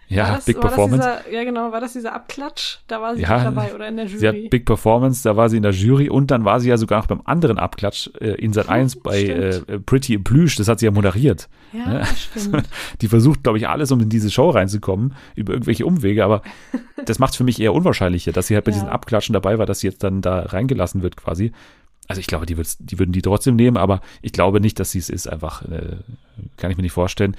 Ja, 0.08 0.36
das, 0.36 0.46
Big 0.46 0.58
Performance. 0.60 0.96
Dieser, 1.26 1.30
ja, 1.34 1.44
genau. 1.44 1.70
War 1.70 1.80
das 1.80 1.92
dieser 1.92 2.14
Abklatsch? 2.14 2.78
Da 2.86 3.02
war 3.02 3.14
sie 3.14 3.22
Ja, 3.22 3.36
auch 3.38 3.42
dabei 3.44 3.74
oder 3.74 3.88
in 3.88 3.96
der 3.98 4.08
Sie 4.08 4.26
hat 4.26 4.34
Jury. 4.34 4.48
Big 4.48 4.64
Performance, 4.64 5.22
da 5.22 5.36
war 5.36 5.48
sie 5.50 5.58
in 5.58 5.62
der 5.62 5.72
Jury 5.72 6.08
und 6.08 6.30
dann 6.30 6.44
war 6.46 6.60
sie 6.60 6.70
ja 6.70 6.76
sogar 6.78 7.00
noch 7.00 7.06
beim 7.08 7.20
anderen 7.24 7.58
Abklatsch 7.58 8.08
äh, 8.20 8.30
in 8.36 8.52
Sat 8.54 8.68
1 8.70 8.96
bei 9.00 9.22
äh, 9.22 9.52
Stimmt. 9.52 9.86
Pretty 9.86 10.14
in 10.14 10.24
Plüsch, 10.24 10.56
das 10.56 10.66
hat 10.68 10.78
sie 10.80 10.86
ja 10.86 10.92
moderiert. 10.92 11.48
ja, 11.74 11.86
ne? 11.86 12.04
stimmt. 12.16 12.66
Die 13.02 13.08
versucht, 13.08 13.42
glaube 13.42 13.58
ich, 13.58 13.68
alles, 13.68 13.92
um 13.92 14.00
in 14.00 14.08
diese 14.08 14.30
Show 14.30 14.48
reinzukommen, 14.50 15.14
über 15.34 15.52
irgendwelche 15.52 15.84
Umwege, 15.84 16.24
aber 16.24 16.40
das 17.04 17.18
macht 17.18 17.32
es 17.32 17.36
für 17.36 17.44
mich 17.44 17.60
eher 17.60 17.74
unwahrscheinlicher, 17.74 18.32
dass 18.32 18.46
sie 18.46 18.54
halt 18.54 18.64
bei 18.64 18.70
Ja. 18.70 18.76
diesen 18.76 18.88
Abklatschen 18.88 19.34
dabei 19.34 19.58
war, 19.58 19.66
dass 19.66 19.80
sie 19.80 19.88
jetzt 19.88 20.02
dann 20.02 20.22
da 20.22 20.40
reingelassen 20.40 21.02
wird 21.02 21.16
quasi. 21.16 21.52
Also 22.06 22.20
ich 22.20 22.26
glaube, 22.26 22.46
die, 22.46 22.56
die 22.78 22.98
würden 22.98 23.12
die 23.12 23.20
trotzdem 23.20 23.56
nehmen, 23.56 23.76
aber 23.76 24.00
ich 24.22 24.32
glaube 24.32 24.60
nicht, 24.62 24.80
dass 24.80 24.92
sie 24.92 24.98
es 24.98 25.10
ist, 25.10 25.26
einfach, 25.28 25.60
äh, 25.68 25.96
kann 26.56 26.70
ich 26.70 26.78
mir 26.78 26.82
nicht 26.82 26.92
vorstellen. 26.92 27.36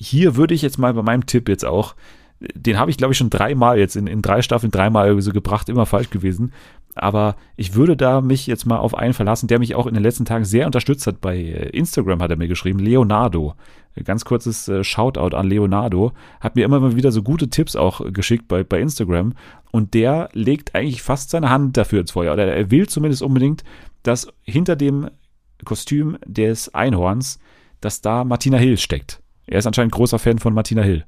Hier 0.00 0.36
würde 0.36 0.54
ich 0.54 0.62
jetzt 0.62 0.78
mal 0.78 0.94
bei 0.94 1.02
meinem 1.02 1.26
Tipp 1.26 1.48
jetzt 1.48 1.64
auch, 1.64 1.94
den 2.40 2.78
habe 2.78 2.90
ich, 2.90 2.96
glaube 2.96 3.12
ich, 3.12 3.18
schon 3.18 3.28
dreimal 3.28 3.78
jetzt 3.78 3.96
in, 3.96 4.06
in 4.06 4.22
drei 4.22 4.40
Staffeln 4.40 4.70
dreimal 4.70 5.20
so 5.20 5.30
gebracht, 5.30 5.68
immer 5.68 5.84
falsch 5.84 6.08
gewesen. 6.08 6.52
Aber 6.94 7.36
ich 7.56 7.74
würde 7.74 7.96
da 7.96 8.20
mich 8.20 8.46
jetzt 8.46 8.64
mal 8.64 8.78
auf 8.78 8.94
einen 8.94 9.12
verlassen, 9.12 9.46
der 9.46 9.58
mich 9.58 9.74
auch 9.74 9.86
in 9.86 9.94
den 9.94 10.02
letzten 10.02 10.24
Tagen 10.24 10.44
sehr 10.44 10.66
unterstützt 10.66 11.06
hat. 11.06 11.20
Bei 11.20 11.36
äh, 11.36 11.68
Instagram 11.68 12.20
hat 12.22 12.30
er 12.30 12.38
mir 12.38 12.48
geschrieben, 12.48 12.78
Leonardo. 12.78 13.54
Ganz 14.04 14.24
kurzes 14.24 14.68
äh, 14.68 14.82
Shoutout 14.82 15.36
an 15.36 15.46
Leonardo. 15.46 16.12
Hat 16.40 16.56
mir 16.56 16.64
immer 16.64 16.80
mal 16.80 16.96
wieder 16.96 17.12
so 17.12 17.22
gute 17.22 17.48
Tipps 17.48 17.76
auch 17.76 18.00
äh, 18.00 18.10
geschickt 18.10 18.48
bei, 18.48 18.64
bei 18.64 18.80
Instagram. 18.80 19.34
Und 19.70 19.94
der 19.94 20.30
legt 20.32 20.74
eigentlich 20.74 21.02
fast 21.02 21.30
seine 21.30 21.50
Hand 21.50 21.76
dafür 21.76 22.00
ins 22.00 22.12
Feuer. 22.12 22.32
Oder 22.32 22.46
er 22.46 22.70
will 22.70 22.88
zumindest 22.88 23.22
unbedingt, 23.22 23.64
dass 24.02 24.28
hinter 24.42 24.76
dem 24.76 25.10
Kostüm 25.64 26.16
des 26.24 26.74
Einhorns, 26.74 27.38
dass 27.80 28.00
da 28.00 28.24
Martina 28.24 28.56
Hill 28.56 28.78
steckt. 28.78 29.20
Er 29.50 29.58
ist 29.58 29.66
anscheinend 29.66 29.92
großer 29.92 30.18
Fan 30.18 30.38
von 30.38 30.54
Martina 30.54 30.82
Hill. 30.82 31.04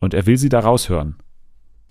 Und 0.00 0.12
er 0.12 0.26
will 0.26 0.36
sie 0.36 0.48
da 0.48 0.60
raushören. 0.60 1.16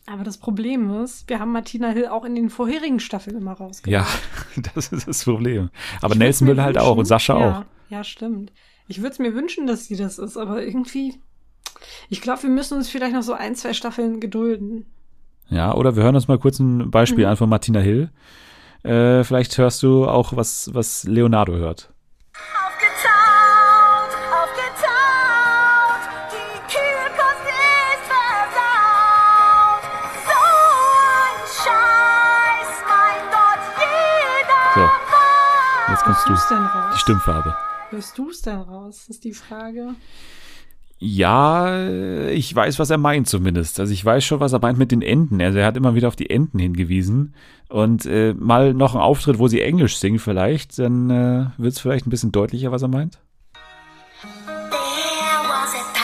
Aber 0.06 0.24
das 0.24 0.38
Problem 0.38 0.92
ist, 1.04 1.28
wir 1.30 1.40
haben 1.40 1.52
Martina 1.52 1.90
Hill 1.90 2.08
auch 2.08 2.26
in 2.26 2.36
den 2.36 2.50
vorherigen 2.52 3.00
Staffeln 3.00 3.38
immer 3.38 3.54
rausgebracht. 3.54 4.08
Ja, 4.56 4.62
das 4.76 4.90
ist 4.90 5.08
das 5.08 5.24
Problem. 5.24 5.70
Aber 6.02 6.14
Ich 6.14 6.20
Nelson 6.20 6.48
Müller 6.48 6.64
halt 6.64 6.78
auch 6.78 6.98
und 6.98 7.06
Sascha 7.06 7.40
ja, 7.40 7.60
auch. 7.60 7.66
Ja, 7.90 8.04
stimmt. 8.04 8.52
Ich 8.88 9.00
würde 9.00 9.14
es 9.14 9.20
mir 9.20 9.34
wünschen, 9.34 9.66
dass 9.66 9.86
sie 9.86 9.96
das 9.96 10.20
ist, 10.20 10.38
aber 10.38 10.64
irgendwie. 10.64 11.16
Ich 12.10 12.22
glaube, 12.22 12.44
wir 12.44 12.50
müssen 12.52 12.78
uns 12.78 12.88
vielleicht 12.90 13.14
noch 13.16 13.24
so 13.24 13.34
ein, 13.34 13.56
zwei 13.56 13.74
Staffeln 13.74 14.20
gedulden. 14.20 14.86
Ja, 15.50 15.74
oder 15.74 15.96
wir 15.96 16.04
hören 16.04 16.16
uns 16.16 16.28
mal 16.28 16.38
kurz 16.38 16.60
ein 16.60 16.92
Beispiel 16.92 17.26
Mhm. 17.26 17.32
an 17.32 17.38
von 17.38 17.50
Martina 17.50 17.80
Hill. 17.80 18.12
Äh, 18.84 19.24
vielleicht 19.24 19.58
hörst 19.58 19.82
du 19.82 20.08
auch, 20.08 20.36
was, 20.36 20.70
was 20.74 21.06
Leonardo 21.06 21.54
hört. 21.54 21.92
Jetzt 35.90 36.04
kommst 36.04 36.26
du. 36.26 36.32
Hörst 36.32 36.50
du 36.52 36.56
denn 36.56 36.66
raus? 36.66 36.94
Die 36.94 37.00
Stimmfarbe. 37.00 37.56
Hörst 37.90 38.18
du 38.18 38.30
es 38.30 38.42
denn 38.42 38.60
raus? 38.60 39.06
Ist 39.10 39.24
die 39.24 39.34
Frage. 39.34 39.96
Ja, 40.98 41.88
ich 42.30 42.56
weiß, 42.56 42.80
was 42.80 42.90
er 42.90 42.98
meint 42.98 43.28
zumindest. 43.28 43.80
Also 43.80 43.92
ich 43.92 44.04
weiß 44.04 44.24
schon, 44.24 44.40
was 44.40 44.54
er 44.54 44.60
meint 44.60 44.78
mit 44.78 44.92
den 44.92 45.02
Enten. 45.02 45.42
Also 45.42 45.60
er 45.60 45.66
hat 45.66 45.78
immer 45.78 45.94
wieder 45.94 46.08
auf 46.08 46.16
die 46.16 46.30
Enten 46.30 46.58
hingewiesen. 46.58 47.36
Und 47.68 48.06
äh, 48.06 48.34
mal 48.34 48.74
noch 48.74 48.96
ein 48.96 49.02
Auftritt, 49.02 49.40
wo 49.40 49.48
sie 49.48 49.62
Englisch 49.62 49.98
singen 49.98 50.20
vielleicht, 50.20 50.80
dann 50.80 51.10
äh, 51.10 51.46
wird 51.58 51.74
es 51.74 51.80
vielleicht 51.80 52.08
ein 52.08 52.12
bisschen 52.12 52.32
deutlicher, 52.32 52.72
was 52.72 52.82
er 52.82 52.88
meint. 52.88 53.20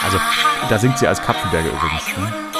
Also, 0.04 0.18
da 0.70 0.80
singt 0.80 0.98
sie 0.98 1.08
als 1.08 1.22
Kapfenberger 1.22 1.70
übrigens. 1.70 2.18
Ne? 2.18 2.51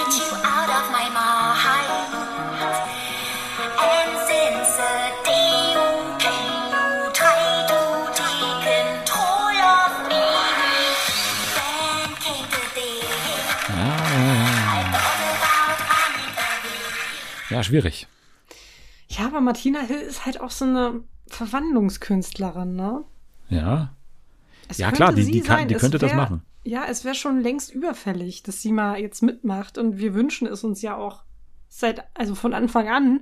Ja, 17.62 17.66
schwierig. 17.66 18.08
Ja, 19.08 19.26
aber 19.28 19.42
Martina 19.42 19.82
Hill 19.82 20.00
ist 20.00 20.26
halt 20.26 20.40
auch 20.42 20.52
so 20.52 20.66
eine 20.66 21.04
Verwandlungskünstlerin, 21.28 22.76
ne? 22.76 23.04
Ja. 23.50 23.96
Es 24.68 24.78
Ja, 24.78 24.92
klar, 24.92 25.14
die- 25.14 25.26
die 25.26 25.42
kann- 25.42 25.68
die 25.68 25.76
könnte 25.76 25.98
das 26.00 26.12
wär- 26.12 26.18
machen. 26.18 26.42
Ja, 26.64 26.86
es 26.88 27.04
wäre 27.04 27.16
schon 27.16 27.42
längst 27.42 27.74
überfällig, 27.74 28.44
dass 28.44 28.62
sie 28.62 28.72
mal 28.72 29.00
jetzt 29.00 29.22
mitmacht. 29.24 29.78
Und 29.78 29.98
wir 29.98 30.14
wünschen 30.14 30.48
es 30.48 30.64
uns 30.64 30.82
ja 30.82 30.96
auch 30.96 31.24
seit, 31.70 32.04
also 32.18 32.36
von 32.36 32.54
Anfang 32.54 32.88
an. 32.88 33.22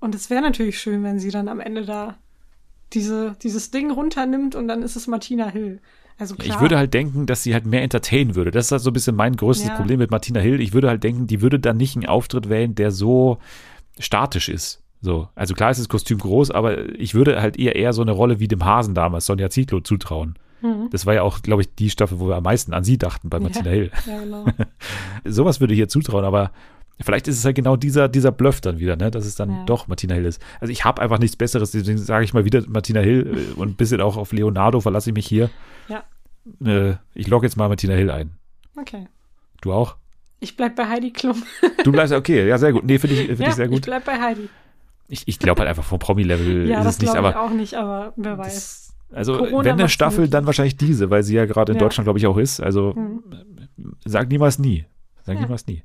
Und 0.00 0.14
es 0.14 0.30
wäre 0.30 0.42
natürlich 0.42 0.78
schön, 0.78 1.02
wenn 1.02 1.18
sie 1.18 1.30
dann 1.30 1.48
am 1.48 1.60
Ende 1.60 1.84
da 1.84 2.18
diese, 2.92 3.36
dieses 3.42 3.70
Ding 3.70 3.90
runternimmt 3.90 4.54
und 4.54 4.68
dann 4.68 4.82
ist 4.82 4.96
es 4.96 5.06
Martina 5.06 5.48
Hill. 5.48 5.80
Also 6.20 6.36
klar. 6.36 6.54
Ich 6.54 6.60
würde 6.60 6.76
halt 6.76 6.92
denken, 6.94 7.26
dass 7.26 7.42
sie 7.42 7.54
halt 7.54 7.66
mehr 7.66 7.82
entertainen 7.82 8.34
würde. 8.34 8.50
Das 8.50 8.66
ist 8.66 8.72
halt 8.72 8.82
so 8.82 8.90
ein 8.90 8.92
bisschen 8.92 9.16
mein 9.16 9.36
größtes 9.36 9.68
Ja. 9.68 9.76
Problem 9.76 9.98
mit 9.98 10.10
Martina 10.10 10.38
Hill. 10.38 10.60
Ich 10.60 10.74
würde 10.74 10.88
halt 10.88 11.02
denken, 11.02 11.26
die 11.26 11.40
würde 11.40 11.58
dann 11.58 11.78
nicht 11.78 11.96
einen 11.96 12.06
Auftritt 12.06 12.48
wählen, 12.48 12.74
der 12.74 12.90
so 12.90 13.38
statisch 13.98 14.48
ist. 14.48 14.82
So. 15.00 15.28
Also 15.34 15.54
klar 15.54 15.70
ist 15.70 15.80
das 15.80 15.88
Kostüm 15.88 16.18
groß, 16.18 16.50
aber 16.50 16.90
ich 16.94 17.14
würde 17.14 17.40
halt 17.40 17.58
eher 17.58 17.74
eher 17.74 17.94
so 17.94 18.02
eine 18.02 18.12
Rolle 18.12 18.38
wie 18.38 18.48
dem 18.48 18.64
Hasen 18.64 18.94
damals, 18.94 19.26
Sonja 19.26 19.48
Zietlow, 19.48 19.80
zutrauen. 19.80 20.36
Mhm. 20.60 20.88
Das 20.90 21.06
war 21.06 21.14
ja 21.14 21.22
auch, 21.22 21.40
glaube 21.40 21.62
ich, 21.62 21.74
die 21.74 21.88
Staffel, 21.88 22.20
wo 22.20 22.28
wir 22.28 22.36
am 22.36 22.42
meisten 22.42 22.74
an 22.74 22.84
sie 22.84 22.98
dachten 22.98 23.30
bei 23.30 23.40
Martina 23.40 23.70
ja, 23.70 23.72
Hill. 23.72 23.90
Ja, 24.06 24.20
genau. 24.20 24.44
Sowas 25.24 25.60
würde 25.60 25.72
ich 25.72 25.80
ihr 25.80 25.88
zutrauen, 25.88 26.24
aber 26.24 26.50
vielleicht 27.02 27.28
ist 27.28 27.38
es 27.38 27.44
halt 27.44 27.56
genau 27.56 27.76
dieser, 27.76 28.08
dieser 28.08 28.32
Bluff 28.32 28.60
dann 28.60 28.78
wieder, 28.78 28.96
ne? 28.96 29.10
dass 29.10 29.24
es 29.26 29.34
dann 29.34 29.50
Ja. 29.50 29.64
doch 29.64 29.88
Martina 29.88 30.14
Hill 30.14 30.24
ist. 30.26 30.42
Also 30.60 30.72
ich 30.72 30.84
habe 30.84 31.00
einfach 31.02 31.18
nichts 31.18 31.36
Besseres, 31.36 31.70
deswegen 31.70 31.98
sage 31.98 32.24
ich 32.24 32.34
mal 32.34 32.44
wieder 32.44 32.62
Martina 32.68 33.00
Hill 33.00 33.54
äh, 33.56 33.58
und 33.60 33.68
ein 33.70 33.74
bisschen 33.76 34.00
auch 34.00 34.16
auf 34.16 34.32
Leonardo 34.32 34.80
verlasse 34.80 35.10
ich 35.10 35.14
mich 35.14 35.26
hier. 35.26 35.50
Ja. 35.88 36.04
Äh, 36.64 36.96
ich 37.14 37.28
logge 37.28 37.46
jetzt 37.46 37.56
mal 37.56 37.68
Martina 37.68 37.94
Hill 37.94 38.10
ein. 38.10 38.32
Okay. 38.78 39.08
Du 39.60 39.72
auch? 39.72 39.96
Ich 40.40 40.56
bleib 40.56 40.74
bei 40.76 40.88
Heidi 40.88 41.10
Klum. 41.12 41.42
Du 41.84 41.92
bleibst 41.92 42.14
okay, 42.14 42.48
ja, 42.48 42.56
sehr 42.56 42.72
gut. 42.72 42.84
Nee, 42.84 42.98
finde 42.98 43.16
ich, 43.16 43.26
find 43.26 43.40
ja, 43.40 43.48
ich 43.48 43.54
sehr 43.54 43.66
ich 43.66 43.70
gut. 43.72 43.82
bleib 43.82 44.04
bei 44.06 44.18
Heidi. 44.20 44.48
Ich, 45.08 45.26
ich 45.26 45.38
glaube 45.38 45.60
halt 45.60 45.68
einfach 45.68 45.84
vom 45.84 45.98
Promi-Level 45.98 46.68
Ja, 46.68 46.78
ist 46.78 46.84
das 46.86 46.94
es 46.94 47.00
nicht, 47.02 47.12
glaube 47.12 47.28
ich 47.30 47.34
aber 47.36 47.44
auch 47.46 47.50
nicht, 47.50 47.74
aber 47.74 48.12
wer 48.16 48.38
weiß. 48.38 48.94
das, 49.10 49.16
Also 49.16 49.36
Corona 49.36 49.64
wenn 49.64 49.72
eine 49.80 49.88
Staffel, 49.88 50.28
dann 50.28 50.46
wahrscheinlich 50.46 50.76
diese, 50.76 51.10
weil 51.10 51.22
sie 51.24 51.34
ja 51.34 51.44
gerade 51.46 51.72
in 51.72 51.78
Ja. 51.78 51.84
Deutschland, 51.84 52.06
glaube 52.06 52.18
ich, 52.18 52.26
auch 52.26 52.38
ist. 52.38 52.60
Also 52.60 52.94
Hm. 52.94 53.22
sag 54.04 54.28
niemals 54.28 54.58
nie. 54.58 54.84
Sag 55.24 55.38
niemals 55.40 55.66
nie. 55.66 55.82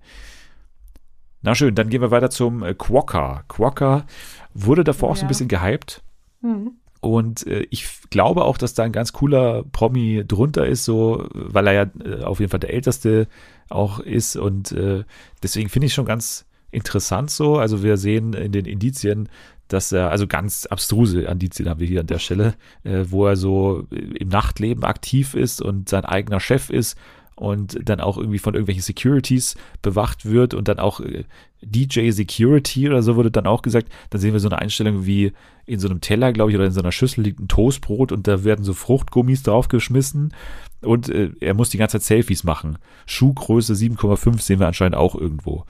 Na 1.46 1.54
schön, 1.54 1.76
dann 1.76 1.90
gehen 1.90 2.02
wir 2.02 2.10
weiter 2.10 2.32
zum 2.32 2.64
äh, 2.64 2.74
Quokka. 2.74 3.44
Quokka 3.48 4.08
wurde 4.56 4.84
davor 4.84 5.10
Oh 5.10 5.12
auch 5.12 5.16
so 5.16 5.22
ein 5.22 5.26
ja. 5.26 5.28
bisschen 5.28 5.48
gehypt. 5.48 6.02
Hm. 6.42 6.72
Und 7.02 7.46
äh, 7.46 7.68
ich 7.70 7.88
glaube 8.10 8.46
auch, 8.46 8.58
dass 8.58 8.74
da 8.74 8.82
ein 8.82 8.92
ganz 8.92 9.14
cooler 9.14 9.64
Promi 9.64 10.24
drunter 10.28 10.66
ist, 10.66 10.86
so, 10.86 11.28
weil 11.34 11.68
er 11.68 11.74
ja 11.74 11.86
äh, 12.04 12.24
auf 12.24 12.40
jeden 12.40 12.50
Fall 12.50 12.62
der 12.62 12.74
Älteste 12.74 13.28
auch 13.70 14.00
ist. 14.00 14.38
Und 14.38 14.72
äh, 14.72 15.04
deswegen 15.44 15.70
finde 15.70 15.86
ich 15.86 15.94
schon 15.94 16.08
ganz 16.08 16.48
interessant 16.72 17.30
so. 17.30 17.58
Also 17.60 17.84
wir 17.84 17.98
sehen 17.98 18.34
in 18.34 18.52
den 18.52 18.66
Indizien, 18.66 19.30
dass 19.68 19.92
er, 19.92 20.10
also 20.10 20.26
ganz 20.26 20.66
abstruse 20.66 21.22
Indizien 21.22 21.70
haben 21.70 21.80
wir 21.80 21.88
hier 21.88 22.00
an 22.00 22.08
der 22.08 22.20
Stelle, 22.20 22.56
äh, 22.84 23.06
wo 23.10 23.28
er 23.28 23.36
so 23.36 23.86
äh, 23.92 23.98
im 24.18 24.30
Nachtleben 24.30 24.84
aktiv 24.84 25.36
ist 25.36 25.62
und 25.62 25.90
sein 25.90 26.06
eigener 26.06 26.40
Chef 26.40 26.72
ist 26.72 26.98
und 27.36 27.78
dann 27.88 28.00
auch 28.00 28.18
irgendwie 28.18 28.40
von 28.40 28.54
irgendwelchen 28.54 28.84
Securities 28.84 29.56
bewacht 29.82 30.26
wird 30.26 30.54
und 30.54 30.68
dann 30.68 30.80
auch 30.80 31.02
äh, 31.02 31.26
DJ 31.62 32.12
Security 32.12 32.88
oder 32.88 33.02
so 33.02 33.16
wurde 33.16 33.32
dann 33.32 33.48
auch 33.48 33.62
gesagt. 33.62 33.90
Dann 34.10 34.22
sehen 34.22 34.34
wir 34.34 34.40
so 34.40 34.48
eine 34.48 34.60
Einstellung 34.60 35.06
wie 35.06 35.34
in 35.66 35.80
so 35.80 35.90
einem 35.90 36.02
Teller, 36.02 36.32
glaube 36.32 36.52
ich, 36.52 36.58
oder 36.58 36.66
in 36.66 36.72
so 36.72 36.82
einer 36.82 36.92
Schüssel 36.92 37.24
liegt 37.24 37.40
ein 37.40 37.48
Toastbrot 37.48 38.12
und 38.12 38.28
da 38.28 38.44
werden 38.44 38.64
so 38.64 38.74
Fruchtgummis 38.74 39.44
draufgeschmissen 39.44 40.34
und 40.82 41.10
äh, 41.10 41.32
er 41.42 41.54
muss 41.54 41.70
die 41.70 41.78
ganze 41.78 42.00
Zeit 42.00 42.04
Selfies 42.04 42.44
machen. 42.44 42.78
Schuhgröße 43.06 43.74
7,5 43.74 44.42
sehen 44.42 44.60
wir 44.60 44.68
anscheinend 44.68 44.96
auch 44.96 45.16
irgendwo. 45.16 45.66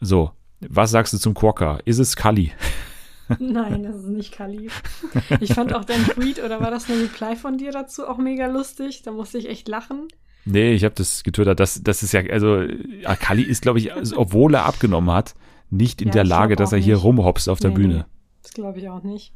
So, 0.00 0.30
was 0.60 0.90
sagst 0.90 1.12
du 1.12 1.18
zum 1.18 1.34
Quokka? 1.34 1.80
Ist 1.84 1.98
es 1.98 2.16
Kali? 2.16 2.52
Nein, 3.38 3.82
das 3.82 3.96
ist 3.96 4.08
nicht 4.08 4.32
Kali. 4.32 4.70
Ich 5.40 5.54
fand 5.54 5.74
auch 5.74 5.84
dein 5.84 6.02
Tweet 6.04 6.42
oder 6.42 6.60
war 6.60 6.70
das 6.70 6.88
eine 6.90 7.02
Reply 7.02 7.36
von 7.36 7.58
dir 7.58 7.70
dazu 7.70 8.06
auch 8.06 8.18
mega 8.18 8.46
lustig? 8.46 9.02
Da 9.02 9.12
musste 9.12 9.38
ich 9.38 9.48
echt 9.48 9.68
lachen. 9.68 10.08
Nee, 10.44 10.72
ich 10.72 10.84
habe 10.84 10.94
das 10.94 11.22
getwittert. 11.22 11.60
Das, 11.60 11.82
das 11.82 12.02
ist 12.02 12.12
ja, 12.12 12.20
also 12.30 12.60
äh, 12.60 13.16
Kali 13.20 13.42
ist, 13.42 13.62
glaube 13.62 13.78
ich, 13.78 13.92
obwohl 14.16 14.54
er 14.54 14.64
abgenommen 14.64 15.10
hat, 15.14 15.34
nicht 15.70 16.00
in 16.02 16.08
Ja, 16.08 16.12
der 16.14 16.24
Lage, 16.24 16.56
dass 16.56 16.72
er 16.72 16.78
hier 16.78 16.94
nicht. 16.94 17.04
rumhopst 17.04 17.48
auf 17.48 17.60
der 17.60 17.70
Nee, 17.70 17.76
Bühne. 17.76 17.94
nee, 17.94 18.04
das 18.42 18.52
glaube 18.54 18.78
ich 18.80 18.88
auch 18.88 19.02
nicht. 19.02 19.32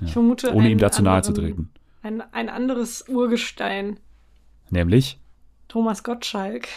Ja. 0.00 0.06
Ich 0.06 0.12
vermute, 0.12 0.52
Ohne 0.54 0.70
ihm 0.70 0.78
dazu 0.78 1.02
nahe 1.02 1.22
zu 1.22 1.32
treten. 1.32 1.70
Ein, 2.02 2.22
ein 2.32 2.48
anderes 2.48 3.08
Urgestein. 3.08 3.98
Nämlich? 4.70 5.20
Thomas 5.68 6.02
Gottschalk. 6.02 6.68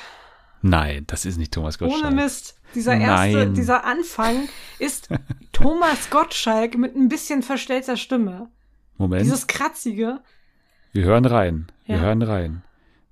Nein, 0.62 1.04
das 1.08 1.26
ist 1.26 1.38
nicht 1.38 1.54
Thomas 1.54 1.78
Gottschalk. 1.80 2.04
Ohne 2.06 2.16
Mist. 2.16 2.56
Dieser 2.76 2.96
erste, 2.98 3.38
Nein. 3.38 3.54
dieser 3.54 3.86
Anfang 3.86 4.50
ist 4.80 5.10
Thomas 5.54 6.10
Gottschalk 6.10 6.78
mit 6.78 6.96
ein 6.96 7.10
bisschen 7.10 7.42
verstellter 7.44 7.96
Stimme. 7.98 8.50
Moment, 8.98 9.24
Dieses 9.24 9.48
kratzige. 9.48 10.20
wir 10.94 11.04
hören 11.06 11.26
rein. 11.26 11.68
Wir 11.86 11.96
Ja. 11.96 12.02
hören 12.02 12.22
rein. 12.22 12.64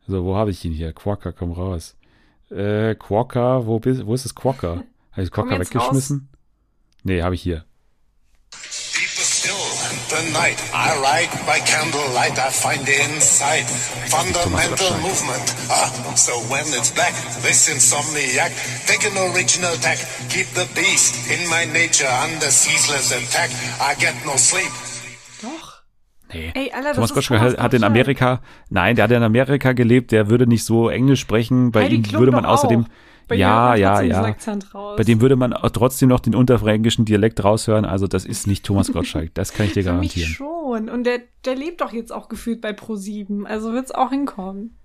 So, 0.08 0.24
wo 0.24 0.36
habe 0.36 0.52
ich 0.52 0.64
ihn 0.66 0.72
hier? 0.74 0.94
Quokka, 0.94 1.32
komm 1.32 1.52
raus. 1.52 1.96
Äh, 2.52 2.96
Quokka, 2.96 3.66
wo, 3.66 3.80
bist, 3.80 4.06
wo 4.06 4.14
ist 4.14 4.26
das 4.26 4.36
Quokka? 4.36 4.84
Habe 5.12 5.24
ich 5.24 5.32
Quokka 5.32 5.58
weggeschmissen? 5.60 6.28
Nee, 7.04 7.22
habe 7.24 7.36
ich 7.36 7.42
hier. 7.42 7.64
The 10.10 10.32
night. 10.32 10.60
I 10.74 10.96
ride 11.02 11.32
by 11.48 11.60
candlelight, 11.66 12.38
I 12.38 12.50
find 12.52 12.88
inside 12.88 13.66
fundamental 14.08 14.76
Gottschalk. 14.78 15.02
movement. 15.02 15.48
Ah, 15.70 15.90
so 16.16 16.32
when 16.52 16.64
it's 16.78 16.92
black, 16.92 17.14
this 17.42 17.68
insomniac, 17.68 18.52
take 18.88 19.04
an 19.10 19.18
original 19.34 19.76
tack. 19.82 19.98
Keep 20.30 20.48
the 20.54 20.68
beast 20.76 21.16
in 21.32 21.42
my 21.50 21.66
nature 21.66 22.08
under 22.08 22.52
ceaseless 22.52 23.12
attack. 23.12 23.50
I 23.82 23.96
get 23.96 24.16
no 24.26 24.36
sleep. 24.38 24.72
Nee. 26.36 26.52
Ey, 26.54 26.72
Alter, 26.72 26.94
Thomas 26.94 27.14
Gottschalk 27.14 27.42
hat, 27.42 27.58
hat 27.58 27.74
in. 27.74 27.84
Amerika, 27.84 28.42
nein, 28.70 28.96
der 28.96 29.04
hat 29.04 29.12
in 29.12 29.24
Amerika 29.24 29.74
gelebt, 29.74 30.12
der 30.12 30.30
würde 30.30 30.48
nicht 30.48 30.64
so 30.64 30.90
Englisch 30.90 31.22
sprechen. 31.22 31.72
Bei 31.72 31.84
Heidi 31.84 31.96
ihm 31.96 32.04
Klum 32.04 32.20
würde 32.22 32.32
man 32.32 32.46
außerdem. 32.46 32.86
Bei 33.28 33.36
ja, 33.36 33.74
ja, 33.76 34.02
ja. 34.02 34.36
Bei 34.98 35.04
dem 35.04 35.20
würde 35.20 35.36
man 35.36 35.52
trotzdem 35.74 36.10
noch 36.10 36.20
den 36.20 36.36
unterfränkischen 36.36 37.06
Dialekt 37.06 37.44
raushören. 37.44 37.84
Also 37.84 38.06
das 38.08 38.24
ist 38.24 38.46
nicht 38.46 38.64
Thomas 38.66 38.92
Gottschalk, 38.92 39.34
das 39.34 39.52
kann 39.52 39.66
ich 39.66 39.74
dir 39.74 39.84
Für 39.84 39.94
mich 39.94 40.14
garantieren. 40.14 40.30
schon. 40.30 40.90
Und 40.90 41.06
der, 41.06 41.22
der 41.44 41.56
lebt 41.56 41.82
doch 41.82 41.92
jetzt 41.92 42.12
auch 42.12 42.30
gefühlt 42.30 42.62
bei 42.62 42.72
Pro7. 42.72 43.46
Also 43.46 43.74
wird's 43.74 43.92
auch 43.92 44.12
hinkommen. 44.12 44.78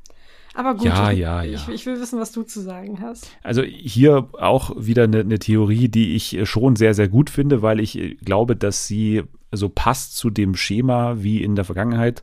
Aber 0.55 0.75
gut, 0.75 0.87
Ja, 0.87 1.11
ich, 1.11 1.19
ja, 1.19 1.43
ich, 1.45 1.67
ja. 1.67 1.73
ich 1.73 1.87
will 1.87 2.01
wissen, 2.01 2.19
was 2.19 2.33
du 2.33 2.43
zu 2.43 2.61
sagen 2.61 3.01
hast. 3.01 3.31
Also 3.43 3.63
hier 3.63 4.29
auch 4.33 4.73
wieder 4.77 5.05
eine, 5.05 5.21
eine 5.21 5.39
Theorie, 5.39 5.89
die 5.89 6.15
ich 6.15 6.37
äh, 6.37 6.47
schon 6.47 6.77
sehr, 6.77 6.95
sehr 6.95 7.09
gut 7.09 7.31
finde, 7.31 7.63
weil 7.63 7.81
ich 7.81 7.99
äh, 7.99 8.15
glaube, 8.17 8.57
dass 8.57 8.87
sie 8.87 9.23
so 9.53 9.69
passt 9.69 10.17
zu 10.17 10.31
dem 10.31 10.55
Schema 10.55 11.23
wie 11.23 11.43
in 11.43 11.57
der 11.57 11.65
Vergangenheit 11.65 12.23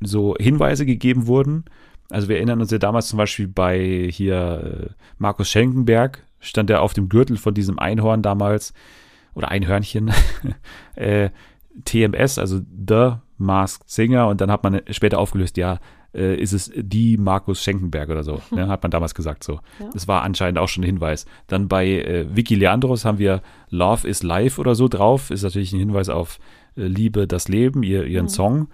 so 0.00 0.34
Hinweise 0.38 0.84
gegeben 0.86 1.26
wurden. 1.26 1.64
Also 2.10 2.28
wir 2.28 2.36
erinnern 2.36 2.60
uns 2.60 2.70
ja 2.70 2.78
damals 2.78 3.08
zum 3.08 3.16
Beispiel 3.16 3.48
bei 3.48 4.08
hier 4.10 4.90
äh, 4.90 4.94
Markus 5.18 5.48
Schenkenberg, 5.48 6.24
stand 6.38 6.70
er 6.70 6.82
auf 6.82 6.94
dem 6.94 7.08
Gürtel 7.08 7.36
von 7.36 7.54
diesem 7.54 7.78
Einhorn 7.78 8.22
damals 8.22 8.72
oder 9.34 9.48
Einhörnchen, 9.50 10.12
äh, 10.94 11.30
TMS, 11.84 12.38
also 12.38 12.60
The 12.60 13.16
Masked 13.38 13.90
Singer 13.90 14.28
und 14.28 14.40
dann 14.40 14.50
hat 14.50 14.62
man 14.62 14.80
später 14.90 15.18
aufgelöst, 15.18 15.56
ja, 15.56 15.78
äh, 16.16 16.36
ist 16.36 16.52
es 16.52 16.72
die 16.74 17.16
Markus 17.16 17.62
Schenkenberg 17.62 18.08
oder 18.08 18.24
so, 18.24 18.40
ne, 18.50 18.68
hat 18.68 18.82
man 18.82 18.90
damals 18.90 19.14
gesagt 19.14 19.44
so. 19.44 19.60
Ja. 19.78 19.90
Das 19.92 20.08
war 20.08 20.22
anscheinend 20.22 20.58
auch 20.58 20.68
schon 20.68 20.82
ein 20.82 20.86
Hinweis. 20.86 21.26
Dann 21.46 21.68
bei 21.68 21.86
äh, 21.86 22.26
Vicky 22.34 22.54
Leandros 22.54 23.04
haben 23.04 23.18
wir 23.18 23.42
Love 23.70 24.08
is 24.08 24.22
Life 24.22 24.60
oder 24.60 24.74
so 24.74 24.88
drauf, 24.88 25.30
ist 25.30 25.42
natürlich 25.42 25.72
ein 25.72 25.78
Hinweis 25.78 26.08
auf 26.08 26.38
äh, 26.76 26.86
Liebe, 26.86 27.26
das 27.26 27.48
Leben, 27.48 27.82
ihr, 27.82 28.04
ihren 28.04 28.28
Song. 28.28 28.68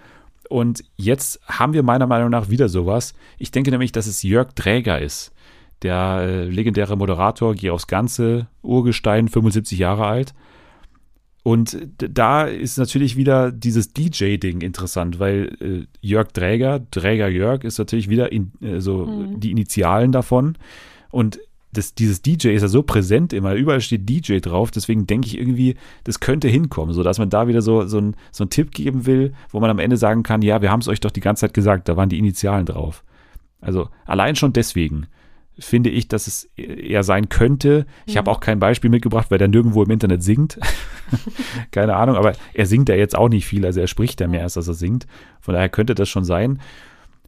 Und 0.48 0.84
jetzt 0.96 1.40
haben 1.46 1.72
wir 1.72 1.82
meiner 1.82 2.06
Meinung 2.06 2.30
nach 2.30 2.50
wieder 2.50 2.68
sowas. 2.68 3.14
Ich 3.38 3.50
denke 3.50 3.70
nämlich, 3.70 3.92
dass 3.92 4.06
es 4.06 4.22
Jörg 4.22 4.52
Dräger 4.52 5.00
ist. 5.00 5.32
Der 5.82 6.20
äh, 6.20 6.44
legendäre 6.44 6.96
Moderator, 6.96 7.54
Geh 7.54 7.70
aufs 7.70 7.86
Ganze, 7.86 8.46
Urgestein, 8.62 9.28
75 9.28 9.78
Jahre 9.78 10.06
alt. 10.06 10.34
Und 11.42 11.76
da 11.96 12.44
ist 12.44 12.78
natürlich 12.78 13.16
wieder 13.16 13.50
dieses 13.50 13.92
DJ-Ding 13.92 14.60
interessant, 14.60 15.18
weil 15.18 15.56
äh, 15.60 15.86
Jörg 16.00 16.28
Dräger, 16.28 16.80
Dräger 16.90 17.28
Jörg, 17.28 17.64
ist 17.64 17.78
natürlich 17.78 18.08
wieder 18.08 18.30
in, 18.30 18.52
äh, 18.60 18.80
so 18.80 19.06
Mhm. 19.06 19.40
die 19.40 19.50
Initialen 19.50 20.12
davon. 20.12 20.56
Und 21.10 21.40
das, 21.72 21.94
dieses 21.94 22.22
DJ 22.22 22.48
ist 22.50 22.62
ja 22.62 22.68
so 22.68 22.82
präsent 22.82 23.32
immer, 23.32 23.54
überall 23.54 23.80
steht 23.80 24.08
DJ 24.08 24.38
drauf, 24.38 24.70
deswegen 24.70 25.06
denke 25.06 25.26
ich 25.26 25.38
irgendwie, 25.38 25.76
das 26.04 26.20
könnte 26.20 26.46
hinkommen, 26.46 26.94
so 26.94 27.02
dass 27.02 27.18
man 27.18 27.30
da 27.30 27.48
wieder 27.48 27.62
so, 27.62 27.86
so, 27.86 27.98
ein, 27.98 28.14
so 28.30 28.44
einen 28.44 28.50
Tipp 28.50 28.72
geben 28.72 29.06
will, 29.06 29.32
wo 29.50 29.58
man 29.58 29.70
am 29.70 29.78
Ende 29.78 29.96
sagen 29.96 30.22
kann, 30.22 30.42
ja, 30.42 30.60
wir 30.60 30.70
haben 30.70 30.80
es 30.80 30.88
euch 30.88 31.00
doch 31.00 31.10
die 31.10 31.20
ganze 31.20 31.40
Zeit 31.40 31.54
gesagt, 31.54 31.88
da 31.88 31.96
waren 31.96 32.10
die 32.10 32.18
Initialen 32.18 32.66
drauf. 32.66 33.04
Also 33.60 33.88
allein 34.04 34.36
schon 34.36 34.52
deswegen 34.52 35.06
finde 35.64 35.90
ich, 35.90 36.08
dass 36.08 36.26
es 36.26 36.44
eher 36.56 37.02
sein 37.02 37.28
könnte. 37.28 37.86
Ich 38.06 38.16
habe 38.16 38.30
auch 38.30 38.40
kein 38.40 38.58
Beispiel 38.58 38.90
mitgebracht, 38.90 39.30
weil 39.30 39.38
der 39.38 39.48
nirgendwo 39.48 39.82
im 39.82 39.90
Internet 39.90 40.22
singt. 40.22 40.58
Keine 41.70 41.96
Ahnung, 41.96 42.16
aber 42.16 42.32
er 42.54 42.66
singt 42.66 42.88
ja 42.88 42.94
jetzt 42.94 43.16
auch 43.16 43.28
nicht 43.28 43.46
viel, 43.46 43.64
also 43.66 43.80
er 43.80 43.86
spricht 43.86 44.20
ja 44.20 44.28
mehr, 44.28 44.42
als 44.42 44.54
dass 44.54 44.68
er 44.68 44.74
singt. 44.74 45.06
Von 45.40 45.54
daher 45.54 45.68
könnte 45.68 45.94
das 45.94 46.08
schon 46.08 46.24
sein. 46.24 46.60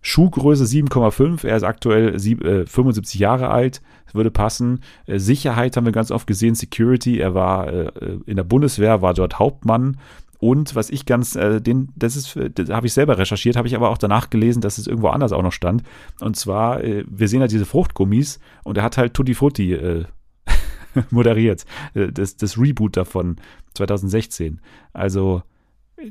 Schuhgröße 0.03 0.65
7,5, 0.65 1.47
er 1.47 1.57
ist 1.57 1.63
aktuell 1.63 2.19
sieb, 2.19 2.45
äh, 2.45 2.67
75 2.67 3.19
Jahre 3.21 3.49
alt, 3.49 3.81
würde 4.15 4.31
passen. 4.31 4.81
Äh, 5.07 5.19
Sicherheit 5.19 5.77
haben 5.77 5.85
wir 5.85 5.93
ganz 5.93 6.11
oft 6.11 6.27
gesehen, 6.27 6.55
Security, 6.55 7.19
er 7.19 7.35
war 7.35 7.69
äh, 7.69 7.91
in 8.27 8.37
der 8.37 8.45
Bundeswehr, 8.45 9.03
war 9.03 9.13
dort 9.13 9.39
Hauptmann. 9.39 9.99
Und 10.47 10.75
was 10.75 10.91
ich 10.91 11.07
ganz, 11.07 11.37
äh, 11.37 11.63
den, 11.63 11.89
das 11.97 12.17
ist, 12.17 12.39
das 12.55 12.69
habe 12.69 12.87
ich 12.87 12.93
selber 12.93 13.17
recherchiert, 13.17 13.57
habe 13.57 13.67
ich 13.67 13.75
aber 13.77 13.89
auch 13.89 13.97
danach 13.97 14.29
gelesen, 14.29 14.61
dass 14.61 14.77
es 14.77 14.87
irgendwo 14.87 15.09
anders 15.09 15.33
auch 15.33 15.43
noch 15.43 15.53
stand. 15.53 15.83
Und 16.21 16.37
zwar, 16.37 16.85
äh, 16.85 17.03
wir 17.09 17.29
sehen 17.29 17.41
ja 17.41 17.47
diese 17.47 17.65
Fruchtgummis 17.65 18.41
und 18.63 18.77
er 18.77 18.83
hat 18.85 18.99
halt 18.99 19.15
Tutti 19.15 19.33
Frutti 19.33 19.73
äh, 19.73 20.05
moderiert. 21.11 21.65
Äh, 21.95 22.13
Das, 22.13 22.37
das 22.37 22.59
Reboot 22.59 22.97
davon 22.99 23.37
2016. 23.75 24.61
Also, 24.93 25.43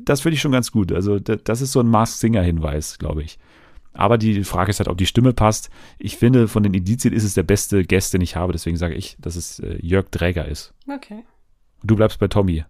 das 0.04 0.22
finde 0.22 0.34
ich 0.34 0.40
schon 0.40 0.50
ganz 0.50 0.72
gut. 0.72 0.90
Also, 0.90 1.20
da- 1.20 1.36
das 1.36 1.60
ist 1.60 1.70
so 1.70 1.78
ein 1.78 1.86
Mask 1.88 2.18
Singer-Hinweis, 2.18 2.98
glaube 2.98 3.22
ich. 3.22 3.38
Aber 3.92 4.18
die 4.18 4.42
Frage 4.42 4.70
ist 4.70 4.80
halt, 4.80 4.88
ob 4.88 4.98
die 4.98 5.06
Stimme 5.06 5.32
passt. 5.32 5.70
Ich 5.98 6.16
finde, 6.16 6.48
von 6.48 6.64
den 6.64 6.74
Indizien 6.74 7.14
ist 7.14 7.22
es 7.22 7.34
der 7.34 7.44
beste 7.44 7.84
Guest, 7.84 8.12
den 8.14 8.20
ich 8.22 8.34
habe. 8.34 8.52
Deswegen 8.52 8.76
sage 8.76 8.94
ich, 8.94 9.16
dass 9.20 9.36
es 9.36 9.60
äh, 9.60 9.78
Jörg 9.80 10.08
Dräger 10.10 10.48
ist. 10.48 10.74
Okay. 10.92 11.22
Du 11.84 11.94
bleibst 11.94 12.18
bei 12.18 12.26
Tommy. 12.26 12.64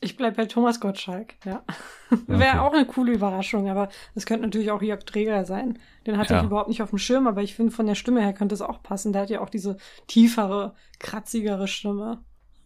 Ich 0.00 0.16
bleib 0.16 0.36
bei 0.36 0.44
Thomas 0.44 0.80
Gottschalk, 0.80 1.34
ja. 1.44 1.62
Okay. 2.08 2.22
Wäre 2.38 2.62
auch 2.62 2.72
eine 2.72 2.84
coole 2.86 3.12
Überraschung, 3.12 3.68
aber 3.68 3.88
es 4.14 4.26
könnte 4.26 4.44
natürlich 4.44 4.70
auch 4.70 4.80
Jörg 4.80 5.02
Träger 5.04 5.44
sein. 5.44 5.78
Den 6.06 6.18
hatte 6.18 6.34
Ja. 6.34 6.40
ich 6.40 6.46
überhaupt 6.46 6.68
nicht 6.68 6.80
auf 6.82 6.90
dem 6.90 6.98
Schirm, 7.00 7.26
aber 7.26 7.42
ich 7.42 7.56
finde, 7.56 7.72
von 7.72 7.86
der 7.86 7.96
Stimme 7.96 8.20
her 8.22 8.32
könnte 8.32 8.54
es 8.54 8.62
auch 8.62 8.80
passen. 8.82 9.12
Der 9.12 9.22
hat 9.22 9.30
ja 9.30 9.40
auch 9.40 9.48
diese 9.48 9.76
tiefere, 10.06 10.74
kratzigere 11.00 11.66
Stimme. 11.66 12.18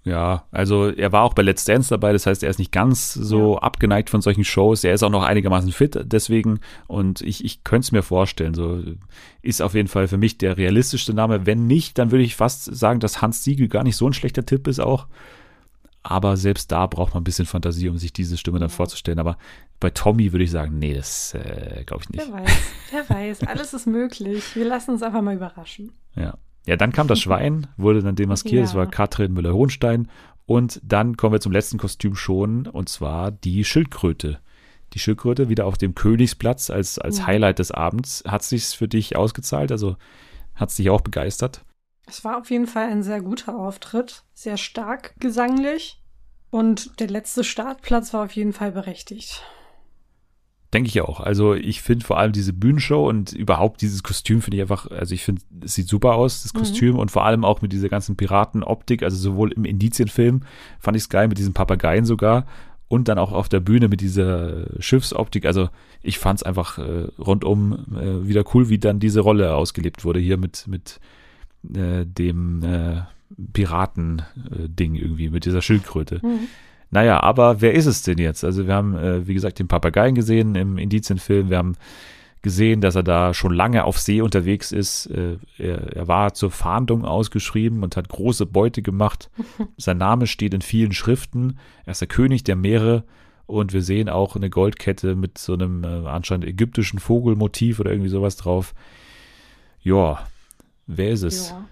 Ja, 0.04 0.44
also 0.50 0.88
er 0.88 1.12
war 1.12 1.22
auch 1.22 1.32
bei 1.34 1.42
Let's 1.42 1.64
Dance 1.64 1.88
dabei, 1.90 2.12
das 2.12 2.26
heißt, 2.26 2.42
er 2.42 2.50
ist 2.50 2.58
nicht 2.58 2.72
ganz 2.72 3.12
so 3.14 3.58
abgeneigt 3.58 4.08
von 4.10 4.20
solchen 4.22 4.44
Shows. 4.44 4.82
Er 4.84 4.92
ist 4.94 5.02
auch 5.02 5.10
noch 5.10 5.22
einigermaßen 5.22 5.72
fit 5.72 5.98
deswegen 6.04 6.60
und 6.86 7.20
ich, 7.22 7.44
ich 7.44 7.64
könnte 7.64 7.84
es 7.84 7.92
mir 7.92 8.02
vorstellen. 8.02 8.52
So 8.54 8.82
ist 9.40 9.62
auf 9.62 9.74
jeden 9.74 9.88
Fall 9.88 10.08
für 10.08 10.18
mich 10.18 10.36
der 10.38 10.56
realistischste 10.58 11.12
Name. 11.14 11.46
Wenn 11.46 11.66
nicht, 11.66 11.96
dann 11.98 12.10
würde 12.10 12.24
ich 12.24 12.36
fast 12.36 12.64
sagen, 12.64 13.00
dass 13.00 13.22
Hans 13.22 13.44
Siegel 13.44 13.68
gar 13.68 13.84
nicht 13.84 13.96
so 13.96 14.06
ein 14.06 14.12
schlechter 14.14 14.44
Tipp 14.44 14.66
ist 14.68 14.80
auch. 14.80 15.06
Aber 16.02 16.36
selbst 16.36 16.72
da 16.72 16.86
braucht 16.86 17.14
man 17.14 17.20
ein 17.22 17.24
bisschen 17.24 17.46
Fantasie, 17.46 17.88
um 17.88 17.98
sich 17.98 18.12
diese 18.12 18.36
Stimme 18.38 18.58
dann 18.58 18.70
vorzustellen. 18.70 19.18
Aber 19.18 19.36
bei 19.80 19.90
Tommy 19.90 20.32
würde 20.32 20.44
ich 20.44 20.50
sagen, 20.50 20.78
nee, 20.78 20.94
das 20.94 21.34
äh, 21.34 21.84
glaube 21.86 22.02
ich 22.04 22.10
nicht. 22.10 22.26
Wer 22.26 22.32
weiß, 22.42 22.50
wer 22.90 23.10
weiß, 23.16 23.42
alles 23.44 23.74
ist 23.74 23.86
möglich. 23.86 24.56
Wir 24.56 24.64
lassen 24.64 24.92
uns 24.92 25.02
einfach 25.02 25.22
mal 25.22 25.34
überraschen. 25.34 25.92
Ja. 26.16 26.38
Ja, 26.66 26.76
dann 26.76 26.92
kam 26.92 27.06
das 27.08 27.20
Schwein, 27.22 27.66
wurde 27.76 28.02
dann 28.02 28.16
demaskiert, 28.16 28.64
das 28.64 28.72
Ja. 28.72 28.78
war 28.78 28.86
Katrin 28.86 29.32
Müller-Hohenstein. 29.32 30.08
Und 30.46 30.80
dann 30.82 31.16
kommen 31.16 31.32
wir 31.34 31.40
zum 31.40 31.52
letzten 31.52 31.78
Kostüm 31.78 32.16
schon, 32.16 32.66
und 32.66 32.88
zwar 32.88 33.30
die 33.30 33.64
Schildkröte. 33.64 34.40
Die 34.94 34.98
Schildkröte 34.98 35.48
wieder 35.48 35.66
auf 35.66 35.78
dem 35.78 35.94
Königsplatz 35.94 36.70
als, 36.70 36.98
als 36.98 37.18
Ja. 37.18 37.26
Highlight 37.28 37.60
des 37.60 37.70
Abends. 37.70 38.24
Hat 38.26 38.42
sich's 38.42 38.74
für 38.74 38.88
dich 38.88 39.16
ausgezahlt? 39.16 39.70
Also 39.70 39.96
hat 40.56 40.70
es 40.70 40.74
dich 40.76 40.90
auch 40.90 41.02
begeistert? 41.02 41.64
Es 42.10 42.24
war 42.24 42.38
auf 42.38 42.50
jeden 42.50 42.66
Fall 42.66 42.88
ein 42.88 43.04
sehr 43.04 43.22
guter 43.22 43.56
Auftritt, 43.56 44.24
sehr 44.34 44.56
stark 44.56 45.14
gesanglich. 45.20 46.02
Und 46.50 46.98
der 46.98 47.06
letzte 47.06 47.44
Startplatz 47.44 48.12
war 48.12 48.24
auf 48.24 48.32
jeden 48.32 48.52
Fall 48.52 48.72
berechtigt. 48.72 49.44
Denke 50.74 50.88
ich 50.88 51.00
auch. 51.00 51.20
Also 51.20 51.54
ich 51.54 51.82
finde 51.82 52.04
vor 52.04 52.18
allem 52.18 52.32
diese 52.32 52.52
Bühnenshow 52.52 53.08
und 53.08 53.32
überhaupt 53.32 53.80
dieses 53.80 54.02
Kostüm 54.02 54.42
finde 54.42 54.56
ich 54.56 54.62
einfach, 54.62 54.90
also 54.90 55.14
ich 55.14 55.22
finde, 55.22 55.42
es 55.64 55.74
sieht 55.74 55.88
super 55.88 56.14
aus, 56.14 56.42
das 56.42 56.52
Mhm. 56.52 56.58
Kostüm 56.58 56.98
und 56.98 57.12
vor 57.12 57.24
allem 57.24 57.44
auch 57.44 57.62
mit 57.62 57.72
dieser 57.72 57.88
ganzen 57.88 58.16
Piratenoptik, 58.16 59.04
also 59.04 59.16
sowohl 59.16 59.52
im 59.52 59.64
Indizienfilm 59.64 60.42
fand 60.80 60.96
ich 60.96 61.04
es 61.04 61.08
geil, 61.08 61.28
mit 61.28 61.38
diesen 61.38 61.54
Papageien 61.54 62.04
sogar 62.04 62.44
und 62.88 63.06
dann 63.06 63.18
auch 63.18 63.30
auf 63.30 63.48
der 63.48 63.60
Bühne 63.60 63.86
mit 63.86 64.00
dieser 64.00 64.66
Schiffsoptik. 64.80 65.46
Also 65.46 65.68
ich 66.02 66.18
fand 66.18 66.40
es 66.40 66.42
einfach 66.42 66.78
äh, 66.78 67.06
rundum 67.20 67.86
äh, 67.96 68.26
wieder 68.26 68.42
cool, 68.54 68.68
wie 68.68 68.78
dann 68.78 68.98
diese 68.98 69.20
Rolle 69.20 69.54
ausgelebt 69.54 70.04
wurde 70.04 70.18
hier 70.18 70.38
mit, 70.38 70.66
mit 70.66 70.98
äh, 71.74 72.04
dem 72.04 72.62
äh, 72.62 73.02
Piraten-Ding 73.52 74.94
irgendwie, 74.94 75.30
mit 75.30 75.44
dieser 75.44 75.62
Schildkröte. 75.62 76.20
Mhm. 76.22 76.48
Naja, 76.90 77.22
aber 77.22 77.60
wer 77.60 77.74
ist 77.74 77.86
es 77.86 78.02
denn 78.02 78.18
jetzt? 78.18 78.44
Also 78.44 78.66
wir 78.66 78.74
haben, 78.74 78.96
äh, 78.96 79.26
wie 79.26 79.34
gesagt, 79.34 79.58
den 79.58 79.68
Papageien 79.68 80.14
gesehen 80.14 80.56
im 80.56 80.76
Indizienfilm. 80.76 81.48
Wir 81.48 81.58
haben 81.58 81.76
gesehen, 82.42 82.80
dass 82.80 82.96
er 82.96 83.02
da 83.02 83.34
schon 83.34 83.52
lange 83.52 83.84
auf 83.84 83.98
See 83.98 84.20
unterwegs 84.20 84.72
ist. 84.72 85.06
Äh, 85.06 85.36
er, 85.58 85.96
er 85.96 86.08
war 86.08 86.34
zur 86.34 86.50
Fahndung 86.50 87.04
ausgeschrieben 87.04 87.82
und 87.82 87.96
hat 87.96 88.08
große 88.08 88.46
Beute 88.46 88.82
gemacht. 88.82 89.30
Sein 89.76 89.98
Name 89.98 90.26
steht 90.26 90.54
in 90.54 90.62
vielen 90.62 90.92
Schriften. 90.92 91.58
Er 91.84 91.92
ist 91.92 92.00
der 92.00 92.08
König 92.08 92.44
der 92.44 92.56
Meere. 92.56 93.04
Und 93.46 93.72
wir 93.72 93.82
sehen 93.82 94.08
auch 94.08 94.36
eine 94.36 94.48
Goldkette 94.48 95.16
mit 95.16 95.36
so 95.36 95.54
einem 95.54 95.82
äh, 95.82 96.08
anscheinend 96.08 96.46
ägyptischen 96.46 97.00
Vogelmotiv 97.00 97.80
oder 97.80 97.90
irgendwie 97.90 98.10
sowas 98.10 98.36
drauf. 98.36 98.74
Ja, 99.82 100.24
wer 100.96 101.10
ist 101.10 101.22
es? 101.22 101.50
Ja. 101.50 101.68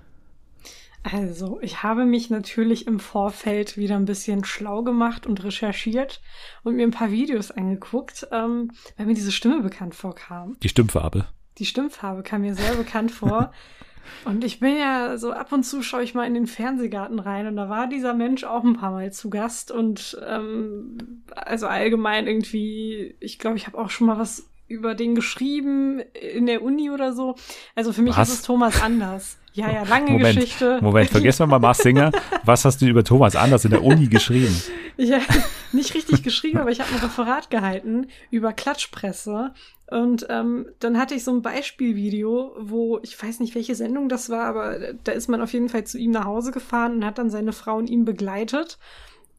Also, 1.03 1.59
ich 1.62 1.83
habe 1.83 2.05
mich 2.05 2.29
natürlich 2.29 2.87
im 2.87 3.01
Vorfeld 3.01 3.77
wieder 3.77 3.97
ein 3.97 4.05
bisschen 4.05 4.45
schlau 4.45 4.83
gemacht 4.83 5.27
und 5.27 5.43
recherchiert 5.43 6.21
und 6.64 6.77
mir 6.77 6.83
ein 6.83 6.91
paar 6.91 7.11
Videos 7.11 7.51
angeguckt, 7.51 8.27
ähm, 8.33 8.73
weil 8.97 9.07
mir 9.07 9.14
diese 9.14 9.33
Stimme 9.33 9.62
bekannt 9.62 9.95
vorkam. 9.95 10.57
Die 10.62 10.69
Stimmfarbe. 10.69 11.27
Die 11.59 11.66
Stimmfarbe 11.66 12.23
kam 12.23 12.43
mir 12.43 12.55
sehr 12.55 12.75
bekannt 12.75 13.11
vor. 13.11 13.53
Und 14.25 14.43
ich 14.43 14.59
bin 14.61 14.77
ja 14.77 15.19
so 15.19 15.33
ab 15.33 15.53
und 15.53 15.64
zu 15.64 15.83
schaue 15.83 16.03
ich 16.03 16.14
mal 16.14 16.27
in 16.27 16.33
den 16.33 16.47
Fernsehgarten 16.47 17.19
rein 17.19 17.47
und 17.47 17.57
da 17.57 17.69
war 17.69 17.87
dieser 17.89 18.14
Mensch 18.14 18.43
auch 18.43 18.64
ein 18.64 18.77
paar 18.77 18.91
Mal 18.91 19.12
zu 19.12 19.29
Gast 19.29 19.71
und 19.71 20.19
ähm, 20.27 21.23
also 21.37 21.66
allgemein 21.66 22.27
irgendwie, 22.27 23.16
ich 23.21 23.39
glaube, 23.39 23.59
ich 23.59 23.66
habe 23.66 23.77
auch 23.77 23.91
schon 23.91 24.07
mal 24.07 24.19
was 24.19 24.49
über 24.69 24.95
den 24.95 25.14
geschrieben 25.14 26.01
in 26.35 26.47
der 26.47 26.62
Uni 26.62 26.91
oder 26.91 27.12
so. 27.12 27.35
Also 27.75 27.93
für 27.93 28.03
mich 28.03 28.16
Was? 28.16 28.29
ist 28.29 28.35
es 28.37 28.43
Thomas 28.43 28.83
Anders. 28.83 29.39
Ja, 29.55 29.73
ja, 29.73 29.83
lange 29.83 30.12
Moment, 30.12 30.37
Geschichte. 30.37 30.79
Moment, 30.81 31.11
vergessen 31.11 31.41
wir 31.41 31.47
mal 31.49 31.59
Mars 31.59 31.79
Singer. 31.79 32.12
Was 32.45 32.64
hast 32.64 32.81
du 32.81 32.87
über 32.87 33.03
Thomas 33.03 33.35
Anders 33.35 33.64
in 33.64 33.73
der 33.73 33.83
Uni 33.83 34.07
geschrieben? 34.07 34.55
Ja, 35.01 35.21
nicht 35.71 35.95
richtig 35.95 36.25
geschrieben, 36.25 36.59
aber 36.59 36.73
ich 36.73 36.81
habe 36.81 36.91
ein 36.93 36.99
Referat 36.99 37.51
gehalten 37.51 38.09
über 38.33 38.53
Klatschpresse. 38.53 39.55
Und 39.89 40.27
ähm, 40.29 40.66
dann 40.81 40.99
hatte 40.99 41.14
ich 41.14 41.23
so 41.23 41.31
ein 41.31 41.41
Beispielvideo, 41.41 42.57
wo 42.59 42.99
ich 43.05 43.23
weiß 43.23 43.39
nicht, 43.39 43.55
welche 43.55 43.77
Sendung 43.77 44.09
das 44.09 44.29
war, 44.29 44.47
aber 44.47 44.95
da 45.05 45.12
ist 45.12 45.29
man 45.29 45.41
auf 45.41 45.53
jeden 45.53 45.69
Fall 45.69 45.85
zu 45.85 45.99
ihm 45.99 46.11
nach 46.11 46.25
Hause 46.25 46.51
gefahren 46.51 46.97
und 46.97 47.05
hat 47.05 47.19
dann 47.19 47.31
seine 47.31 47.53
Frau 47.53 47.77
und 47.77 47.89
ihn 47.89 48.05
begleitet. 48.05 48.79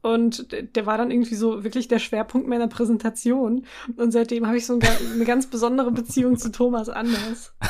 Und 0.01 0.47
der- 0.75 0.85
war 0.85 0.97
dann 0.97 1.11
irgendwie 1.11 1.35
so 1.35 1.63
wirklich 1.63 1.87
der 1.87 1.99
Schwerpunkt 1.99 2.47
meiner 2.47 2.67
Präsentation. 2.67 3.65
Und 3.97 4.11
seitdem 4.11 4.47
habe 4.47 4.57
ich 4.57 4.65
so 4.65 4.79
eine 5.13 5.25
ganz 5.25 5.47
besondere 5.47 5.91
Beziehung 5.91 6.37
zu 6.37 6.51
Thomas 6.51 6.89
Anders. 6.89 7.53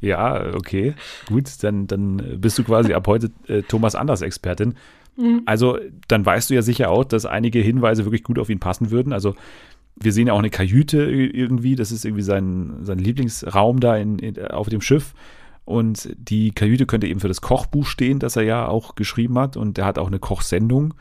Ja, 0.00 0.54
okay. 0.56 0.94
Gut, 1.28 1.44
dann, 1.62 1.86
dann 1.86 2.40
bist 2.40 2.58
du 2.58 2.64
quasi 2.64 2.94
ab 2.94 3.06
heute 3.06 3.30
äh, 3.46 3.62
Thomas 3.62 3.94
Anders 3.94 4.20
Expertin. 4.22 4.74
Also, 5.44 5.78
dann 6.08 6.24
weißt 6.26 6.48
du 6.50 6.54
ja 6.54 6.62
sicher 6.62 6.90
auch, 6.90 7.04
dass 7.04 7.26
einige 7.26 7.60
Hinweise 7.60 8.04
wirklich 8.06 8.24
gut 8.24 8.38
auf 8.38 8.48
ihn 8.50 8.58
passen 8.60 8.90
würden. 8.90 9.12
Also, 9.12 9.36
wir 9.94 10.10
sehen 10.10 10.26
ja 10.26 10.32
auch 10.32 10.38
eine 10.38 10.50
Kajüte 10.50 11.02
irgendwie. 11.04 11.76
Das 11.76 11.92
ist 11.92 12.04
irgendwie 12.06 12.22
sein, 12.24 12.78
sein 12.80 12.98
Lieblingsraum 12.98 13.78
da 13.78 13.96
in, 13.96 14.18
in, 14.18 14.44
auf 14.46 14.68
dem 14.70 14.80
Schiff. 14.80 15.12
Und 15.64 16.14
die 16.18 16.50
Kajüte 16.50 16.86
könnte 16.86 17.06
eben 17.06 17.20
für 17.20 17.28
das 17.28 17.40
Kochbuch 17.40 17.86
stehen, 17.86 18.18
das 18.18 18.36
er 18.36 18.42
ja 18.42 18.68
auch 18.68 18.94
geschrieben 18.94 19.38
hat. 19.38 19.56
Und 19.56 19.78
er 19.78 19.84
hat 19.84 19.98
auch 19.98 20.08
eine 20.08 20.18
Kochsendung. 20.18 20.94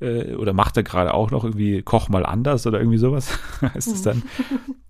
Äh, 0.00 0.34
oder 0.34 0.52
macht 0.52 0.76
er 0.76 0.82
gerade 0.82 1.14
auch 1.14 1.30
noch 1.30 1.44
irgendwie 1.44 1.82
Koch 1.82 2.08
mal 2.08 2.24
anders 2.26 2.66
oder 2.66 2.78
irgendwie 2.78 2.98
sowas. 2.98 3.38
heißt 3.60 3.88
es 3.88 4.02
dann. 4.02 4.22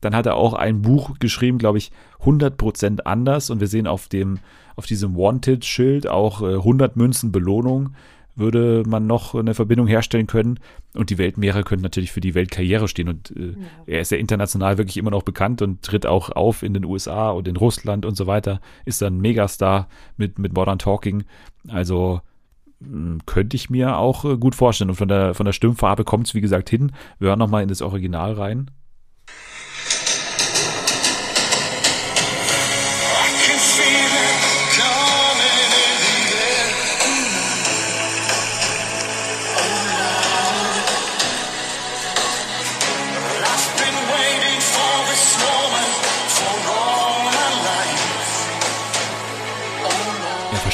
Dann 0.01 0.15
hat 0.15 0.27
er 0.27 0.37
auch 0.37 0.55
ein 0.55 0.83
Buch 0.83 1.19
geschrieben, 1.19 1.59
glaube 1.59 1.79
ich, 1.79 1.93
100% 2.25 3.01
anders. 3.03 3.51
Und 3.51 3.61
wir 3.61 3.67
sehen 3.67 3.87
auf 3.87 4.09
dem, 4.09 4.39
auf 4.77 4.87
diesem 4.87 5.17
Wanted-Schild 5.17 6.09
auch 6.09 6.43
äh, 6.43 6.55
100 6.55 6.97
Münzen 6.97 7.33
Belohnung. 7.33 7.95
Würde 8.39 8.85
man 8.87 9.07
noch 9.07 9.35
eine 9.35 9.55
Verbindung 9.55 9.87
herstellen 9.87 10.27
können. 10.27 10.61
Und 10.95 11.11
die 11.11 11.19
Weltmeere 11.19 11.65
können 11.65 11.83
natürlich 11.83 12.13
für 12.13 12.21
die 12.21 12.35
Weltkarriere 12.35 12.89
stehen. 12.89 13.09
Und 13.09 13.31
äh, 13.37 13.55
er 13.87 14.01
ist 14.01 14.13
ja 14.13 14.19
international 14.19 14.79
wirklich 14.79 14.97
immer 14.97 15.11
noch 15.11 15.23
bekannt 15.23 15.61
und 15.61 15.83
tritt 15.83 16.07
auch 16.07 16.31
auf 16.31 16.63
in 16.63 16.73
den 16.73 16.85
USA 16.85 17.31
und 17.31 17.49
in 17.49 17.57
Russland 17.57 18.07
und 18.07 18.17
so 18.17 18.27
weiter. 18.27 18.61
Ist 18.85 19.03
dann 19.03 19.21
Megastar 19.21 19.89
mit, 20.17 20.39
mit 20.39 20.55
Modern 20.55 20.79
Talking. 20.79 21.25
Also 21.67 22.21
mh, 22.81 23.19
könnte 23.27 23.57
ich 23.57 23.71
mir 23.71 23.99
auch 23.99 24.25
äh, 24.25 24.37
gut 24.37 24.55
vorstellen. 24.55 24.91
Und 24.91 24.97
von 24.97 25.09
der, 25.09 25.35
von 25.35 25.47
der 25.47 25.53
Stimmfarbe 25.53 26.05
kommt 26.05 26.29
es, 26.29 26.35
wie 26.35 26.41
gesagt, 26.41 26.71
hin. 26.71 26.93
Wir 27.19 27.29
hören 27.29 27.39
nochmal 27.39 27.63
in 27.63 27.69
das 27.69 27.83
Original 27.83 28.35
rein. 28.35 28.71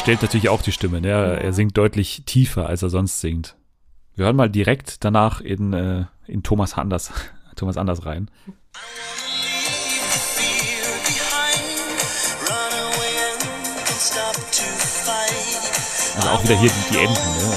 Verstellt 0.05 0.21
natürlich 0.21 0.51
auch 0.51 0.61
die 0.61 0.73
Stimme. 0.73 1.01
Ne? 1.01 1.09
Er, 1.09 1.53
singt 1.55 1.79
deutlich 1.79 2.25
tiefer, 2.27 2.67
als 2.67 2.83
er 2.83 2.91
sonst 2.91 3.23
singt. 3.23 3.57
Wir 4.15 4.27
hören 4.27 4.37
mal 4.37 4.51
direkt 4.51 5.03
danach 5.03 5.41
in, 5.41 5.73
äh, 5.73 6.05
in 6.27 6.43
Thomas 6.43 6.75
Anders, 6.75 7.11
Thomas 7.57 7.79
Anders 7.79 8.05
rein. 8.05 8.31
Also 16.17 16.29
auch 16.29 16.45
wieder 16.45 16.59
hier 16.61 16.69
die, 16.69 16.93
die 16.93 16.99
Enden. 16.99 17.15
Ne? 17.15 17.57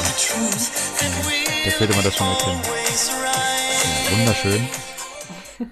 Da 1.65 1.71
könnte 1.71 1.95
man 1.95 2.03
das 2.05 2.15
schon 2.15 2.27
erkennen. 2.27 2.61
Wunderschön. 4.09 4.67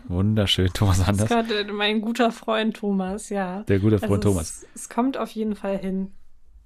Wunderschön, 0.10 0.70
Thomas 0.74 0.98
Das 0.98 1.08
Anders. 1.08 1.30
gerade 1.30 1.72
mein 1.72 2.02
guter 2.02 2.34
Freund 2.34 2.76
Thomas, 2.76 3.30
ja. 3.30 3.64
Der 3.64 3.80
gute 3.80 3.98
Freund 4.00 4.26
also 4.26 4.30
Thomas. 4.34 4.50
Es, 4.74 4.82
es 4.82 4.90
kommt 4.90 5.16
auf 5.16 5.32
jeden 5.32 5.56
Fall 5.56 5.78
hin. 5.78 6.12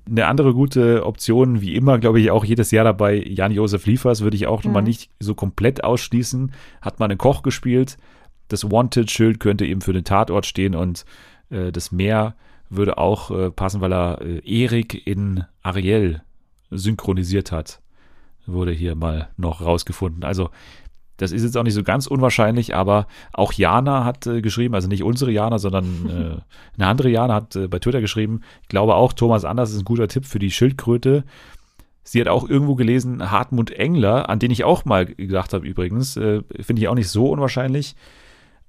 Eine 0.07 0.27
andere 0.27 0.53
gute 0.53 1.05
Option, 1.05 1.61
wie 1.61 1.75
immer, 1.75 1.99
glaube 1.99 2.19
ich, 2.19 2.31
auch 2.31 2.43
jedes 2.43 2.71
Jahr 2.71 2.83
dabei, 2.83 3.17
Jan-Josef 3.23 3.85
Liefers, 3.85 4.21
würde 4.21 4.37
ich 4.37 4.47
auch 4.47 4.63
noch 4.63 4.71
mal 4.71 4.81
Mhm. 4.81 4.87
nicht 4.87 5.11
so 5.19 5.35
komplett 5.35 5.83
ausschließen. 5.83 6.51
Hat 6.81 6.99
mal 6.99 7.05
einen 7.05 7.17
Koch 7.17 7.43
gespielt. 7.43 7.97
Das 8.47 8.69
Wanted-Schild 8.71 9.39
könnte 9.39 9.65
eben 9.65 9.81
für 9.81 9.93
den 9.93 10.03
Tatort 10.03 10.45
stehen 10.47 10.73
und 10.73 11.05
äh, 11.51 11.71
das 11.71 11.91
Meer 11.91 12.35
würde 12.71 12.97
auch 12.97 13.29
äh, 13.31 13.51
passen, 13.51 13.81
weil 13.81 13.93
er 13.93 14.21
äh, 14.21 14.39
Erik 14.45 15.05
in 15.07 15.43
Ariel 15.61 16.21
synchronisiert 16.71 17.51
hat. 17.51 17.79
Wurde 18.47 18.71
hier 18.71 18.95
mal 18.95 19.29
noch 19.37 19.61
rausgefunden. 19.61 20.23
Also, 20.23 20.49
das 21.19 21.31
ist 21.31 21.43
jetzt 21.43 21.55
auch 21.57 21.63
nicht 21.63 21.73
so 21.75 21.83
ganz 21.83 22.07
unwahrscheinlich, 22.07 22.75
aber 22.75 23.05
auch 23.33 23.53
Jana 23.53 24.05
hat 24.05 24.25
äh, 24.27 24.41
geschrieben, 24.41 24.73
also 24.73 24.87
nicht 24.87 25.03
unsere 25.03 25.31
Jana, 25.31 25.59
sondern 25.59 25.85
äh, 26.09 26.41
eine 26.77 26.87
andere 26.87 27.09
Jana 27.09 27.35
hat 27.35 27.55
äh, 27.55 27.67
bei 27.67 27.79
Twitter 27.79 28.01
geschrieben, 28.01 28.41
ich 28.63 28.67
glaube 28.69 28.95
auch, 28.95 29.13
Thomas 29.13 29.45
Anders 29.45 29.71
ist 29.71 29.79
ein 29.79 29.85
guter 29.85 30.07
Tipp 30.07 30.25
für 30.25 30.39
die 30.39 30.51
Schildkröte. 30.51 31.23
Sie 32.03 32.19
hat 32.19 32.27
auch 32.27 32.49
irgendwo 32.49 32.73
gelesen, 32.75 33.29
Hartmut 33.29 33.69
Engler, 33.71 34.29
an 34.29 34.39
den 34.39 34.49
ich 34.49 34.63
auch 34.63 34.83
mal 34.85 35.05
gedacht 35.05 35.53
habe 35.53 35.67
übrigens, 35.67 36.17
äh, 36.17 36.41
finde 36.59 36.81
ich 36.81 36.87
auch 36.87 36.95
nicht 36.95 37.09
so 37.09 37.29
unwahrscheinlich, 37.29 37.95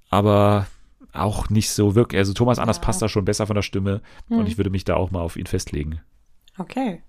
aber 0.09 0.67
auch 1.13 1.49
nicht 1.49 1.71
so 1.71 1.95
wirklich. 1.95 2.19
Also 2.19 2.33
Thomas 2.33 2.59
Anders 2.59 2.77
Ja. 2.77 2.83
passt 2.83 3.01
da 3.01 3.09
schon 3.09 3.25
besser 3.25 3.47
von 3.47 3.55
der 3.55 3.63
Stimme 3.63 4.01
Hm. 4.27 4.39
und 4.39 4.47
ich 4.47 4.57
würde 4.57 4.69
mich 4.69 4.83
da 4.85 4.95
auch 4.95 5.11
mal 5.11 5.21
auf 5.21 5.35
ihn 5.37 5.47
festlegen. 5.47 5.99
Okay. 6.57 7.01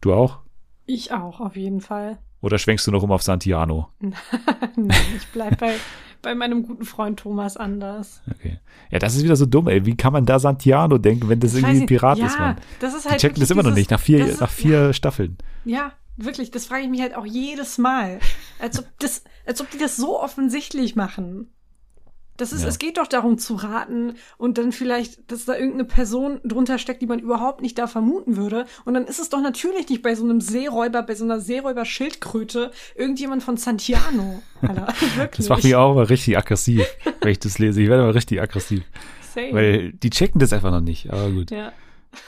Du 0.00 0.12
auch? 0.14 0.38
Ich 0.86 1.12
auch, 1.12 1.40
auf 1.40 1.56
jeden 1.56 1.80
Fall. 1.80 2.18
Oder 2.42 2.58
schwenkst 2.58 2.86
du 2.86 2.90
noch 2.90 3.02
um 3.02 3.10
auf 3.12 3.22
Santiano? 3.22 3.88
Nein, 4.00 4.90
ich 5.16 5.26
bleib 5.32 5.58
bei, 5.58 5.74
bei 6.20 6.34
meinem 6.34 6.64
guten 6.64 6.84
Freund 6.84 7.18
Thomas 7.20 7.56
Anders. 7.56 8.20
Okay. 8.30 8.58
Ja, 8.90 8.98
das 8.98 9.14
ist 9.16 9.22
wieder 9.24 9.36
so 9.36 9.46
dumm, 9.46 9.68
ey. 9.68 9.86
Wie 9.86 9.96
kann 9.96 10.12
man 10.12 10.26
da 10.26 10.38
Santiano 10.38 10.98
denken, 10.98 11.28
wenn 11.28 11.40
das 11.40 11.54
Ich 11.54 11.62
irgendwie 11.62 11.82
ein. 11.82 11.86
Pirat 11.86 12.18
ja, 12.18 12.26
ist, 12.26 12.38
Mann? 12.38 12.56
Das 12.80 12.94
ist 12.94 13.04
Die 13.06 13.08
halt 13.10 13.20
checken 13.20 13.40
das 13.40 13.50
immer 13.50 13.62
noch 13.62 13.70
dieses- 13.70 13.78
nicht, 13.78 13.90
nach 13.92 14.00
vier, 14.00 14.26
ist- 14.26 14.40
nach 14.40 14.50
vier 14.50 14.92
Staffeln. 14.92 15.38
Ja, 15.64 15.92
wirklich, 16.16 16.50
das 16.50 16.66
frage 16.66 16.82
ich 16.82 16.90
mich 16.90 17.00
halt 17.00 17.14
auch 17.16 17.24
jedes 17.24 17.78
Mal. 17.78 18.18
Als 18.60 18.78
ob, 18.80 18.86
das, 18.98 19.22
als 19.46 19.60
ob 19.60 19.70
die 19.70 19.78
das 19.78 19.96
so 19.96 20.20
offensichtlich 20.20 20.94
machen. 20.96 21.48
Das 22.42 22.52
ist, 22.52 22.62
Ja. 22.62 22.68
es 22.68 22.78
geht 22.80 22.98
doch 22.98 23.06
darum 23.06 23.38
zu 23.38 23.54
raten 23.54 24.14
und 24.36 24.58
dann 24.58 24.72
vielleicht, 24.72 25.30
dass 25.30 25.44
da 25.44 25.54
irgendeine 25.54 25.84
Person 25.84 26.40
drunter 26.42 26.78
steckt, 26.78 27.00
die 27.00 27.06
man 27.06 27.20
überhaupt 27.20 27.62
nicht 27.62 27.78
da 27.78 27.86
vermuten 27.86 28.36
würde. 28.36 28.66
Und 28.84 28.94
dann 28.94 29.04
ist 29.04 29.20
es 29.20 29.28
doch 29.28 29.40
natürlich 29.40 29.88
nicht 29.88 30.02
bei 30.02 30.16
so 30.16 30.24
einem 30.24 30.40
Seeräuber, 30.40 31.04
bei 31.04 31.14
so 31.14 31.22
einer 31.24 31.38
Seeräuber-Schildkröte 31.40 32.72
irgendjemand 32.96 33.44
von 33.44 33.56
Santiano. 33.56 34.42
Alter, 34.62 34.88
wirklich. 35.16 35.46
Das 35.46 35.48
macht 35.48 35.62
mich 35.62 35.76
auch 35.76 35.92
immer 35.92 36.10
richtig 36.10 36.36
aggressiv, 36.36 36.84
wenn 37.20 37.30
ich 37.30 37.38
das 37.38 37.60
lese. 37.60 37.80
Ich 37.80 37.88
werde 37.88 38.02
immer 38.02 38.14
richtig 38.14 38.40
aggressiv. 38.42 38.82
Same. 39.34 39.52
Weil 39.52 39.92
die 39.92 40.10
checken 40.10 40.40
das 40.40 40.52
einfach 40.52 40.72
noch 40.72 40.80
nicht. 40.80 41.10
Aber 41.12 41.30
gut. 41.30 41.52
ja. 41.52 41.72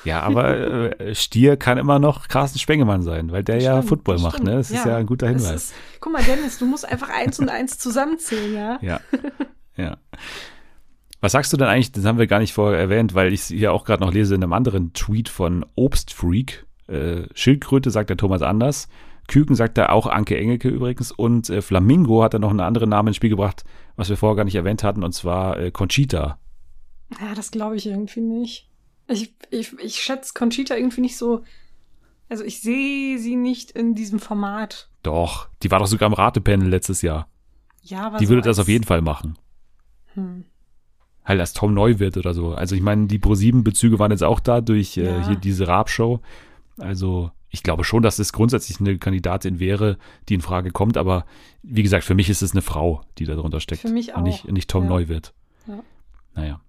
Ja, 0.04 0.20
aber 0.22 0.98
äh, 0.98 1.14
Stier 1.14 1.58
kann 1.58 1.76
immer 1.76 1.98
noch 1.98 2.28
Carsten 2.28 2.58
Spengemann 2.58 3.02
sein, 3.02 3.30
weil 3.32 3.44
der 3.44 3.60
ja 3.60 3.72
Stimmt, 3.76 3.88
Football 3.90 4.14
das 4.14 4.22
macht, 4.22 4.42
ne? 4.42 4.52
Das 4.56 4.70
ist 4.70 4.86
ja 4.86 4.96
ein 4.96 5.04
guter 5.04 5.28
Hinweis. 5.28 5.54
Ist, 5.56 5.74
guck 6.00 6.10
mal, 6.14 6.22
Dennis, 6.22 6.56
du 6.58 6.64
musst 6.64 6.88
einfach 6.88 7.10
eins 7.10 7.38
und 7.38 7.50
eins 7.50 7.76
zusammenzählen, 7.76 8.54
ja? 8.54 8.78
Ja. 8.80 9.00
Ja. 9.76 9.98
Was 11.20 11.32
sagst 11.32 11.52
du 11.52 11.56
denn 11.56 11.68
eigentlich, 11.68 11.92
das 11.92 12.04
haben 12.04 12.18
wir 12.18 12.26
gar 12.26 12.38
nicht 12.38 12.52
vorher 12.52 12.78
erwähnt, 12.78 13.14
weil 13.14 13.32
ich 13.32 13.40
es 13.40 13.48
hier 13.48 13.72
auch 13.72 13.84
gerade 13.84 14.02
noch 14.02 14.12
lese 14.12 14.34
in 14.34 14.42
einem 14.42 14.52
anderen 14.52 14.92
Tweet 14.92 15.28
von 15.28 15.64
Obstfreak. 15.74 16.66
Äh, 16.86 17.22
Schildkröte 17.34 17.90
sagt 17.90 18.10
der 18.10 18.18
Thomas 18.18 18.42
anders. 18.42 18.88
Küken 19.26 19.56
sagt 19.56 19.78
er 19.78 19.92
auch 19.92 20.06
Anke 20.06 20.36
Engelke 20.36 20.68
übrigens. 20.68 21.12
Und 21.12 21.48
äh, 21.48 21.62
Flamingo 21.62 22.22
hat 22.22 22.34
er 22.34 22.40
noch 22.40 22.50
einen 22.50 22.60
anderen 22.60 22.90
Namen 22.90 23.08
ins 23.08 23.16
Spiel 23.16 23.30
gebracht, 23.30 23.64
was 23.96 24.10
wir 24.10 24.16
vorher 24.16 24.36
gar 24.36 24.44
nicht 24.44 24.54
erwähnt 24.54 24.84
hatten, 24.84 25.02
und 25.02 25.12
zwar 25.12 25.58
äh, 25.58 25.70
Conchita. 25.70 26.38
Ja, 27.20 27.34
das 27.34 27.50
glaube 27.50 27.76
ich 27.76 27.86
irgendwie 27.86 28.20
nicht. 28.20 28.68
Ich, 29.08 29.34
ich, 29.50 29.72
ich 29.78 29.96
schätze 29.96 30.32
Conchita 30.34 30.76
irgendwie 30.76 31.02
nicht 31.02 31.16
so. 31.16 31.42
Also 32.28 32.44
ich 32.44 32.60
sehe 32.60 33.18
sie 33.18 33.36
nicht 33.36 33.70
in 33.70 33.94
diesem 33.94 34.18
Format. 34.18 34.88
Doch, 35.02 35.48
die 35.62 35.70
war 35.70 35.78
doch 35.78 35.86
sogar 35.86 36.06
im 36.06 36.14
Ratepanel 36.14 36.68
letztes 36.68 37.02
Jahr. 37.02 37.28
Ja, 37.82 38.06
aber 38.06 38.18
Die 38.18 38.26
so 38.26 38.30
würde 38.30 38.48
das 38.48 38.58
auf 38.58 38.68
jeden 38.68 38.84
Fall 38.84 39.02
machen. 39.02 39.38
Hm. 40.14 40.44
Halt 41.24 41.40
als 41.40 41.52
Tom 41.54 41.72
Neuwirth 41.74 42.16
oder 42.16 42.34
so. 42.34 42.54
Also 42.54 42.74
ich 42.74 42.82
meine, 42.82 43.06
die 43.06 43.18
Pro-7-Bezüge 43.18 43.98
waren 43.98 44.10
jetzt 44.10 44.24
auch 44.24 44.40
da 44.40 44.60
durch 44.60 44.96
äh, 44.96 45.04
Ja. 45.04 45.26
hier 45.26 45.36
diese 45.36 45.66
Raab-Show. 45.66 46.20
Also 46.78 47.30
ich 47.48 47.62
glaube 47.62 47.84
schon, 47.84 48.02
dass 48.02 48.18
es 48.18 48.32
grundsätzlich 48.32 48.80
eine 48.80 48.98
Kandidatin 48.98 49.58
wäre, 49.60 49.96
die 50.28 50.34
in 50.34 50.40
Frage 50.40 50.70
kommt. 50.70 50.96
Aber 50.96 51.24
wie 51.62 51.82
gesagt, 51.82 52.04
für 52.04 52.14
mich 52.14 52.28
ist 52.28 52.42
es 52.42 52.52
eine 52.52 52.62
Frau, 52.62 53.02
die 53.18 53.24
da 53.24 53.36
drunter 53.36 53.60
steckt. 53.60 53.82
Für 53.82 53.88
mich 53.88 54.14
Und 54.14 54.24
nicht, 54.24 54.44
auch, 54.44 54.50
nicht 54.50 54.68
Tom 54.68 54.84
ja. 54.84 54.88
Neuwirth. 54.90 55.32
Ja. 55.66 55.80
Naja. 56.34 56.60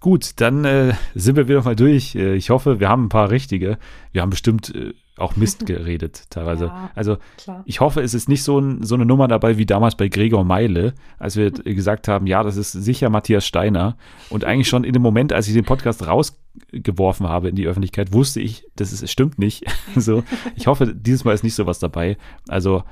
Gut, 0.00 0.32
dann 0.36 0.64
äh, 0.64 0.94
sind 1.14 1.36
wir 1.36 1.48
wieder 1.48 1.62
mal 1.62 1.74
durch. 1.76 2.14
Äh, 2.14 2.36
Ich 2.36 2.50
hoffe, 2.50 2.78
wir 2.78 2.88
haben 2.88 3.06
ein 3.06 3.08
paar 3.08 3.30
richtige. 3.30 3.78
Wir 4.12 4.22
haben 4.22 4.30
bestimmt 4.30 4.72
äh, 4.74 4.94
auch 5.16 5.34
Mist 5.36 5.66
geredet 5.66 6.24
teilweise. 6.30 6.66
Ja. 6.66 6.90
Also 6.94 7.16
Klar. 7.36 7.62
ich 7.66 7.80
hoffe, 7.80 8.00
es 8.00 8.14
ist 8.14 8.28
nicht 8.28 8.44
so, 8.44 8.60
ein, 8.60 8.84
so 8.84 8.94
eine 8.94 9.04
Nummer 9.04 9.26
dabei 9.26 9.58
wie 9.58 9.66
damals 9.66 9.96
bei 9.96 10.06
Gregor 10.08 10.44
Meile, 10.44 10.94
als 11.18 11.36
wir 11.36 11.50
gesagt 11.64 12.06
haben, 12.06 12.28
ja, 12.28 12.44
das 12.44 12.56
ist 12.56 12.72
sicher 12.72 13.10
Matthias 13.10 13.44
Steiner. 13.44 13.96
Und 14.30 14.44
eigentlich 14.44 14.68
schon 14.68 14.84
in 14.84 14.92
dem 14.92 15.02
Moment, 15.02 15.32
als 15.32 15.48
ich 15.48 15.54
den 15.54 15.64
Podcast 15.64 16.06
rausgeworfen 16.06 17.28
habe 17.28 17.48
in 17.48 17.56
die 17.56 17.66
Öffentlichkeit, 17.66 18.12
wusste 18.12 18.40
ich, 18.40 18.64
das 18.76 18.92
ist, 18.92 19.02
es 19.02 19.10
stimmt 19.10 19.38
nicht. 19.38 19.64
so, 19.96 20.22
ich 20.54 20.68
hoffe, 20.68 20.94
dieses 20.94 21.24
Mal 21.24 21.32
ist 21.34 21.44
nicht 21.44 21.56
sowas 21.56 21.80
dabei. 21.80 22.16
Also 22.46 22.84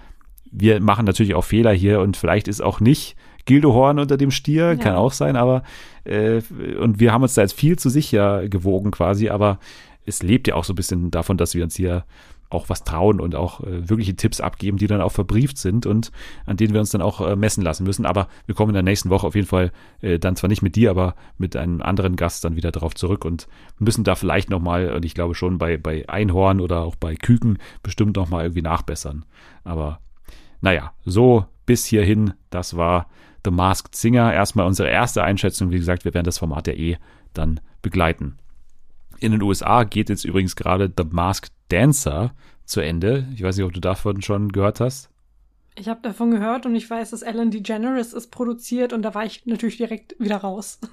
wir 0.50 0.80
machen 0.80 1.04
natürlich 1.04 1.34
auch 1.34 1.44
Fehler 1.44 1.72
hier 1.72 2.00
und 2.00 2.16
vielleicht 2.16 2.48
ist 2.48 2.62
auch 2.62 2.80
nicht 2.80 3.16
Gildo 3.46 3.72
Horn 3.72 3.98
unter 3.98 4.16
dem 4.16 4.30
Stier, 4.30 4.76
kann 4.76 4.92
Ja. 4.94 4.98
auch 4.98 5.12
sein, 5.12 5.36
aber 5.36 5.62
äh, 6.04 6.42
und 6.78 7.00
wir 7.00 7.12
haben 7.12 7.22
uns 7.22 7.34
da 7.34 7.42
jetzt 7.42 7.54
viel 7.54 7.78
zu 7.78 7.88
sicher 7.88 8.48
gewogen 8.48 8.90
quasi, 8.90 9.28
aber 9.30 9.58
es 10.04 10.22
lebt 10.22 10.46
ja 10.46 10.54
auch 10.54 10.64
so 10.64 10.72
ein 10.72 10.76
bisschen 10.76 11.10
davon, 11.10 11.36
dass 11.36 11.54
wir 11.54 11.64
uns 11.64 11.74
hier 11.74 12.04
auch 12.48 12.68
was 12.68 12.84
trauen 12.84 13.18
und 13.20 13.34
auch 13.34 13.60
äh, 13.64 13.88
wirkliche 13.88 14.14
Tipps 14.14 14.40
abgeben, 14.40 14.78
die 14.78 14.86
dann 14.86 15.00
auch 15.00 15.10
verbrieft 15.10 15.58
sind 15.58 15.84
und 15.84 16.12
an 16.44 16.56
denen 16.56 16.74
wir 16.74 16.80
uns 16.80 16.90
dann 16.90 17.02
auch 17.02 17.20
äh, 17.20 17.34
messen 17.34 17.60
lassen 17.64 17.82
müssen. 17.82 18.06
Aber 18.06 18.28
wir 18.46 18.54
kommen 18.54 18.70
in 18.70 18.74
der 18.74 18.84
nächsten 18.84 19.10
Woche 19.10 19.26
auf 19.26 19.34
jeden 19.34 19.48
Fall 19.48 19.72
äh, 20.00 20.20
dann 20.20 20.36
zwar 20.36 20.46
nicht 20.48 20.62
mit 20.62 20.76
dir, 20.76 20.90
aber 20.90 21.16
mit 21.38 21.56
einem 21.56 21.82
anderen 21.82 22.14
Gast 22.14 22.44
dann 22.44 22.54
wieder 22.54 22.70
darauf 22.70 22.94
zurück 22.94 23.24
und 23.24 23.48
müssen 23.80 24.04
da 24.04 24.14
vielleicht 24.14 24.48
nochmal, 24.48 24.92
und 24.92 25.04
ich 25.04 25.14
glaube 25.14 25.34
schon 25.34 25.58
bei, 25.58 25.76
bei 25.76 26.08
Einhorn 26.08 26.60
oder 26.60 26.82
auch 26.82 26.94
bei 26.94 27.16
Küken 27.16 27.58
bestimmt 27.82 28.14
nochmal 28.14 28.44
irgendwie 28.44 28.62
nachbessern. 28.62 29.24
Aber 29.64 29.98
naja, 30.60 30.92
so 31.04 31.46
bis 31.66 31.84
hierhin, 31.84 32.32
das 32.50 32.76
war 32.76 33.08
The 33.46 33.50
Masked 33.50 33.96
Singer. 33.96 34.32
Erstmal 34.34 34.66
unsere 34.66 34.90
erste 34.90 35.22
Einschätzung. 35.22 35.70
Wie 35.70 35.78
gesagt, 35.78 36.04
wir 36.04 36.12
werden 36.12 36.26
das 36.26 36.38
Format 36.38 36.66
ja 36.66 36.74
eh 36.74 36.98
dann 37.32 37.60
begleiten. 37.80 38.36
In 39.20 39.32
den 39.32 39.40
USA 39.40 39.84
geht 39.84 40.10
jetzt 40.10 40.24
übrigens 40.24 40.56
gerade 40.56 40.92
The 40.94 41.04
Masked 41.08 41.52
Dancer 41.68 42.34
zu 42.64 42.80
Ende. 42.80 43.26
Ich 43.34 43.42
weiß 43.42 43.56
nicht, 43.56 43.64
ob 43.64 43.72
du 43.72 43.80
davon 43.80 44.20
schon 44.20 44.52
gehört 44.52 44.80
hast. 44.80 45.08
Ich 45.78 45.88
habe 45.88 46.00
davon 46.02 46.30
gehört 46.30 46.66
und 46.66 46.74
ich 46.74 46.88
weiß, 46.90 47.10
dass 47.10 47.22
Ellen 47.22 47.50
DeGeneres 47.50 48.12
es 48.12 48.28
produziert 48.28 48.92
und 48.92 49.02
da 49.02 49.14
war 49.14 49.24
ich 49.24 49.46
natürlich 49.46 49.76
direkt 49.76 50.18
wieder 50.18 50.38
raus. 50.38 50.80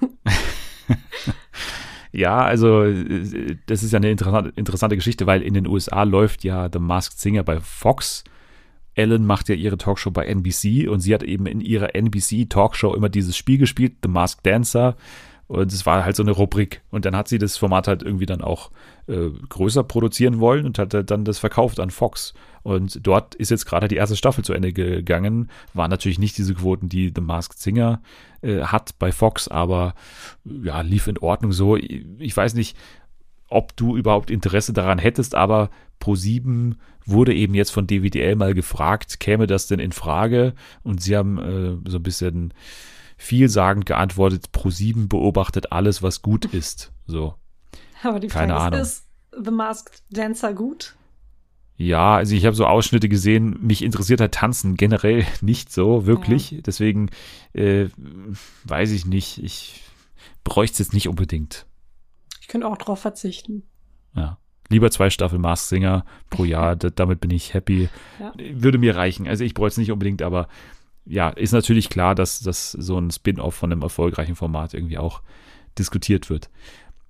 Ja, 2.16 2.44
also 2.44 2.84
äh, 2.84 3.56
das 3.66 3.82
ist 3.82 3.92
ja 3.92 3.96
eine 3.96 4.08
interessante, 4.08 4.52
interessante 4.54 4.94
Geschichte, 4.94 5.26
weil 5.26 5.42
in 5.42 5.52
den 5.52 5.66
USA 5.66 6.04
läuft 6.04 6.44
ja 6.44 6.68
The 6.72 6.78
Masked 6.78 7.18
Singer 7.18 7.42
bei 7.42 7.58
Fox. 7.58 8.22
Ellen 8.94 9.26
macht 9.26 9.48
ja 9.48 9.54
ihre 9.54 9.78
Talkshow 9.78 10.10
bei 10.10 10.26
NBC 10.26 10.88
und 10.88 11.00
sie 11.00 11.14
hat 11.14 11.22
eben 11.22 11.46
in 11.46 11.60
ihrer 11.60 11.94
NBC-Talkshow 11.94 12.94
immer 12.94 13.08
dieses 13.08 13.36
Spiel 13.36 13.58
gespielt, 13.58 13.94
The 14.02 14.08
Masked 14.08 14.46
Dancer. 14.46 14.96
Und 15.46 15.72
es 15.72 15.84
war 15.84 16.04
halt 16.04 16.16
so 16.16 16.22
eine 16.22 16.32
Rubrik. 16.32 16.80
Und 16.90 17.04
dann 17.04 17.14
hat 17.14 17.28
sie 17.28 17.38
das 17.38 17.58
Format 17.58 17.86
halt 17.86 18.02
irgendwie 18.02 18.24
dann 18.24 18.40
auch 18.40 18.70
äh, 19.06 19.28
größer 19.48 19.84
produzieren 19.84 20.40
wollen 20.40 20.64
und 20.64 20.78
hat 20.78 20.94
dann 21.10 21.24
das 21.24 21.38
verkauft 21.38 21.80
an 21.80 21.90
Fox. 21.90 22.32
Und 22.62 23.06
dort 23.06 23.34
ist 23.34 23.50
jetzt 23.50 23.66
gerade 23.66 23.88
die 23.88 23.96
erste 23.96 24.16
Staffel 24.16 24.42
zu 24.42 24.54
Ende 24.54 24.72
gegangen. 24.72 25.50
Waren 25.74 25.90
natürlich 25.90 26.18
nicht 26.18 26.38
diese 26.38 26.54
Quoten, 26.54 26.88
die 26.88 27.12
The 27.14 27.20
Masked 27.20 27.58
Singer 27.58 28.00
äh, 28.40 28.62
hat 28.62 28.98
bei 28.98 29.12
Fox, 29.12 29.48
aber 29.48 29.94
ja, 30.44 30.80
lief 30.80 31.08
in 31.08 31.18
Ordnung 31.18 31.52
so. 31.52 31.76
Ich, 31.76 32.06
ich 32.18 32.34
weiß 32.34 32.54
nicht, 32.54 32.74
ob 33.48 33.76
du 33.76 33.96
überhaupt 33.96 34.30
Interesse 34.30 34.72
daran 34.72 34.98
hättest, 34.98 35.34
aber 35.34 35.70
Pro7 36.00 36.74
wurde 37.06 37.34
eben 37.34 37.54
jetzt 37.54 37.70
von 37.70 37.86
DWDL 37.86 38.36
mal 38.36 38.54
gefragt, 38.54 39.20
käme 39.20 39.46
das 39.46 39.66
denn 39.66 39.78
in 39.78 39.92
Frage? 39.92 40.54
Und 40.82 41.02
sie 41.02 41.16
haben 41.16 41.38
äh, 41.38 41.90
so 41.90 41.98
ein 41.98 42.02
bisschen 42.02 42.54
vielsagend 43.16 43.86
geantwortet, 43.86 44.46
Pro7 44.52 45.08
beobachtet 45.08 45.72
alles, 45.72 46.02
was 46.02 46.22
gut 46.22 46.44
ist. 46.52 46.92
So. 47.06 47.34
Aber 48.02 48.20
die 48.20 48.28
Keine 48.28 48.54
Frage 48.54 48.66
Ahnung. 48.66 48.80
ist, 48.80 49.06
ist 49.32 49.44
The 49.44 49.50
Masked 49.50 50.02
Dancer 50.10 50.52
gut? 50.54 50.94
Ja, 51.76 52.14
also 52.16 52.36
ich 52.36 52.46
habe 52.46 52.54
so 52.54 52.66
Ausschnitte 52.66 53.08
gesehen, 53.08 53.58
mich 53.60 53.82
interessiert 53.82 54.20
halt 54.20 54.32
Tanzen 54.32 54.76
generell 54.76 55.24
nicht 55.40 55.72
so 55.72 56.06
wirklich. 56.06 56.60
Deswegen 56.64 57.10
äh, 57.52 57.86
weiß 58.64 58.92
ich 58.92 59.06
nicht, 59.06 59.42
ich 59.42 59.82
bräuchte 60.44 60.74
es 60.74 60.78
jetzt 60.78 60.94
nicht 60.94 61.08
unbedingt. 61.08 61.66
Ich 62.44 62.48
könnte 62.48 62.68
auch 62.68 62.76
drauf 62.76 63.00
verzichten. 63.00 63.62
Ja. 64.14 64.36
Lieber 64.68 64.90
zwei 64.90 65.08
Staffeln 65.08 65.40
Mask 65.40 65.66
Singer 65.66 66.04
pro 66.28 66.44
Jahr, 66.44 66.76
damit 66.76 67.18
bin 67.22 67.30
ich 67.30 67.54
happy. 67.54 67.88
Ja. 68.20 68.34
Würde 68.52 68.76
mir 68.76 68.96
reichen. 68.96 69.26
Also 69.26 69.44
ich 69.44 69.54
bräuchte 69.54 69.72
es 69.72 69.78
nicht 69.78 69.90
unbedingt, 69.90 70.20
aber 70.20 70.48
ja, 71.06 71.30
ist 71.30 71.52
natürlich 71.52 71.88
klar, 71.88 72.14
dass, 72.14 72.40
dass 72.40 72.72
so 72.72 72.98
ein 72.98 73.10
Spin-off 73.10 73.54
von 73.54 73.72
einem 73.72 73.80
erfolgreichen 73.80 74.36
Format 74.36 74.74
irgendwie 74.74 74.98
auch 74.98 75.22
diskutiert 75.78 76.28
wird. 76.28 76.50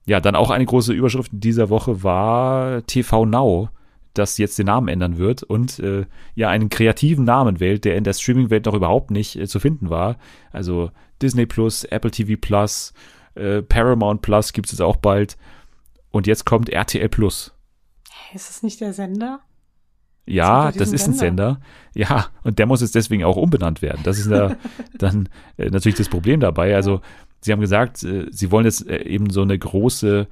Ja, 0.06 0.20
dann 0.20 0.36
auch 0.36 0.51
eine 0.51 0.66
große 0.66 0.93
Überschrift 0.93 1.32
in 1.32 1.40
dieser 1.40 1.69
Woche 1.69 2.05
war 2.05 2.86
TV 2.86 3.27
Now, 3.27 3.70
das 4.12 4.39
jetzt 4.39 4.56
den 4.61 4.66
Namen 4.66 4.86
ändern 4.86 5.19
wird 5.19 5.43
und 5.43 5.81
äh, 5.81 6.06
ja 6.36 6.48
einen 6.48 6.69
kreativen 6.69 7.24
Namen 7.24 7.59
wählt, 7.59 7.85
der 7.85 7.97
in 7.97 8.05
der 8.05 8.12
Streaming-Welt 8.12 8.66
noch 8.66 8.74
überhaupt 8.74 9.11
nicht 9.11 9.35
äh, 9.35 9.48
zu 9.48 9.59
finden 9.59 9.90
war. 9.90 10.16
Also 10.52 10.93
Disney 11.20 11.47
Plus, 11.47 11.82
Apple 11.82 12.12
TV 12.12 12.40
Plus, 12.40 12.94
äh, 13.35 13.62
Paramount 13.62 14.23
Plus 14.23 14.52
gibt 14.52 14.66
es 14.66 14.73
jetzt 14.73 14.82
auch 14.82 14.97
bald. 14.97 15.36
Und 16.11 16.27
jetzt 16.27 16.47
kommt 16.47 16.69
RTL 16.69 17.09
Plus. 17.09 17.52
Ist 18.32 18.48
das 18.48 18.62
nicht 18.62 18.81
der 18.81 18.93
Sender? 18.93 19.40
Ja, 20.27 20.73
das 20.73 20.93
ist 20.93 21.06
ein 21.06 21.15
Sender. 21.15 21.61
Ja, 21.94 22.28
und 22.44 22.59
der 22.59 22.66
muss 22.66 22.81
jetzt 22.81 22.94
deswegen 22.94 23.24
auch 23.24 23.36
umbenannt 23.36 23.82
werden. 23.82 24.01
Das 24.05 24.19
ist 24.19 24.31
da 24.31 24.56
dann 24.98 25.28
äh, 25.59 25.70
natürlich 25.70 25.98
das 25.98 26.09
Problem 26.09 26.40
dabei. 26.40 26.74
Also, 26.74 27.01
sie 27.40 27.52
haben 27.52 27.61
gesagt, 27.61 28.02
äh, 28.05 28.27
sie 28.31 28.51
wollen 28.51 28.65
jetzt 28.65 28.89
äh, 28.89 29.02
eben 29.05 29.31
so 29.31 29.43
eine 29.43 29.59
große 29.59 30.27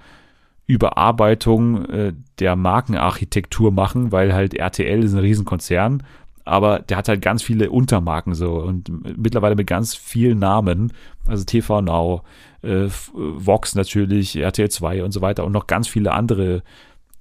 Überarbeitung 0.67 1.85
äh, 1.87 2.13
der 2.39 2.57
Markenarchitektur 2.57 3.71
machen, 3.73 4.13
weil 4.13 4.33
halt 4.33 4.55
RTL 4.55 5.03
ist 5.05 5.13
ein 5.13 5.19
Riesenkonzern, 5.19 6.03
aber 6.45 6.79
der 6.79 6.97
hat 6.97 7.09
halt 7.09 7.21
ganz 7.21 7.43
viele 7.43 7.71
Untermarken 7.71 8.35
so 8.35 8.55
und 8.55 9.19
mittlerweile 9.19 9.57
mit 9.57 9.67
ganz 9.67 9.95
vielen 9.95 10.39
Namen, 10.39 10.93
also 11.27 11.45
TV 11.45 11.83
Now, 11.83 12.23
äh, 12.63 12.85
F- 12.87 13.11
Vox 13.15 13.75
natürlich, 13.75 14.37
RTL 14.37 14.71
2 14.71 15.05
und 15.05 15.13
so 15.13 15.21
weiter 15.21 15.45
und 15.45 15.53
noch 15.53 15.67
ganz 15.67 15.89
viele 15.89 16.13
andere 16.13 16.63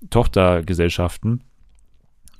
Tochtergesellschaften. 0.09 1.43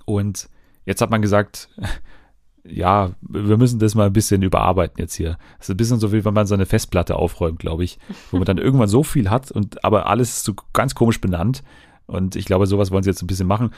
Und 0.05 0.49
jetzt 0.85 1.01
hat 1.01 1.09
man 1.11 1.21
gesagt, 1.21 1.69
ja, 2.63 3.11
wir 3.21 3.57
müssen 3.57 3.79
das 3.79 3.95
mal 3.95 4.07
ein 4.07 4.13
bisschen 4.13 4.41
überarbeiten 4.41 4.99
jetzt 4.99 5.15
hier. 5.15 5.37
Das 5.57 5.67
ist 5.67 5.73
ein 5.73 5.77
bisschen 5.77 5.99
so 5.99 6.11
wie 6.11 6.23
wenn 6.25 6.33
man 6.33 6.47
seine 6.47 6.65
Festplatte 6.65 7.15
aufräumt, 7.15 7.59
glaube 7.59 7.83
ich, 7.83 7.97
wo 8.29 8.37
man 8.37 8.45
dann 8.45 8.57
irgendwann 8.59 8.87
so 8.89 9.03
viel 9.03 9.29
hat 9.29 9.51
und 9.51 9.83
aber 9.83 10.07
alles 10.07 10.29
ist 10.37 10.43
so 10.45 10.53
ganz 10.73 10.95
komisch 10.95 11.21
benannt. 11.21 11.63
Und 12.07 12.35
ich 12.35 12.45
glaube, 12.45 12.67
sowas 12.67 12.91
wollen 12.91 13.03
sie 13.03 13.09
jetzt 13.09 13.21
ein 13.23 13.27
bisschen 13.27 13.47
machen. 13.47 13.71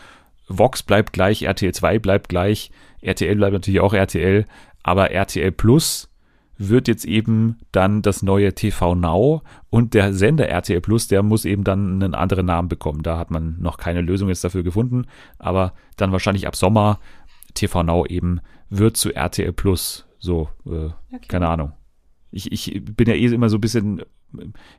Vox 0.47 0.83
bleibt 0.83 1.13
gleich, 1.13 1.43
RTL 1.43 1.73
2 1.73 1.99
bleibt 1.99 2.29
gleich, 2.29 2.71
RTL 3.01 3.35
bleibt 3.35 3.53
natürlich 3.53 3.79
auch 3.79 3.93
RTL, 3.93 4.45
aber 4.81 5.11
RTL 5.11 5.51
Plus 5.51 6.09
wird 6.69 6.87
jetzt 6.87 7.05
eben 7.05 7.57
dann 7.71 8.01
das 8.01 8.23
neue 8.23 8.53
TV 8.53 8.95
Now 8.95 9.41
und 9.69 9.93
der 9.93 10.13
Sender 10.13 10.47
RTL 10.47 10.81
Plus, 10.81 11.07
der 11.07 11.23
muss 11.23 11.45
eben 11.45 11.63
dann 11.63 12.01
einen 12.01 12.15
anderen 12.15 12.45
Namen 12.45 12.69
bekommen. 12.69 13.03
Da 13.03 13.17
hat 13.17 13.31
man 13.31 13.59
noch 13.59 13.77
keine 13.77 14.01
Lösung 14.01 14.29
jetzt 14.29 14.43
dafür 14.43 14.63
gefunden, 14.63 15.05
aber 15.39 15.73
dann 15.97 16.11
wahrscheinlich 16.11 16.47
ab 16.47 16.55
Sommer 16.55 16.99
TV 17.53 17.83
Now 17.83 18.05
eben 18.05 18.41
wird 18.69 18.97
zu 18.97 19.13
RTL 19.13 19.53
Plus. 19.53 20.05
So, 20.19 20.49
äh, 20.65 20.89
okay. 21.13 21.27
keine 21.27 21.47
Ahnung. 21.47 21.73
Ich, 22.31 22.51
ich 22.51 22.83
bin 22.83 23.07
ja 23.07 23.13
eh 23.13 23.25
immer 23.25 23.49
so 23.49 23.57
ein 23.57 23.61
bisschen 23.61 24.01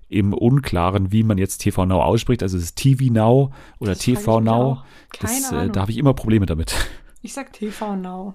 im 0.08 0.32
Unklaren, 0.32 1.12
wie 1.12 1.22
man 1.22 1.38
jetzt 1.38 1.58
TV 1.58 1.86
Now 1.86 2.02
ausspricht. 2.02 2.42
Also 2.42 2.56
es 2.56 2.64
ist 2.64 2.76
TV 2.76 3.12
Now 3.12 3.52
oder 3.78 3.92
das 3.92 4.00
TV 4.00 4.40
Now. 4.40 4.82
Das, 5.20 5.52
äh, 5.52 5.70
da 5.70 5.82
habe 5.82 5.92
ich 5.92 5.98
immer 5.98 6.14
Probleme 6.14 6.46
damit. 6.46 6.74
Ich 7.22 7.32
sag 7.32 7.52
TV 7.52 7.96
Now. 7.96 8.34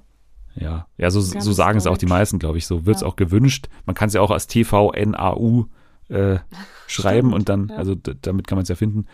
Ja, 0.59 0.87
ja, 0.97 1.09
so, 1.09 1.21
so 1.21 1.53
sagen 1.53 1.77
es 1.77 1.87
auch 1.87 1.97
die 1.97 2.05
meisten, 2.05 2.37
glaube 2.37 2.57
ich. 2.57 2.67
So 2.67 2.85
wird 2.85 2.97
es 2.97 3.01
ja. 3.01 3.07
auch 3.07 3.15
gewünscht. 3.15 3.69
Man 3.85 3.95
kann 3.95 4.07
es 4.07 4.13
ja 4.13 4.21
auch 4.21 4.31
als 4.31 4.47
TV 4.47 4.91
NAU 4.91 5.67
äh, 6.09 6.39
schreiben 6.87 7.33
und 7.33 7.47
dann, 7.47 7.69
ja. 7.69 7.77
also 7.77 7.95
damit 7.95 8.45
kann 8.47 8.57
man 8.57 8.63
es 8.63 8.69
ja 8.69 8.75
finden. 8.75 9.05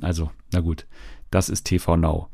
Also, 0.00 0.30
na 0.52 0.60
gut, 0.60 0.86
das 1.30 1.48
ist 1.48 1.64
TV 1.64 1.96
Now. 1.96 2.28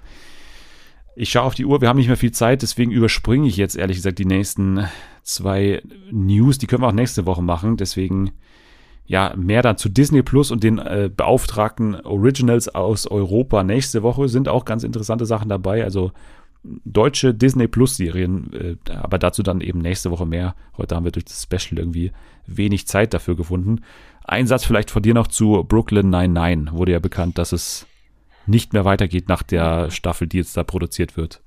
Ich 1.17 1.31
schaue 1.31 1.45
auf 1.45 1.55
die 1.55 1.65
Uhr, 1.65 1.81
wir 1.81 1.89
haben 1.89 1.97
nicht 1.97 2.09
mehr 2.09 2.17
viel 2.17 2.31
Zeit, 2.31 2.63
deswegen 2.63 2.93
überspringe 2.93 3.49
ich 3.49 3.57
jetzt 3.57 3.75
ehrlich 3.75 3.97
gesagt 3.97 4.19
die 4.19 4.25
nächsten 4.25 4.87
zwei 5.23 5.83
News. 6.11 6.59
Die 6.59 6.67
können 6.67 6.83
wir 6.83 6.89
auch 6.89 6.93
nächste 6.93 7.27
Woche 7.27 7.43
machen. 7.43 7.77
Deswegen 7.77 8.33
ja 9.05 9.35
mehr 9.37 9.63
dann 9.63 9.79
zu 9.79 9.89
Disney 9.89 10.23
Plus 10.23 10.51
und 10.51 10.63
den 10.63 10.79
äh, 10.79 11.11
beauftragten 11.15 12.01
Originals 12.03 12.69
aus 12.69 13.07
Europa 13.07 13.65
nächste 13.65 14.03
Woche 14.03 14.29
sind 14.29 14.49
auch 14.49 14.65
ganz 14.65 14.85
interessante 14.85 15.27
Sachen 15.27 15.49
dabei. 15.49 15.83
Also 15.83 16.13
deutsche 16.63 17.35
Disney 17.35 17.69
Plus 17.69 17.97
Serien, 17.97 18.53
äh, 18.53 18.91
aber 18.91 19.19
dazu 19.19 19.43
dann 19.43 19.61
eben 19.61 19.81
nächste 19.81 20.11
Woche 20.11 20.27
mehr. 20.27 20.55
Heute 20.77 20.95
haben 20.97 21.05
wir 21.05 21.13
durch 21.13 21.25
das 21.25 21.43
Special 21.43 21.79
irgendwie 21.79 22.13
wenig 22.47 22.87
Zeit 22.87 23.15
dafür 23.15 23.37
gefunden. 23.37 23.83
Ein 24.25 24.47
Satz 24.47 24.65
vielleicht 24.65 24.91
von 24.91 25.03
dir 25.03 25.15
noch 25.15 25.29
zu 25.29 25.65
Brooklyn 25.65 26.11
99. 26.11 26.77
Wurde 26.77 26.93
ja 26.93 26.99
bekannt, 26.99 27.39
dass 27.39 27.53
es 27.53 27.87
nicht 28.47 28.73
mehr 28.73 28.85
weitergeht 28.85 29.29
nach 29.29 29.43
der 29.43 29.91
Staffel, 29.91 30.27
die 30.27 30.39
jetzt 30.39 30.57
da 30.57 30.65
produziert 30.65 31.17
wird. 31.17 31.43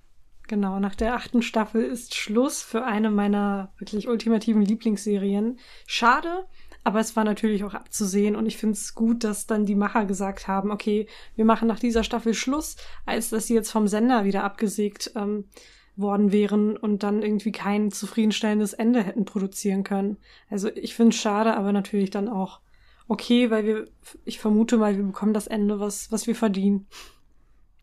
Genau, 0.48 0.80
nach 0.80 0.96
der 0.96 1.16
achten 1.16 1.42
Staffel 1.42 1.84
ist 1.84 2.16
Schluss 2.16 2.62
für 2.62 2.84
eine 2.84 3.10
meiner 3.10 3.72
wirklich 3.78 4.08
ultimativen 4.08 4.62
Lieblingsserien. 4.62 5.60
Schade, 5.88 6.46
aber 6.84 7.00
es 7.00 7.16
war 7.16 7.24
natürlich 7.24 7.64
auch 7.64 7.74
abzusehen 7.74 8.36
und 8.36 8.46
ich 8.46 8.58
finde 8.58 8.74
es 8.74 8.96
gut, 8.96 9.24
dass 9.24 9.46
dann 9.46 9.66
die 9.66 9.76
Macher 9.76 10.06
gesagt 10.06 10.48
haben, 10.48 10.72
okay, 10.72 11.08
wir 11.36 11.46
machen 11.46 11.68
nach 11.68 11.80
dieser 11.80 12.04
Staffel 12.04 12.34
Schluss, 12.34 12.76
als 13.06 13.30
dass 13.30 13.48
sie 13.48 13.54
jetzt 13.54 13.72
vom 13.72 13.88
Sender 13.88 14.26
wieder 14.26 14.44
abgesägt 14.44 15.12
ähm, 15.16 15.46
worden 15.96 16.32
wären 16.32 16.78
und 16.78 17.04
dann 17.04 17.22
irgendwie 17.22 17.52
kein 17.52 17.92
zufriedenstellendes 17.92 18.74
Ende 18.74 19.04
hätten 19.04 19.26
produzieren 19.26 19.84
können. 19.84 20.18
Also 20.50 20.70
ich 20.74 20.96
finde 20.96 21.16
es 21.16 21.22
schade, 21.22 21.56
aber 21.56 21.72
natürlich 21.72 22.10
dann 22.10 22.28
auch 22.28 22.62
okay, 23.08 23.52
weil 23.52 23.66
wir, 23.66 23.88
ich 24.26 24.40
vermute 24.40 24.78
mal, 24.78 24.96
wir 24.96 25.04
bekommen 25.04 25.34
das 25.34 25.48
Ende, 25.48 25.80
was, 25.80 26.12
was 26.12 26.28
wir 26.28 26.36
verdienen. 26.36 26.88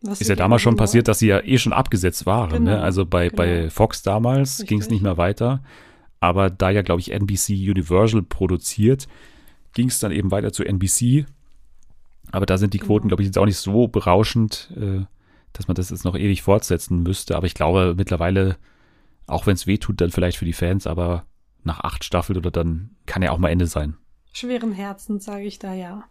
Was 0.01 0.21
ist 0.21 0.29
ja 0.29 0.35
damals 0.35 0.61
schon 0.61 0.75
passiert, 0.75 1.07
dass 1.07 1.19
sie 1.19 1.27
ja 1.27 1.41
eh 1.43 1.57
schon 1.57 1.73
abgesetzt 1.73 2.25
waren. 2.25 2.49
Ne? 2.49 2.57
Genau, 2.57 2.71
ne? 2.71 2.81
Also 2.81 3.05
bei, 3.05 3.27
genau. 3.27 3.37
bei 3.37 3.69
Fox 3.69 4.01
damals 4.01 4.63
ging 4.65 4.79
es 4.79 4.89
nicht 4.89 5.03
mehr 5.03 5.17
weiter. 5.17 5.61
Aber 6.19 6.49
da 6.49 6.69
ja, 6.69 6.81
glaube 6.81 7.01
ich, 7.01 7.11
NBC 7.11 7.49
Universal 7.51 8.21
produziert, 8.21 9.07
ging 9.73 9.87
es 9.87 9.99
dann 9.99 10.11
eben 10.11 10.31
weiter 10.31 10.51
zu 10.51 10.63
NBC. 10.63 11.25
Aber 12.31 12.45
da 12.45 12.57
sind 12.57 12.73
die 12.73 12.79
Quoten, 12.79 13.03
genau. 13.03 13.09
glaube 13.09 13.23
ich, 13.23 13.27
jetzt 13.27 13.37
auch 13.37 13.45
nicht 13.45 13.57
so 13.57 13.87
berauschend, 13.87 14.71
äh, 14.75 15.05
dass 15.53 15.67
man 15.67 15.75
das 15.75 15.89
jetzt 15.89 16.05
noch 16.05 16.15
ewig 16.15 16.41
fortsetzen 16.41 17.03
müsste. 17.03 17.35
Aber 17.35 17.47
ich 17.47 17.53
glaube 17.53 17.95
mittlerweile, 17.97 18.57
auch 19.27 19.47
wenn 19.47 19.55
es 19.55 19.67
weh 19.67 19.77
tut, 19.77 20.01
dann 20.01 20.11
vielleicht 20.11 20.37
für 20.37 20.45
die 20.45 20.53
Fans, 20.53 20.87
aber 20.87 21.25
nach 21.63 21.79
acht 21.81 22.03
Staffeln 22.03 22.37
oder 22.37 22.51
dann 22.51 22.91
kann 23.05 23.21
ja 23.21 23.31
auch 23.31 23.37
mal 23.37 23.49
Ende 23.49 23.67
sein. 23.67 23.95
Schweren 24.31 24.71
Herzens 24.71 25.25
sage 25.25 25.43
ich 25.43 25.59
da 25.59 25.73
ja. 25.73 26.03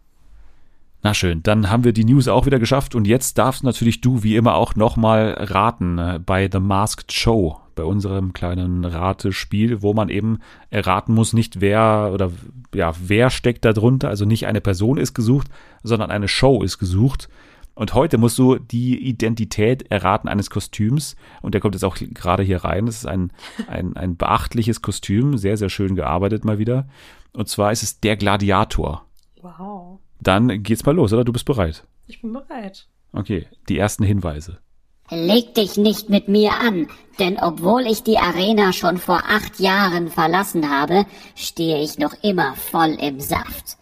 Na 1.01 1.13
schön, 1.13 1.41
dann 1.43 1.69
haben 1.69 1.85
wir 1.85 1.93
die 1.93 2.03
News 2.03 2.27
auch 2.27 2.45
wieder 2.45 2.59
geschafft 2.59 2.93
und 2.93 3.07
jetzt 3.07 3.37
darfst 3.37 3.63
natürlich 3.63 4.01
du 4.01 4.21
wie 4.21 4.35
immer 4.35 4.55
auch 4.55 4.75
nochmal 4.75 5.33
raten 5.39 5.97
äh, 5.97 6.19
bei 6.23 6.49
The 6.51 6.59
Masked 6.59 7.13
Show, 7.13 7.57
bei 7.79 7.85
unserem 7.85 8.33
kleinen 8.33 8.83
Ratespiel, 8.83 9.81
wo 9.81 9.93
man 9.93 10.09
eben 10.09 10.39
erraten 10.69 11.13
muss, 11.13 11.31
nicht 11.31 11.61
wer 11.61 12.11
oder 12.13 12.29
ja, 12.75 12.93
wer 12.99 13.29
steckt 13.29 13.63
da 13.63 13.71
drunter, 13.71 14.09
also 14.09 14.25
nicht 14.25 14.47
eine 14.47 14.59
Person 14.59 14.97
ist 14.97 15.13
gesucht, 15.13 15.47
sondern 15.81 16.11
eine 16.11 16.27
Show 16.27 16.61
ist 16.61 16.77
gesucht. 16.77 17.29
Und 17.75 17.93
heute 17.93 18.17
musst 18.17 18.37
du 18.37 18.57
die 18.57 19.01
Identität 19.01 19.89
erraten 19.89 20.27
eines 20.27 20.49
Kostüms. 20.49 21.15
Und 21.41 21.53
der 21.53 21.61
kommt 21.61 21.75
jetzt 21.75 21.85
auch 21.85 21.95
gerade 21.95 22.43
hier 22.43 22.65
rein. 22.65 22.87
Das 22.87 22.97
ist 22.97 23.05
ein, 23.05 23.31
ein, 23.67 23.95
ein 23.95 24.17
beachtliches 24.17 24.81
Kostüm, 24.81 25.37
sehr, 25.37 25.55
sehr 25.55 25.69
schön 25.69 25.95
gearbeitet 25.95 26.43
mal 26.43 26.59
wieder. 26.59 26.89
Und 27.31 27.47
zwar 27.47 27.71
ist 27.71 27.83
es 27.83 28.01
der 28.01 28.17
Gladiator. 28.17 29.05
Wow. 29.41 29.99
Dann 30.19 30.61
geht's 30.63 30.85
mal 30.85 30.93
los, 30.93 31.13
oder? 31.13 31.23
Du 31.23 31.31
bist 31.31 31.45
bereit? 31.45 31.87
Ich 32.07 32.21
bin 32.21 32.33
bereit. 32.33 32.89
Okay, 33.13 33.47
die 33.69 33.77
ersten 33.77 34.03
Hinweise. 34.03 34.59
Leg 35.09 35.55
dich 35.55 35.77
nicht 35.77 36.09
mit 36.09 36.27
mir 36.27 36.53
an, 36.53 36.87
denn 37.17 37.37
obwohl 37.39 37.81
ich 37.87 38.03
die 38.03 38.17
Arena 38.17 38.73
schon 38.73 38.97
vor 38.97 39.23
acht 39.27 39.59
Jahren 39.59 40.09
verlassen 40.09 40.69
habe, 40.69 41.05
stehe 41.35 41.81
ich 41.81 41.97
noch 41.97 42.13
immer 42.23 42.55
voll 42.55 42.97
im 43.01 43.19
Saft. 43.19 43.77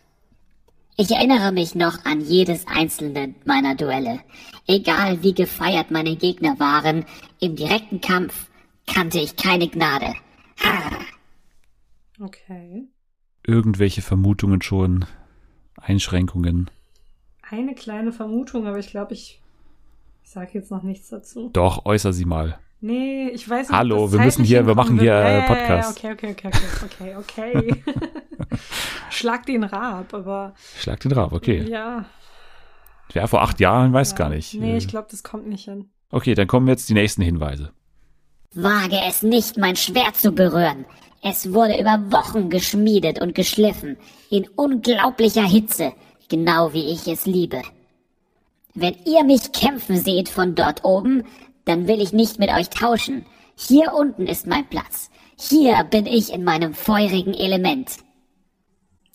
Ich 0.95 1.11
erinnere 1.11 1.51
mich 1.51 1.75
noch 1.75 2.05
an 2.05 2.21
jedes 2.21 2.65
einzelne 2.67 3.35
meiner 3.45 3.75
Duelle. 3.75 4.19
Egal 4.67 5.21
wie 5.21 5.33
gefeiert 5.33 5.91
meine 5.91 6.15
Gegner 6.15 6.59
waren, 6.59 7.05
im 7.39 7.55
direkten 7.55 8.01
Kampf 8.01 8.47
kannte 8.87 9.19
ich 9.19 9.35
keine 9.35 9.67
Gnade. 9.67 10.13
Ha. 10.63 10.91
Okay 12.19 12.87
irgendwelche 13.47 14.01
Vermutungen 14.01 14.61
schon? 14.61 15.05
Einschränkungen? 15.77 16.69
Eine 17.49 17.73
kleine 17.73 18.11
Vermutung, 18.11 18.67
aber 18.67 18.77
ich 18.77 18.89
glaube, 18.89 19.13
ich, 19.13 19.41
ich 20.27 20.33
sage 20.33 20.49
jetzt 20.55 20.71
noch 20.71 20.83
nichts 20.83 21.07
dazu. 21.07 21.49
Doch, 21.53 21.85
äußer 21.85 22.11
sie 22.11 22.25
mal. 22.25 22.59
Nee, 22.81 23.29
ich 23.29 23.47
weiß 23.49 23.69
nicht. 23.69 23.77
Hallo, 23.77 24.11
wir 24.11 24.19
müssen 24.19 24.43
hier, 24.43 24.67
wir 24.67 24.75
machen 24.75 24.99
hier 24.99 25.13
ja, 25.13 25.41
Podcast. 25.47 26.03
Ja, 26.03 26.11
okay, 26.11 26.31
okay, 26.33 26.49
okay, 26.49 26.57
okay, 26.83 27.15
okay, 27.15 27.63
okay. 27.63 27.83
Schlag 29.09 29.45
den 29.45 29.63
Rab, 29.63 30.13
aber. 30.13 30.53
Schlag 30.77 30.99
den 30.99 31.13
Rab, 31.13 31.31
okay. 31.31 31.65
Ja. 31.69 32.03
Ja, 33.13 33.27
vor 33.27 33.41
acht 33.41 33.61
Jahren, 33.61 33.93
weiß 33.93 34.11
ja. 34.11 34.17
gar 34.17 34.29
nicht. 34.29 34.53
Nee, 34.53 34.75
ich 34.75 34.89
glaube, 34.89 35.07
das 35.09 35.23
kommt 35.23 35.47
nicht 35.47 35.63
hin. 35.63 35.91
Okay, 36.11 36.35
dann 36.35 36.47
kommen 36.47 36.67
jetzt 36.67 36.89
die 36.89 36.93
nächsten 36.93 37.21
Hinweise. 37.21 37.71
Wage 38.53 38.99
es 39.07 39.23
nicht, 39.23 39.55
mein 39.55 39.77
Schwert 39.77 40.17
zu 40.17 40.33
berühren. 40.33 40.85
Es 41.23 41.53
wurde 41.53 41.79
über 41.79 42.11
Wochen 42.11 42.49
geschmiedet 42.49 43.21
und 43.21 43.33
geschliffen, 43.33 43.95
in 44.29 44.45
unglaublicher 44.57 45.47
Hitze, 45.47 45.93
genau 46.27 46.73
wie 46.73 46.91
ich 46.91 47.07
es 47.07 47.25
liebe. 47.25 47.61
Wenn 48.79 48.95
ihr 49.05 49.23
mich 49.23 49.53
kämpfen 49.53 49.97
seht 49.97 50.29
von 50.29 50.53
dort 50.53 50.85
oben, 50.85 51.23
dann 51.65 51.87
will 51.87 51.99
ich 51.99 52.13
nicht 52.13 52.37
mit 52.37 52.51
euch 52.51 52.69
tauschen. 52.69 53.25
Hier 53.55 53.91
unten 53.95 54.27
ist 54.27 54.45
mein 54.45 54.69
Platz. 54.69 55.09
Hier 55.35 55.83
bin 55.85 56.05
ich 56.05 56.31
in 56.31 56.43
meinem 56.43 56.75
feurigen 56.75 57.33
Element. 57.33 57.97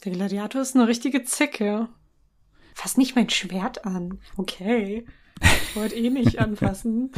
Der 0.05 0.11
Gladiator 0.11 0.63
ist 0.63 0.75
eine 0.75 0.89
richtige 0.89 1.23
Zicke. 1.23 1.89
Fass 2.75 2.97
nicht 2.97 3.15
mein 3.15 3.31
Schwert 3.31 3.85
an. 3.85 4.19
Okay. 4.37 5.07
Ich 5.41 5.77
wollte 5.77 5.95
eh 5.95 6.11
nicht 6.11 6.41
anfassen. 6.41 7.13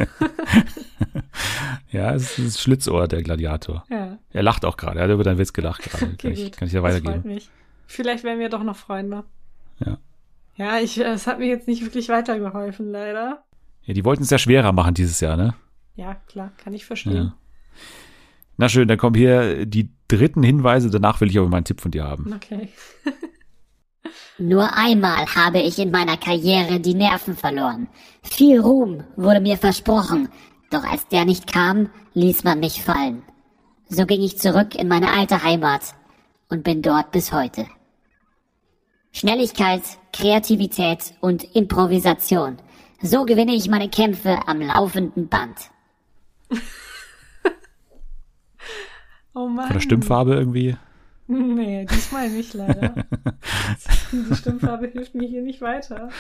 ja, 1.92 2.14
es 2.14 2.38
ist 2.38 2.46
das 2.46 2.60
Schlitzohr, 2.60 3.08
der 3.08 3.22
Gladiator. 3.22 3.86
Ja. 3.88 4.18
Er 4.28 4.42
lacht 4.42 4.66
auch 4.66 4.76
gerade. 4.76 4.98
Er 4.98 5.04
hat 5.04 5.14
über 5.14 5.24
deinen 5.24 5.38
Witz 5.38 5.54
gelacht 5.54 5.82
gerade. 5.82 6.12
Okay, 6.12 6.16
kann, 6.18 6.32
ich, 6.32 6.52
kann 6.52 6.68
ich 6.68 6.74
ja 6.74 6.82
weitergeben. 6.82 7.14
Das 7.14 7.22
freut 7.22 7.24
mich. 7.24 7.50
Vielleicht 7.86 8.22
werden 8.22 8.38
wir 8.38 8.50
doch 8.50 8.62
noch 8.62 8.76
Freunde. 8.76 9.24
Ja. 9.82 9.96
Ja, 10.56 10.78
ich, 10.78 10.98
es 10.98 11.26
hat 11.26 11.39
mir 11.39 11.47
jetzt 11.47 11.66
nicht 11.66 11.82
wirklich 11.82 12.09
weitergeholfen, 12.09 12.90
leider. 12.90 13.44
Ja, 13.82 13.94
die 13.94 14.05
wollten 14.05 14.22
es 14.22 14.31
ja 14.31 14.39
schwerer 14.39 14.72
machen 14.72 14.94
dieses 14.94 15.20
Jahr, 15.20 15.36
ne? 15.36 15.55
Ja, 15.97 16.14
klar, 16.14 16.52
kann 16.56 16.74
ich 16.74 16.85
verstehen. 16.85 17.16
Ja. 17.16 17.36
Na 18.56 18.68
schön, 18.68 18.86
dann 18.89 18.98
kommen 18.98 19.16
hier 19.16 19.66
die 19.66 19.90
dritten 20.09 20.43
Hinweise. 20.43 20.90
Danach 20.90 21.20
will 21.20 21.28
ich 21.28 21.39
aber 21.39 21.48
mal 21.48 21.59
einen 21.59 21.64
Tipp 21.64 21.81
von 21.81 21.90
dir 21.90 22.05
haben. 22.05 22.32
Okay. 22.35 22.68
Nur 24.39 24.76
einmal 24.76 25.26
habe 25.35 25.60
ich 25.60 25.78
in 25.78 25.90
meiner 25.90 26.16
Karriere 26.16 26.81
die 26.81 26.94
Nerven 26.94 27.36
verloren. 27.36 27.89
Viel 28.22 28.60
Ruhm 28.60 29.05
wurde 29.16 29.40
mir 29.40 29.56
versprochen, 29.56 30.28
doch 30.70 30.85
als 30.85 31.06
der 31.09 31.24
nicht 31.24 31.52
kam, 31.52 31.90
ließ 32.14 32.44
man 32.44 32.60
mich 32.60 32.82
fallen. 32.82 33.22
So 33.89 34.06
ging 34.06 34.22
ich 34.22 34.39
zurück 34.39 34.74
in 34.74 34.89
meine 34.89 35.12
alte 35.12 35.43
Heimat 35.43 35.94
und 36.48 36.64
bin 36.64 36.82
dort 36.82 37.12
bis 37.12 37.32
heute. 37.32 37.66
Schnelligkeit, 39.16 39.82
Kreativität 40.12 41.15
und 41.20 41.45
Improvisation. 41.55 42.59
So 43.01 43.24
gewinne 43.24 43.55
ich 43.55 43.69
meine 43.69 43.89
Kämpfe 43.89 44.49
am 44.49 44.61
laufenden 44.61 45.28
Band. 45.28 45.70
Oh 49.36 49.49
Mann. 49.49 49.66
Von 49.66 49.74
der 49.74 49.81
Stimmfarbe 49.81 50.35
irgendwie? 50.35 50.77
Nee, 51.27 51.86
diesmal 51.86 52.31
nicht 52.31 52.55
leider. 52.55 53.07
Die 54.12 54.35
Stimmfarbe 54.36 54.86
hilft 54.86 55.16
mir 55.16 55.27
hier 55.27 55.43
nicht 55.43 55.61
weiter. 55.61 56.11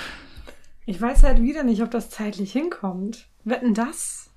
Ich 0.84 1.00
weiß 1.00 1.22
halt 1.22 1.40
wieder 1.40 1.62
nicht, 1.62 1.80
ob 1.82 1.92
das 1.92 2.10
zeitlich 2.10 2.50
hinkommt. 2.50 3.28
Wetten 3.44 3.74
das? 3.74 4.30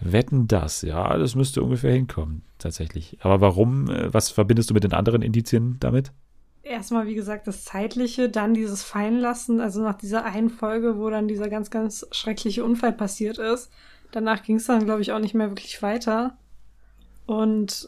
Wetten 0.00 0.48
das, 0.48 0.82
ja, 0.82 1.16
das 1.16 1.36
müsste 1.36 1.62
ungefähr 1.62 1.92
hinkommen, 1.92 2.42
tatsächlich. 2.58 3.18
Aber 3.20 3.40
warum, 3.40 3.88
äh, 3.88 4.12
was 4.12 4.30
verbindest 4.30 4.70
du 4.70 4.74
mit 4.74 4.82
den 4.82 4.94
anderen 4.94 5.22
Indizien 5.22 5.76
damit? 5.78 6.10
Erstmal, 6.62 7.06
wie 7.06 7.14
gesagt, 7.14 7.46
das 7.46 7.64
Zeitliche, 7.64 8.28
dann 8.28 8.52
dieses 8.54 8.82
Fallenlassen, 8.82 9.60
also 9.60 9.82
nach 9.82 9.96
dieser 9.96 10.24
einen 10.24 10.50
Folge, 10.50 10.98
wo 10.98 11.08
dann 11.08 11.26
dieser 11.28 11.48
ganz, 11.48 11.70
ganz 11.70 12.06
schreckliche 12.12 12.64
Unfall 12.64 12.92
passiert 12.92 13.38
ist. 13.38 13.70
Danach 14.12 14.42
ging 14.42 14.56
es 14.56 14.66
dann, 14.66 14.84
glaube 14.84 15.00
ich, 15.02 15.12
auch 15.12 15.18
nicht 15.18 15.34
mehr 15.34 15.50
wirklich 15.50 15.80
weiter. 15.82 16.36
Und 17.26 17.86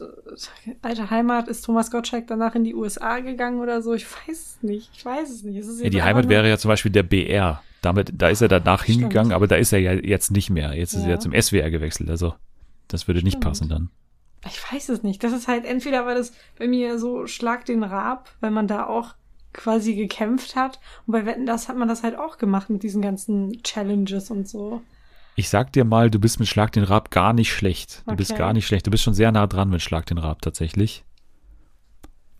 äh, 0.65 0.75
alte 0.83 1.09
Heimat 1.09 1.47
ist 1.47 1.63
Thomas 1.65 1.89
Gottschalk 1.89 2.27
danach 2.27 2.53
in 2.53 2.63
die 2.63 2.75
USA 2.75 3.19
gegangen 3.19 3.59
oder 3.59 3.81
so. 3.81 3.93
Ich 3.93 4.05
weiß 4.05 4.29
es 4.37 4.57
nicht. 4.61 4.89
Ich 4.95 5.03
weiß 5.03 5.29
es 5.31 5.43
nicht. 5.43 5.57
Es 5.57 5.81
Ja, 5.81 5.89
die 5.89 6.03
Heimat 6.03 6.29
wäre 6.29 6.47
ja 6.47 6.57
zum 6.57 6.69
Beispiel 6.69 6.91
der 6.91 7.03
BR. 7.03 7.61
Damit, 7.81 8.11
da 8.15 8.29
ist 8.29 8.41
er 8.41 8.47
danach 8.47 8.83
Stimmt. 8.83 8.99
hingegangen, 8.99 9.31
aber 9.33 9.47
da 9.47 9.55
ist 9.55 9.73
er 9.73 9.79
ja 9.79 9.93
jetzt 9.93 10.29
nicht 10.29 10.51
mehr. 10.51 10.75
Jetzt 10.75 10.93
ist 10.93 11.01
er 11.01 11.07
Ja. 11.07 11.13
ja 11.15 11.19
zum 11.19 11.33
SWR 11.33 11.71
gewechselt. 11.71 12.11
Also, 12.11 12.35
das 12.87 13.07
würde 13.07 13.23
nicht 13.23 13.31
Stimmt. 13.37 13.43
passen 13.45 13.69
dann. 13.69 13.89
Ich 14.47 14.73
weiß 14.73 14.89
es 14.89 15.03
nicht. 15.03 15.23
Das 15.23 15.33
ist 15.33 15.47
halt 15.47 15.65
entweder, 15.65 16.05
weil 16.05 16.15
das 16.15 16.33
bei 16.57 16.67
mir 16.67 16.97
so 16.97 17.27
Schlag 17.27 17.65
den 17.65 17.83
Rab, 17.83 18.29
weil 18.39 18.51
man 18.51 18.67
da 18.67 18.87
auch 18.87 19.13
quasi 19.53 19.95
gekämpft 19.95 20.55
hat. 20.55 20.79
Und 21.05 21.11
bei 21.11 21.25
Wetten, 21.25 21.45
das 21.45 21.67
hat 21.69 21.77
man 21.77 21.87
das 21.87 22.03
halt 22.03 22.17
auch 22.17 22.37
gemacht 22.37 22.69
mit 22.69 22.83
diesen 22.83 23.01
ganzen 23.01 23.61
Challenges 23.63 24.31
und 24.31 24.47
so. 24.47 24.81
Ich 25.35 25.49
sag 25.49 25.71
dir 25.73 25.85
mal, 25.85 26.09
du 26.09 26.19
bist 26.19 26.39
mit 26.39 26.47
Schlag 26.47 26.71
den 26.71 26.83
Rab 26.83 27.11
gar 27.11 27.33
nicht 27.33 27.53
schlecht. 27.53 28.03
Du 28.07 28.15
bist 28.15 28.31
Okay. 28.31 28.39
gar 28.39 28.53
nicht 28.53 28.65
schlecht. 28.67 28.87
Du 28.87 28.91
bist 28.91 29.03
schon 29.03 29.13
sehr 29.13 29.31
nah 29.31 29.47
dran 29.47 29.69
mit 29.69 29.81
Schlag 29.81 30.05
den 30.05 30.17
Rab 30.17 30.41
tatsächlich. 30.41 31.03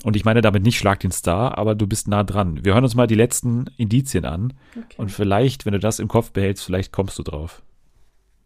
Und 0.04 0.16
ich 0.16 0.26
meine 0.26 0.42
damit 0.42 0.64
nicht 0.64 0.78
Schlag 0.80 1.00
den 1.02 1.12
Star, 1.12 1.58
aber 1.60 1.76
du 1.76 1.86
bist 1.86 2.08
nah 2.08 2.24
dran. 2.24 2.66
Wir 2.66 2.74
hören 2.74 2.84
uns 2.84 2.96
mal 2.96 3.06
die 3.08 3.16
letzten 3.16 3.68
Indizien 3.78 4.26
an. 4.26 4.54
Okay. 4.76 4.96
Und 4.98 5.12
vielleicht, 5.12 5.66
wenn 5.66 5.74
du 5.74 5.80
das 5.80 6.00
im 6.00 6.08
Kopf 6.08 6.32
behältst, 6.32 6.64
vielleicht 6.66 6.92
kommst 6.92 7.20
du 7.20 7.24
drauf. 7.24 7.62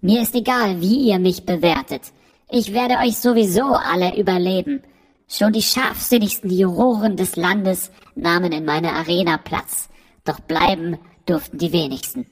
Mir 0.01 0.21
ist 0.21 0.35
egal, 0.35 0.81
wie 0.81 1.07
ihr 1.09 1.17
mich 1.19 1.45
bewertet. 1.45 2.11
Ich 2.49 2.73
werde 2.73 2.95
euch 2.99 3.17
sowieso 3.17 3.63
alle 3.73 4.17
überleben. 4.17 4.81
Schon 5.27 5.53
die 5.53 5.61
scharfsinnigsten 5.63 6.51
Juroren 6.51 7.17
des 7.17 7.35
Landes 7.35 7.91
nahmen 8.15 8.51
in 8.51 8.65
meiner 8.65 8.93
Arena 8.93 9.37
Platz. 9.37 9.89
Doch 10.23 10.39
bleiben 10.39 10.97
durften 11.25 11.57
die 11.57 11.71
wenigsten. 11.71 12.27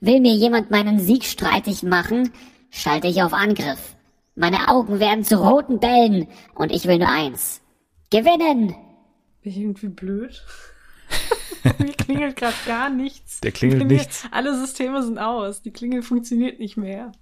Will 0.00 0.20
mir 0.20 0.34
jemand 0.34 0.70
meinen 0.70 0.98
Sieg 1.00 1.24
streitig 1.24 1.82
machen, 1.82 2.32
schalte 2.70 3.08
ich 3.08 3.22
auf 3.22 3.32
Angriff. 3.32 3.96
Meine 4.34 4.68
Augen 4.68 5.00
werden 5.00 5.24
zu 5.24 5.36
roten 5.42 5.80
Bällen 5.80 6.28
und 6.54 6.70
ich 6.72 6.86
will 6.86 6.98
nur 6.98 7.08
eins. 7.08 7.60
Gewinnen! 8.10 8.68
Bin 9.42 9.52
ich 9.52 9.58
irgendwie 9.58 9.88
blöd? 9.88 10.42
Mir 11.78 11.92
klingelt 11.92 12.36
gerade 12.36 12.54
gar 12.66 12.90
nichts. 12.90 13.40
Der 13.40 13.52
klingelt 13.52 13.80
mir- 13.86 13.96
nichts. 13.96 14.24
Alle 14.30 14.54
Systeme 14.58 15.02
sind 15.02 15.18
aus. 15.18 15.62
Die 15.62 15.70
Klingel 15.72 16.02
funktioniert 16.02 16.58
nicht 16.58 16.76
mehr. 16.76 17.12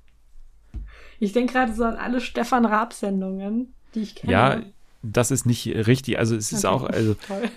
Ich 1.19 1.33
denke 1.33 1.53
gerade 1.53 1.73
so 1.73 1.85
an 1.85 1.97
alle 1.97 2.21
Stefan 2.21 2.65
Raab-Sendungen, 2.65 3.73
die 3.95 4.01
ich 4.01 4.15
kenne. 4.15 4.33
Ja, 4.33 4.61
das 5.03 5.31
ist 5.31 5.47
nicht 5.47 5.67
richtig. 5.67 6.19
Also 6.19 6.37
es 6.37 6.53
ist 6.53 6.65
Okay. 6.65 6.75
auch, 6.75 6.85
also 6.89 7.15
Toll. 7.15 7.49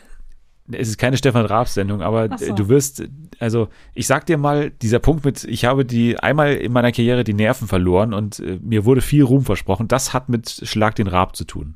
es 0.71 0.87
ist 0.89 0.97
keine 0.97 1.17
Stefan 1.17 1.45
Raab-Sendung, 1.45 2.01
aber 2.01 2.37
so. 2.37 2.53
du 2.53 2.69
wirst, 2.69 3.03
also 3.39 3.67
ich 3.93 4.07
sag 4.07 4.25
dir 4.25 4.37
mal, 4.37 4.71
dieser 4.71 4.99
Punkt 4.99 5.25
mit, 5.25 5.43
ich 5.43 5.65
habe 5.65 5.85
die 5.85 6.17
einmal 6.19 6.55
in 6.55 6.71
meiner 6.71 6.91
Karriere 6.91 7.23
die 7.23 7.33
Nerven 7.33 7.67
verloren 7.67 8.13
und 8.13 8.39
äh, 8.39 8.57
mir 8.61 8.85
wurde 8.85 9.01
viel 9.01 9.23
Ruhm 9.23 9.43
versprochen, 9.43 9.87
das 9.87 10.13
hat 10.13 10.29
mit 10.29 10.49
Schlag 10.63 10.95
den 10.95 11.07
Raab 11.07 11.35
zu 11.35 11.43
tun. 11.45 11.75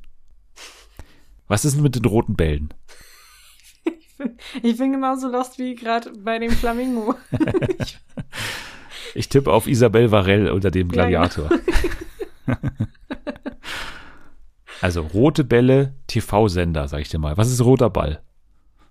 Was 1.48 1.66
ist 1.66 1.76
denn 1.76 1.84
mit 1.84 1.96
den 1.96 2.06
roten 2.06 2.36
Bällen? 2.36 2.70
Ich 4.64 4.78
bin 4.78 4.94
genauso 4.94 5.28
lost 5.28 5.60
wie 5.60 5.76
gerade 5.76 6.10
bei 6.18 6.40
dem 6.40 6.50
Flamingo. 6.52 7.16
Ich 7.80 7.98
tippe 9.30 9.52
auf 9.52 9.68
Isabel 9.68 10.12
Varell 10.12 10.50
unter 10.52 10.72
dem 10.72 10.90
Ja, 10.92 11.06
genau. 11.06 11.28
Gladiator. 11.28 11.50
also 14.82 15.02
rote 15.02 15.44
Bälle, 15.44 15.96
TV-Sender, 16.08 16.88
sag 16.88 17.02
ich 17.02 17.10
dir 17.10 17.20
mal. 17.20 17.38
Was 17.38 17.50
ist 17.52 17.64
roter 17.64 17.90
Ball? 17.90 18.22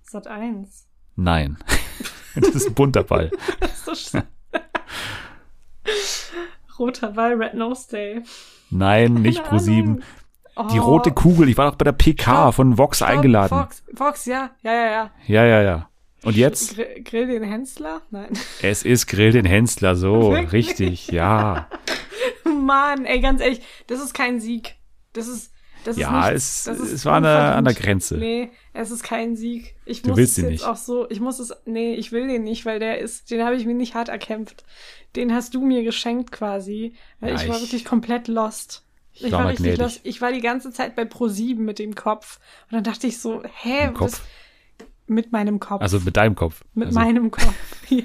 Sat 0.03 0.27
1. 0.27 0.87
Nein. 1.17 1.59
das 2.35 2.55
ist 2.55 2.69
ein 2.69 2.75
bunter 2.75 3.05
Ball. 3.05 3.31
So 3.85 4.19
Roter 6.79 7.13
Ball, 7.13 7.35
Red 7.35 7.55
Nose 7.55 7.89
Day. 7.89 8.23
Nein, 8.71 9.15
nicht 9.15 9.39
Keine 9.39 9.49
pro 9.49 9.59
sieben. 9.59 9.89
Ahnung. 9.91 10.03
Oh, 10.57 10.69
Die 10.73 10.79
rote 10.79 11.13
Kugel, 11.13 11.49
ich 11.49 11.57
war 11.59 11.71
doch 11.71 11.77
bei 11.77 11.85
der 11.85 11.93
PK 11.93 12.53
von 12.53 12.79
Vox 12.79 12.99
stopp, 12.99 13.09
eingeladen. 13.09 13.59
Fox, 13.59 13.85
Fox, 13.95 14.27
ja, 14.27 14.51
ja, 14.63 14.73
ja, 14.73 14.91
ja. 14.91 15.11
Ja, 15.27 15.45
ja, 15.45 15.63
ja. 15.63 15.89
Und 16.25 16.37
jetzt? 16.37 16.75
Grill, 16.75 17.03
Grill 17.05 17.27
den 17.27 17.43
Hensler? 17.43 18.03
Nein. 18.11 18.31
Es 18.63 18.83
ist 18.85 19.07
Grill 19.07 19.33
den 19.33 19.45
Hensler, 19.45 19.95
so, 19.97 20.31
Wirklich? 20.33 20.53
richtig, 20.53 21.09
ja. 21.09 21.69
Mann, 22.45 23.05
ey, 23.05 23.21
ganz 23.21 23.41
ehrlich, 23.41 23.61
das 23.87 24.01
ist 24.03 24.15
kein 24.15 24.41
Sieg. 24.41 24.77
Das 25.13 25.29
ist, 25.29 25.53
das 25.85 25.97
Ja, 25.97 26.29
ist 26.29 26.35
es- 26.37 26.67
nichts, 26.67 26.81
das 26.81 26.89
ist 26.89 26.93
es 26.93 27.05
war 27.05 27.15
an 27.15 27.23
der- 27.25 27.55
an 27.57 27.65
der. 27.65 27.75
Grenze. 27.75 28.17
Nee, 28.17 28.51
es 28.73 28.91
ist 28.91 29.03
kein 29.03 29.37
Sieg. 29.37 29.75
Ich 29.85 30.03
Du 30.03 30.11
muss 30.11 30.19
willst 30.19 30.33
es 30.39 30.43
jetzt 30.45 30.51
nicht. 30.51 30.65
auch 30.65 30.77
so, 30.77 31.09
ich 31.11 31.21
muss 31.21 31.39
es, 31.39 31.53
nee, 31.67 31.95
ich 31.95 32.11
will 32.13 32.27
den 32.27 32.45
nicht, 32.45 32.65
weil 32.65 32.79
der 32.79 32.99
ist, 32.99 33.31
den 33.31 33.45
habe 33.45 33.57
ich 33.57 33.67
mir 33.67 33.75
nicht 33.75 33.95
hart 33.95 34.09
erkämpft. 34.09 34.65
Den 35.17 35.33
hast 35.35 35.55
du 35.55 35.65
mir 35.65 35.85
geschenkt 35.85 36.33
quasi, 36.33 36.95
weil 37.21 37.31
Ja, 37.35 37.37
ich 37.43 37.49
war 37.49 37.57
ich- 37.57 37.63
wirklich 37.63 37.85
komplett 37.85 38.29
lost. 38.29 38.83
Ich, 39.17 39.25
war 39.25 39.33
war 39.33 39.41
mal 39.43 39.47
richtig 39.51 39.67
gnädig. 39.67 39.81
lost. 39.81 40.01
Ich 40.03 40.21
war 40.21 40.33
die 40.33 40.41
ganze 40.41 40.73
Zeit 40.73 40.97
bei 40.97 41.03
Pro7 41.05 41.57
mit 41.59 41.79
dem 41.79 41.95
Kopf. 41.95 42.41
Und 42.65 42.73
dann 42.73 42.83
dachte 42.85 43.07
ich 43.07 43.21
so, 43.21 43.43
hä, 43.63 43.91
was? 43.95 44.21
Mit 45.07 45.33
meinem 45.33 45.61
Kopf. 45.61 45.83
Also 45.83 46.01
mit 46.01 46.17
deinem 46.17 46.35
Kopf. 46.35 46.63
mit 46.75 46.87
also, 46.89 46.99
meinem 46.99 47.31
Kopf, 47.31 47.55
ja. 47.91 48.05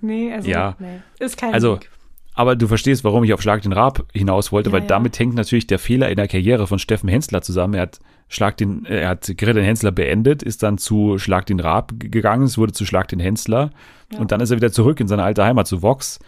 nee, 0.00 0.32
also, 0.32 0.48
Ja. 0.48 0.76
nee, 0.78 1.00
ist 1.18 1.36
kein 1.36 1.52
Also, 1.52 1.74
Sieg. 1.76 1.90
aber 2.34 2.56
du 2.56 2.66
verstehst, 2.66 3.04
warum 3.04 3.24
ich 3.24 3.32
auf 3.34 3.42
Schlag 3.42 3.62
den 3.62 3.72
Raab 3.72 4.06
hinaus 4.12 4.50
wollte, 4.52 4.70
Ja, 4.70 4.74
weil 4.74 4.82
ja. 4.82 4.86
damit 4.88 5.18
hängt 5.18 5.34
natürlich 5.34 5.66
der 5.66 5.78
Fehler 5.78 6.08
in 6.08 6.16
der 6.16 6.28
Karriere 6.28 6.66
von 6.66 6.78
Steffen 6.78 7.08
Hensler 7.08 7.42
zusammen. 7.42 7.74
Er 7.74 7.82
hat 7.82 8.00
Schlag 8.28 8.56
den, 8.56 8.86
äh, 8.86 9.00
er 9.00 9.08
hat 9.10 9.30
Grill 9.36 9.52
den 9.54 9.64
Hensler 9.64 9.92
beendet, 9.92 10.42
ist 10.42 10.62
dann 10.62 10.78
zu 10.78 11.18
Schlag 11.18 11.46
den 11.46 11.60
Raab 11.60 11.92
gegangen, 11.98 12.44
es 12.44 12.56
wurde 12.56 12.72
zu 12.72 12.86
Schlag 12.86 13.08
den 13.08 13.20
Hensler 13.20 13.70
und 14.18 14.32
dann 14.32 14.40
ist 14.40 14.50
er 14.50 14.56
wieder 14.56 14.72
zurück 14.72 15.00
in 15.00 15.08
seine 15.08 15.22
alte 15.24 15.44
Heimat 15.44 15.66
zu 15.66 15.82
Vox 15.82 16.18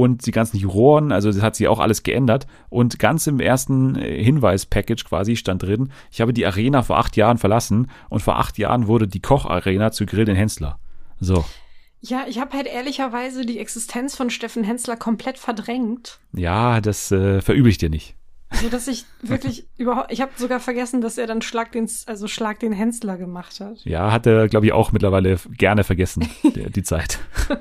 und 0.00 0.26
die 0.26 0.30
ganzen 0.30 0.56
Juroren, 0.56 1.12
also 1.12 1.30
das 1.30 1.42
hat 1.42 1.54
sich 1.56 1.68
auch 1.68 1.78
alles 1.78 2.02
geändert 2.02 2.46
und 2.68 2.98
ganz 2.98 3.26
im 3.26 3.38
ersten 3.38 3.96
äh, 3.96 4.22
Hinweis-Package 4.22 5.04
quasi 5.04 5.36
stand 5.36 5.62
drin, 5.62 5.92
ich 6.10 6.20
habe 6.20 6.32
die 6.32 6.46
Arena 6.46 6.82
vor 6.82 6.98
acht 6.98 7.16
Jahren 7.16 7.38
verlassen 7.38 7.90
und 8.08 8.20
vor 8.20 8.38
acht 8.38 8.58
Jahren 8.58 8.86
wurde 8.86 9.06
die 9.06 9.20
Koch-Arena 9.20 9.92
zu 9.92 10.06
Grill 10.06 10.24
den 10.24 10.36
Hensler. 10.36 10.78
So, 11.20 11.44
Ja, 12.00 12.24
ich 12.28 12.40
habe 12.40 12.56
halt 12.56 12.66
ehrlicherweise 12.66 13.44
die 13.44 13.58
Existenz 13.58 14.16
von 14.16 14.30
Steffen 14.30 14.64
Hensler 14.64 14.96
komplett 14.96 15.38
verdrängt. 15.38 16.18
ja, 16.32 16.80
das 16.80 17.12
äh, 17.12 17.40
verübe 17.42 17.68
ich 17.68 17.78
dir 17.78 17.90
nicht. 17.90 18.16
So 18.52 18.68
dass 18.68 18.88
ich 18.88 19.04
wirklich 19.22 19.66
überhaupt, 19.76 20.10
ich 20.12 20.20
habe 20.20 20.32
sogar 20.36 20.58
vergessen, 20.60 21.00
dass 21.00 21.18
er 21.18 21.26
dann 21.26 21.40
Schlag 21.40 21.72
den, 21.72 21.88
also 22.06 22.26
Schlag 22.26 22.58
den 22.58 22.72
Hensler 22.72 23.16
gemacht 23.16 23.60
hat. 23.60 23.84
Ja, 23.84 24.10
hat 24.12 24.26
er, 24.26 24.48
glaube 24.48 24.66
ich, 24.66 24.72
auch 24.72 24.90
mittlerweile 24.92 25.36
gerne 25.56 25.84
vergessen, 25.84 26.28
die, 26.42 26.68
die 26.70 26.82
Zeit. 26.82 27.18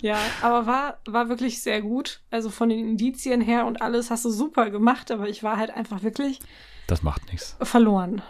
Ja, 0.00 0.16
aber 0.42 0.66
war, 0.66 0.98
war 1.06 1.28
wirklich 1.28 1.62
sehr 1.62 1.82
gut. 1.82 2.20
Also 2.30 2.50
von 2.50 2.68
den 2.68 2.78
Indizien 2.80 3.40
her 3.40 3.66
und 3.66 3.82
alles 3.82 4.10
hast 4.10 4.24
du 4.24 4.30
super 4.30 4.70
gemacht, 4.70 5.10
aber 5.10 5.28
ich 5.28 5.42
war 5.42 5.56
halt 5.56 5.70
einfach 5.70 6.02
wirklich 6.02 6.40
Das 6.86 7.02
macht 7.02 7.30
nichts. 7.30 7.56
verloren. 7.62 8.22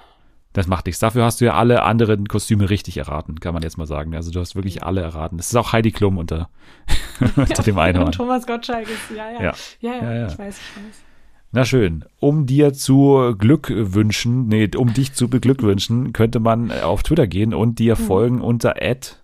Das 0.52 0.66
macht 0.66 0.86
nichts. 0.86 0.98
Dafür 0.98 1.24
hast 1.24 1.40
du 1.40 1.44
ja 1.44 1.55
alle 1.55 1.82
anderen 1.82 2.26
Kostüme 2.26 2.68
richtig 2.70 2.96
erraten, 2.96 3.38
kann 3.38 3.55
man 3.55 3.62
jetzt 3.62 3.78
mal 3.78 3.86
sagen. 3.86 4.14
Also 4.16 4.30
du 4.30 4.40
hast 4.40 4.56
wirklich 4.56 4.82
alle 4.82 5.02
erraten. 5.02 5.38
Es 5.38 5.48
ist 5.48 5.56
auch 5.56 5.72
Heidi 5.72 5.92
Klum 5.92 6.18
unter, 6.18 6.48
unter 7.36 7.62
dem 7.62 7.76
Und 7.76 7.82
Einhorn. 7.82 8.12
Thomas 8.12 8.46
Gottschalk 8.46 8.88
ist, 8.88 9.16
ja, 9.16 9.30
ja. 9.30 9.42
Ja. 9.42 9.55
Ja, 9.80 9.92
ja, 9.94 10.02
Ja, 10.02 10.14
ja. 10.14 10.26
ich 10.26 10.38
weiß, 10.38 10.59
ich 10.59 10.76
weiß. 10.76 11.02
Na 11.51 11.65
schön. 11.65 12.05
Um 12.20 12.45
dir 12.47 12.75
zu 12.75 13.35
Glück 13.39 13.73
wünschen, 13.75 14.49
nee, 14.49 14.69
um 14.77 14.93
dich 14.93 15.15
zu 15.15 15.29
beglückwünschen, 15.29 16.12
könnte 16.12 16.41
man 16.41 16.70
auf 16.70 17.03
Twitter 17.03 17.27
gehen 17.27 17.55
und 17.55 17.79
dir 17.79 17.97
folgen 17.97 18.41
unter 18.43 18.77
Ad. 18.83 19.16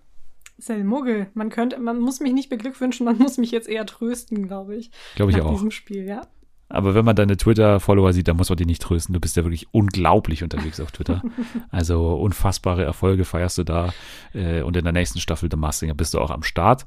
Ist 0.57 0.69
ja 0.69 0.75
ein 0.75 0.87
Muggel. 0.87 1.27
Man 1.33 1.49
könnte, 1.49 1.77
man 1.79 1.99
muss 1.99 2.21
mich 2.21 2.33
nicht 2.33 2.49
beglückwünschen, 2.49 3.05
man 3.05 3.17
muss 3.17 3.37
mich 3.37 3.51
jetzt 3.51 3.67
eher 3.67 3.85
trösten, 3.85 4.47
glaube 4.47 4.75
ich. 4.75 4.89
Glaube 5.15 5.31
ich 5.31 5.37
nach 5.37 5.45
auch. 5.45 5.51
diesem 5.51 5.69
Spiel, 5.69 6.05
ja. 6.05 6.25
Aber 6.67 6.95
wenn 6.95 7.05
man 7.05 7.15
deine 7.15 7.37
Twitter-Follower 7.37 8.11
sieht, 8.11 8.27
dann 8.27 8.37
muss 8.37 8.49
man 8.49 8.57
die 8.57 8.65
nicht 8.65 8.81
trösten. 8.81 9.13
Du 9.13 9.19
bist 9.19 9.37
ja 9.37 9.43
wirklich 9.43 9.67
unglaublich 9.71 10.43
unterwegs 10.43 10.79
auf 10.79 10.91
Twitter. 10.91 11.21
Also 11.71 12.15
unfassbare 12.15 12.83
Erfolge 12.83 13.25
feierst 13.25 13.57
du 13.57 13.63
da. 13.63 13.89
Äh, 14.33 14.61
und 14.61 14.77
in 14.77 14.83
der 14.83 14.93
nächsten 14.93 15.19
Staffel 15.19 15.49
The 15.51 15.57
Maskinger 15.57 15.93
bist 15.93 16.13
du 16.13 16.19
auch 16.19 16.31
am 16.31 16.43
Start. 16.43 16.85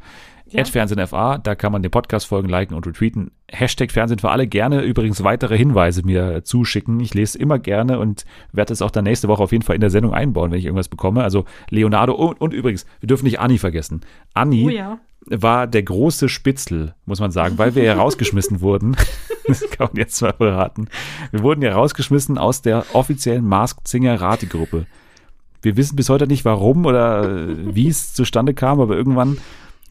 Ja. 0.50 0.64
Fernsehen 0.64 1.06
FA, 1.06 1.36
da 1.36 1.54
kann 1.54 1.72
man 1.72 1.82
den 1.82 1.90
Podcast 1.90 2.26
folgen, 2.26 2.48
liken 2.48 2.74
und 2.74 2.86
retweeten. 2.86 3.30
Hashtag 3.50 3.92
Fernsehen 3.92 4.18
für 4.18 4.30
alle. 4.30 4.46
Gerne 4.46 4.82
übrigens 4.82 5.22
weitere 5.22 5.58
Hinweise 5.58 6.04
mir 6.04 6.42
zuschicken. 6.42 7.00
Ich 7.00 7.12
lese 7.12 7.38
immer 7.38 7.58
gerne 7.58 7.98
und 7.98 8.24
werde 8.52 8.72
es 8.72 8.80
auch 8.80 8.90
dann 8.90 9.04
nächste 9.04 9.28
Woche 9.28 9.42
auf 9.42 9.52
jeden 9.52 9.64
Fall 9.64 9.74
in 9.74 9.80
der 9.82 9.90
Sendung 9.90 10.14
einbauen, 10.14 10.50
wenn 10.50 10.58
ich 10.58 10.64
irgendwas 10.64 10.88
bekomme. 10.88 11.22
Also 11.22 11.44
Leonardo 11.68 12.14
und, 12.14 12.40
und 12.40 12.54
übrigens, 12.54 12.86
wir 13.00 13.06
dürfen 13.06 13.24
nicht 13.24 13.40
Anni 13.40 13.58
vergessen. 13.58 14.00
Anni 14.32 14.64
Oh 14.64 14.70
ja. 14.70 14.98
War 15.26 15.66
der 15.66 15.82
große 15.82 16.28
Spitzel, 16.28 16.94
muss 17.06 17.20
man 17.20 17.30
sagen, 17.30 17.58
weil 17.58 17.74
wir 17.74 17.82
ja 17.82 17.94
rausgeschmissen 17.98 18.60
wurden. 18.60 18.96
Das 19.48 19.62
kann 19.70 19.88
man 19.90 19.96
jetzt 19.96 20.20
mal 20.20 20.34
verraten. 20.34 20.88
Wir 21.30 21.42
wurden 21.42 21.62
ja 21.62 21.72
rausgeschmissen 21.72 22.36
aus 22.36 22.60
der 22.60 22.84
offiziellen 22.92 23.48
Masked 23.48 23.88
Singer 23.88 24.20
Rategruppe. 24.20 24.84
Wir 25.62 25.78
wissen 25.78 25.96
bis 25.96 26.10
heute 26.10 26.26
nicht 26.26 26.44
warum 26.44 26.84
oder 26.84 27.24
äh, 27.24 27.74
wie 27.74 27.88
es 27.88 28.12
zustande 28.12 28.52
kam, 28.52 28.78
aber 28.78 28.94
irgendwann 28.94 29.38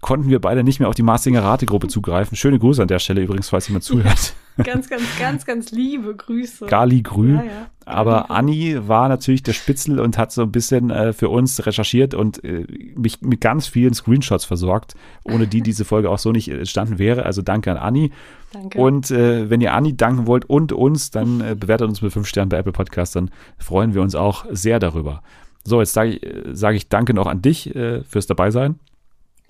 konnten 0.02 0.30
wir 0.30 0.40
beide 0.40 0.64
nicht 0.64 0.80
mehr 0.80 0.90
auf 0.90 0.96
die 0.96 1.04
Mastinger 1.04 1.44
Rategruppe 1.44 1.88
zugreifen. 1.88 2.36
Schöne 2.36 2.60
Grüße 2.60 2.82
an 2.82 2.88
der 2.88 3.00
Stelle 3.00 3.22
übrigens, 3.22 3.50
falls 3.50 3.68
jemand 3.68 3.84
zuhört. 3.84 4.34
Ganz, 4.64 4.90
ganz, 4.90 5.04
ganz, 5.20 5.46
ganz 5.46 5.72
liebe 5.72 6.16
Grüße. 6.16 6.66
Gali 6.66 7.04
Grü. 7.04 7.36
Ja, 7.36 7.44
ja. 7.44 7.70
Aber 7.86 8.32
Anni 8.32 8.76
war 8.88 9.08
natürlich 9.08 9.44
der 9.44 9.54
Spitzel 9.54 10.00
und 10.00 10.18
hat 10.18 10.32
so 10.32 10.42
ein 10.42 10.52
bisschen 10.52 10.90
äh, 10.90 11.14
für 11.14 11.30
uns 11.30 11.64
recherchiert 11.68 12.16
und 12.16 12.44
äh, 12.44 12.66
mich 12.96 13.22
mit 13.22 13.40
ganz 13.40 13.68
vielen 13.68 13.94
Screenshots 13.94 14.46
versorgt, 14.46 14.96
ohne 15.24 15.46
die 15.46 15.62
diese 15.62 15.86
Folge 15.86 16.10
auch 16.10 16.18
so 16.18 16.32
nicht 16.32 16.50
entstanden 16.50 16.98
wäre. 16.98 17.24
Also 17.24 17.44
danke 17.44 17.70
an 17.70 17.78
Anni. 17.78 18.12
Danke. 18.52 18.80
Und 18.80 19.12
äh, 19.12 19.48
wenn 19.52 19.62
ihr 19.62 19.74
Anni 19.74 19.96
danken 19.96 20.26
wollt 20.26 20.46
und 20.46 20.72
uns, 20.72 21.12
dann 21.12 21.40
äh, 21.42 21.56
bewertet 21.56 21.88
uns 21.88 22.02
mit 22.02 22.12
fünf 22.12 22.28
Sternen 22.28 22.50
bei 22.50 22.58
Apple 22.58 22.74
Podcast, 22.74 23.16
dann 23.16 23.30
freuen 23.60 23.94
wir 23.94 24.02
uns 24.02 24.16
auch 24.16 24.46
sehr 24.50 24.80
darüber. 24.80 25.22
So, 25.64 25.82
jetzt 25.82 25.94
sage 25.94 26.12
ich, 26.12 26.24
äh, 26.24 26.44
sag 26.54 26.74
ich 26.74 26.90
Danke 26.90 27.14
noch 27.14 27.28
an 27.28 27.44
dich 27.44 27.76
äh, 27.76 28.04
fürs 28.04 28.26
Dabeisein. 28.26 28.80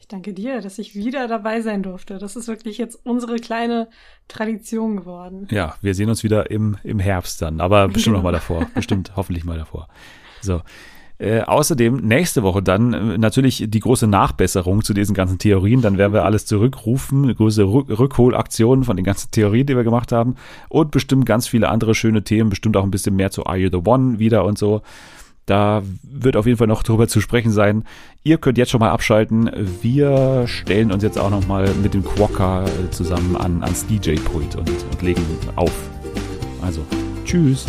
Ich 0.08 0.10
danke 0.10 0.32
dir, 0.32 0.62
dass 0.62 0.80
ich 0.80 0.96
wieder 0.96 1.28
dabei 1.28 1.60
sein 1.60 1.84
durfte. 1.84 2.18
Das 2.18 2.38
ist 2.38 2.48
wirklich 2.48 2.78
jetzt 2.78 2.98
unsere 3.04 3.36
kleine 3.36 3.90
Tradition 4.30 4.96
geworden. 4.96 5.50
Ja, 5.52 5.76
wir 5.82 5.94
sehen 5.96 6.08
uns 6.08 6.24
wieder 6.24 6.50
im, 6.50 6.78
im 6.86 7.00
Herbst 7.00 7.42
dann, 7.42 7.60
aber 7.60 7.88
bestimmt 7.90 8.06
Genau. 8.14 8.18
noch 8.20 8.24
mal 8.24 8.32
davor. 8.32 8.68
Bestimmt, 8.74 9.18
hoffentlich 9.18 9.44
mal 9.44 9.58
davor. 9.58 9.90
So. 10.42 10.62
Äh, 11.20 11.42
außerdem 11.42 11.98
nächste 11.98 12.42
Woche 12.44 12.64
dann 12.64 12.94
äh, 12.94 13.18
natürlich 13.18 13.66
die 13.68 13.80
große 13.82 14.08
Nachbesserung 14.08 14.82
zu 14.82 14.94
diesen 14.94 15.14
ganzen 15.14 15.40
Theorien. 15.40 15.82
Dann 15.82 15.98
werden 15.98 16.14
wir 16.14 16.24
alles 16.24 16.46
zurückrufen, 16.46 17.24
eine 17.26 17.36
große 17.36 17.64
Rück 17.64 17.90
Rückholaktion 18.00 18.86
von 18.86 18.96
den 18.96 19.04
ganzen 19.04 19.30
Theorien, 19.32 19.66
die 19.68 19.76
wir 19.76 19.84
gemacht 19.84 20.14
haben. 20.14 20.36
Und 20.70 20.92
bestimmt 20.92 21.26
ganz 21.26 21.50
viele 21.50 21.68
andere 21.68 21.96
schöne 21.96 22.24
Themen, 22.24 22.50
bestimmt 22.50 22.78
auch 22.78 22.84
ein 22.84 22.92
bisschen 22.92 23.18
mehr 23.18 23.32
zu 23.32 23.46
Are 23.46 23.58
You 23.58 23.70
the 23.70 23.82
One 23.90 24.20
wieder 24.20 24.46
und 24.46 24.58
so. 24.58 24.84
Da 25.48 25.82
wird 26.04 26.36
auf 26.36 26.46
jeden 26.46 26.58
Fall 26.58 26.68
noch 26.68 26.84
drüber 26.84 27.08
zu 27.08 27.22
sprechen 27.22 27.52
sein. 27.52 27.86
Ihr 28.24 28.38
könnt 28.38 28.58
jetzt 28.58 28.70
schon 28.70 28.82
mal 28.82 28.92
abschalten. 28.92 29.50
Wir 29.82 30.46
stellen 30.46 30.92
uns 30.92 31.04
jetzt 31.04 31.18
auch 31.18 31.30
noch 31.30 31.48
mal 31.48 31.74
mit 31.82 31.94
dem 31.94 32.04
Quokka 32.04 32.66
äh, 32.66 32.92
zusammen 32.92 33.38
an, 33.38 33.64
ans 33.64 33.88
DJ-Pult 33.88 34.58
und, 34.58 34.70
und 34.70 35.02
legen 35.02 35.24
auf. 35.56 35.72
Also, 36.62 36.86
tschüss. 37.24 37.66